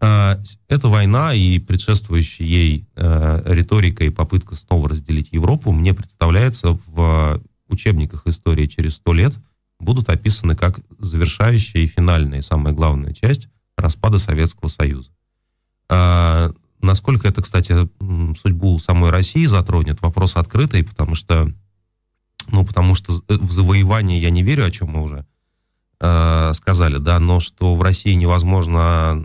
А, 0.00 0.38
эта 0.68 0.88
война 0.88 1.32
и 1.32 1.58
предшествующая 1.60 2.44
ей 2.44 2.88
э, 2.96 3.42
риторика 3.46 4.04
и 4.04 4.10
попытка 4.10 4.56
снова 4.56 4.88
разделить 4.88 5.32
Европу 5.32 5.70
мне 5.70 5.94
представляется 5.94 6.76
в 6.86 7.40
учебниках 7.68 8.26
истории 8.26 8.66
через 8.66 8.96
сто 8.96 9.12
лет 9.12 9.32
будут 9.78 10.08
описаны 10.08 10.56
как 10.56 10.80
завершающая 10.98 11.82
и 11.82 11.86
финальная, 11.86 12.38
и 12.38 12.42
самая 12.42 12.74
главная 12.74 13.12
часть 13.12 13.48
распада 13.76 14.18
Советского 14.18 14.68
Союза. 14.68 15.10
Насколько 16.82 17.28
это, 17.28 17.42
кстати, 17.42 17.88
судьбу 18.36 18.78
самой 18.80 19.10
России 19.10 19.46
затронет, 19.46 20.02
вопрос 20.02 20.36
открытый, 20.36 20.84
потому 20.84 21.14
что, 21.14 21.50
ну, 22.48 22.66
потому 22.66 22.96
что 22.96 23.22
в 23.28 23.52
завоевание 23.52 24.20
я 24.20 24.30
не 24.30 24.42
верю, 24.42 24.66
о 24.66 24.70
чем 24.70 24.88
мы 24.88 25.02
уже 25.02 25.24
э, 26.00 26.52
сказали, 26.54 26.98
да, 26.98 27.20
но 27.20 27.38
что 27.38 27.76
в 27.76 27.82
России 27.82 28.14
невозможно 28.14 29.24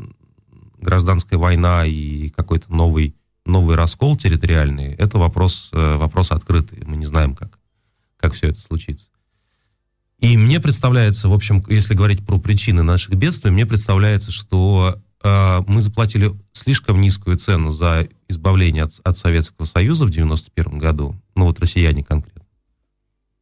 гражданская 0.77 1.39
война 1.39 1.85
и 1.85 2.29
какой-то 2.29 2.71
новый, 2.71 3.15
новый 3.45 3.75
раскол 3.75 4.15
территориальный, 4.15 4.93
это 4.93 5.17
вопрос, 5.17 5.69
э, 5.73 5.95
вопрос 5.95 6.31
открытый. 6.31 6.83
Мы 6.85 6.95
не 6.97 7.07
знаем, 7.07 7.35
как, 7.35 7.57
как 8.17 8.33
все 8.33 8.49
это 8.49 8.61
случится. 8.61 9.07
И 10.19 10.35
мне 10.37 10.59
представляется, 10.59 11.29
в 11.29 11.33
общем, 11.33 11.63
если 11.69 11.93
говорить 11.93 12.25
про 12.25 12.39
причины 12.39 12.83
наших 12.83 13.15
бедствий, 13.15 13.51
мне 13.51 13.65
представляется, 13.65 14.31
что 14.31 14.95
э, 14.95 15.01
мы 15.23 15.81
заплатили 15.81 16.31
слишком 16.53 17.01
низкую 17.01 17.37
цену 17.37 17.71
за 17.71 18.07
избавление 18.29 18.83
от, 18.83 18.91
от 19.03 19.17
Советского 19.17 19.65
Союза 19.65 20.05
в 20.05 20.09
91 20.09 20.77
году, 20.77 21.15
ну 21.35 21.45
вот 21.45 21.59
россияне 21.59 22.03
конкретно 22.03 22.47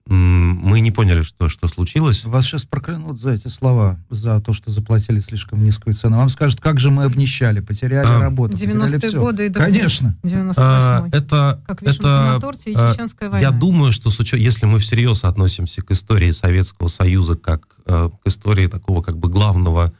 мы 0.07 0.81
не 0.81 0.91
поняли, 0.91 1.23
что, 1.23 1.49
что 1.49 1.67
случилось. 1.67 2.23
Вас 2.25 2.45
сейчас 2.45 2.63
проклянут 2.63 3.19
за 3.19 3.31
эти 3.31 3.47
слова, 3.47 3.99
за 4.11 4.39
то, 4.39 4.53
что 4.53 4.69
заплатили 4.69 5.19
слишком 5.19 5.63
низкую 5.63 5.95
цену. 5.95 6.17
Вам 6.17 6.29
скажут, 6.29 6.61
как 6.61 6.79
же 6.79 6.91
мы 6.91 7.05
обнищали, 7.05 7.59
потеряли 7.59 8.05
а, 8.05 8.19
работу, 8.19 8.53
90-е 8.53 9.19
годы 9.19 9.47
и 9.47 9.49
до 9.49 9.61
Конечно. 9.61 10.15
98 10.23 10.57
а, 10.57 11.07
это, 11.11 11.63
как 11.65 11.81
это, 11.81 12.03
на 12.03 12.39
торте 12.39 12.71
и 12.71 12.75
а, 12.77 12.93
чеченская 12.93 13.29
война. 13.29 13.47
Я 13.47 13.51
думаю, 13.51 13.91
что 13.91 14.11
с 14.11 14.19
учет, 14.19 14.39
если 14.39 14.67
мы 14.67 14.77
всерьез 14.77 15.23
относимся 15.23 15.81
к 15.81 15.89
истории 15.89 16.31
Советского 16.31 16.87
Союза 16.87 17.35
как 17.35 17.65
э, 17.87 18.09
к 18.23 18.27
истории 18.27 18.67
такого 18.67 19.01
как 19.01 19.17
бы 19.17 19.27
главного 19.27 19.91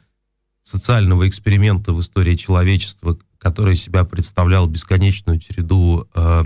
социального 0.66 1.28
эксперимента 1.28 1.92
в 1.92 2.00
истории 2.00 2.34
человечества, 2.34 3.16
который 3.38 3.76
себя 3.76 4.04
представлял 4.04 4.66
бесконечную 4.66 5.38
череду 5.38 6.08
э, 6.12 6.42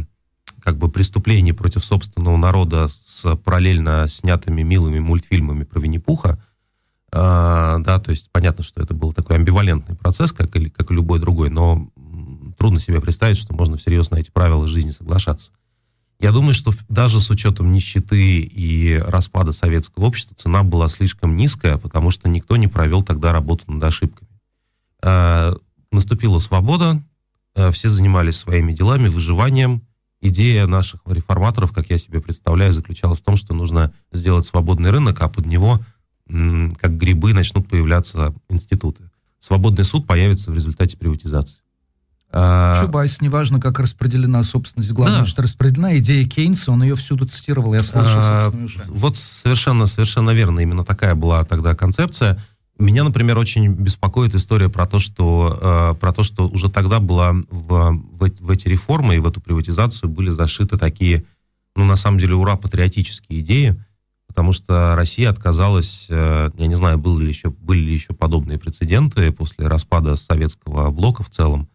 как 0.63 0.77
бы 0.77 0.91
преступлений 0.91 1.55
против 1.55 1.83
собственного 1.83 2.37
народа 2.37 2.89
с 2.89 3.35
параллельно 3.37 4.07
снятыми 4.09 4.61
милыми 4.61 4.99
мультфильмами 4.99 5.65
про 5.65 5.81
Винни-Пуха, 5.81 6.39
э, 7.13 7.17
да, 7.17 7.99
то 7.99 8.11
есть 8.11 8.29
понятно, 8.31 8.63
что 8.63 8.83
это 8.83 8.93
был 8.93 9.15
такой 9.15 9.37
амбивалентный 9.37 9.97
процесс, 9.97 10.33
как 10.33 10.55
и, 10.55 10.69
как 10.69 10.91
и 10.91 10.95
любой 10.95 11.19
другой, 11.19 11.49
но 11.49 11.89
трудно 12.59 12.79
себе 12.79 13.01
представить, 13.01 13.39
что 13.39 13.55
можно 13.55 13.79
всерьез 13.79 14.11
на 14.11 14.17
эти 14.17 14.31
правила 14.31 14.69
жизни 14.69 14.91
соглашаться. 14.91 15.51
Я 16.21 16.33
думаю, 16.33 16.53
что 16.53 16.71
даже 16.91 17.19
с 17.19 17.31
учетом 17.31 17.73
нищеты 17.73 18.41
и 18.41 18.99
распада 18.99 19.53
советского 19.53 20.05
общества 20.05 20.37
цена 20.37 20.63
была 20.63 20.89
слишком 20.89 21.35
низкая, 21.35 21.79
потому 21.79 22.11
что 22.11 22.29
никто 22.29 22.57
не 22.57 22.69
провел 22.69 23.03
тогда 23.03 23.33
работу 23.33 23.65
над 23.73 23.83
ошибками. 23.83 24.29
Э, 25.03 25.55
наступила 25.91 26.39
свобода, 26.39 27.03
э, 27.55 27.71
все 27.71 27.89
занимались 27.89 28.37
своими 28.37 28.75
делами, 28.75 29.09
выживанием, 29.09 29.83
идея 30.21 30.67
наших 30.67 31.01
реформаторов, 31.07 31.73
как 31.73 31.89
я 31.89 31.97
себе 31.97 32.21
представляю, 32.21 32.75
заключалась 32.75 33.21
в 33.21 33.25
том, 33.25 33.37
что 33.37 33.55
нужно 33.55 33.95
сделать 34.13 34.45
свободный 34.45 34.91
рынок, 34.91 35.23
а 35.23 35.29
под 35.31 35.47
него, 35.47 35.81
как 36.27 36.99
грибы, 36.99 37.33
начнут 37.33 37.67
появляться 37.67 38.35
институты. 38.51 39.11
Свободный 39.39 39.85
суд 39.85 40.07
появится 40.07 40.51
в 40.51 40.55
результате 40.55 40.99
приватизации. 40.99 41.63
А, 42.33 42.81
Чубайс, 42.81 43.21
неважно, 43.21 43.61
как 43.61 43.81
распределена 43.81 44.45
собственность, 44.45 44.93
главное, 44.93 45.21
да. 45.21 45.27
что 45.27 45.43
распределена 45.43 45.99
идея 45.99 46.27
Кейнса, 46.29 46.71
он 46.71 46.83
ее 46.83 46.95
всюду 46.95 47.27
цитировал, 47.27 47.75
я 47.75 47.83
слышал, 47.83 48.21
а. 48.23 48.53
Вот 48.87 49.17
совершенно, 49.17 49.87
совершенно 49.87 50.31
верно, 50.31 50.61
именно 50.61 50.85
такая 50.85 51.17
была 51.17 51.45
тогда 51.45 51.75
концепция. 51.75 52.41
Меня, 52.79 53.05
например, 53.05 53.37
очень 53.37 53.69
беспокоит 53.69 54.35
история 54.35 54.69
про 54.69 54.87
то, 54.87 55.01
что, 55.01 55.93
э, 55.93 56.01
про 56.01 56.13
то, 56.13 56.23
что 56.23 56.49
уже 56.49 56.71
тогда 56.71 57.01
была 57.01 57.33
в, 57.33 57.43
в, 57.51 58.31
в 58.41 58.51
эти 58.51 58.69
реформы 58.69 59.17
и 59.17 59.19
в 59.19 59.27
эту 59.27 59.41
приватизацию 59.41 60.09
были 60.09 60.31
зашиты 60.31 60.79
такие, 60.79 61.25
ну, 61.75 61.85
на 61.85 61.97
самом 61.97 62.19
деле, 62.19 62.37
ура, 62.37 62.57
патриотические 62.57 63.41
идеи, 63.41 63.85
потому 64.29 64.53
что 64.53 64.95
Россия 64.95 65.29
отказалась, 65.29 66.07
э, 66.09 66.51
я 66.57 66.67
не 66.69 66.75
знаю, 66.77 66.97
были 66.97 67.25
ли, 67.25 67.29
еще, 67.29 67.51
были 67.51 67.81
ли 67.81 67.93
еще 67.93 68.15
подобные 68.15 68.59
прецеденты 68.59 69.33
после 69.33 69.67
распада 69.67 70.15
советского 70.17 70.91
блока 70.91 71.25
в 71.25 71.29
целом, 71.29 71.69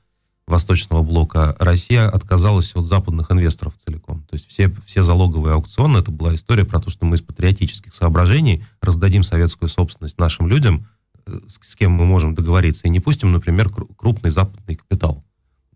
Восточного 0.47 1.01
блока, 1.01 1.55
Россия 1.59 2.07
отказалась 2.07 2.75
от 2.75 2.85
западных 2.85 3.31
инвесторов 3.31 3.73
целиком. 3.83 4.21
То 4.29 4.35
есть 4.35 4.47
все, 4.47 4.71
все 4.85 5.01
залоговые 5.01 5.55
аукционы, 5.55 5.97
это 5.97 6.11
была 6.11 6.35
история 6.35 6.65
про 6.65 6.79
то, 6.79 6.91
что 6.91 7.05
мы 7.05 7.15
из 7.15 7.21
патриотических 7.21 7.93
соображений 7.93 8.63
раздадим 8.79 9.23
советскую 9.23 9.69
собственность 9.69 10.19
нашим 10.19 10.47
людям, 10.47 10.87
с 11.47 11.75
кем 11.75 11.93
мы 11.93 12.05
можем 12.05 12.35
договориться, 12.35 12.85
и 12.85 12.89
не 12.89 12.99
пустим, 12.99 13.31
например, 13.31 13.69
крупный 13.69 14.29
западный 14.29 14.75
капитал. 14.75 15.23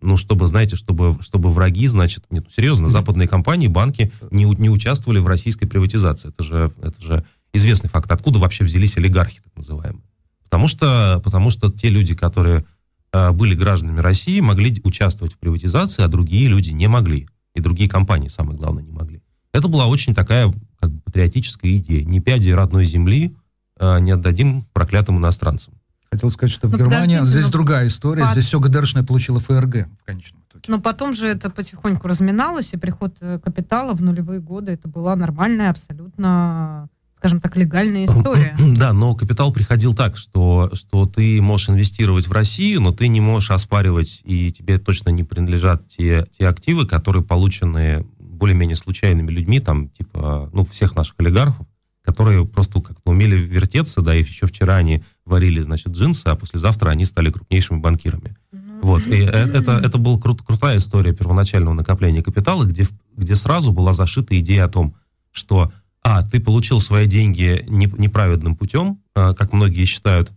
Ну, 0.01 0.15
чтобы, 0.15 0.47
знаете, 0.47 0.75
чтобы, 0.75 1.17
чтобы 1.21 1.49
враги, 1.49 1.87
значит, 1.87 2.25
нет, 2.29 2.45
серьезно, 2.55 2.89
западные 2.89 3.27
компании, 3.27 3.67
банки 3.67 4.11
не, 4.31 4.45
не 4.45 4.69
участвовали 4.69 5.19
в 5.19 5.27
российской 5.27 5.65
приватизации. 5.65 6.29
Это 6.29 6.43
же, 6.43 6.71
это 6.81 7.01
же 7.01 7.25
известный 7.53 7.89
факт. 7.89 8.09
Откуда 8.11 8.39
вообще 8.39 8.63
взялись 8.63 8.95
олигархи, 8.95 9.41
так 9.43 9.57
называемые? 9.57 10.03
Потому 10.43 10.67
что, 10.67 11.21
потому 11.23 11.51
что 11.51 11.71
те 11.71 11.89
люди, 11.89 12.15
которые 12.15 12.59
э, 12.59 12.63
были 13.11 13.55
гражданами 13.55 13.99
России, 13.99 14.39
могли 14.39 14.79
участвовать 14.83 15.33
в 15.33 15.37
приватизации, 15.37 16.03
а 16.03 16.07
другие 16.07 16.47
люди 16.47 16.69
не 16.69 16.87
могли. 16.87 17.27
И 17.55 17.61
другие 17.61 17.89
компании, 17.89 18.27
самое 18.27 18.57
главное, 18.57 18.83
не 18.83 18.91
могли. 18.91 19.21
Это 19.51 19.67
была 19.67 19.87
очень 19.87 20.13
такая 20.13 20.53
как 20.79 20.91
бы, 20.91 21.01
патриотическая 21.01 21.71
идея. 21.77 22.05
Не 22.05 22.19
пяди 22.19 22.51
родной 22.51 22.85
земли, 22.85 23.35
Э, 23.79 23.99
не 23.99 24.11
отдадим 24.11 24.65
проклятым 24.73 25.17
иностранцам. 25.17 25.73
Хотел 26.11 26.29
сказать, 26.31 26.53
что 26.53 26.67
в 26.67 26.71
ну, 26.71 26.79
Германии 26.79 27.19
здесь 27.23 27.45
но... 27.45 27.51
другая 27.51 27.87
история. 27.87 28.23
Под... 28.23 28.31
Здесь 28.31 28.45
все 28.45 28.59
ГДРшное 28.59 29.03
получило 29.03 29.39
ФРГ 29.39 29.87
в 30.01 30.05
конечном 30.05 30.41
итоге. 30.49 30.63
Но 30.67 30.81
потом 30.81 31.13
же 31.13 31.27
это 31.27 31.49
потихоньку 31.49 32.07
разминалось, 32.07 32.73
и 32.73 32.77
приход 32.77 33.15
э, 33.21 33.39
капитала 33.39 33.93
в 33.93 34.01
нулевые 34.01 34.41
годы 34.41 34.73
это 34.73 34.89
была 34.89 35.15
нормальная, 35.15 35.69
абсолютно, 35.69 36.89
скажем 37.19 37.41
так, 37.41 37.57
легальная 37.57 38.05
история. 38.05 38.55
Да, 38.77 38.93
но 38.93 39.13
капитал 39.13 39.51
приходил 39.51 39.93
так, 39.93 40.17
что, 40.17 40.71
что 40.73 41.05
ты 41.05 41.41
можешь 41.41 41.69
инвестировать 41.69 42.27
в 42.27 42.31
Россию, 42.31 42.81
но 42.81 42.93
ты 42.93 43.09
не 43.09 43.19
можешь 43.19 43.51
оспаривать, 43.51 44.21
и 44.23 44.51
тебе 44.53 44.77
точно 44.77 45.09
не 45.09 45.23
принадлежат 45.23 45.87
те, 45.89 46.25
те 46.37 46.47
активы, 46.47 46.87
которые 46.87 47.21
получены 47.21 48.05
более-менее 48.17 48.77
случайными 48.77 49.31
людьми, 49.31 49.59
там, 49.59 49.89
типа, 49.89 50.49
ну, 50.53 50.63
всех 50.65 50.95
наших 50.95 51.15
олигархов, 51.17 51.67
которые 52.03 52.45
просто 52.45 52.81
как-то 52.81 53.11
умели 53.11 53.35
вертеться, 53.35 54.01
да, 54.01 54.15
и 54.15 54.23
еще 54.23 54.47
вчера 54.47 54.77
они 54.77 55.03
варили, 55.25 55.61
значит, 55.61 55.91
джинсы, 55.91 56.27
а 56.27 56.35
послезавтра 56.35 56.89
они 56.89 57.03
стали 57.03 57.31
крупнейшими 57.31 57.79
банкирами. 57.79 58.37
Mm-hmm. 58.53 58.79
Вот, 58.81 59.05
и 59.07 59.23
э, 59.23 59.27
это, 59.27 59.73
это 59.83 59.97
была 59.97 60.17
крут, 60.17 60.41
крутая 60.41 60.77
история 60.77 61.13
первоначального 61.13 61.73
накопления 61.73 62.23
капитала, 62.23 62.63
где, 62.63 62.85
где 63.17 63.35
сразу 63.35 63.73
была 63.73 63.91
зашита 63.91 64.39
идея 64.39 64.65
о 64.65 64.69
том, 64.69 64.95
что, 65.31 65.73
а, 66.01 66.23
ты 66.23 66.39
получил 66.39 66.79
свои 66.79 67.07
деньги 67.07 67.65
неправедным 67.67 68.55
путем, 68.55 69.01
а, 69.15 69.33
как 69.33 69.53
многие 69.53 69.85
считают, 69.85 70.31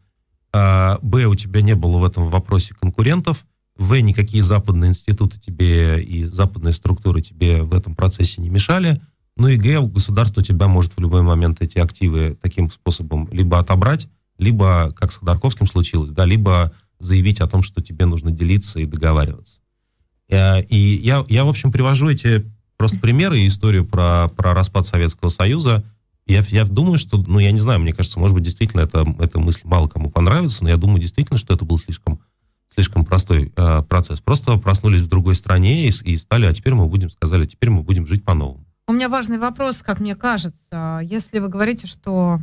а, 0.52 0.98
б, 1.02 1.26
у 1.26 1.34
тебя 1.34 1.62
не 1.62 1.74
было 1.74 1.98
в 1.98 2.04
этом 2.04 2.26
вопросе 2.26 2.74
конкурентов, 2.74 3.46
в, 3.76 3.94
никакие 4.00 4.42
западные 4.42 4.90
институты 4.90 5.40
тебе 5.40 6.02
и 6.02 6.24
западные 6.24 6.74
структуры 6.74 7.22
тебе 7.22 7.62
в 7.62 7.74
этом 7.74 7.94
процессе 7.94 8.42
не 8.42 8.50
мешали, 8.50 9.00
ну 9.36 9.48
и 9.48 9.56
Г, 9.56 9.80
государство 9.86 10.42
тебя 10.42 10.68
может 10.68 10.92
в 10.96 11.00
любой 11.00 11.22
момент 11.22 11.62
эти 11.62 11.78
активы 11.78 12.36
таким 12.42 12.70
способом 12.70 13.28
либо 13.32 13.58
отобрать, 13.58 14.08
либо, 14.38 14.92
как 14.96 15.12
с 15.12 15.16
Ходорковским 15.16 15.66
случилось, 15.66 16.10
да, 16.10 16.24
либо 16.24 16.72
заявить 16.98 17.40
о 17.40 17.46
том, 17.46 17.62
что 17.62 17.80
тебе 17.80 18.06
нужно 18.06 18.30
делиться 18.30 18.78
и 18.78 18.86
договариваться. 18.86 19.60
Э, 20.28 20.62
и 20.62 20.76
я, 20.76 21.24
я 21.28 21.44
в 21.44 21.48
общем, 21.48 21.72
привожу 21.72 22.08
эти 22.08 22.44
просто 22.82 22.98
примеры 22.98 23.38
и 23.38 23.46
историю 23.46 23.84
про, 23.84 24.26
про 24.26 24.54
распад 24.54 24.88
Советского 24.88 25.28
Союза. 25.28 25.84
Я, 26.26 26.40
я 26.48 26.64
думаю, 26.64 26.98
что, 26.98 27.16
ну, 27.16 27.38
я 27.38 27.52
не 27.52 27.60
знаю, 27.60 27.78
мне 27.78 27.92
кажется, 27.92 28.18
может 28.18 28.34
быть, 28.34 28.42
действительно 28.42 28.80
это, 28.80 29.06
эта 29.20 29.38
мысль 29.38 29.60
мало 29.62 29.86
кому 29.86 30.10
понравится, 30.10 30.64
но 30.64 30.70
я 30.70 30.76
думаю 30.76 31.00
действительно, 31.00 31.38
что 31.38 31.54
это 31.54 31.64
был 31.64 31.78
слишком, 31.78 32.18
слишком 32.74 33.04
простой 33.04 33.52
э, 33.54 33.82
процесс. 33.82 34.18
Просто 34.18 34.56
проснулись 34.56 35.02
в 35.02 35.06
другой 35.06 35.36
стране 35.36 35.86
и, 35.86 35.92
и 36.02 36.18
стали, 36.18 36.44
а 36.44 36.52
теперь 36.52 36.74
мы 36.74 36.86
будем, 36.86 37.08
сказали, 37.08 37.46
теперь 37.46 37.70
мы 37.70 37.84
будем 37.84 38.04
жить 38.04 38.24
по-новому. 38.24 38.66
У 38.88 38.92
меня 38.92 39.08
важный 39.08 39.38
вопрос, 39.38 39.80
как 39.82 40.00
мне 40.00 40.16
кажется. 40.16 41.02
Если 41.04 41.38
вы 41.38 41.46
говорите, 41.46 41.86
что 41.86 42.40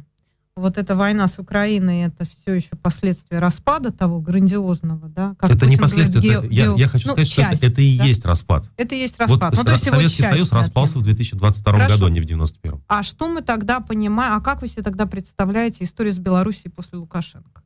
вот 0.60 0.77
эта 0.77 0.95
война 0.95 1.27
с 1.27 1.40
Украиной 1.40 2.03
это 2.03 2.26
все 2.26 2.53
еще 2.53 2.76
последствия 2.81 3.40
распада 3.40 3.91
того 3.91 4.19
грандиозного, 4.19 5.10
да? 5.10 5.36
Как 5.40 5.49
это 5.49 5.60
Путин 5.60 5.72
не 5.72 5.77
последствия. 5.77 6.22
Говорит, 6.22 6.52
ге, 6.52 6.56
я, 6.56 6.73
я 6.76 6.88
хочу 6.88 7.07
ну, 7.07 7.14
сказать, 7.14 7.30
часть, 7.30 7.57
что 7.57 7.65
это, 7.65 7.73
это 7.73 7.81
и 7.81 7.98
да? 7.98 8.06
есть 8.06 8.26
распад. 8.26 8.69
Это 8.77 8.95
и 8.95 8.99
есть 8.99 9.19
распад. 9.19 9.40
Вот 9.40 9.57
ну, 9.57 9.64
то 9.64 9.72
есть 9.72 9.86
Советский 9.86 10.23
часть, 10.23 10.34
Союз 10.34 10.52
распался 10.52 10.99
в 10.99 11.02
2022 11.03 11.73
Хорошо. 11.73 11.95
году, 11.95 12.06
а 12.06 12.10
не 12.10 12.19
в 12.19 12.26
91 12.26 12.81
А 12.88 13.03
что 13.03 13.27
мы 13.27 13.41
тогда 13.41 13.80
понимаем, 13.80 14.34
а 14.34 14.41
как 14.41 14.61
вы 14.61 14.68
себе 14.68 14.84
тогда 14.84 15.06
представляете 15.06 15.84
историю 15.84 16.14
с 16.14 16.18
Белоруссией 16.18 16.72
после 16.72 16.99
Лукашенко? 16.99 17.64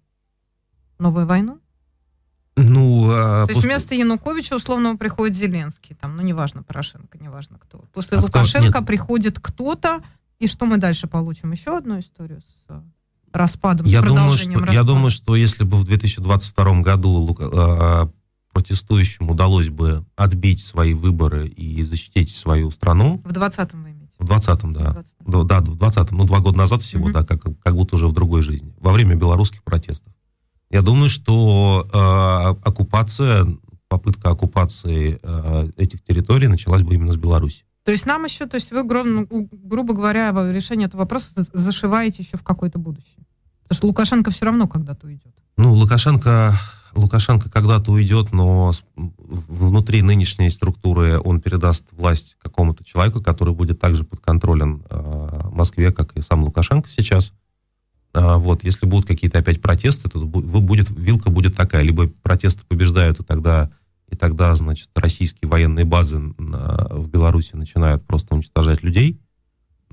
Новую 1.00 1.26
войну? 1.26 1.60
Ну, 2.56 3.10
а, 3.12 3.42
То 3.42 3.54
после... 3.54 3.56
есть 3.56 3.66
вместо 3.66 3.96
Януковича 3.96 4.56
условного 4.56 4.96
приходит 4.96 5.36
Зеленский, 5.36 5.96
там, 6.00 6.16
ну, 6.16 6.22
неважно, 6.22 6.62
Порошенко, 6.62 7.18
неважно 7.18 7.58
кто. 7.58 7.80
После 7.94 8.18
а 8.18 8.22
Лукашенко 8.22 8.70
кто? 8.70 8.84
приходит 8.84 9.40
кто-то, 9.40 10.04
и 10.40 10.48
что 10.48 10.66
мы 10.66 10.78
дальше 10.78 11.08
получим? 11.08 11.52
Еще 11.52 11.78
одну 11.78 12.00
историю 12.00 12.42
с 12.42 12.70
э, 12.70 12.82
распадом, 13.32 13.88
я 13.88 14.02
с 14.02 14.06
думаю, 14.06 14.38
что, 14.38 14.52
распада? 14.52 14.72
Я 14.72 14.84
думаю, 14.84 15.12
что 15.12 15.36
если 15.36 15.64
бы 15.64 15.78
в 15.78 15.86
2022 15.86 16.82
году 16.82 17.10
Лука, 17.10 18.10
протестующим 18.54 19.30
удалось 19.30 19.70
бы 19.70 20.06
отбить 20.16 20.64
свои 20.64 20.94
выборы 20.94 21.48
и 21.48 21.84
защитить 21.84 22.34
свою 22.34 22.72
страну. 22.72 23.22
В 23.26 23.32
20-м 23.32 23.84
вы 23.84 23.92
имеете? 23.92 24.14
В 24.20 24.26
20-м, 24.26 24.74
да. 24.74 25.04
В 25.20 25.32
20 25.32 25.48
да, 25.48 25.60
в 25.60 25.78
20-м, 25.78 26.18
ну, 26.18 26.24
два 26.26 26.40
года 26.40 26.58
назад 26.58 26.84
всего, 26.84 27.06
угу. 27.06 27.14
да, 27.14 27.26
как, 27.26 27.42
как 27.60 27.76
будто 27.76 27.96
уже 27.96 28.08
в 28.08 28.14
другой 28.14 28.42
жизни, 28.44 28.74
во 28.80 28.94
время 28.94 29.16
белорусских 29.16 29.64
протестов. 29.64 30.14
Я 30.70 30.82
думаю, 30.82 31.10
что 31.10 31.88
э, 31.92 32.68
оккупация, 32.68 33.48
попытка 33.90 34.30
оккупации 34.30 35.20
э, 35.22 35.70
этих 35.78 36.04
территорий 36.04 36.48
началась 36.48 36.84
бы 36.84 36.94
именно 36.94 37.12
с 37.12 37.18
Беларуси. 37.18 37.66
То 37.84 37.92
есть 37.92 38.06
нам 38.06 38.24
еще, 38.24 38.46
то 38.46 38.56
есть 38.56 38.72
вы, 38.72 38.84
грубо, 38.84 39.28
грубо 39.52 39.94
говоря, 39.94 40.32
решение 40.52 40.88
этого 40.88 41.02
вопроса 41.02 41.46
зашиваете 41.52 42.24
еще 42.24 42.38
в 42.38 42.44
какое-то 42.44 42.80
будущее? 42.80 43.26
Потому 43.64 43.78
что 43.78 43.88
Лукашенко 43.88 44.32
все 44.32 44.46
равно 44.46 44.68
когда-то 44.68 45.08
уйдет. 45.08 45.34
Ну, 45.58 45.74
Лукашенко, 45.74 46.54
Лукашенко 46.96 47.50
когда-то 47.50 47.92
уйдет, 47.92 48.32
но 48.32 48.72
внутри 48.96 50.02
нынешней 50.02 50.50
структуры 50.50 51.20
он 51.20 51.42
передаст 51.42 51.86
власть 51.92 52.38
какому-то 52.42 52.84
человеку, 52.86 53.22
который 53.22 53.54
будет 53.54 53.80
также 53.80 54.04
подконтролен 54.04 54.84
э, 54.90 55.50
Москве, 55.52 55.92
как 55.92 56.16
и 56.16 56.22
сам 56.22 56.44
Лукашенко 56.44 56.90
сейчас. 56.90 57.34
Э, 58.14 58.36
вот, 58.38 58.64
если 58.64 58.86
будут 58.86 59.08
какие-то 59.08 59.40
опять 59.40 59.62
протесты, 59.62 60.10
то 60.10 60.20
будет, 60.20 60.90
вилка 60.90 61.30
будет 61.30 61.56
такая. 61.56 61.84
Либо 61.84 62.08
протесты 62.22 62.64
побеждают, 62.68 63.20
и 63.20 63.24
тогда, 63.24 63.72
и 64.10 64.16
тогда 64.16 64.56
значит, 64.56 64.90
российские 64.96 65.50
военные 65.50 65.86
базы 65.86 66.20
в 66.38 67.10
Беларуси 67.10 67.56
начинают 67.56 68.06
просто 68.06 68.36
уничтожать 68.36 68.84
людей– 68.84 69.20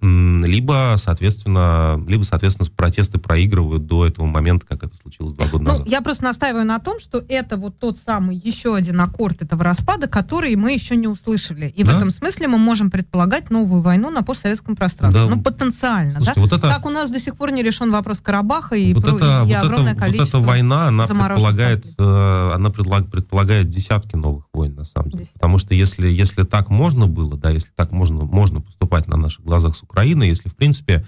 либо, 0.02 0.94
соответственно, 0.97 2.02
либо, 2.06 2.22
соответственно, 2.22 2.68
протесты 2.74 3.18
проигрывают 3.18 3.86
до 3.86 4.06
этого 4.06 4.27
момента, 4.27 4.66
как 4.66 4.85
это 4.85 4.97
случилось 4.97 5.35
два 5.35 5.47
года 5.47 5.64
ну, 5.64 5.70
назад. 5.70 5.89
Я 5.89 6.01
просто 6.01 6.24
настаиваю 6.24 6.64
на 6.64 6.78
том, 6.78 6.98
что 6.98 7.22
это 7.28 7.56
вот 7.56 7.78
тот 7.78 7.98
самый 7.98 8.36
еще 8.36 8.74
один 8.74 9.01
аккорд 9.01 9.43
этого 9.43 9.62
распада, 9.62 10.09
который 10.09 10.55
мы 10.56 10.72
еще 10.72 10.97
не 10.97 11.06
услышали. 11.06 11.72
И 11.77 11.85
да? 11.85 11.93
в 11.93 11.97
этом 11.97 12.10
смысле 12.10 12.48
мы 12.48 12.59
можем 12.59 12.90
предполагать 12.90 13.51
новую 13.51 13.82
войну 13.82 14.10
на 14.10 14.22
постсоветском 14.22 14.77
пространстве. 14.77 15.24
Да. 15.24 15.35
Ну, 15.35 15.43
потенциально, 15.43 16.14
Слушайте, 16.14 16.35
да? 16.35 16.40
Вот 16.40 16.52
это... 16.52 16.68
Как 16.68 16.86
у 16.86 16.90
нас 16.90 17.10
до 17.10 17.18
сих 17.18 17.36
пор 17.36 17.51
не 17.51 17.62
решен 17.62 17.90
вопрос 17.90 18.20
Карабаха 18.20 18.77
и, 18.77 18.94
вот 18.94 19.05
про, 19.05 19.16
это, 19.16 19.43
и 19.47 19.55
вот 19.55 19.64
огромное 19.64 19.93
это, 19.93 20.01
количество 20.01 20.39
Вот 20.39 20.44
эта 20.44 20.48
война, 20.48 20.89
она 20.89 21.06
предполагает, 21.06 21.86
э, 21.98 22.51
она 22.55 22.70
предполагает 22.70 23.68
десятки 23.68 24.16
новых 24.16 24.47
войн, 24.52 24.74
на 24.74 24.85
самом 24.85 25.10
деле. 25.10 25.24
Десятки. 25.24 25.39
Потому 25.39 25.59
что 25.59 25.74
если, 25.74 26.09
если 26.09 26.44
так 26.44 26.70
можно 26.70 27.06
было, 27.06 27.36
да, 27.36 27.51
если 27.51 27.70
так 27.77 27.93
можно, 27.93 28.24
можно 28.24 28.60
поступать 28.60 29.06
на 29.09 29.16
наших 29.16 29.44
глазах 29.44 29.77
с 29.77 29.82
Украины, 29.90 30.22
если, 30.22 30.48
в 30.48 30.54
принципе, 30.54 31.04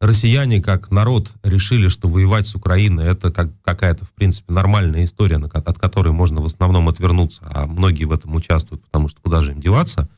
россияне 0.00 0.62
как 0.62 0.90
народ 0.90 1.32
решили, 1.42 1.88
что 1.88 2.08
воевать 2.08 2.46
с 2.46 2.54
Украиной 2.54 3.06
это 3.06 3.30
как 3.30 3.50
какая-то, 3.62 4.04
в 4.04 4.12
принципе, 4.12 4.52
нормальная 4.52 5.04
история, 5.04 5.36
от 5.36 5.78
которой 5.78 6.12
можно 6.12 6.40
в 6.40 6.46
основном 6.46 6.88
отвернуться, 6.88 7.42
а 7.44 7.66
многие 7.66 8.04
в 8.04 8.12
этом 8.12 8.34
участвуют, 8.34 8.82
потому 8.84 9.08
что 9.08 9.20
куда 9.20 9.42
же 9.42 9.52
им 9.52 9.60
деваться, 9.60 10.08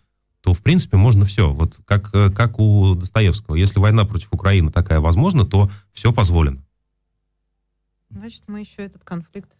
то, 0.43 0.55
в 0.55 0.61
принципе, 0.61 0.97
можно 0.97 1.25
все. 1.25 1.53
Вот 1.53 1.79
как, 1.85 2.11
как 2.11 2.61
у 2.61 2.95
Достоевского. 2.95 3.57
Если 3.57 3.81
война 3.81 4.05
против 4.05 4.29
Украины 4.33 4.71
такая 4.71 5.01
возможна, 5.01 5.45
то 5.45 5.69
все 5.93 6.13
позволено. 6.13 6.63
Значит, 8.11 8.45
мы 8.47 8.61
еще 8.61 8.83
этот 8.83 9.03
конфликт 9.05 9.51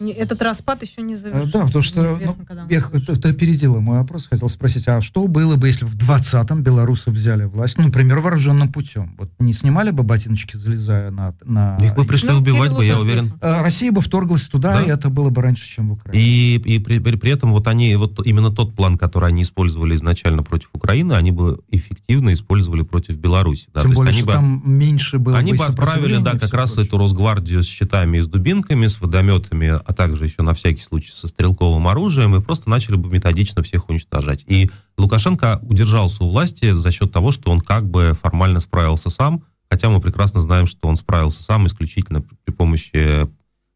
э, 0.00 0.10
этот 0.10 0.42
распад 0.42 0.82
еще 0.82 1.02
не 1.02 1.16
завершен. 1.16 1.50
Да, 1.52 1.66
потому 1.66 1.84
что 1.84 2.02
ну, 2.02 2.66
я 2.68 2.80
ты 2.80 3.28
опередила 3.28 3.80
мой 3.80 3.98
вопрос, 3.98 4.26
хотел 4.26 4.48
спросить, 4.48 4.88
а 4.88 5.00
что 5.00 5.26
было 5.26 5.56
бы, 5.56 5.68
если 5.68 5.84
в 5.84 5.96
20-м 5.96 6.62
белорусы 6.62 7.10
взяли 7.10 7.44
власть, 7.44 7.78
ну, 7.78 7.84
например, 7.84 8.20
вооруженным 8.20 8.72
путем? 8.72 9.14
Вот 9.18 9.30
не 9.38 9.52
снимали 9.52 9.90
бы 9.90 10.02
ботиночки, 10.02 10.56
залезая 10.56 11.10
на... 11.10 11.34
на... 11.44 11.76
Их 11.78 11.94
бы 11.94 12.04
пришли 12.04 12.30
ну, 12.30 12.38
убивать 12.38 12.72
бы, 12.72 12.84
я 12.84 12.98
уверен. 12.98 13.32
А, 13.40 13.62
Россия 13.62 13.92
бы 13.92 14.00
вторглась 14.00 14.48
туда, 14.48 14.74
да. 14.74 14.82
и 14.82 14.88
это 14.88 15.10
было 15.10 15.30
бы 15.30 15.42
раньше, 15.42 15.68
чем 15.68 15.90
в 15.90 15.92
Украине. 15.92 16.22
И, 16.22 16.56
и 16.56 16.78
при, 16.78 16.98
при, 16.98 17.16
при 17.16 17.30
этом 17.30 17.52
вот 17.52 17.66
они, 17.68 17.94
вот 17.96 18.26
именно 18.26 18.50
тот 18.50 18.74
план, 18.74 18.96
который 18.96 19.28
они 19.28 19.42
использовали 19.42 19.94
изначально 19.94 20.42
против 20.42 20.70
Украины, 20.72 21.12
они 21.12 21.32
бы 21.32 21.60
эффективно 21.70 22.32
использовали 22.32 22.82
против 22.82 23.16
Беларуси. 23.16 23.68
Да? 23.74 23.82
Тем 23.82 23.92
более, 23.92 24.12
что 24.12 24.26
бы, 24.26 24.32
там 24.32 24.62
меньше 24.64 25.18
было 25.18 25.38
Они 25.38 25.52
бы 25.52 25.64
отправили, 25.64 26.18
да, 26.18 26.38
как 26.38 26.54
раз 26.54 26.74
прочее. 26.74 26.88
эту 26.88 26.98
Росгвардию 26.98 27.62
с 27.62 27.66
щитами 27.66 28.18
и 28.18 28.20
с 28.20 28.26
дубинками, 28.26 28.86
с 28.86 29.00
водометами, 29.00 29.78
а 29.90 29.92
также 29.92 30.24
еще 30.24 30.42
на 30.42 30.54
всякий 30.54 30.82
случай 30.82 31.10
со 31.10 31.26
стрелковым 31.26 31.88
оружием, 31.88 32.36
и 32.36 32.40
просто 32.40 32.70
начали 32.70 32.94
бы 32.94 33.08
методично 33.08 33.62
всех 33.64 33.88
уничтожать. 33.88 34.44
И 34.46 34.70
Лукашенко 34.96 35.58
удержался 35.62 36.22
у 36.22 36.30
власти 36.30 36.70
за 36.70 36.92
счет 36.92 37.10
того, 37.10 37.32
что 37.32 37.50
он 37.50 37.60
как 37.60 37.90
бы 37.90 38.16
формально 38.20 38.60
справился 38.60 39.10
сам, 39.10 39.42
хотя 39.68 39.90
мы 39.90 40.00
прекрасно 40.00 40.40
знаем, 40.40 40.66
что 40.66 40.88
он 40.88 40.94
справился 40.94 41.42
сам 41.42 41.66
исключительно 41.66 42.22
при 42.22 42.52
помощи 42.52 43.28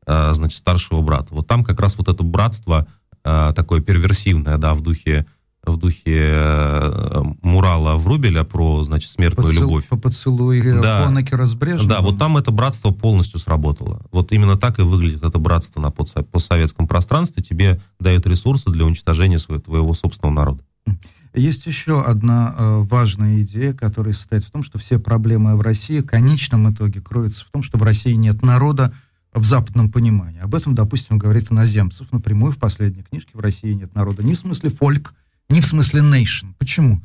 э, 0.07 0.35
значит, 0.35 0.57
старшего 0.57 1.01
брата. 1.01 1.35
Вот 1.35 1.49
там 1.49 1.65
как 1.65 1.81
раз 1.81 1.99
вот 1.99 2.09
это 2.09 2.23
братство 2.23 2.86
э, 3.24 3.53
такое 3.57 3.81
перверсивное, 3.81 4.57
да, 4.57 4.74
в 4.74 4.82
духе 4.82 5.27
в 5.66 5.77
духе 5.77 6.31
э, 6.35 7.23
Мурала 7.43 7.97
Врубеля 7.97 8.45
про, 8.45 8.82
значит, 8.82 9.11
смертную 9.11 9.49
Поцел, 9.49 9.62
любовь. 9.62 9.86
По 9.89 9.97
поцелуй 9.97 10.62
да, 10.81 11.05
Хонекера 11.05 11.47
с 11.47 11.55
Да, 11.55 12.01
вот 12.01 12.19
там 12.19 12.36
это 12.36 12.51
братство 12.51 12.91
полностью 12.91 13.39
сработало. 13.39 14.03
Вот 14.12 14.32
именно 14.32 14.57
так 14.57 14.78
и 14.78 14.82
выглядит 14.82 15.24
это 15.24 15.39
братство 15.39 15.81
на 15.81 15.91
постсоветском 15.91 16.86
пространстве. 16.86 17.43
Тебе 17.43 17.81
дают 17.99 18.27
ресурсы 18.27 18.70
для 18.70 18.85
уничтожения 18.85 19.39
своего, 19.39 19.62
твоего 19.62 19.95
собственного 19.95 20.35
народа. 20.35 20.62
Есть 21.35 21.66
еще 21.66 22.03
одна 22.03 22.55
э, 22.57 22.85
важная 22.89 23.43
идея, 23.43 23.73
которая 23.73 24.15
состоит 24.15 24.45
в 24.45 24.51
том, 24.53 24.62
что 24.62 24.78
все 24.78 25.01
проблемы 25.01 25.57
в 25.57 25.62
России 25.62 25.99
в 25.99 26.07
конечном 26.07 26.73
итоге 26.73 27.01
кроются 27.01 27.45
в 27.45 27.51
том, 27.51 27.62
что 27.62 27.77
в 27.77 27.82
России 27.82 28.12
нет 28.12 28.43
народа 28.43 28.95
в 29.32 29.45
западном 29.45 29.91
понимании. 29.91 30.41
Об 30.41 30.55
этом, 30.55 30.77
допустим, 30.77 31.19
говорит 31.19 31.51
иноземцев 31.51 32.12
напрямую 32.12 32.53
в 32.53 32.59
последней 32.59 33.03
книжке 33.03 33.32
«В 33.35 33.41
России 33.41 33.73
нет 33.73 33.93
народа». 33.97 34.24
Не 34.24 34.35
в 34.35 34.39
смысле 34.39 34.70
фольк, 34.70 35.12
не 35.49 35.61
в 35.61 35.66
смысле 35.66 36.01
nation. 36.01 36.55
Почему? 36.59 37.03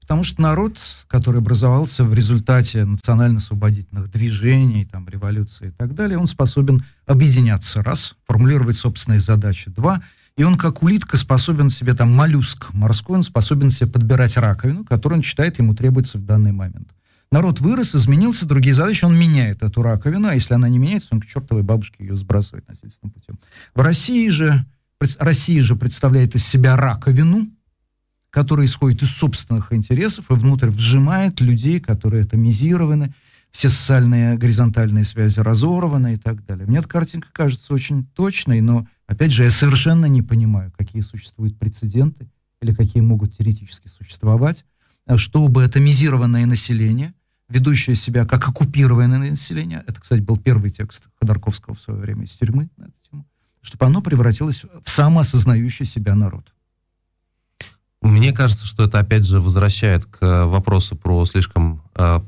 Потому 0.00 0.24
что 0.24 0.42
народ, 0.42 0.78
который 1.06 1.38
образовался 1.38 2.04
в 2.04 2.12
результате 2.12 2.84
национально-освободительных 2.84 4.10
движений, 4.10 4.84
там, 4.84 5.08
революции 5.08 5.68
и 5.68 5.70
так 5.70 5.94
далее, 5.94 6.18
он 6.18 6.26
способен 6.26 6.84
объединяться, 7.06 7.82
раз, 7.82 8.14
формулировать 8.26 8.76
собственные 8.76 9.20
задачи, 9.20 9.70
два, 9.70 10.02
и 10.36 10.42
он 10.42 10.58
как 10.58 10.82
улитка 10.82 11.16
способен 11.16 11.70
себе, 11.70 11.94
там, 11.94 12.12
моллюск 12.12 12.72
морской, 12.72 13.18
он 13.18 13.22
способен 13.22 13.70
себе 13.70 13.90
подбирать 13.90 14.36
раковину, 14.36 14.84
которую 14.84 15.18
он 15.18 15.22
считает 15.22 15.58
ему 15.58 15.74
требуется 15.74 16.18
в 16.18 16.24
данный 16.24 16.52
момент. 16.52 16.88
Народ 17.30 17.60
вырос, 17.60 17.94
изменился, 17.94 18.44
другие 18.44 18.74
задачи, 18.74 19.04
он 19.04 19.16
меняет 19.16 19.62
эту 19.62 19.82
раковину, 19.82 20.28
а 20.28 20.34
если 20.34 20.52
она 20.52 20.68
не 20.68 20.78
меняется, 20.78 21.08
он 21.12 21.20
к 21.20 21.26
чертовой 21.26 21.62
бабушке 21.62 22.04
ее 22.04 22.16
сбрасывает 22.16 22.68
насильственным 22.68 23.12
путем. 23.12 23.38
В 23.74 23.80
России 23.80 24.28
же, 24.28 24.66
Россия 25.18 25.62
же 25.62 25.76
представляет 25.76 26.34
из 26.34 26.46
себя 26.46 26.76
раковину, 26.76 27.48
который 28.32 28.64
исходит 28.64 29.02
из 29.02 29.10
собственных 29.10 29.72
интересов 29.74 30.30
и 30.30 30.34
внутрь 30.34 30.70
вжимает 30.70 31.40
людей, 31.42 31.80
которые 31.80 32.24
атомизированы, 32.24 33.14
все 33.50 33.68
социальные 33.68 34.38
горизонтальные 34.38 35.04
связи 35.04 35.38
разорваны 35.38 36.14
и 36.14 36.16
так 36.16 36.44
далее. 36.46 36.66
Мне 36.66 36.78
эта 36.78 36.88
картинка 36.88 37.28
кажется 37.30 37.74
очень 37.74 38.06
точной, 38.14 38.62
но, 38.62 38.88
опять 39.06 39.32
же, 39.32 39.44
я 39.44 39.50
совершенно 39.50 40.06
не 40.06 40.22
понимаю, 40.22 40.72
какие 40.76 41.02
существуют 41.02 41.58
прецеденты 41.58 42.30
или 42.62 42.72
какие 42.72 43.02
могут 43.02 43.36
теоретически 43.36 43.88
существовать, 43.88 44.64
чтобы 45.16 45.64
атомизированное 45.64 46.46
население, 46.46 47.12
ведущее 47.50 47.96
себя 47.96 48.24
как 48.24 48.48
оккупированное 48.48 49.30
население, 49.30 49.84
это, 49.86 50.00
кстати, 50.00 50.20
был 50.20 50.38
первый 50.38 50.70
текст 50.70 51.04
Ходорковского 51.20 51.74
в 51.74 51.80
свое 51.82 52.00
время 52.00 52.24
из 52.24 52.30
тюрьмы 52.30 52.70
на 52.78 52.84
эту 52.84 52.94
тему, 53.10 53.26
чтобы 53.60 53.84
оно 53.84 54.00
превратилось 54.00 54.62
в 54.82 54.88
самоосознающий 54.88 55.84
себя 55.84 56.14
народ. 56.14 56.50
Мне 58.02 58.32
кажется, 58.32 58.66
что 58.66 58.84
это 58.84 58.98
опять 58.98 59.24
же 59.24 59.40
возвращает 59.40 60.06
к 60.06 60.46
вопросу 60.46 60.96
про 60.96 61.24
слишком, 61.24 61.82
э, 61.94 62.20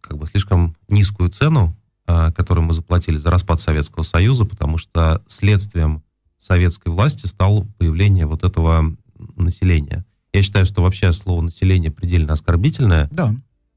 как 0.00 0.18
бы 0.18 0.26
слишком 0.26 0.76
низкую 0.88 1.30
цену, 1.30 1.74
э, 2.06 2.30
которую 2.32 2.64
мы 2.66 2.74
заплатили 2.74 3.16
за 3.16 3.30
распад 3.30 3.60
Советского 3.60 4.02
Союза, 4.02 4.44
потому 4.44 4.76
что 4.78 5.22
следствием 5.28 6.02
советской 6.38 6.88
власти 6.88 7.26
стало 7.26 7.66
появление 7.78 8.26
вот 8.26 8.44
этого 8.44 8.94
населения. 9.36 10.04
Я 10.32 10.42
считаю, 10.42 10.66
что 10.66 10.82
вообще 10.82 11.12
слово 11.12 11.42
население 11.42 11.90
предельно 11.90 12.32
оскорбительное. 12.34 13.08
Да. 13.10 13.34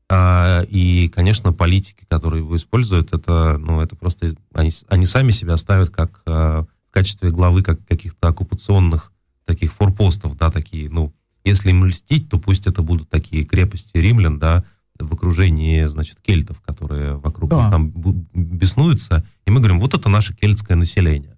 А, 0.07 0.63
и, 0.69 1.09
конечно, 1.09 1.51
политики, 1.53 2.05
которые 2.07 2.43
его 2.43 2.55
используют, 2.57 3.13
это, 3.13 3.57
ну, 3.57 3.81
это 3.81 3.95
просто 3.95 4.35
они, 4.53 4.71
они 4.87 5.05
сами 5.05 5.31
себя 5.31 5.57
ставят 5.57 5.89
как 5.89 6.21
а, 6.25 6.63
в 6.63 6.91
качестве 6.91 7.31
главы 7.31 7.63
как 7.63 7.85
каких-то 7.87 8.27
оккупационных 8.27 9.11
таких 9.45 9.73
форпостов, 9.73 10.37
да, 10.37 10.51
такие, 10.51 10.89
ну, 10.89 11.13
если 11.45 11.69
им 11.69 11.85
льстить, 11.85 12.29
то 12.29 12.39
пусть 12.39 12.67
это 12.67 12.81
будут 12.81 13.09
такие 13.09 13.45
крепости 13.45 13.91
римлян, 13.97 14.39
да, 14.39 14.63
в 14.99 15.13
окружении, 15.13 15.85
значит, 15.85 16.19
кельтов, 16.21 16.61
которые 16.61 17.17
вокруг 17.17 17.49
да. 17.49 17.61
них 17.61 17.71
там 17.71 17.93
беснуются. 18.33 19.25
И 19.45 19.51
мы 19.51 19.59
говорим, 19.59 19.79
вот 19.79 19.93
это 19.93 20.09
наше 20.09 20.33
кельтское 20.33 20.77
население. 20.77 21.37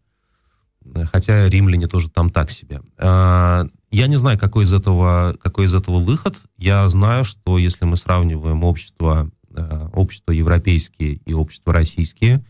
Хотя 1.12 1.50
римляне 1.50 1.88
тоже 1.88 2.10
там 2.10 2.30
так 2.30 2.52
себе. 2.52 2.82
А, 2.98 3.68
я 3.92 4.08
не 4.08 4.16
знаю, 4.16 4.38
какой 4.40 4.66
из 4.66 4.74
этого, 4.74 5.36
какой 5.42 5.66
из 5.66 5.74
этого 5.74 6.00
выход. 6.00 6.38
Я 6.58 6.88
знаю, 6.90 7.26
что 7.26 7.58
если 7.58 7.86
мы 7.86 7.98
сравниваем 7.98 8.64
общество, 8.64 9.30
э, 9.56 9.90
общество 9.94 10.32
европейские 10.32 11.16
и 11.26 11.34
общество 11.34 11.74
российские, 11.74 12.46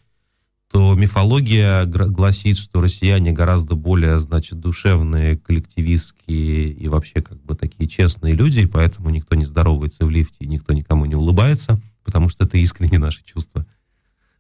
то 0.72 0.94
мифология 0.96 1.86
гласит, 1.86 2.58
что 2.58 2.82
россияне 2.82 3.32
гораздо 3.32 3.76
более, 3.76 4.20
значит, 4.20 4.60
душевные, 4.60 5.38
коллективистские 5.38 6.72
и 6.72 6.88
вообще 6.88 7.22
как 7.22 7.42
бы 7.44 7.56
такие 7.56 7.90
честные 7.90 8.36
люди, 8.36 8.60
и 8.60 8.66
поэтому 8.66 9.10
никто 9.10 9.36
не 9.36 9.46
здоровается 9.46 10.06
в 10.06 10.10
лифте, 10.10 10.38
и 10.40 10.48
никто 10.48 10.74
никому 10.74 11.06
не 11.06 11.16
улыбается, 11.16 11.80
потому 12.04 12.30
что 12.30 12.46
это 12.46 12.58
искренне 12.58 13.00
наши 13.00 13.24
чувства. 13.24 13.66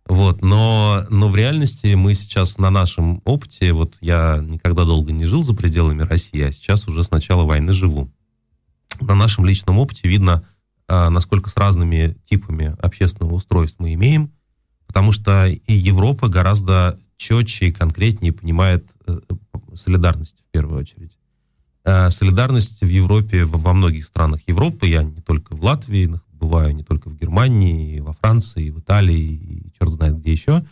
Вот, 0.05 0.41
но, 0.41 1.05
но 1.09 1.27
в 1.27 1.35
реальности 1.35 1.93
мы 1.95 2.13
сейчас 2.13 2.57
на 2.57 2.69
нашем 2.69 3.21
опыте, 3.25 3.73
вот 3.73 3.97
я 3.99 4.39
никогда 4.41 4.85
долго 4.85 5.11
не 5.11 5.25
жил 5.25 5.43
за 5.43 5.53
пределами 5.53 6.03
России, 6.03 6.41
а 6.41 6.51
сейчас 6.51 6.87
уже 6.87 7.03
с 7.03 7.11
начала 7.11 7.43
войны 7.43 7.73
живу. 7.73 8.09
На 9.01 9.15
нашем 9.15 9.45
личном 9.45 9.79
опыте 9.79 10.07
видно, 10.07 10.47
а, 10.87 11.09
насколько 11.09 11.49
с 11.49 11.57
разными 11.57 12.15
типами 12.29 12.75
общественного 12.79 13.33
устройства 13.33 13.83
мы 13.83 13.93
имеем, 13.93 14.31
потому 14.87 15.11
что 15.11 15.47
и 15.47 15.73
Европа 15.73 16.27
гораздо 16.27 16.97
четче 17.17 17.67
и 17.67 17.71
конкретнее 17.71 18.31
понимает 18.31 18.89
э, 19.05 19.19
солидарность 19.75 20.43
в 20.47 20.51
первую 20.51 20.79
очередь. 20.79 21.17
Э, 21.83 22.09
солидарность 22.11 22.81
в 22.81 22.87
Европе, 22.87 23.45
во 23.45 23.73
многих 23.73 24.05
странах 24.05 24.41
Европы, 24.47 24.87
я 24.87 25.03
не 25.03 25.21
только 25.21 25.55
в 25.55 25.63
Латвии 25.63 26.11
бываю, 26.31 26.75
не 26.75 26.83
только 26.83 27.09
в 27.09 27.15
Германии, 27.15 27.95
и 27.95 27.99
во 27.99 28.13
Франции, 28.13 28.65
и 28.65 28.71
в 28.71 28.79
Италии, 28.79 29.19
и 29.19 29.71
черт 29.79 29.91
знает 29.91 30.19
где 30.19 30.31
еще. 30.31 30.65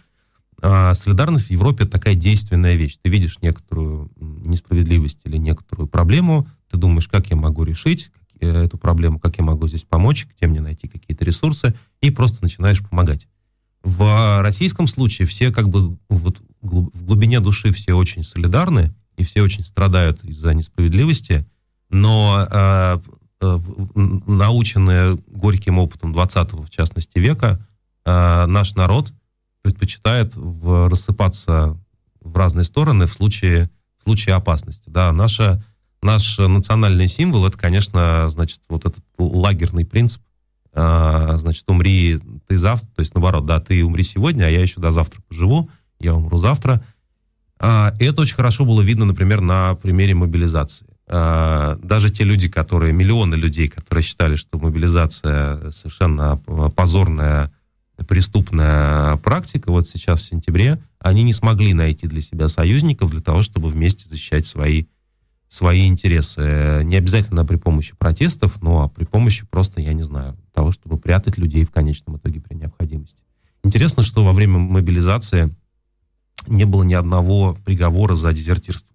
А 0.62 0.94
солидарность 0.94 1.48
в 1.48 1.52
Европе 1.52 1.86
такая 1.86 2.16
действенная 2.16 2.76
вещь. 2.76 2.98
Ты 3.02 3.10
видишь 3.10 3.40
некоторую 3.42 4.12
несправедливость 4.18 5.20
или 5.26 5.38
некоторую 5.38 5.88
проблему, 5.88 6.48
ты 6.70 6.78
думаешь, 6.78 7.08
как 7.08 7.28
я 7.28 7.36
могу 7.36 7.64
решить 7.64 8.12
э, 8.40 8.64
эту 8.66 8.78
проблему, 8.78 9.20
как 9.20 9.38
я 9.38 9.44
могу 9.44 9.68
здесь 9.68 9.84
помочь, 9.84 10.28
где 10.36 10.48
мне 10.48 10.62
найти 10.62 10.88
какие-то 10.88 11.26
ресурсы, 11.26 11.76
и 12.02 12.12
просто 12.12 12.40
начинаешь 12.42 12.82
помогать. 12.82 13.28
В 13.86 14.42
российском 14.42 14.88
случае 14.88 15.28
все 15.28 15.52
как 15.52 15.70
бы 15.70 15.96
вот 16.10 16.42
в 16.60 17.06
глубине 17.06 17.40
души 17.40 17.72
все 17.72 17.94
очень 17.94 18.24
солидарны, 18.24 18.96
и 19.16 19.24
все 19.24 19.44
очень 19.44 19.64
страдают 19.64 20.24
из-за 20.24 20.56
несправедливости, 20.56 21.46
но 21.92 22.48
э, 22.50 22.98
э, 23.42 23.60
наученные 23.94 25.20
горьким 25.28 25.78
опытом 25.78 26.14
20 26.14 26.54
в 26.54 26.70
частности 26.72 27.20
века, 27.20 27.64
э, 28.06 28.46
наш 28.48 28.74
народ 28.74 29.14
предпочитает 29.62 30.36
в, 30.36 30.90
рассыпаться 30.90 31.78
в 32.22 32.36
разные 32.36 32.64
стороны 32.64 33.06
в 33.06 33.14
случае, 33.14 33.70
в 34.00 34.04
случае 34.06 34.34
опасности. 34.34 34.90
Да, 34.90 35.12
наша, 35.12 35.64
наш 36.02 36.40
национальный 36.40 37.08
символ, 37.08 37.46
это, 37.46 37.60
конечно, 37.60 38.30
значит, 38.30 38.62
вот 38.68 38.86
этот 38.86 39.04
лагерный 39.20 39.86
принцип, 39.86 40.24
а, 40.76 41.38
значит, 41.38 41.64
умри 41.70 42.20
ты 42.48 42.58
завтра, 42.58 42.88
то 42.96 43.00
есть 43.00 43.16
наоборот, 43.16 43.46
да, 43.46 43.60
ты 43.60 43.84
умри 43.84 44.04
сегодня, 44.04 44.46
а 44.46 44.50
я 44.50 44.62
еще 44.62 44.82
до 44.82 44.92
завтра 44.92 45.22
поживу, 45.28 45.70
я 46.00 46.14
умру 46.14 46.38
завтра. 46.38 46.84
А, 47.60 47.94
это 48.00 48.22
очень 48.22 48.36
хорошо 48.36 48.66
было 48.66 48.82
видно, 48.82 49.06
например, 49.06 49.42
на 49.42 49.76
примере 49.76 50.14
мобилизации. 50.14 50.86
А, 51.08 51.80
даже 51.82 52.10
те 52.10 52.26
люди, 52.26 52.50
которые, 52.50 52.92
миллионы 52.92 53.36
людей, 53.36 53.70
которые 53.70 54.04
считали, 54.04 54.36
что 54.36 54.60
мобилизация 54.60 55.72
совершенно 55.72 56.38
позорная, 56.76 57.52
преступная 58.08 59.16
практика, 59.18 59.72
вот 59.72 59.88
сейчас 59.88 60.20
в 60.20 60.24
сентябре, 60.24 60.80
они 61.00 61.24
не 61.24 61.32
смогли 61.32 61.74
найти 61.74 62.08
для 62.08 62.22
себя 62.22 62.50
союзников 62.50 63.12
для 63.12 63.22
того, 63.22 63.42
чтобы 63.42 63.70
вместе 63.70 64.10
защищать 64.10 64.46
свои 64.46 64.86
свои 65.56 65.88
интересы. 65.88 66.82
Не 66.84 66.98
обязательно 66.98 67.46
при 67.46 67.56
помощи 67.56 67.96
протестов, 67.98 68.62
но 68.62 68.90
при 68.90 69.06
помощи 69.06 69.46
просто, 69.50 69.80
я 69.80 69.94
не 69.94 70.04
знаю, 70.04 70.36
того, 70.54 70.74
чтобы 70.74 70.98
прятать 70.98 71.38
людей 71.38 71.64
в 71.64 71.72
конечном 71.72 72.18
итоге 72.18 72.42
при 72.42 72.56
необходимости. 72.56 73.24
Интересно, 73.64 74.04
что 74.04 74.26
во 74.26 74.34
время 74.34 74.60
мобилизации 74.60 75.56
не 76.48 76.66
было 76.66 76.84
ни 76.84 76.94
одного 76.94 77.58
приговора 77.66 78.16
за 78.16 78.34
дезертирство. 78.34 78.94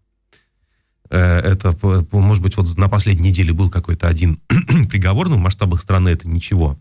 Э, 1.09 1.39
это, 1.39 1.75
может 2.13 2.43
быть, 2.43 2.59
вот 2.59 2.77
на 2.77 2.91
последней 2.91 3.31
неделе 3.31 3.55
был 3.55 3.71
какой-то 3.71 4.07
один 4.07 4.39
приговор, 4.91 5.31
но 5.31 5.37
в 5.37 5.41
масштабах 5.41 5.81
страны 5.81 6.11
это 6.11 6.29
ничего. 6.29 6.79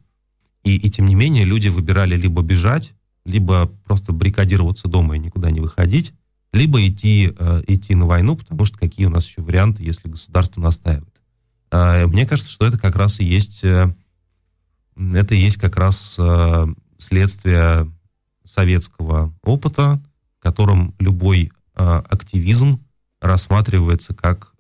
И, 0.66 0.76
и 0.76 0.90
тем 0.90 1.06
не 1.06 1.16
менее 1.16 1.46
люди 1.46 1.70
выбирали 1.70 2.18
либо 2.18 2.42
бежать, 2.42 2.94
либо 3.24 3.72
просто 3.86 4.12
баррикадироваться 4.12 4.90
дома 4.90 5.16
и 5.16 5.20
никуда 5.20 5.52
не 5.52 5.62
выходить, 5.62 6.14
либо 6.52 6.86
идти, 6.86 7.34
э, 7.38 7.64
идти 7.68 7.96
на 7.96 8.06
войну, 8.06 8.36
потому 8.36 8.66
что 8.66 8.78
какие 8.78 9.06
у 9.06 9.10
нас 9.10 9.28
еще 9.28 9.42
варианты, 9.42 9.84
если 9.84 10.08
государство 10.08 10.62
настаивает. 10.62 11.14
Э, 11.72 12.08
мне 12.08 12.26
кажется, 12.26 12.52
что 12.52 12.66
это 12.66 12.78
как 12.78 12.96
раз 12.96 13.20
и 13.20 13.26
есть, 13.26 13.64
э, 13.64 13.94
это 14.96 15.36
и 15.36 15.40
есть 15.40 15.58
как 15.58 15.78
раз 15.78 16.20
следствие 16.98 17.90
советского 18.44 19.34
опыта, 19.44 20.02
в 20.38 20.44
котором 20.44 20.94
любой 21.00 21.54
активизм 21.74 22.82
рассматривается 23.22 24.14
как 24.14 24.54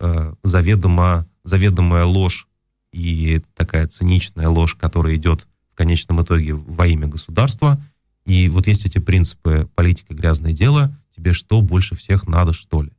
заведомо, 0.45 1.27
заведомая 1.43 2.05
ложь 2.05 2.47
и 2.93 3.41
такая 3.53 3.87
циничная 3.89 4.47
ложь, 4.47 4.75
которая 4.75 5.17
идет 5.17 5.45
в 5.73 5.75
конечном 5.75 6.23
итоге 6.23 6.53
во 6.53 6.87
имя 6.87 7.07
государства. 7.07 7.77
И 8.25 8.47
вот 8.47 8.67
есть 8.67 8.85
эти 8.85 8.99
принципы 8.99 9.67
политика 9.75 10.13
грязное 10.13 10.53
дело, 10.53 10.95
тебе 11.19 11.33
что 11.33 11.61
больше 11.61 11.95
всех 11.95 12.27
надо, 12.27 12.53
что 12.53 12.81
ли. 12.81 12.91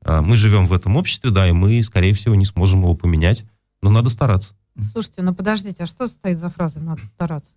А, 0.00 0.22
мы 0.22 0.36
живем 0.36 0.66
в 0.66 0.72
этом 0.72 0.96
обществе, 0.96 1.30
да, 1.30 1.48
и 1.48 1.52
мы, 1.52 1.82
скорее 1.82 2.12
всего, 2.12 2.34
не 2.34 2.44
сможем 2.44 2.80
его 2.80 2.94
поменять, 2.94 3.44
но 3.82 3.90
надо 3.90 4.08
стараться. 4.08 4.54
Слушайте, 4.92 5.22
ну 5.22 5.34
подождите, 5.34 5.84
а 5.84 5.86
что 5.86 6.06
стоит 6.06 6.38
за 6.38 6.50
фразой 6.50 6.82
«надо 6.82 7.02
стараться»? 7.04 7.52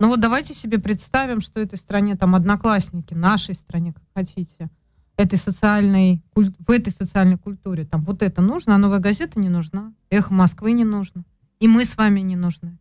Ну 0.00 0.08
вот 0.08 0.20
давайте 0.20 0.54
себе 0.54 0.78
представим, 0.78 1.40
что 1.40 1.60
этой 1.60 1.78
стране 1.78 2.16
там 2.16 2.34
одноклассники, 2.34 3.14
нашей 3.14 3.54
стране, 3.54 3.92
как 3.92 4.02
хотите, 4.12 4.70
этой 5.16 5.38
социальной, 5.38 6.22
в 6.34 6.70
этой 6.70 6.92
социальной 6.92 7.38
культуре, 7.38 7.84
там 7.84 8.02
вот 8.02 8.22
это 8.22 8.42
нужно, 8.42 8.74
а 8.74 8.78
новая 8.78 8.98
газета 8.98 9.38
не 9.38 9.48
нужна, 9.48 9.92
эхо 10.10 10.32
Москвы 10.34 10.72
не 10.72 10.84
нужно, 10.84 11.24
и 11.60 11.68
мы 11.68 11.84
с 11.84 11.96
вами 11.96 12.20
не 12.20 12.34
нужны. 12.34 12.76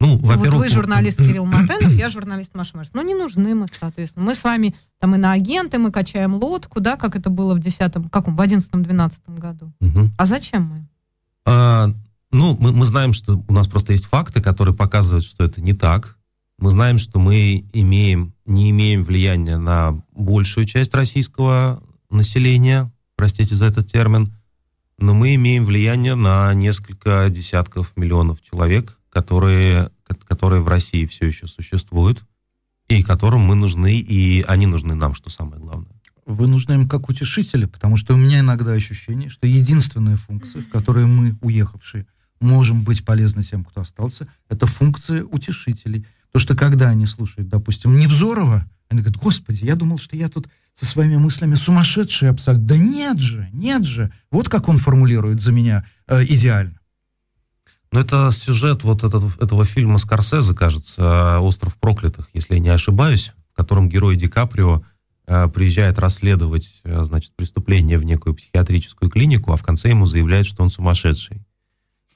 Ну, 0.00 0.16
во-первых... 0.18 0.54
Вот 0.54 0.62
вы 0.62 0.68
журналист 0.68 1.18
Кирилл 1.18 1.44
Мартынов, 1.46 1.92
я 1.92 2.08
журналист 2.08 2.54
Маша 2.54 2.76
Марс. 2.76 2.90
Ну, 2.92 3.02
не 3.02 3.14
нужны 3.14 3.54
мы, 3.54 3.66
соответственно. 3.80 4.24
Мы 4.24 4.34
с 4.34 4.44
вами 4.44 4.74
там 5.00 5.14
и 5.14 5.18
на 5.18 5.32
агенты, 5.32 5.78
мы 5.78 5.90
качаем 5.90 6.34
лодку, 6.34 6.80
да, 6.80 6.96
как 6.96 7.16
это 7.16 7.30
было 7.30 7.54
в 7.54 7.60
10 7.60 8.10
каком, 8.10 8.36
в 8.36 8.40
11-12 8.40 9.12
году. 9.38 9.72
Угу. 9.80 10.10
А 10.16 10.26
зачем 10.26 10.62
мы? 10.62 10.88
А, 11.44 11.90
ну, 12.30 12.56
мы, 12.60 12.72
мы 12.72 12.86
знаем, 12.86 13.12
что 13.12 13.42
у 13.48 13.52
нас 13.52 13.66
просто 13.66 13.92
есть 13.92 14.06
факты, 14.06 14.40
которые 14.40 14.74
показывают, 14.74 15.24
что 15.24 15.44
это 15.44 15.60
не 15.60 15.72
так. 15.72 16.16
Мы 16.58 16.70
знаем, 16.70 16.98
что 16.98 17.20
мы 17.20 17.64
имеем, 17.72 18.34
не 18.44 18.70
имеем 18.70 19.04
влияния 19.04 19.56
на 19.56 20.00
большую 20.12 20.66
часть 20.66 20.94
российского 20.94 21.82
населения, 22.10 22.92
простите 23.16 23.54
за 23.54 23.66
этот 23.66 23.90
термин, 23.90 24.34
но 24.98 25.14
мы 25.14 25.36
имеем 25.36 25.64
влияние 25.64 26.16
на 26.16 26.52
несколько 26.54 27.28
десятков 27.30 27.92
миллионов 27.96 28.42
человек, 28.42 28.97
которые, 29.18 29.90
которые 30.28 30.62
в 30.62 30.68
России 30.68 31.06
все 31.06 31.26
еще 31.26 31.48
существуют, 31.48 32.24
и 32.88 33.02
которым 33.02 33.40
мы 33.40 33.56
нужны, 33.56 33.98
и 33.98 34.42
они 34.42 34.66
нужны 34.66 34.94
нам, 34.94 35.14
что 35.14 35.28
самое 35.28 35.60
главное. 35.60 35.90
Вы 36.24 36.46
нужны 36.46 36.74
им 36.74 36.88
как 36.88 37.08
утешители, 37.08 37.64
потому 37.64 37.96
что 37.96 38.14
у 38.14 38.16
меня 38.16 38.40
иногда 38.40 38.72
ощущение, 38.72 39.28
что 39.28 39.48
единственная 39.48 40.16
функция, 40.16 40.62
в 40.62 40.68
которой 40.68 41.06
мы, 41.06 41.36
уехавшие, 41.40 42.06
можем 42.40 42.82
быть 42.82 43.04
полезны 43.04 43.42
тем, 43.42 43.64
кто 43.64 43.80
остался, 43.80 44.28
это 44.48 44.66
функция 44.66 45.24
утешителей. 45.24 46.06
То, 46.30 46.38
что 46.38 46.54
когда 46.54 46.88
они 46.88 47.06
слушают, 47.06 47.48
допустим, 47.48 47.96
Невзорова, 47.96 48.64
они 48.88 49.00
говорят, 49.00 49.20
господи, 49.20 49.64
я 49.64 49.74
думал, 49.74 49.98
что 49.98 50.16
я 50.16 50.28
тут 50.28 50.48
со 50.74 50.86
своими 50.86 51.16
мыслями 51.16 51.56
сумасшедший 51.56 52.30
абсолютно. 52.30 52.68
Да 52.68 52.76
нет 52.76 53.18
же, 53.18 53.48
нет 53.52 53.84
же. 53.84 54.12
Вот 54.30 54.48
как 54.48 54.68
он 54.68 54.76
формулирует 54.76 55.40
за 55.40 55.50
меня 55.50 55.84
э, 56.06 56.24
идеально. 56.24 56.77
Ну, 57.90 58.00
это 58.00 58.30
сюжет 58.32 58.84
вот 58.84 59.02
этого, 59.02 59.30
этого 59.40 59.64
фильма 59.64 59.98
Скорсезе, 59.98 60.54
кажется, 60.54 61.40
«Остров 61.40 61.76
проклятых», 61.76 62.28
если 62.34 62.54
я 62.54 62.60
не 62.60 62.68
ошибаюсь, 62.68 63.32
в 63.52 63.56
котором 63.56 63.88
герой 63.88 64.16
Ди 64.16 64.28
Каприо 64.28 64.82
э, 65.26 65.48
приезжает 65.48 65.98
расследовать, 65.98 66.82
э, 66.84 67.04
значит, 67.04 67.32
преступление 67.34 67.98
в 67.98 68.04
некую 68.04 68.34
психиатрическую 68.34 69.10
клинику, 69.10 69.52
а 69.52 69.56
в 69.56 69.62
конце 69.62 69.88
ему 69.88 70.04
заявляют, 70.04 70.46
что 70.46 70.62
он 70.62 70.70
сумасшедший. 70.70 71.42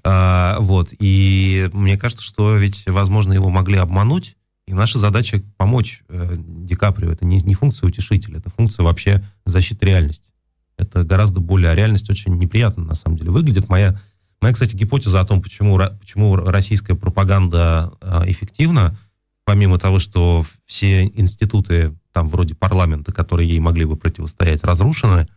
А, 0.04 0.58
вот, 0.60 0.92
и 0.98 1.70
мне 1.72 1.96
кажется, 1.96 2.24
что 2.24 2.56
ведь, 2.56 2.84
возможно, 2.86 3.32
его 3.32 3.48
могли 3.48 3.78
обмануть, 3.78 4.36
и 4.66 4.74
наша 4.74 4.98
задача 4.98 5.42
помочь 5.56 6.02
э, 6.08 6.36
Ди 6.36 6.74
Каприо. 6.74 7.10
Это 7.10 7.24
не, 7.24 7.40
не 7.40 7.54
функция 7.54 7.88
утешителя, 7.88 8.38
это 8.38 8.50
функция 8.50 8.84
вообще 8.84 9.24
защиты 9.44 9.86
реальности. 9.86 10.32
Это 10.76 11.04
гораздо 11.04 11.40
более... 11.40 11.70
А 11.70 11.74
реальность 11.74 12.08
очень 12.10 12.36
неприятно, 12.38 12.84
на 12.84 12.94
самом 12.94 13.16
деле, 13.16 13.30
выглядит. 13.30 13.68
Моя 13.68 14.00
Моя, 14.42 14.54
кстати, 14.54 14.74
гипотеза 14.74 15.20
о 15.20 15.24
том, 15.24 15.40
почему, 15.40 15.78
почему 16.00 16.34
российская 16.34 16.96
пропаганда 16.96 17.92
э, 18.00 18.24
эффективна, 18.26 18.98
помимо 19.44 19.78
того, 19.78 20.00
что 20.00 20.44
все 20.66 21.04
институты, 21.04 21.94
там, 22.12 22.26
вроде 22.26 22.56
парламента, 22.56 23.12
которые 23.12 23.48
ей 23.48 23.60
могли 23.60 23.84
бы 23.84 23.96
противостоять, 23.96 24.64
разрушены, 24.64 25.28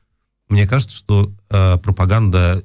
мне 0.49 0.67
кажется, 0.67 0.97
что 0.97 1.31
э, 1.51 1.77
пропаганда, 1.77 2.63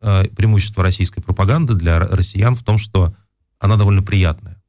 э, 0.00 0.28
преимущество 0.28 0.84
российской 0.84 1.20
пропаганды 1.20 1.74
для 1.74 1.98
россиян 1.98 2.54
в 2.54 2.62
том, 2.62 2.78
что 2.78 3.12
она 3.58 3.76
довольно 3.76 4.02
приятная. 4.02 4.62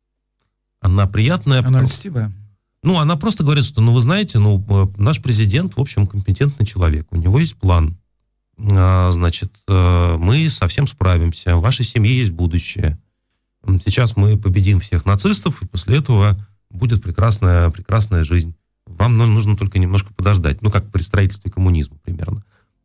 Она 0.82 1.06
приятная. 1.06 1.60
Она 1.60 1.68
потому... 1.68 1.86
льстивая. 1.86 2.34
Ну, 2.82 2.98
она 2.98 3.16
просто 3.16 3.44
говорит, 3.44 3.66
что, 3.66 3.80
ну, 3.80 3.92
вы 3.92 4.02
знаете, 4.02 4.40
ну, 4.40 4.66
э, 4.68 4.88
наш 4.98 5.22
президент, 5.22 5.78
в 5.78 5.80
общем, 5.80 6.08
компетентный 6.08 6.66
человек, 6.66 7.06
у 7.12 7.16
него 7.16 7.40
есть 7.40 7.56
план, 7.58 7.96
а, 7.96 8.05
значит, 8.58 9.52
э, 9.68 10.18
мы 10.20 10.50
совсем 10.50 10.88
справимся, 10.88 11.56
в 11.56 11.62
вашей 11.62 11.86
семье 11.86 12.18
есть 12.18 12.32
будущее. 12.32 12.98
Сейчас 13.84 14.16
мы 14.16 14.38
победим 14.38 14.80
всех 14.80 15.06
нацистов, 15.06 15.62
и 15.62 15.68
после 15.68 15.98
этого 15.98 16.38
будет 16.70 17.04
прекрасная, 17.04 17.70
прекрасная 17.70 18.24
жизнь. 18.24 18.56
Вам 18.86 19.18
ну, 19.18 19.26
нужно 19.26 19.58
только 19.58 19.80
немножко 19.80 20.14
подождать, 20.14 20.62
ну, 20.62 20.70
как 20.72 20.92
при 20.92 21.02
строительстве 21.02 21.52
коммунизма 21.52 21.98
примерно. 22.04 22.44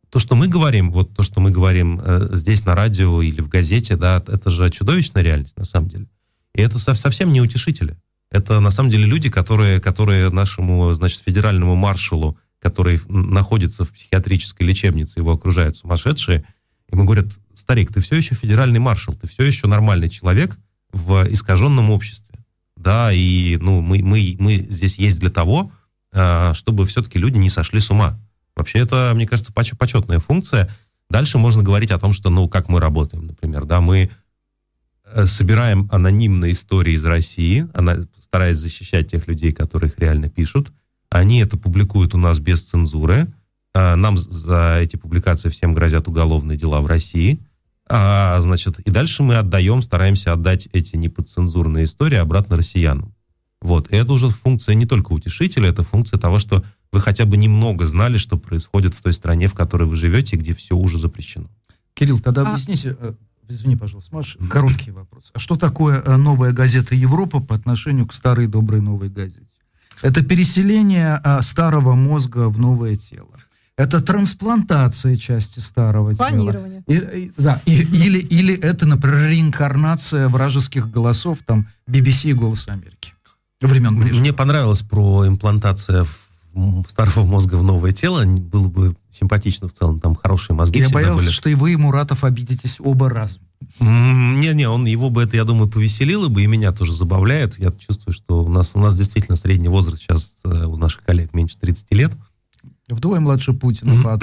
То, 0.09 0.19
что 0.19 0.35
мы 0.35 0.47
говорим, 0.47 0.91
вот 0.91 1.15
то, 1.15 1.23
что 1.23 1.39
мы 1.39 1.51
говорим 1.51 2.01
э, 2.03 2.29
здесь 2.33 2.65
на 2.65 2.75
радио 2.75 3.21
или 3.21 3.39
в 3.39 3.47
газете, 3.47 3.95
да, 3.95 4.21
это 4.27 4.49
же 4.49 4.69
чудовищная 4.69 5.23
реальность 5.23 5.55
на 5.57 5.63
самом 5.63 5.87
деле. 5.87 6.07
И 6.53 6.61
это 6.61 6.77
совсем 6.79 7.31
не 7.31 7.39
утешители. 7.39 7.95
Это 8.29 8.59
на 8.59 8.71
самом 8.71 8.89
деле 8.89 9.05
люди, 9.05 9.29
которые, 9.29 9.79
которые 9.79 10.29
нашему, 10.29 10.93
значит, 10.93 11.21
федеральному 11.21 11.75
маршалу 11.75 12.37
который 12.61 12.99
находится 13.07 13.83
в 13.83 13.91
психиатрической 13.91 14.65
лечебнице, 14.67 15.19
его 15.19 15.31
окружают 15.31 15.77
сумасшедшие, 15.77 16.45
ему 16.91 17.05
говорят, 17.05 17.27
старик, 17.55 17.91
ты 17.91 18.01
все 18.01 18.15
еще 18.15 18.35
федеральный 18.35 18.79
маршал, 18.79 19.15
ты 19.15 19.27
все 19.27 19.43
еще 19.43 19.67
нормальный 19.67 20.09
человек 20.09 20.57
в 20.91 21.27
искаженном 21.29 21.89
обществе. 21.89 22.39
Да, 22.75 23.11
и 23.11 23.57
ну, 23.57 23.81
мы, 23.81 24.01
мы, 24.03 24.35
мы 24.39 24.57
здесь 24.57 24.97
есть 24.97 25.19
для 25.19 25.29
того, 25.29 25.71
а, 26.13 26.53
чтобы 26.53 26.85
все-таки 26.85 27.19
люди 27.19 27.37
не 27.37 27.49
сошли 27.49 27.79
с 27.79 27.89
ума. 27.89 28.19
Вообще 28.55 28.79
это, 28.79 29.11
мне 29.15 29.27
кажется, 29.27 29.53
почетная 29.53 30.19
функция. 30.19 30.69
Дальше 31.09 31.37
можно 31.37 31.63
говорить 31.63 31.91
о 31.91 31.99
том, 31.99 32.13
что, 32.13 32.29
ну, 32.29 32.47
как 32.47 32.69
мы 32.69 32.79
работаем, 32.79 33.27
например, 33.27 33.65
да, 33.65 33.81
мы 33.81 34.09
э, 35.05 35.25
собираем 35.25 35.87
анонимные 35.91 36.53
истории 36.53 36.93
из 36.93 37.05
России, 37.05 37.67
она, 37.73 38.05
стараясь 38.19 38.57
защищать 38.57 39.09
тех 39.09 39.27
людей, 39.27 39.51
которые 39.51 39.89
их 39.89 39.99
реально 39.99 40.29
пишут, 40.29 40.71
они 41.11 41.39
это 41.39 41.57
публикуют 41.57 42.15
у 42.15 42.17
нас 42.17 42.39
без 42.39 42.63
цензуры. 42.63 43.31
А, 43.75 43.95
нам 43.95 44.17
за 44.17 44.79
эти 44.81 44.95
публикации 44.95 45.49
всем 45.49 45.73
грозят 45.73 46.07
уголовные 46.07 46.57
дела 46.57 46.81
в 46.81 46.87
России. 46.87 47.39
А, 47.87 48.39
значит, 48.39 48.79
и 48.79 48.89
дальше 48.89 49.21
мы 49.21 49.35
отдаем, 49.35 49.81
стараемся 49.81 50.31
отдать 50.31 50.69
эти 50.71 50.95
неподцензурные 50.95 51.85
истории 51.85 52.15
обратно 52.15 52.55
россиянам. 52.55 53.13
Вот. 53.61 53.91
И 53.91 53.95
это 53.95 54.13
уже 54.13 54.29
функция 54.29 54.73
не 54.73 54.85
только 54.85 55.11
утешителя, 55.11 55.69
это 55.69 55.83
функция 55.83 56.17
того, 56.17 56.39
что 56.39 56.63
вы 56.91 57.01
хотя 57.01 57.25
бы 57.25 57.35
немного 57.37 57.85
знали, 57.85 58.17
что 58.17 58.37
происходит 58.37 58.93
в 58.93 59.01
той 59.01 59.13
стране, 59.13 59.47
в 59.47 59.53
которой 59.53 59.83
вы 59.83 59.97
живете, 59.97 60.37
где 60.37 60.55
все 60.55 60.75
уже 60.75 60.97
запрещено. 60.97 61.47
Кирилл, 61.93 62.19
тогда 62.19 62.43
а... 62.43 62.53
объясните, 62.53 62.95
э, 62.97 63.13
извини, 63.49 63.75
пожалуйста, 63.75 64.15
Маш, 64.15 64.37
короткий 64.49 64.91
вопрос. 64.91 65.29
А 65.33 65.39
что 65.39 65.57
такое 65.57 66.01
э, 66.01 66.15
новая 66.15 66.53
газета 66.53 66.95
Европа 66.95 67.41
по 67.41 67.53
отношению 67.53 68.07
к 68.07 68.13
старой 68.13 68.47
доброй 68.47 68.81
новой 68.81 69.09
газете? 69.09 69.50
Это 70.01 70.23
переселение 70.23 71.19
а, 71.23 71.41
старого 71.41 71.93
мозга 71.95 72.49
в 72.49 72.59
новое 72.59 72.95
тело. 72.95 73.29
Это 73.77 74.01
трансплантация 74.01 75.15
части 75.15 75.59
старого 75.59 76.13
Планирование. 76.13 76.83
тела. 76.87 77.09
И, 77.11 77.19
и, 77.25 77.31
да, 77.37 77.61
и, 77.65 77.81
или, 77.81 78.19
или 78.19 78.53
это, 78.53 78.85
например, 78.85 79.29
реинкарнация 79.29 80.27
вражеских 80.27 80.91
голосов, 80.91 81.39
там, 81.45 81.67
BBC 81.89 82.29
и 82.29 82.33
«Голос 82.33 82.67
Америки». 82.67 83.13
Времен 83.61 83.93
Мне 83.93 84.33
понравилось 84.33 84.81
про 84.81 85.27
имплантация 85.27 86.05
старого 86.89 87.25
мозга 87.25 87.55
в 87.55 87.63
новое 87.63 87.91
тело. 87.91 88.23
Было 88.25 88.67
бы 88.67 88.95
симпатично 89.09 89.67
в 89.67 89.73
целом, 89.73 89.99
там 89.99 90.15
хорошие 90.15 90.55
мозги 90.55 90.79
Я 90.79 90.89
боялся, 90.89 91.23
были. 91.23 91.31
что 91.31 91.49
и 91.49 91.55
вы, 91.55 91.73
и 91.73 91.75
Муратов 91.75 92.23
обидитесь 92.23 92.77
оба 92.79 93.09
разом. 93.09 93.41
Не-не, 93.79 94.67
он 94.69 94.85
его 94.85 95.09
бы 95.09 95.23
это, 95.23 95.37
я 95.37 95.43
думаю, 95.43 95.69
повеселило 95.69 96.27
бы, 96.27 96.43
и 96.43 96.47
меня 96.47 96.71
тоже 96.71 96.93
забавляет. 96.93 97.59
Я 97.59 97.71
чувствую, 97.71 98.13
что 98.13 98.43
у 98.43 98.49
нас, 98.49 98.71
у 98.75 98.79
нас 98.79 98.95
действительно 98.95 99.35
средний 99.35 99.69
возраст 99.69 100.01
сейчас 100.01 100.31
э, 100.43 100.65
у 100.65 100.77
наших 100.77 101.03
коллег 101.03 101.33
меньше 101.33 101.57
30 101.59 101.85
лет. 101.91 102.11
Вдвое 102.87 103.19
младше 103.19 103.53
Путина 103.53 104.03
по 104.03 104.19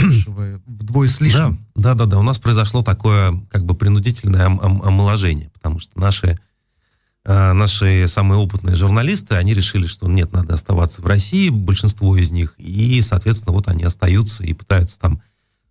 вдвое 0.66 1.08
с 1.08 1.20
лишним. 1.20 1.58
Да, 1.74 1.94
да, 1.94 1.94
да, 1.94 2.06
да. 2.06 2.18
У 2.18 2.22
нас 2.22 2.38
произошло 2.38 2.82
такое 2.82 3.40
как 3.50 3.64
бы 3.64 3.74
принудительное 3.74 4.46
ом- 4.46 4.60
ом- 4.62 4.82
омоложение, 4.82 5.50
потому 5.54 5.78
что 5.80 5.98
наши, 5.98 6.38
э, 7.24 7.52
наши 7.52 8.06
самые 8.08 8.38
опытные 8.38 8.76
журналисты, 8.76 9.36
они 9.36 9.54
решили, 9.54 9.86
что 9.86 10.06
нет, 10.08 10.32
надо 10.32 10.54
оставаться 10.54 11.00
в 11.00 11.06
России, 11.06 11.48
большинство 11.48 12.16
из 12.16 12.30
них, 12.30 12.54
и, 12.58 13.00
соответственно, 13.00 13.52
вот 13.52 13.68
они 13.68 13.84
остаются 13.84 14.44
и 14.44 14.52
пытаются 14.52 14.98
там 14.98 15.22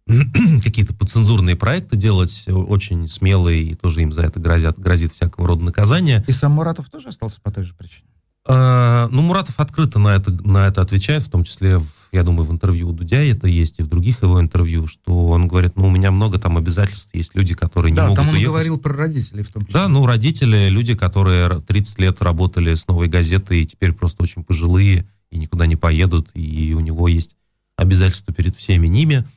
какие-то 0.64 0.94
подцензурные 0.94 1.56
проекты 1.56 1.98
делать, 1.98 2.46
очень 2.48 3.08
смелые, 3.08 3.64
и 3.64 3.76
тоже 3.76 4.02
им 4.02 4.14
за 4.14 4.24
это 4.24 4.40
грозят, 4.40 4.80
грозит 4.80 5.14
всякого 5.14 5.48
рода 5.48 5.64
наказание. 5.64 6.24
И 6.28 6.32
сам 6.32 6.54
Муратов 6.54 6.90
тоже 6.90 7.10
остался 7.10 7.42
по 7.42 7.52
той 7.52 7.64
же 7.64 7.74
причине? 7.74 8.08
А, 8.50 9.10
ну, 9.12 9.22
Муратов 9.22 9.60
открыто 9.60 10.00
на 10.00 10.16
это, 10.16 10.32
на 10.48 10.68
это 10.68 10.82
отвечает, 10.82 11.24
в 11.24 11.30
том 11.30 11.44
числе, 11.44 11.80
в, 11.80 11.86
я 12.14 12.24
думаю, 12.24 12.46
в 12.46 12.52
интервью 12.54 12.90
у 12.90 12.94
Дудя 12.94 13.18
это 13.18 13.48
есть, 13.48 13.80
и 13.80 13.84
в 13.84 13.88
других 13.88 14.24
его 14.24 14.40
интервью, 14.40 14.88
что 14.88 15.28
он 15.28 15.50
говорит, 15.50 15.76
ну, 15.76 15.88
у 15.88 15.92
меня 15.92 16.12
много 16.12 16.40
там 16.40 16.56
обязательств, 16.58 17.10
есть 17.14 17.36
люди, 17.36 17.54
которые 17.54 17.92
не 17.92 17.98
да, 17.98 18.04
могут 18.04 18.16
там 18.16 18.30
он 18.30 18.36
уехать. 18.36 18.48
говорил 18.48 18.78
про 18.78 18.94
родителей 18.94 19.44
в 19.44 19.52
том 19.52 19.66
числе. 19.66 19.74
Да, 19.74 19.90
ну, 19.90 20.06
родители, 20.06 20.70
люди, 20.70 20.96
которые 20.96 21.60
30 21.60 22.00
лет 22.00 22.22
работали 22.22 22.74
с 22.74 22.88
«Новой 22.88 23.10
газетой», 23.10 23.64
и 23.64 23.66
теперь 23.66 23.92
просто 23.92 24.24
очень 24.24 24.46
пожилые, 24.46 25.10
и 25.30 25.38
никуда 25.38 25.66
не 25.66 25.76
поедут, 25.76 26.30
и 26.34 26.74
у 26.74 26.80
него 26.80 27.10
есть 27.10 27.32
обязательства 27.76 28.34
перед 28.34 28.56
всеми 28.56 28.88
ними– 28.88 29.26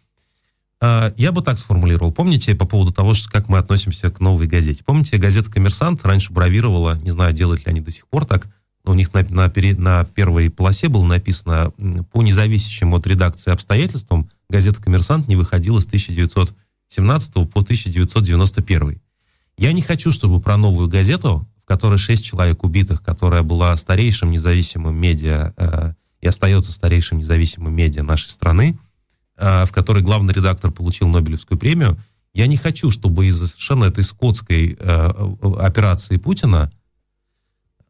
я 0.82 1.32
бы 1.32 1.42
так 1.42 1.58
сформулировал. 1.58 2.10
Помните 2.10 2.54
по 2.54 2.66
поводу 2.66 2.92
того, 2.92 3.12
что, 3.14 3.30
как 3.30 3.48
мы 3.48 3.58
относимся 3.58 4.10
к 4.10 4.20
новой 4.20 4.46
газете? 4.46 4.82
Помните, 4.84 5.18
газета 5.18 5.50
«Коммерсант» 5.50 6.04
раньше 6.04 6.32
бравировала, 6.32 6.98
не 7.02 7.10
знаю, 7.10 7.34
делают 7.34 7.66
ли 7.66 7.70
они 7.70 7.80
до 7.80 7.90
сих 7.90 8.08
пор 8.08 8.24
так, 8.24 8.48
у 8.84 8.94
них 8.94 9.12
на, 9.12 9.22
на, 9.24 9.52
на 9.78 10.04
первой 10.04 10.50
полосе 10.50 10.88
было 10.88 11.04
написано 11.04 11.72
по 12.12 12.22
независящим 12.22 12.94
от 12.94 13.06
редакции 13.06 13.52
обстоятельствам 13.52 14.30
газета 14.48 14.82
«Коммерсант» 14.82 15.28
не 15.28 15.36
выходила 15.36 15.80
с 15.80 15.86
1917 15.86 17.34
по 17.34 17.60
1991. 17.60 19.00
Я 19.58 19.72
не 19.72 19.82
хочу, 19.82 20.10
чтобы 20.10 20.40
про 20.40 20.56
новую 20.56 20.88
газету, 20.88 21.46
в 21.62 21.66
которой 21.66 21.98
шесть 21.98 22.24
человек 22.24 22.64
убитых, 22.64 23.02
которая 23.02 23.42
была 23.42 23.76
старейшим 23.76 24.30
независимым 24.30 24.96
медиа 24.96 25.52
э, 25.56 25.92
и 26.22 26.26
остается 26.26 26.72
старейшим 26.72 27.18
независимым 27.18 27.74
медиа 27.74 28.02
нашей 28.02 28.30
страны, 28.30 28.78
в 29.40 29.72
которой 29.72 30.02
главный 30.02 30.34
редактор 30.34 30.70
получил 30.70 31.08
Нобелевскую 31.08 31.58
премию, 31.58 31.98
я 32.32 32.46
не 32.46 32.56
хочу, 32.56 32.90
чтобы 32.90 33.26
из-за 33.26 33.46
совершенно 33.46 33.84
этой 33.84 34.04
скотской 34.04 34.76
э, 34.78 35.34
операции 35.58 36.16
Путина, 36.16 36.70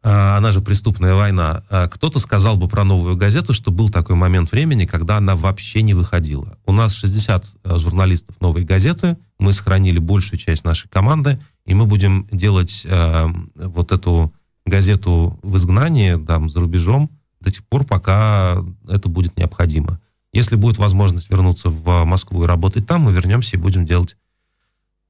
э, 0.02 0.09
она 0.09 0.51
же 0.51 0.62
преступная 0.62 1.14
война, 1.14 1.62
э, 1.68 1.89
кто-то 1.89 2.18
сказал 2.18 2.56
бы 2.56 2.66
про 2.66 2.85
новую 2.85 3.16
газету, 3.16 3.52
что 3.52 3.70
был 3.70 3.90
такой 3.90 4.16
момент 4.16 4.51
времени, 4.51 4.86
когда 4.86 5.18
она 5.18 5.36
вообще 5.36 5.82
не 5.82 5.93
выходила. 5.93 6.56
У 6.64 6.72
нас 6.72 6.94
60 6.94 7.44
э, 7.64 7.78
журналистов 7.78 8.40
новой 8.40 8.64
газеты, 8.64 9.18
мы 9.39 9.52
сохранили 9.52 9.98
большую 9.98 10.39
часть 10.39 10.64
нашей 10.64 10.89
команды, 10.89 11.39
и 11.66 11.74
мы 11.74 11.85
будем 11.85 12.27
делать 12.32 12.86
э, 12.86 13.27
вот 13.55 13.93
эту 13.93 14.32
газету 14.64 15.39
в 15.43 15.59
изгнании, 15.59 16.16
там, 16.24 16.48
за 16.48 16.60
рубежом, 16.60 17.10
до 17.40 17.51
тех 17.51 17.64
пор, 17.66 17.85
пока 17.85 18.64
это 18.89 19.09
будет 19.09 19.36
необходимо. 19.36 20.01
Если 20.32 20.57
будет 20.57 20.78
возможность 20.78 21.31
вернуться 21.31 21.70
в 21.70 22.05
Москву 22.05 22.44
и 22.44 22.47
работать 22.47 22.86
там, 22.86 23.02
мы 23.02 23.12
вернемся 23.12 23.57
и 23.57 23.61
будем 23.61 23.85
делать 23.85 24.16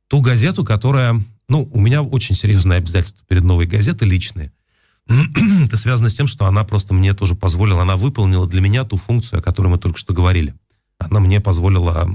ту 0.09 0.21
газету, 0.21 0.65
которая... 0.65 1.21
Ну, 1.49 1.69
у 1.73 1.81
меня 1.81 2.03
очень 2.03 2.35
серьезные 2.35 2.79
обязательства 2.79 3.25
перед 3.29 3.43
новой 3.43 3.67
газетой 3.67 4.09
личные. 4.09 4.53
Это 5.65 5.77
связано 5.77 6.09
с 6.09 6.15
тем, 6.15 6.27
что 6.27 6.47
она 6.47 6.65
просто 6.65 6.95
мне 6.95 7.13
тоже 7.13 7.35
позволила, 7.35 7.83
она 7.83 7.97
выполнила 7.97 8.47
для 8.47 8.61
меня 8.61 8.85
ту 8.85 8.97
функцию, 8.97 9.41
о 9.41 9.43
которой 9.43 9.69
мы 9.69 9.79
только 9.79 9.99
что 9.99 10.15
говорили. 10.15 10.55
Она 10.99 11.21
мне 11.21 11.41
позволила 11.41 12.09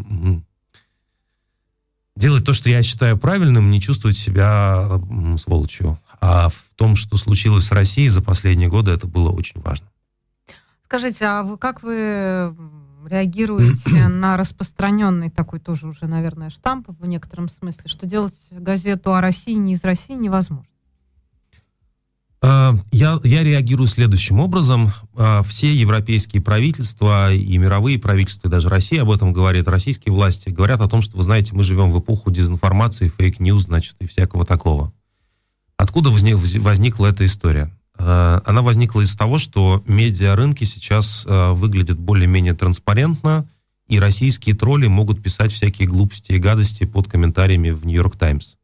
делать 2.15 2.45
то, 2.45 2.53
что 2.53 2.69
я 2.69 2.81
считаю 2.81 3.17
правильным, 3.17 3.69
не 3.69 3.81
чувствовать 3.81 4.17
себя 4.17 5.01
сволочью. 5.37 5.99
А 6.21 6.49
в 6.49 6.63
том, 6.75 6.95
что 6.95 7.17
случилось 7.17 7.65
с 7.65 7.71
Россией 7.71 8.09
за 8.09 8.21
последние 8.21 8.69
годы, 8.69 8.91
это 8.91 9.05
было 9.05 9.29
очень 9.29 9.59
важно. 9.61 9.87
Скажите, 10.85 11.25
а 11.25 11.43
вы 11.43 11.57
как 11.57 11.83
вы 11.83 12.55
реагируете 13.07 14.07
на 14.07 14.37
распространенный 14.37 15.29
такой 15.29 15.59
тоже 15.59 15.87
уже, 15.87 16.05
наверное, 16.05 16.49
штамп 16.49 16.87
в 16.89 17.05
некотором 17.05 17.49
смысле, 17.49 17.83
что 17.85 18.05
делать 18.05 18.33
газету 18.51 19.13
о 19.13 19.21
России 19.21 19.53
не 19.53 19.73
из 19.73 19.83
России 19.83 20.13
невозможно? 20.13 20.65
А, 22.41 22.75
я, 22.91 23.19
я 23.23 23.43
реагирую 23.43 23.87
следующим 23.87 24.39
образом. 24.39 24.91
А, 25.15 25.41
все 25.41 25.73
европейские 25.73 26.43
правительства 26.43 27.33
и 27.33 27.57
мировые 27.57 27.97
правительства, 27.97 28.47
и 28.47 28.51
даже 28.51 28.69
Россия 28.69 29.01
об 29.01 29.09
этом 29.09 29.33
говорит, 29.33 29.67
российские 29.67 30.13
власти 30.13 30.49
говорят 30.49 30.81
о 30.81 30.87
том, 30.87 31.01
что, 31.01 31.17
вы 31.17 31.23
знаете, 31.23 31.55
мы 31.55 31.63
живем 31.63 31.89
в 31.89 31.99
эпоху 31.99 32.29
дезинформации, 32.29 33.07
fake 33.07 33.32
news, 33.32 33.63
значит, 33.63 33.95
и 33.99 34.05
всякого 34.05 34.45
такого. 34.45 34.93
Откуда 35.77 36.11
возник, 36.11 36.37
возникла 36.37 37.07
эта 37.07 37.25
история? 37.25 37.75
Э, 37.97 38.41
она 38.45 38.61
возникла 38.61 39.01
из 39.01 39.15
того, 39.15 39.37
что 39.37 39.83
медиарынки 39.87 40.63
сейчас 40.63 41.25
э, 41.25 41.51
выглядят 41.51 41.99
более-менее 41.99 42.53
транспарентно, 42.53 43.47
и 43.87 43.99
российские 43.99 44.55
тролли 44.55 44.87
могут 44.87 45.21
писать 45.21 45.51
всякие 45.51 45.87
глупости 45.87 46.31
и 46.31 46.39
гадости 46.39 46.85
под 46.85 47.07
комментариями 47.07 47.69
в 47.69 47.85
«Нью-Йорк 47.85 48.17
Таймс». 48.17 48.55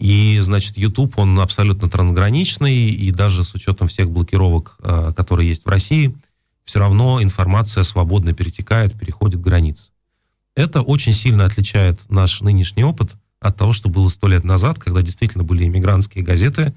И, 0.00 0.38
значит, 0.40 0.78
YouTube, 0.78 1.18
он 1.18 1.38
абсолютно 1.40 1.88
трансграничный, 1.88 2.90
и 2.90 3.10
даже 3.10 3.44
с 3.44 3.54
учетом 3.54 3.86
всех 3.86 4.10
блокировок, 4.10 4.76
э, 4.82 5.12
которые 5.14 5.48
есть 5.48 5.64
в 5.64 5.68
России, 5.68 6.14
все 6.64 6.78
равно 6.78 7.22
информация 7.22 7.84
свободно 7.84 8.32
перетекает, 8.32 8.98
переходит 8.98 9.40
границы. 9.40 9.90
Это 10.54 10.82
очень 10.82 11.12
сильно 11.12 11.44
отличает 11.44 12.00
наш 12.08 12.40
нынешний 12.40 12.84
опыт 12.84 13.14
от 13.40 13.56
того, 13.56 13.72
что 13.72 13.88
было 13.88 14.08
сто 14.08 14.28
лет 14.28 14.44
назад, 14.44 14.78
когда 14.78 15.02
действительно 15.02 15.44
были 15.44 15.64
эмигрантские 15.64 16.24
газеты, 16.24 16.74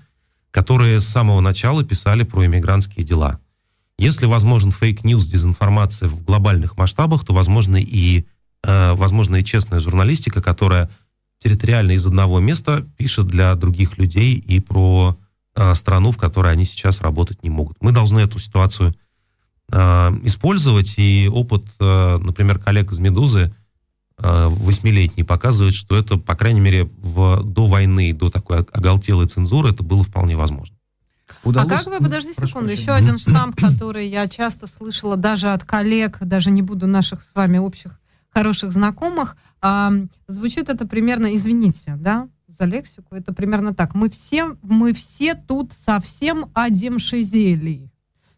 которые 0.54 1.02
с 1.02 1.08
самого 1.08 1.42
начала 1.42 1.84
писали 1.84 2.22
про 2.22 2.46
эмигрантские 2.46 3.04
дела. 3.04 3.40
Если 3.98 4.28
возможен 4.28 4.72
fake 4.72 4.96
news, 4.96 5.26
дезинформация 5.26 6.08
в 6.08 6.24
глобальных 6.24 6.78
масштабах, 6.78 7.26
то 7.26 7.34
возможно 7.34 7.78
и, 7.78 8.26
э, 8.64 8.94
возможно 8.94 9.38
и 9.38 9.44
честная 9.44 9.80
журналистика, 9.80 10.44
которая 10.44 10.92
территориально 11.40 11.94
из 11.94 12.06
одного 12.06 12.40
места 12.40 12.86
пишет 12.98 13.28
для 13.28 13.56
других 13.56 13.98
людей 13.98 14.36
и 14.36 14.60
про 14.60 15.18
э, 15.56 15.74
страну, 15.74 16.12
в 16.12 16.18
которой 16.18 16.54
они 16.54 16.66
сейчас 16.66 17.02
работать 17.02 17.42
не 17.42 17.50
могут. 17.50 17.78
Мы 17.82 17.92
должны 17.92 18.20
эту 18.20 18.38
ситуацию 18.38 18.94
э, 19.72 19.78
использовать, 20.24 20.94
и 20.98 21.28
опыт, 21.34 21.66
э, 21.80 22.18
например, 22.20 22.60
коллег 22.60 22.92
из 22.92 23.00
«Медузы», 23.00 23.52
восьмилетний, 24.18 25.24
показывает, 25.24 25.74
что 25.74 25.98
это, 25.98 26.18
по 26.18 26.36
крайней 26.36 26.62
мере, 26.62 26.90
в, 26.98 27.44
до 27.44 27.68
войны, 27.68 28.14
до 28.14 28.30
такой 28.30 28.60
оголтелой 28.60 29.28
цензуры, 29.28 29.72
это 29.72 29.84
было 29.84 30.04
вполне 30.04 30.36
возможно. 30.38 30.76
Удалось... 31.44 31.72
А 31.72 31.78
как 31.78 31.88
вы, 31.88 32.00
подожди 32.00 32.34
секунду, 32.34 32.72
еще 32.72 32.92
один 32.92 33.18
штамп, 33.18 33.60
который 33.60 34.08
я 34.08 34.28
часто 34.28 34.68
слышала 34.68 35.18
даже 35.18 35.52
от 35.52 35.64
коллег, 35.64 36.20
даже 36.22 36.52
не 36.52 36.62
буду 36.62 36.88
наших 36.88 37.24
с 37.24 37.36
вами 37.36 37.58
общих 37.58 38.00
хороших 38.30 38.72
знакомых, 38.72 39.38
а, 39.62 39.94
звучит 40.28 40.70
это 40.70 40.88
примерно, 40.88 41.36
извините, 41.36 41.96
да, 41.98 42.30
за 42.48 42.66
лексику, 42.66 43.16
это 43.16 43.34
примерно 43.34 43.74
так. 43.74 43.94
Мы 43.96 44.10
все, 44.10 44.58
мы 44.62 44.94
все 44.94 45.36
тут 45.36 45.74
совсем 45.74 46.50
одемшизели. 46.54 47.92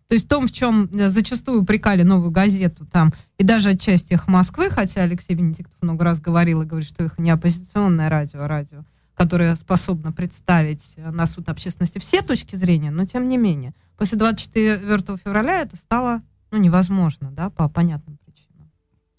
То 0.08 0.14
есть 0.14 0.26
в 0.26 0.28
том, 0.28 0.48
в 0.48 0.52
чем 0.52 0.90
э, 0.94 1.10
зачастую 1.10 1.62
упрекали 1.62 2.04
новую 2.04 2.32
газету 2.32 2.86
там, 2.86 3.14
и 3.38 3.44
даже 3.44 3.70
отчасти 3.70 4.14
их 4.14 4.28
Москвы, 4.28 4.70
хотя 4.70 5.02
Алексей 5.02 5.34
Венедиктов 5.34 5.76
много 5.82 6.06
раз 6.06 6.20
говорил 6.20 6.62
и 6.62 6.66
говорит, 6.66 6.88
что 6.88 7.04
их 7.04 7.18
не 7.18 7.32
оппозиционное 7.32 8.10
радио, 8.10 8.44
а 8.44 8.48
радио, 8.48 8.84
которое 9.16 9.56
способно 9.56 10.12
представить 10.12 10.94
э, 10.98 11.10
на 11.10 11.26
суд 11.26 11.50
общественности 11.50 11.98
все 11.98 12.22
точки 12.22 12.56
зрения, 12.56 12.92
но 12.92 13.06
тем 13.06 13.28
не 13.28 13.38
менее. 13.38 13.74
После 13.98 14.18
24 14.18 15.18
февраля 15.24 15.62
это 15.62 15.76
стало 15.78 16.22
ну, 16.52 16.58
невозможно, 16.60 17.32
да, 17.32 17.50
по 17.50 17.68
понятным 17.68 18.18
причинам. 18.24 18.72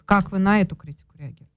Как 0.05 0.31
вы 0.31 0.39
на 0.39 0.61
эту 0.61 0.75
критику 0.75 1.13
реагируете? 1.17 1.51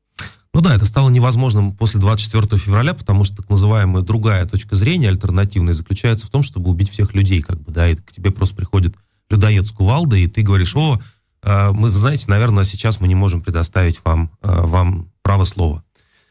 Ну 0.53 0.61
да, 0.61 0.75
это 0.75 0.85
стало 0.85 1.09
невозможным 1.11 1.75
после 1.75 2.01
24 2.01 2.61
февраля, 2.61 2.93
потому 2.93 3.23
что 3.23 3.37
так 3.37 3.49
называемая 3.49 4.03
другая 4.03 4.45
точка 4.47 4.75
зрения, 4.75 5.09
альтернативная, 5.09 5.75
заключается 5.75 6.27
в 6.27 6.31
том, 6.31 6.43
чтобы 6.43 6.71
убить 6.71 6.91
всех 6.91 7.15
людей, 7.15 7.41
как 7.41 7.61
бы, 7.61 7.73
да, 7.73 7.89
и 7.89 7.95
к 7.95 8.11
тебе 8.11 8.31
просто 8.33 8.57
приходит 8.57 8.97
людоед 9.31 9.67
с 9.67 9.71
кувалдой, 9.71 10.23
и 10.23 10.29
ты 10.29 10.43
говоришь, 10.43 10.75
о, 10.77 11.01
э, 11.43 11.71
мы, 11.73 11.89
знаете, 11.89 12.27
наверное, 12.29 12.65
сейчас 12.65 13.01
мы 13.01 13.09
не 13.09 13.15
можем 13.15 13.41
предоставить 13.41 14.05
вам, 14.05 14.31
э, 14.43 14.49
вам 14.49 15.11
право 15.23 15.45
слова. 15.45 15.85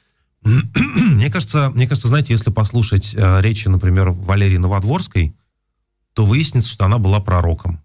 мне 0.44 1.32
кажется, 1.32 1.72
мне 1.72 1.88
кажется, 1.88 2.10
знаете, 2.10 2.34
если 2.34 2.52
послушать 2.52 3.16
э, 3.16 3.42
речи, 3.42 3.68
например, 3.68 4.12
Валерии 4.12 4.58
Новодворской, 4.58 5.36
то 6.14 6.26
выяснится, 6.26 6.70
что 6.70 6.86
она 6.86 6.98
была 6.98 7.20
пророком. 7.20 7.82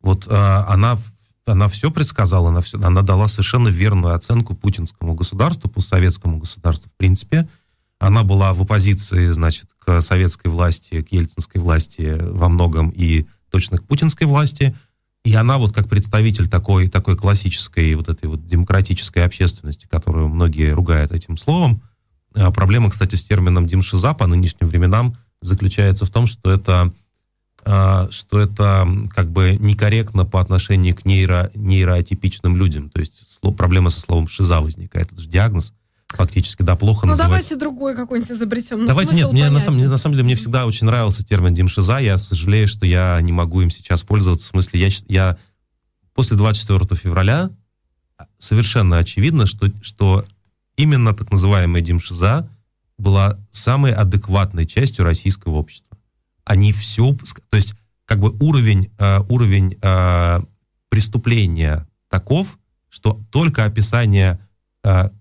Вот 0.00 0.28
она 0.28 0.98
она 1.46 1.68
все 1.68 1.90
предсказала, 1.90 2.48
она, 2.48 2.60
все, 2.60 2.78
она 2.82 3.02
дала 3.02 3.28
совершенно 3.28 3.68
верную 3.68 4.14
оценку 4.14 4.54
путинскому 4.54 5.14
государству, 5.14 5.70
постсоветскому 5.70 6.38
государству, 6.38 6.90
в 6.90 6.94
принципе. 6.96 7.48
Она 7.98 8.24
была 8.24 8.52
в 8.52 8.60
оппозиции, 8.60 9.28
значит, 9.28 9.66
к 9.78 10.00
советской 10.00 10.48
власти, 10.48 11.02
к 11.02 11.12
ельцинской 11.12 11.60
власти 11.60 12.16
во 12.20 12.48
многом 12.48 12.90
и 12.90 13.26
точно 13.50 13.78
к 13.78 13.84
путинской 13.84 14.26
власти. 14.26 14.74
И 15.24 15.34
она 15.34 15.58
вот 15.58 15.74
как 15.74 15.88
представитель 15.88 16.48
такой, 16.48 16.88
такой 16.88 17.16
классической 17.16 17.94
вот 17.94 18.08
этой 18.08 18.26
вот 18.26 18.46
демократической 18.46 19.24
общественности, 19.24 19.86
которую 19.90 20.28
многие 20.28 20.70
ругают 20.72 21.12
этим 21.12 21.36
словом, 21.36 21.82
а 22.34 22.50
проблема, 22.50 22.90
кстати, 22.90 23.16
с 23.16 23.24
термином 23.24 23.66
«демшиза» 23.66 24.12
по 24.12 24.26
нынешним 24.26 24.68
временам 24.68 25.16
заключается 25.40 26.04
в 26.04 26.10
том, 26.10 26.26
что 26.26 26.52
это 26.52 26.92
а, 27.64 28.08
что 28.12 28.38
это 28.38 28.86
как 29.12 29.30
бы 29.30 29.56
некорректно 29.58 30.24
по 30.24 30.40
отношению 30.40 30.94
к 30.94 31.04
нейро, 31.04 31.50
нейроатипичным 31.54 32.56
людям. 32.56 32.90
То 32.90 33.00
есть 33.00 33.40
проблема 33.56 33.90
со 33.90 34.00
словом 34.00 34.28
«шиза» 34.28 34.60
возникает. 34.60 35.12
Это 35.12 35.20
же 35.20 35.28
диагноз 35.28 35.72
фактически, 36.08 36.62
да, 36.62 36.76
плохо 36.76 37.06
ну, 37.06 37.12
называть. 37.12 37.30
давайте 37.30 37.56
другой 37.56 37.96
какой-нибудь 37.96 38.30
изобретем. 38.30 38.80
Ну, 38.80 38.86
давайте 38.86 39.14
нет, 39.14 39.32
мне 39.32 39.50
на, 39.50 39.60
самом, 39.60 39.80
на 39.80 39.98
самом 39.98 40.14
деле 40.14 40.24
мне 40.24 40.34
всегда 40.34 40.66
очень 40.66 40.86
нравился 40.86 41.24
термин 41.24 41.54
«димшиза». 41.54 41.98
Я 41.98 42.16
сожалею, 42.18 42.68
что 42.68 42.86
я 42.86 43.20
не 43.20 43.32
могу 43.32 43.60
им 43.60 43.70
сейчас 43.70 44.02
пользоваться. 44.02 44.46
В 44.46 44.50
смысле, 44.50 44.80
я, 44.80 44.88
я 45.08 45.38
после 46.14 46.36
24 46.36 46.98
февраля 47.00 47.50
совершенно 48.38 48.98
очевидно, 48.98 49.46
что, 49.46 49.68
что 49.82 50.24
именно 50.76 51.14
так 51.14 51.30
называемая 51.30 51.82
«димшиза» 51.82 52.48
была 52.98 53.38
самой 53.50 53.92
адекватной 53.92 54.64
частью 54.64 55.04
российского 55.04 55.56
общества 55.56 55.96
они 56.46 56.72
все, 56.72 57.14
то 57.50 57.56
есть 57.56 57.74
как 58.06 58.20
бы 58.20 58.30
уровень, 58.38 58.90
э, 58.98 59.18
уровень 59.28 59.76
э, 59.82 60.40
преступления 60.88 61.86
таков, 62.08 62.58
что 62.88 63.20
только 63.30 63.64
описание 63.64 64.38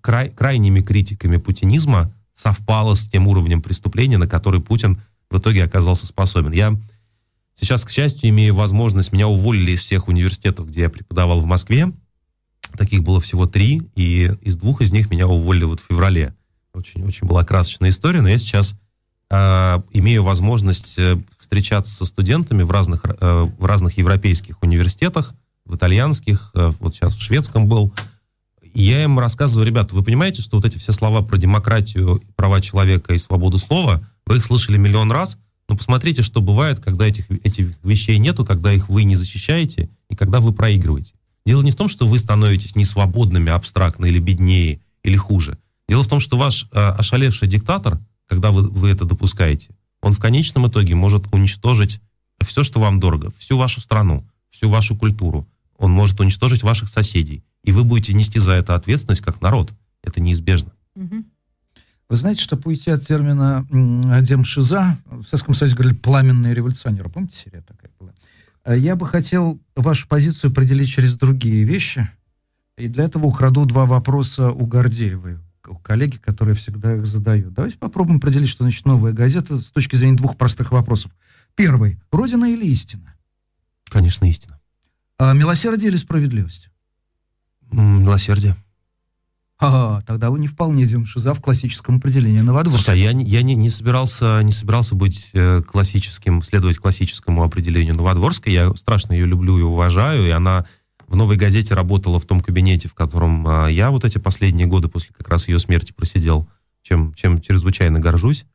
край, 0.02 0.30
крайними 0.30 0.82
критиками 0.82 1.38
путинизма 1.38 2.14
совпало 2.34 2.96
с 2.96 3.08
тем 3.08 3.28
уровнем 3.28 3.62
преступления, 3.62 4.18
на 4.18 4.28
который 4.28 4.62
Путин 4.62 5.02
в 5.30 5.38
итоге 5.38 5.64
оказался 5.64 6.06
способен. 6.08 6.52
Я 6.52 6.78
сейчас, 7.56 7.84
к 7.84 7.90
счастью, 7.90 8.30
имею 8.30 8.54
возможность, 8.54 9.12
меня 9.12 9.28
уволили 9.28 9.72
из 9.72 9.82
всех 9.82 10.08
университетов, 10.08 10.68
где 10.68 10.82
я 10.82 10.90
преподавал 10.90 11.40
в 11.40 11.46
Москве, 11.46 11.92
таких 12.78 13.04
было 13.04 13.20
всего 13.20 13.46
три, 13.46 13.82
и 13.96 14.32
из 14.42 14.58
двух 14.58 14.82
из 14.82 14.92
них 14.92 15.10
меня 15.10 15.28
уволили 15.28 15.64
вот 15.64 15.80
в 15.80 15.86
феврале. 15.88 16.36
Очень, 16.74 17.04
очень 17.06 17.26
была 17.26 17.46
красочная 17.46 17.90
история, 17.90 18.22
но 18.22 18.28
я 18.28 18.38
сейчас 18.38 18.76
э, 19.30 19.36
имею 19.94 20.24
возможность 20.24 20.96
э, 20.98 21.18
встречаться 21.40 21.94
со 21.94 22.06
студентами 22.06 22.64
в 22.64 22.72
разных, 22.72 23.06
э, 23.06 23.50
в 23.58 23.66
разных 23.66 23.98
европейских 23.98 24.62
университетах, 24.62 25.34
в 25.64 25.76
итальянских, 25.76 26.52
э, 26.54 26.72
вот 26.80 26.96
сейчас 26.96 27.16
в 27.16 27.22
шведском 27.22 27.68
был. 27.68 27.94
Я 28.76 29.04
им 29.04 29.18
рассказываю, 29.18 29.66
ребята, 29.66 29.96
вы 29.96 30.04
понимаете, 30.04 30.42
что 30.42 30.58
вот 30.58 30.66
эти 30.66 30.78
все 30.78 30.92
слова 30.92 31.22
про 31.22 31.38
демократию, 31.38 32.22
права 32.36 32.62
человека 32.62 33.14
и 33.14 33.18
свободу 33.18 33.58
слова, 33.58 34.08
вы 34.28 34.38
их 34.38 34.46
слышали 34.46 34.78
миллион 34.78 35.12
раз, 35.12 35.38
но 35.68 35.76
посмотрите, 35.76 36.22
что 36.22 36.42
бывает, 36.42 36.80
когда 36.80 37.08
этих, 37.08 37.30
этих 37.44 37.72
вещей 37.84 38.20
нету, 38.20 38.46
когда 38.46 38.72
их 38.72 38.90
вы 38.90 39.04
не 39.04 39.16
защищаете 39.16 39.90
и 40.10 40.16
когда 40.16 40.40
вы 40.40 40.54
проигрываете. 40.54 41.16
Дело 41.46 41.64
не 41.64 41.72
в 41.72 41.76
том, 41.76 41.88
что 41.88 42.06
вы 42.06 42.20
становитесь 42.20 42.76
несвободными 42.76 43.52
абстрактно 43.52 44.06
или 44.06 44.20
беднее, 44.20 44.82
или 45.04 45.16
хуже. 45.16 45.58
Дело 45.88 46.04
в 46.04 46.08
том, 46.08 46.20
что 46.20 46.38
ваш 46.38 46.68
э, 46.72 46.80
ошалевший 46.80 47.48
диктатор– 47.48 48.00
когда 48.28 48.52
вы, 48.52 48.68
вы 48.68 48.90
это 48.90 49.06
допускаете, 49.06 49.70
он 50.02 50.14
в 50.14 50.20
конечном 50.20 50.68
итоге 50.68 50.96
может 50.96 51.32
уничтожить 51.34 52.00
все, 52.44 52.64
что 52.64 52.80
вам 52.80 53.00
дорого, 53.00 53.32
всю 53.38 53.58
вашу 53.58 53.82
страну, 53.82 54.28
всю 54.52 54.70
вашу 54.70 54.96
культуру. 54.96 55.48
Он 55.78 55.92
может 55.92 56.20
уничтожить 56.20 56.64
ваших 56.64 56.90
соседей. 56.90 57.44
И 57.66 57.72
вы 57.72 57.84
будете 57.84 58.14
нести 58.14 58.40
за 58.40 58.54
это 58.54 58.76
ответственность 58.76 59.22
как 59.22 59.42
народ. 59.42 59.74
Это 60.04 60.22
неизбежно. 60.22 60.72
Вы 60.96 62.18
знаете, 62.18 62.42
чтобы 62.42 62.62
уйти 62.68 62.92
от 62.92 63.06
термина 63.06 63.66
демшиза, 63.70 64.98
в 65.06 65.24
Советском 65.24 65.56
Союзе 65.56 65.76
говорили 65.76 65.98
пламенные 65.98 66.54
революционеры. 66.54 67.10
Помните, 67.10 67.36
серия 67.36 67.62
такая 67.62 67.92
была? 68.00 68.12
А 68.64 68.76
я 68.76 68.96
бы 68.96 69.08
хотел 69.08 69.60
вашу 69.76 70.08
позицию 70.08 70.52
определить 70.52 70.90
через 70.90 71.16
другие 71.16 71.64
вещи. 71.64 72.08
И 72.78 72.88
для 72.88 73.06
этого 73.06 73.26
украду 73.26 73.66
два 73.66 73.86
вопроса 73.86 74.52
у 74.52 74.66
Гордеевой 74.68 75.40
коллеги, 75.82 76.18
которые 76.18 76.54
всегда 76.54 76.96
их 76.96 77.08
задают. 77.08 77.54
Давайте 77.54 77.78
попробуем 77.78 78.18
определить, 78.18 78.50
что 78.50 78.64
значит 78.64 78.86
новая 78.86 79.14
газета 79.14 79.58
с 79.58 79.66
точки 79.66 79.96
зрения 79.96 80.16
двух 80.16 80.38
простых 80.38 80.72
вопросов. 80.72 81.12
Первый. 81.56 82.00
Родина 82.12 82.46
или 82.46 82.68
истина? 82.68 83.16
Конечно, 83.86 84.26
истина. 84.30 84.60
А 85.18 85.34
милосердие 85.34 85.90
или 85.90 85.98
справедливость? 85.98 86.70
Милосердие. 87.72 88.56
А, 89.58 90.02
тогда 90.02 90.32
вы 90.32 90.40
не 90.40 90.48
вполне 90.48 90.86
демшиза 90.86 91.34
в 91.34 91.42
классическом 91.42 91.98
определении 91.98 92.42
Новодворска. 92.42 92.84
Слушай, 92.84 93.08
а 93.08 93.12
я, 93.14 93.20
я 93.20 93.42
не, 93.42 93.56
не, 93.56 93.70
собирался, 93.70 94.42
не 94.44 94.52
собирался 94.52 94.96
быть 94.96 95.30
э, 95.34 95.62
классическим, 95.62 96.44
следовать 96.44 96.78
классическому 96.78 97.42
определению 97.44 97.96
Новодворска. 97.96 98.50
Я 98.50 98.74
страшно 98.76 99.14
ее 99.14 99.26
люблю 99.26 99.58
и 99.58 99.62
уважаю, 99.62 100.28
и 100.28 100.30
она 100.30 100.66
в 101.08 101.16
«Новой 101.16 101.38
газете» 101.38 101.74
работала 101.74 102.20
в 102.20 102.26
том 102.26 102.42
кабинете, 102.42 102.90
в 102.90 102.94
котором 102.94 103.48
а, 103.48 103.68
я 103.68 103.92
вот 103.92 104.04
эти 104.04 104.18
последние 104.18 104.68
годы 104.68 104.90
после 104.90 105.14
как 105.18 105.30
раз 105.30 105.48
ее 105.48 105.60
смерти 105.60 105.94
просидел, 105.94 106.50
чем, 106.82 107.14
чем 107.14 107.40
чрезвычайно 107.40 108.00
горжусь. 108.00 108.46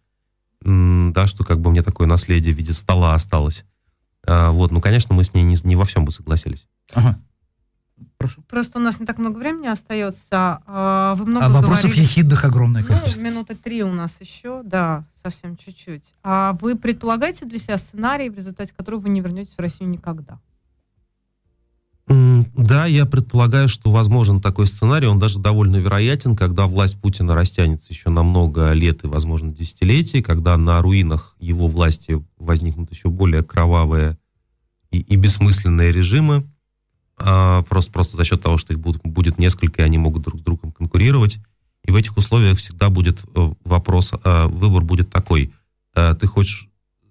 Да, 0.62 1.26
что 1.26 1.44
как 1.44 1.60
бы 1.60 1.70
мне 1.70 1.82
такое 1.82 2.06
наследие 2.06 2.52
в 2.52 2.58
виде 2.58 2.74
стола 2.74 3.14
осталось. 3.14 3.64
А, 4.26 4.50
вот, 4.50 4.70
ну, 4.70 4.82
конечно, 4.82 5.14
мы 5.14 5.24
с 5.24 5.32
ней 5.32 5.42
не, 5.42 5.56
не 5.64 5.76
во 5.76 5.86
всем 5.86 6.04
бы 6.04 6.12
согласились. 6.12 6.66
Ага. 6.92 7.18
Прошу. 8.18 8.42
Просто 8.42 8.78
у 8.78 8.82
нас 8.82 9.00
не 9.00 9.06
так 9.06 9.18
много 9.18 9.38
времени 9.38 9.66
остается. 9.66 10.60
А, 10.66 11.14
Вы 11.14 11.26
много 11.26 11.46
А 11.46 11.48
вопросов 11.48 11.84
говорили- 11.90 12.02
ехидных 12.02 12.44
огромное 12.44 12.82
Ну, 12.82 12.88
количество. 12.88 13.20
минуты 13.22 13.54
три 13.54 13.82
у 13.82 13.92
нас 13.92 14.16
еще, 14.20 14.62
да, 14.64 15.04
совсем 15.22 15.56
чуть-чуть. 15.56 16.04
А 16.22 16.56
вы 16.60 16.76
предполагаете 16.76 17.46
для 17.46 17.58
себя 17.58 17.78
сценарий, 17.78 18.28
в 18.28 18.36
результате 18.36 18.72
которого 18.76 19.00
вы 19.00 19.08
не 19.08 19.20
вернетесь 19.20 19.54
в 19.56 19.60
Россию 19.60 19.90
никогда? 19.90 20.38
Да, 22.56 22.86
я 22.86 23.06
предполагаю, 23.06 23.68
что 23.68 23.92
возможен 23.92 24.40
такой 24.40 24.66
сценарий, 24.66 25.06
он 25.06 25.20
даже 25.20 25.38
довольно 25.38 25.76
вероятен, 25.76 26.34
когда 26.34 26.66
власть 26.66 27.00
Путина 27.00 27.36
растянется 27.36 27.86
еще 27.92 28.10
на 28.10 28.24
много 28.24 28.72
лет 28.72 29.04
и, 29.04 29.06
возможно, 29.06 29.52
десятилетий, 29.52 30.20
когда 30.20 30.56
на 30.56 30.82
руинах 30.82 31.36
его 31.38 31.68
власти 31.68 32.20
возникнут 32.38 32.90
еще 32.90 33.10
более 33.10 33.44
кровавые 33.44 34.18
и, 34.90 34.98
и 34.98 35.14
бессмысленные 35.14 35.92
режимы, 35.92 36.49
просто, 37.68 37.92
просто 37.92 38.16
за 38.16 38.24
счет 38.24 38.42
того, 38.42 38.58
что 38.58 38.72
их 38.72 38.80
будут, 38.80 39.02
будет 39.02 39.38
несколько, 39.38 39.82
и 39.82 39.84
они 39.84 39.98
могут 39.98 40.22
друг 40.22 40.40
с 40.40 40.42
другом 40.42 40.72
конкурировать. 40.72 41.38
И 41.84 41.92
в 41.92 41.96
этих 41.96 42.16
условиях 42.16 42.58
всегда 42.58 42.90
будет 42.90 43.22
э, 43.34 43.52
вопрос, 43.64 44.12
э, 44.12 44.46
выбор 44.46 44.82
будет 44.84 45.10
такой, 45.10 45.52
э, 45.94 46.14
ты 46.18 46.26
хочешь 46.26 46.68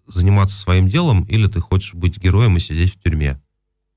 заниматься 0.08 0.58
своим 0.58 0.88
делом 0.90 1.24
или 1.24 1.48
ты 1.48 1.60
хочешь 1.60 1.94
быть 1.94 2.18
героем 2.18 2.58
и 2.58 2.60
сидеть 2.60 2.94
в 2.94 3.02
тюрьме? 3.02 3.42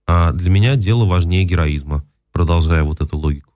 А 0.07 0.33
для 0.33 0.51
меня 0.51 0.77
дело 0.77 1.05
важнее 1.05 1.45
героизма, 1.45 2.05
продолжая 2.33 2.85
вот 2.85 3.01
эту 3.01 3.17
логику. 3.19 3.53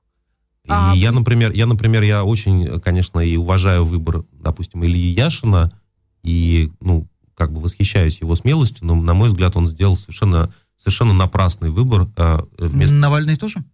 И 0.64 0.68
А 0.70 0.94
я, 0.94 1.10
вы- 1.10 1.18
например, 1.20 1.52
я, 1.52 1.66
например, 1.66 2.02
я 2.02 2.24
очень, 2.24 2.80
конечно, 2.80 3.20
и 3.20 3.36
уважаю 3.36 3.84
выбор, 3.84 4.24
допустим, 4.32 4.84
Ильи 4.84 5.08
Яшина, 5.12 5.72
и, 6.22 6.70
ну, 6.80 7.08
как 7.34 7.52
бы 7.52 7.60
восхищаюсь 7.60 8.20
его 8.20 8.34
смелостью, 8.34 8.86
но, 8.86 8.94
на 8.94 9.14
мой 9.14 9.28
взгляд, 9.28 9.56
он 9.56 9.66
сделал 9.66 9.96
совершенно, 9.96 10.52
совершенно 10.78 11.14
напрасный 11.14 11.70
выбор 11.70 12.08
э, 12.16 12.40
вместо 12.58 12.96
Навальный 12.96 13.36
тоже? 13.36 13.64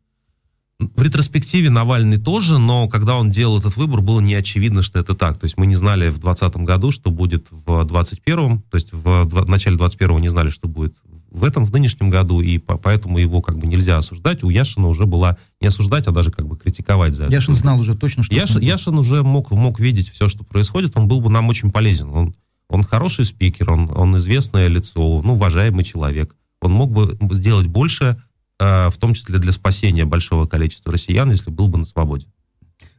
в 0.95 1.03
ретроспективе 1.03 1.71
Навальный 1.71 2.19
тоже, 2.19 2.59
но 2.59 2.89
когда 2.89 3.17
он 3.17 3.31
делал 3.31 3.59
этот 3.59 3.77
выбор, 3.77 4.01
было 4.01 4.21
не 4.21 4.35
очевидно, 4.35 4.83
что 4.83 4.99
это 4.99 5.15
так. 5.15 5.39
То 5.39 5.45
есть 5.45 5.57
мы 5.57 5.67
не 5.67 5.77
знали 5.77 6.09
в 6.09 6.19
2020 6.19 6.57
году, 6.59 6.91
что 6.91 7.11
будет 7.11 7.47
в 7.51 7.85
2021, 7.85 8.63
то 8.63 8.75
есть 8.75 8.93
в, 8.93 9.03
в 9.03 9.49
начале 9.49 9.77
2021 9.77 10.19
не 10.21 10.29
знали, 10.29 10.51
что 10.51 10.69
будет 10.69 10.97
в 11.31 11.45
этом, 11.45 11.65
в 11.65 11.73
нынешнем 11.73 12.11
году, 12.11 12.41
и 12.41 12.59
по- 12.59 12.77
поэтому 12.77 13.19
его 13.19 13.41
как 13.41 13.59
бы 13.59 13.67
нельзя 13.67 13.97
осуждать. 13.97 14.43
У 14.43 14.51
Яшина 14.51 14.89
уже 14.89 15.07
была 15.07 15.39
не 15.61 15.69
осуждать, 15.69 16.07
а 16.07 16.13
даже 16.13 16.31
как 16.31 16.47
бы 16.47 16.59
критиковать 16.59 17.15
за 17.15 17.25
это. 17.25 17.33
Яшин 17.33 17.55
знал 17.55 17.81
уже 17.81 17.95
точно, 17.95 18.25
что... 18.25 18.35
Яш-. 18.35 18.61
Яшин 18.61 18.99
уже 18.99 19.23
мог, 19.23 19.51
мог 19.51 19.81
видеть 19.81 20.11
все, 20.11 20.29
что 20.29 20.45
происходит, 20.45 20.93
он 20.97 21.09
был 21.09 21.21
бы 21.21 21.31
нам 21.31 21.49
очень 21.49 21.71
полезен. 21.71 22.11
Он, 22.11 22.35
он 22.69 22.83
хороший 22.83 23.25
спикер, 23.25 23.71
он, 23.71 23.91
он 23.95 24.17
известное 24.19 24.69
лицо, 24.69 25.23
ну, 25.23 25.35
уважаемый 25.35 25.85
человек. 25.85 26.35
Он 26.63 26.73
мог 26.73 26.91
бы 26.91 27.19
сделать 27.35 27.67
больше, 27.67 28.23
э, 28.59 28.89
в 28.89 28.97
том 28.97 29.15
числе 29.15 29.39
для 29.39 29.53
спасения 29.53 30.05
большого 30.05 30.47
количества 30.47 30.93
россиян, 30.93 31.31
если 31.31 31.51
был 31.51 31.69
бы 31.69 31.79
на 31.79 31.85
свободе. 31.85 32.27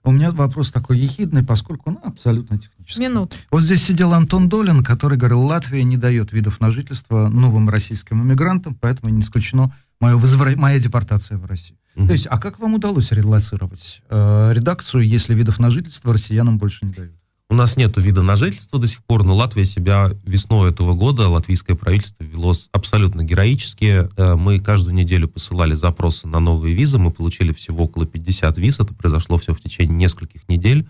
У 0.05 0.11
меня 0.11 0.31
вопрос 0.31 0.69
такой 0.69 0.97
ехидный, 0.97 1.43
поскольку 1.43 1.89
он 1.89 1.99
абсолютно 2.03 2.59
технический. 2.59 3.01
Минут. 3.01 3.35
Вот 3.51 3.63
здесь 3.63 3.83
сидел 3.83 4.13
Антон 4.13 4.49
Долин, 4.49 4.83
который 4.83 5.17
говорил, 5.17 5.41
Латвия 5.41 5.83
не 5.83 5.95
дает 5.95 6.33
видов 6.33 6.59
на 6.59 6.69
жительство 6.71 7.29
новым 7.29 7.69
российским 7.69 8.21
иммигрантам, 8.21 8.75
поэтому 8.75 9.13
не 9.13 9.21
исключено 9.21 9.73
мое 10.01 10.17
возвра- 10.17 10.57
моя 10.57 10.79
депортация 10.79 11.37
в 11.37 11.45
Россию. 11.45 11.77
Мгм. 11.95 12.07
То 12.07 12.13
есть, 12.13 12.27
а 12.29 12.37
как 12.37 12.59
вам 12.59 12.73
удалось 12.73 13.11
релацировать 13.11 14.01
э, 14.09 14.51
редакцию, 14.53 15.07
если 15.07 15.33
видов 15.33 15.59
на 15.59 15.69
жительство 15.69 16.11
россиянам 16.11 16.57
больше 16.57 16.85
не 16.85 16.91
дают? 16.91 17.13
У 17.53 17.55
нас 17.55 17.77
нет 17.77 17.95
вида 17.97 18.23
на 18.23 18.35
жительство 18.35 18.79
до 18.79 18.87
сих 18.87 19.03
пор, 19.03 19.23
но 19.23 19.35
Латвия 19.35 19.63
себя 19.63 20.09
весной 20.23 20.71
этого 20.71 20.95
года, 20.95 21.27
латвийское 21.27 21.77
правительство 21.77 22.23
вело 22.23 22.55
абсолютно 22.71 23.23
героически. 23.23 24.09
Э, 24.17 24.33
Мы 24.33 24.59
каждую 24.59 24.95
неделю 24.95 25.27
посылали 25.27 25.75
запросы 25.75 26.27
на 26.27 26.39
новые 26.39 26.73
визы, 26.73 26.97
мы 26.97 27.11
получили 27.11 27.53
всего 27.53 27.83
около 27.83 28.07
50 28.07 28.57
виз, 28.57 28.79
это 28.79 28.95
произошло 28.95 29.37
все 29.37 29.53
в 29.53 29.61
течение 29.61 29.95
нескольких 29.95 30.49
недель. 30.49 30.87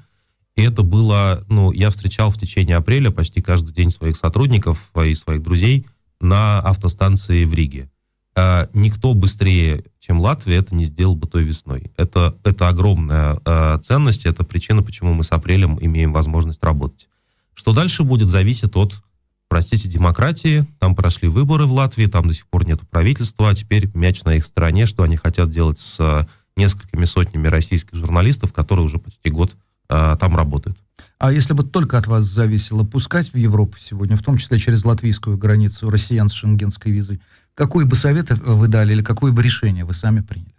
И 0.56 0.62
это 0.62 0.84
было, 0.84 1.44
ну, 1.50 1.74
я 1.74 1.90
встречал 1.90 2.30
в 2.30 2.38
течение 2.38 2.78
апреля 2.78 3.12
почти 3.12 3.42
каждый 3.42 3.74
день 3.74 3.90
своих 3.90 4.16
сотрудников 4.16 4.90
э, 4.96 5.08
и 5.08 5.16
своих 5.16 5.44
друзей 5.44 5.86
на 6.22 6.62
автостанции 6.62 7.44
в 7.44 7.54
Риге. 7.54 7.90
Э, 8.36 8.68
Никто 8.74 9.14
быстрее, 9.14 9.84
чем 10.00 10.20
Латвия, 10.20 10.58
это 10.58 10.76
не 10.76 10.86
сделал 10.86 11.16
бы 11.16 11.28
той 11.28 11.44
весной. 11.44 11.92
Это, 11.98 12.36
это 12.44 12.68
огромная 12.68 13.40
э, 13.46 13.80
ценность, 13.84 14.26
это 14.26 14.44
причина, 14.44 14.82
почему 14.84 15.14
мы 15.14 15.24
с 15.24 15.32
апрелем 15.32 15.78
имеем 15.80 16.12
возможность 16.12 16.64
работать. 16.64 17.08
Что 17.54 17.74
дальше 17.74 18.04
будет, 18.04 18.30
зависит 18.30 18.76
от, 18.76 19.02
простите, 19.48 19.88
демократии. 19.88 20.66
Там 20.80 20.96
прошли 20.96 21.28
выборы 21.28 21.66
в 21.66 21.74
Латвии, 21.74 22.08
там 22.08 22.28
до 22.28 22.34
сих 22.34 22.48
пор 22.48 22.66
нет 22.66 22.82
правительства, 22.90 23.50
а 23.50 23.56
теперь 23.56 23.90
мяч 23.94 24.24
на 24.24 24.36
их 24.36 24.46
стороне, 24.46 24.86
что 24.86 25.04
они 25.04 25.16
хотят 25.16 25.52
делать 25.52 25.80
с 25.80 26.00
э, 26.00 26.26
несколькими 26.56 27.06
сотнями 27.06 27.48
российских 27.48 27.96
журналистов, 27.96 28.54
которые 28.54 28.86
уже 28.86 28.98
почти 28.98 29.30
год 29.30 29.56
э, 29.90 30.18
там 30.20 30.36
работают. 30.36 30.78
А 31.20 31.32
если 31.32 31.54
бы 31.54 31.64
только 31.64 31.98
от 31.98 32.08
вас 32.08 32.26
зависело 32.26 32.84
пускать 32.84 33.32
в 33.32 33.38
Европу 33.38 33.78
сегодня, 33.80 34.18
в 34.18 34.24
том 34.24 34.38
числе 34.38 34.58
через 34.58 34.84
латвийскую 34.84 35.38
границу, 35.38 35.90
россиян 35.90 36.30
с 36.30 36.34
шенгенской 36.34 36.92
визой, 36.92 37.22
какой 37.56 37.86
бы 37.86 37.96
совет 37.96 38.32
э, 38.32 38.36
вы 38.36 38.68
дали 38.68 38.94
или 38.94 39.02
какое 39.02 39.32
бы 39.32 39.44
решение 39.44 39.86
вы 39.86 39.94
сами 39.94 40.22
приняли? 40.22 40.54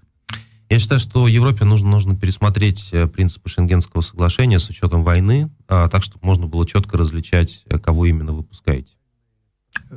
Я 0.70 0.78
считаю, 0.78 0.98
что 0.98 1.28
Европе 1.28 1.64
нужно, 1.64 1.90
нужно 1.90 2.16
пересмотреть 2.16 2.90
э, 2.92 3.06
принципы 3.06 3.48
Шенгенского 3.48 4.00
соглашения 4.00 4.58
с 4.58 4.68
учетом 4.68 5.04
войны, 5.04 5.50
а, 5.68 5.88
так, 5.88 6.02
чтобы 6.02 6.26
можно 6.26 6.46
было 6.46 6.66
четко 6.66 6.96
различать, 6.96 7.64
э, 7.68 7.78
кого 7.78 8.06
именно 8.06 8.32
вы 8.32 8.42
пускаете. 8.42 8.94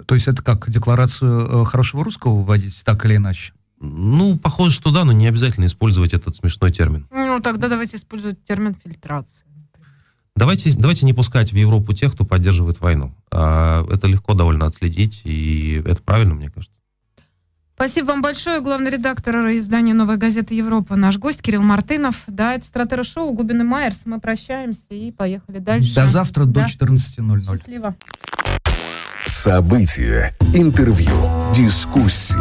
То 0.07 0.15
есть 0.15 0.27
это 0.27 0.43
как 0.43 0.69
декларацию 0.69 1.63
хорошего 1.65 2.03
русского 2.03 2.41
вводить, 2.41 2.81
так 2.83 3.05
или 3.05 3.15
иначе? 3.15 3.53
Ну, 3.79 4.37
похоже, 4.37 4.71
что 4.71 4.91
да, 4.91 5.05
но 5.05 5.11
не 5.11 5.27
обязательно 5.27 5.65
использовать 5.65 6.13
этот 6.13 6.35
смешной 6.35 6.71
термин. 6.71 7.07
Ну, 7.11 7.39
тогда 7.41 7.69
давайте 7.69 7.97
использовать 7.97 8.43
термин 8.43 8.75
фильтрация. 8.83 9.47
Давайте, 10.35 10.71
давайте 10.77 11.05
не 11.05 11.13
пускать 11.13 11.51
в 11.51 11.55
Европу 11.55 11.93
тех, 11.93 12.13
кто 12.13 12.25
поддерживает 12.25 12.79
войну. 12.79 13.15
А, 13.31 13.85
Это 13.91 14.07
легко 14.07 14.33
довольно 14.33 14.65
отследить, 14.65 15.21
и 15.23 15.81
это 15.85 16.01
правильно, 16.01 16.33
мне 16.33 16.49
кажется. 16.49 16.75
Спасибо 17.77 18.07
вам 18.07 18.23
большое. 18.23 18.59
Главный 18.59 18.89
редактор 18.89 19.35
издания 19.51 19.93
«Новая 19.93 20.17
газета 20.17 20.55
Европа», 20.55 20.95
наш 20.95 21.19
гость 21.19 21.43
Кирилл 21.43 21.61
Мартынов. 21.61 22.23
Да, 22.25 22.55
это 22.55 22.65
Стратера 22.65 23.03
Шоу, 23.03 23.33
Губин 23.33 23.61
и 23.61 23.63
Майерс. 23.63 24.01
Мы 24.05 24.19
прощаемся 24.19 24.81
и 24.89 25.11
поехали 25.11 25.59
дальше. 25.59 25.93
До 25.93 26.07
завтра, 26.07 26.45
до 26.45 26.61
Да. 26.61 26.65
14.00. 26.65 27.57
Счастливо. 27.59 27.95
События, 29.25 30.35
интервью, 30.55 31.13
дискуссии, 31.53 32.39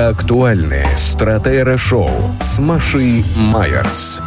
актуальные 0.00 0.96
Стратера 0.96 1.76
Шоу 1.76 2.10
с 2.40 2.58
Машей 2.58 3.26
Майерс. 3.36 4.22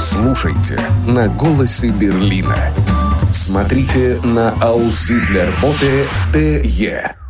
Слушайте 0.00 0.80
на 1.06 1.28
«Голосе 1.28 1.90
Берлина». 1.90 2.56
Смотрите 3.30 4.18
на 4.24 4.52
Аусы 4.62 5.20
для 5.26 5.44
работы 5.50 6.06
ТЕ. 6.32 7.21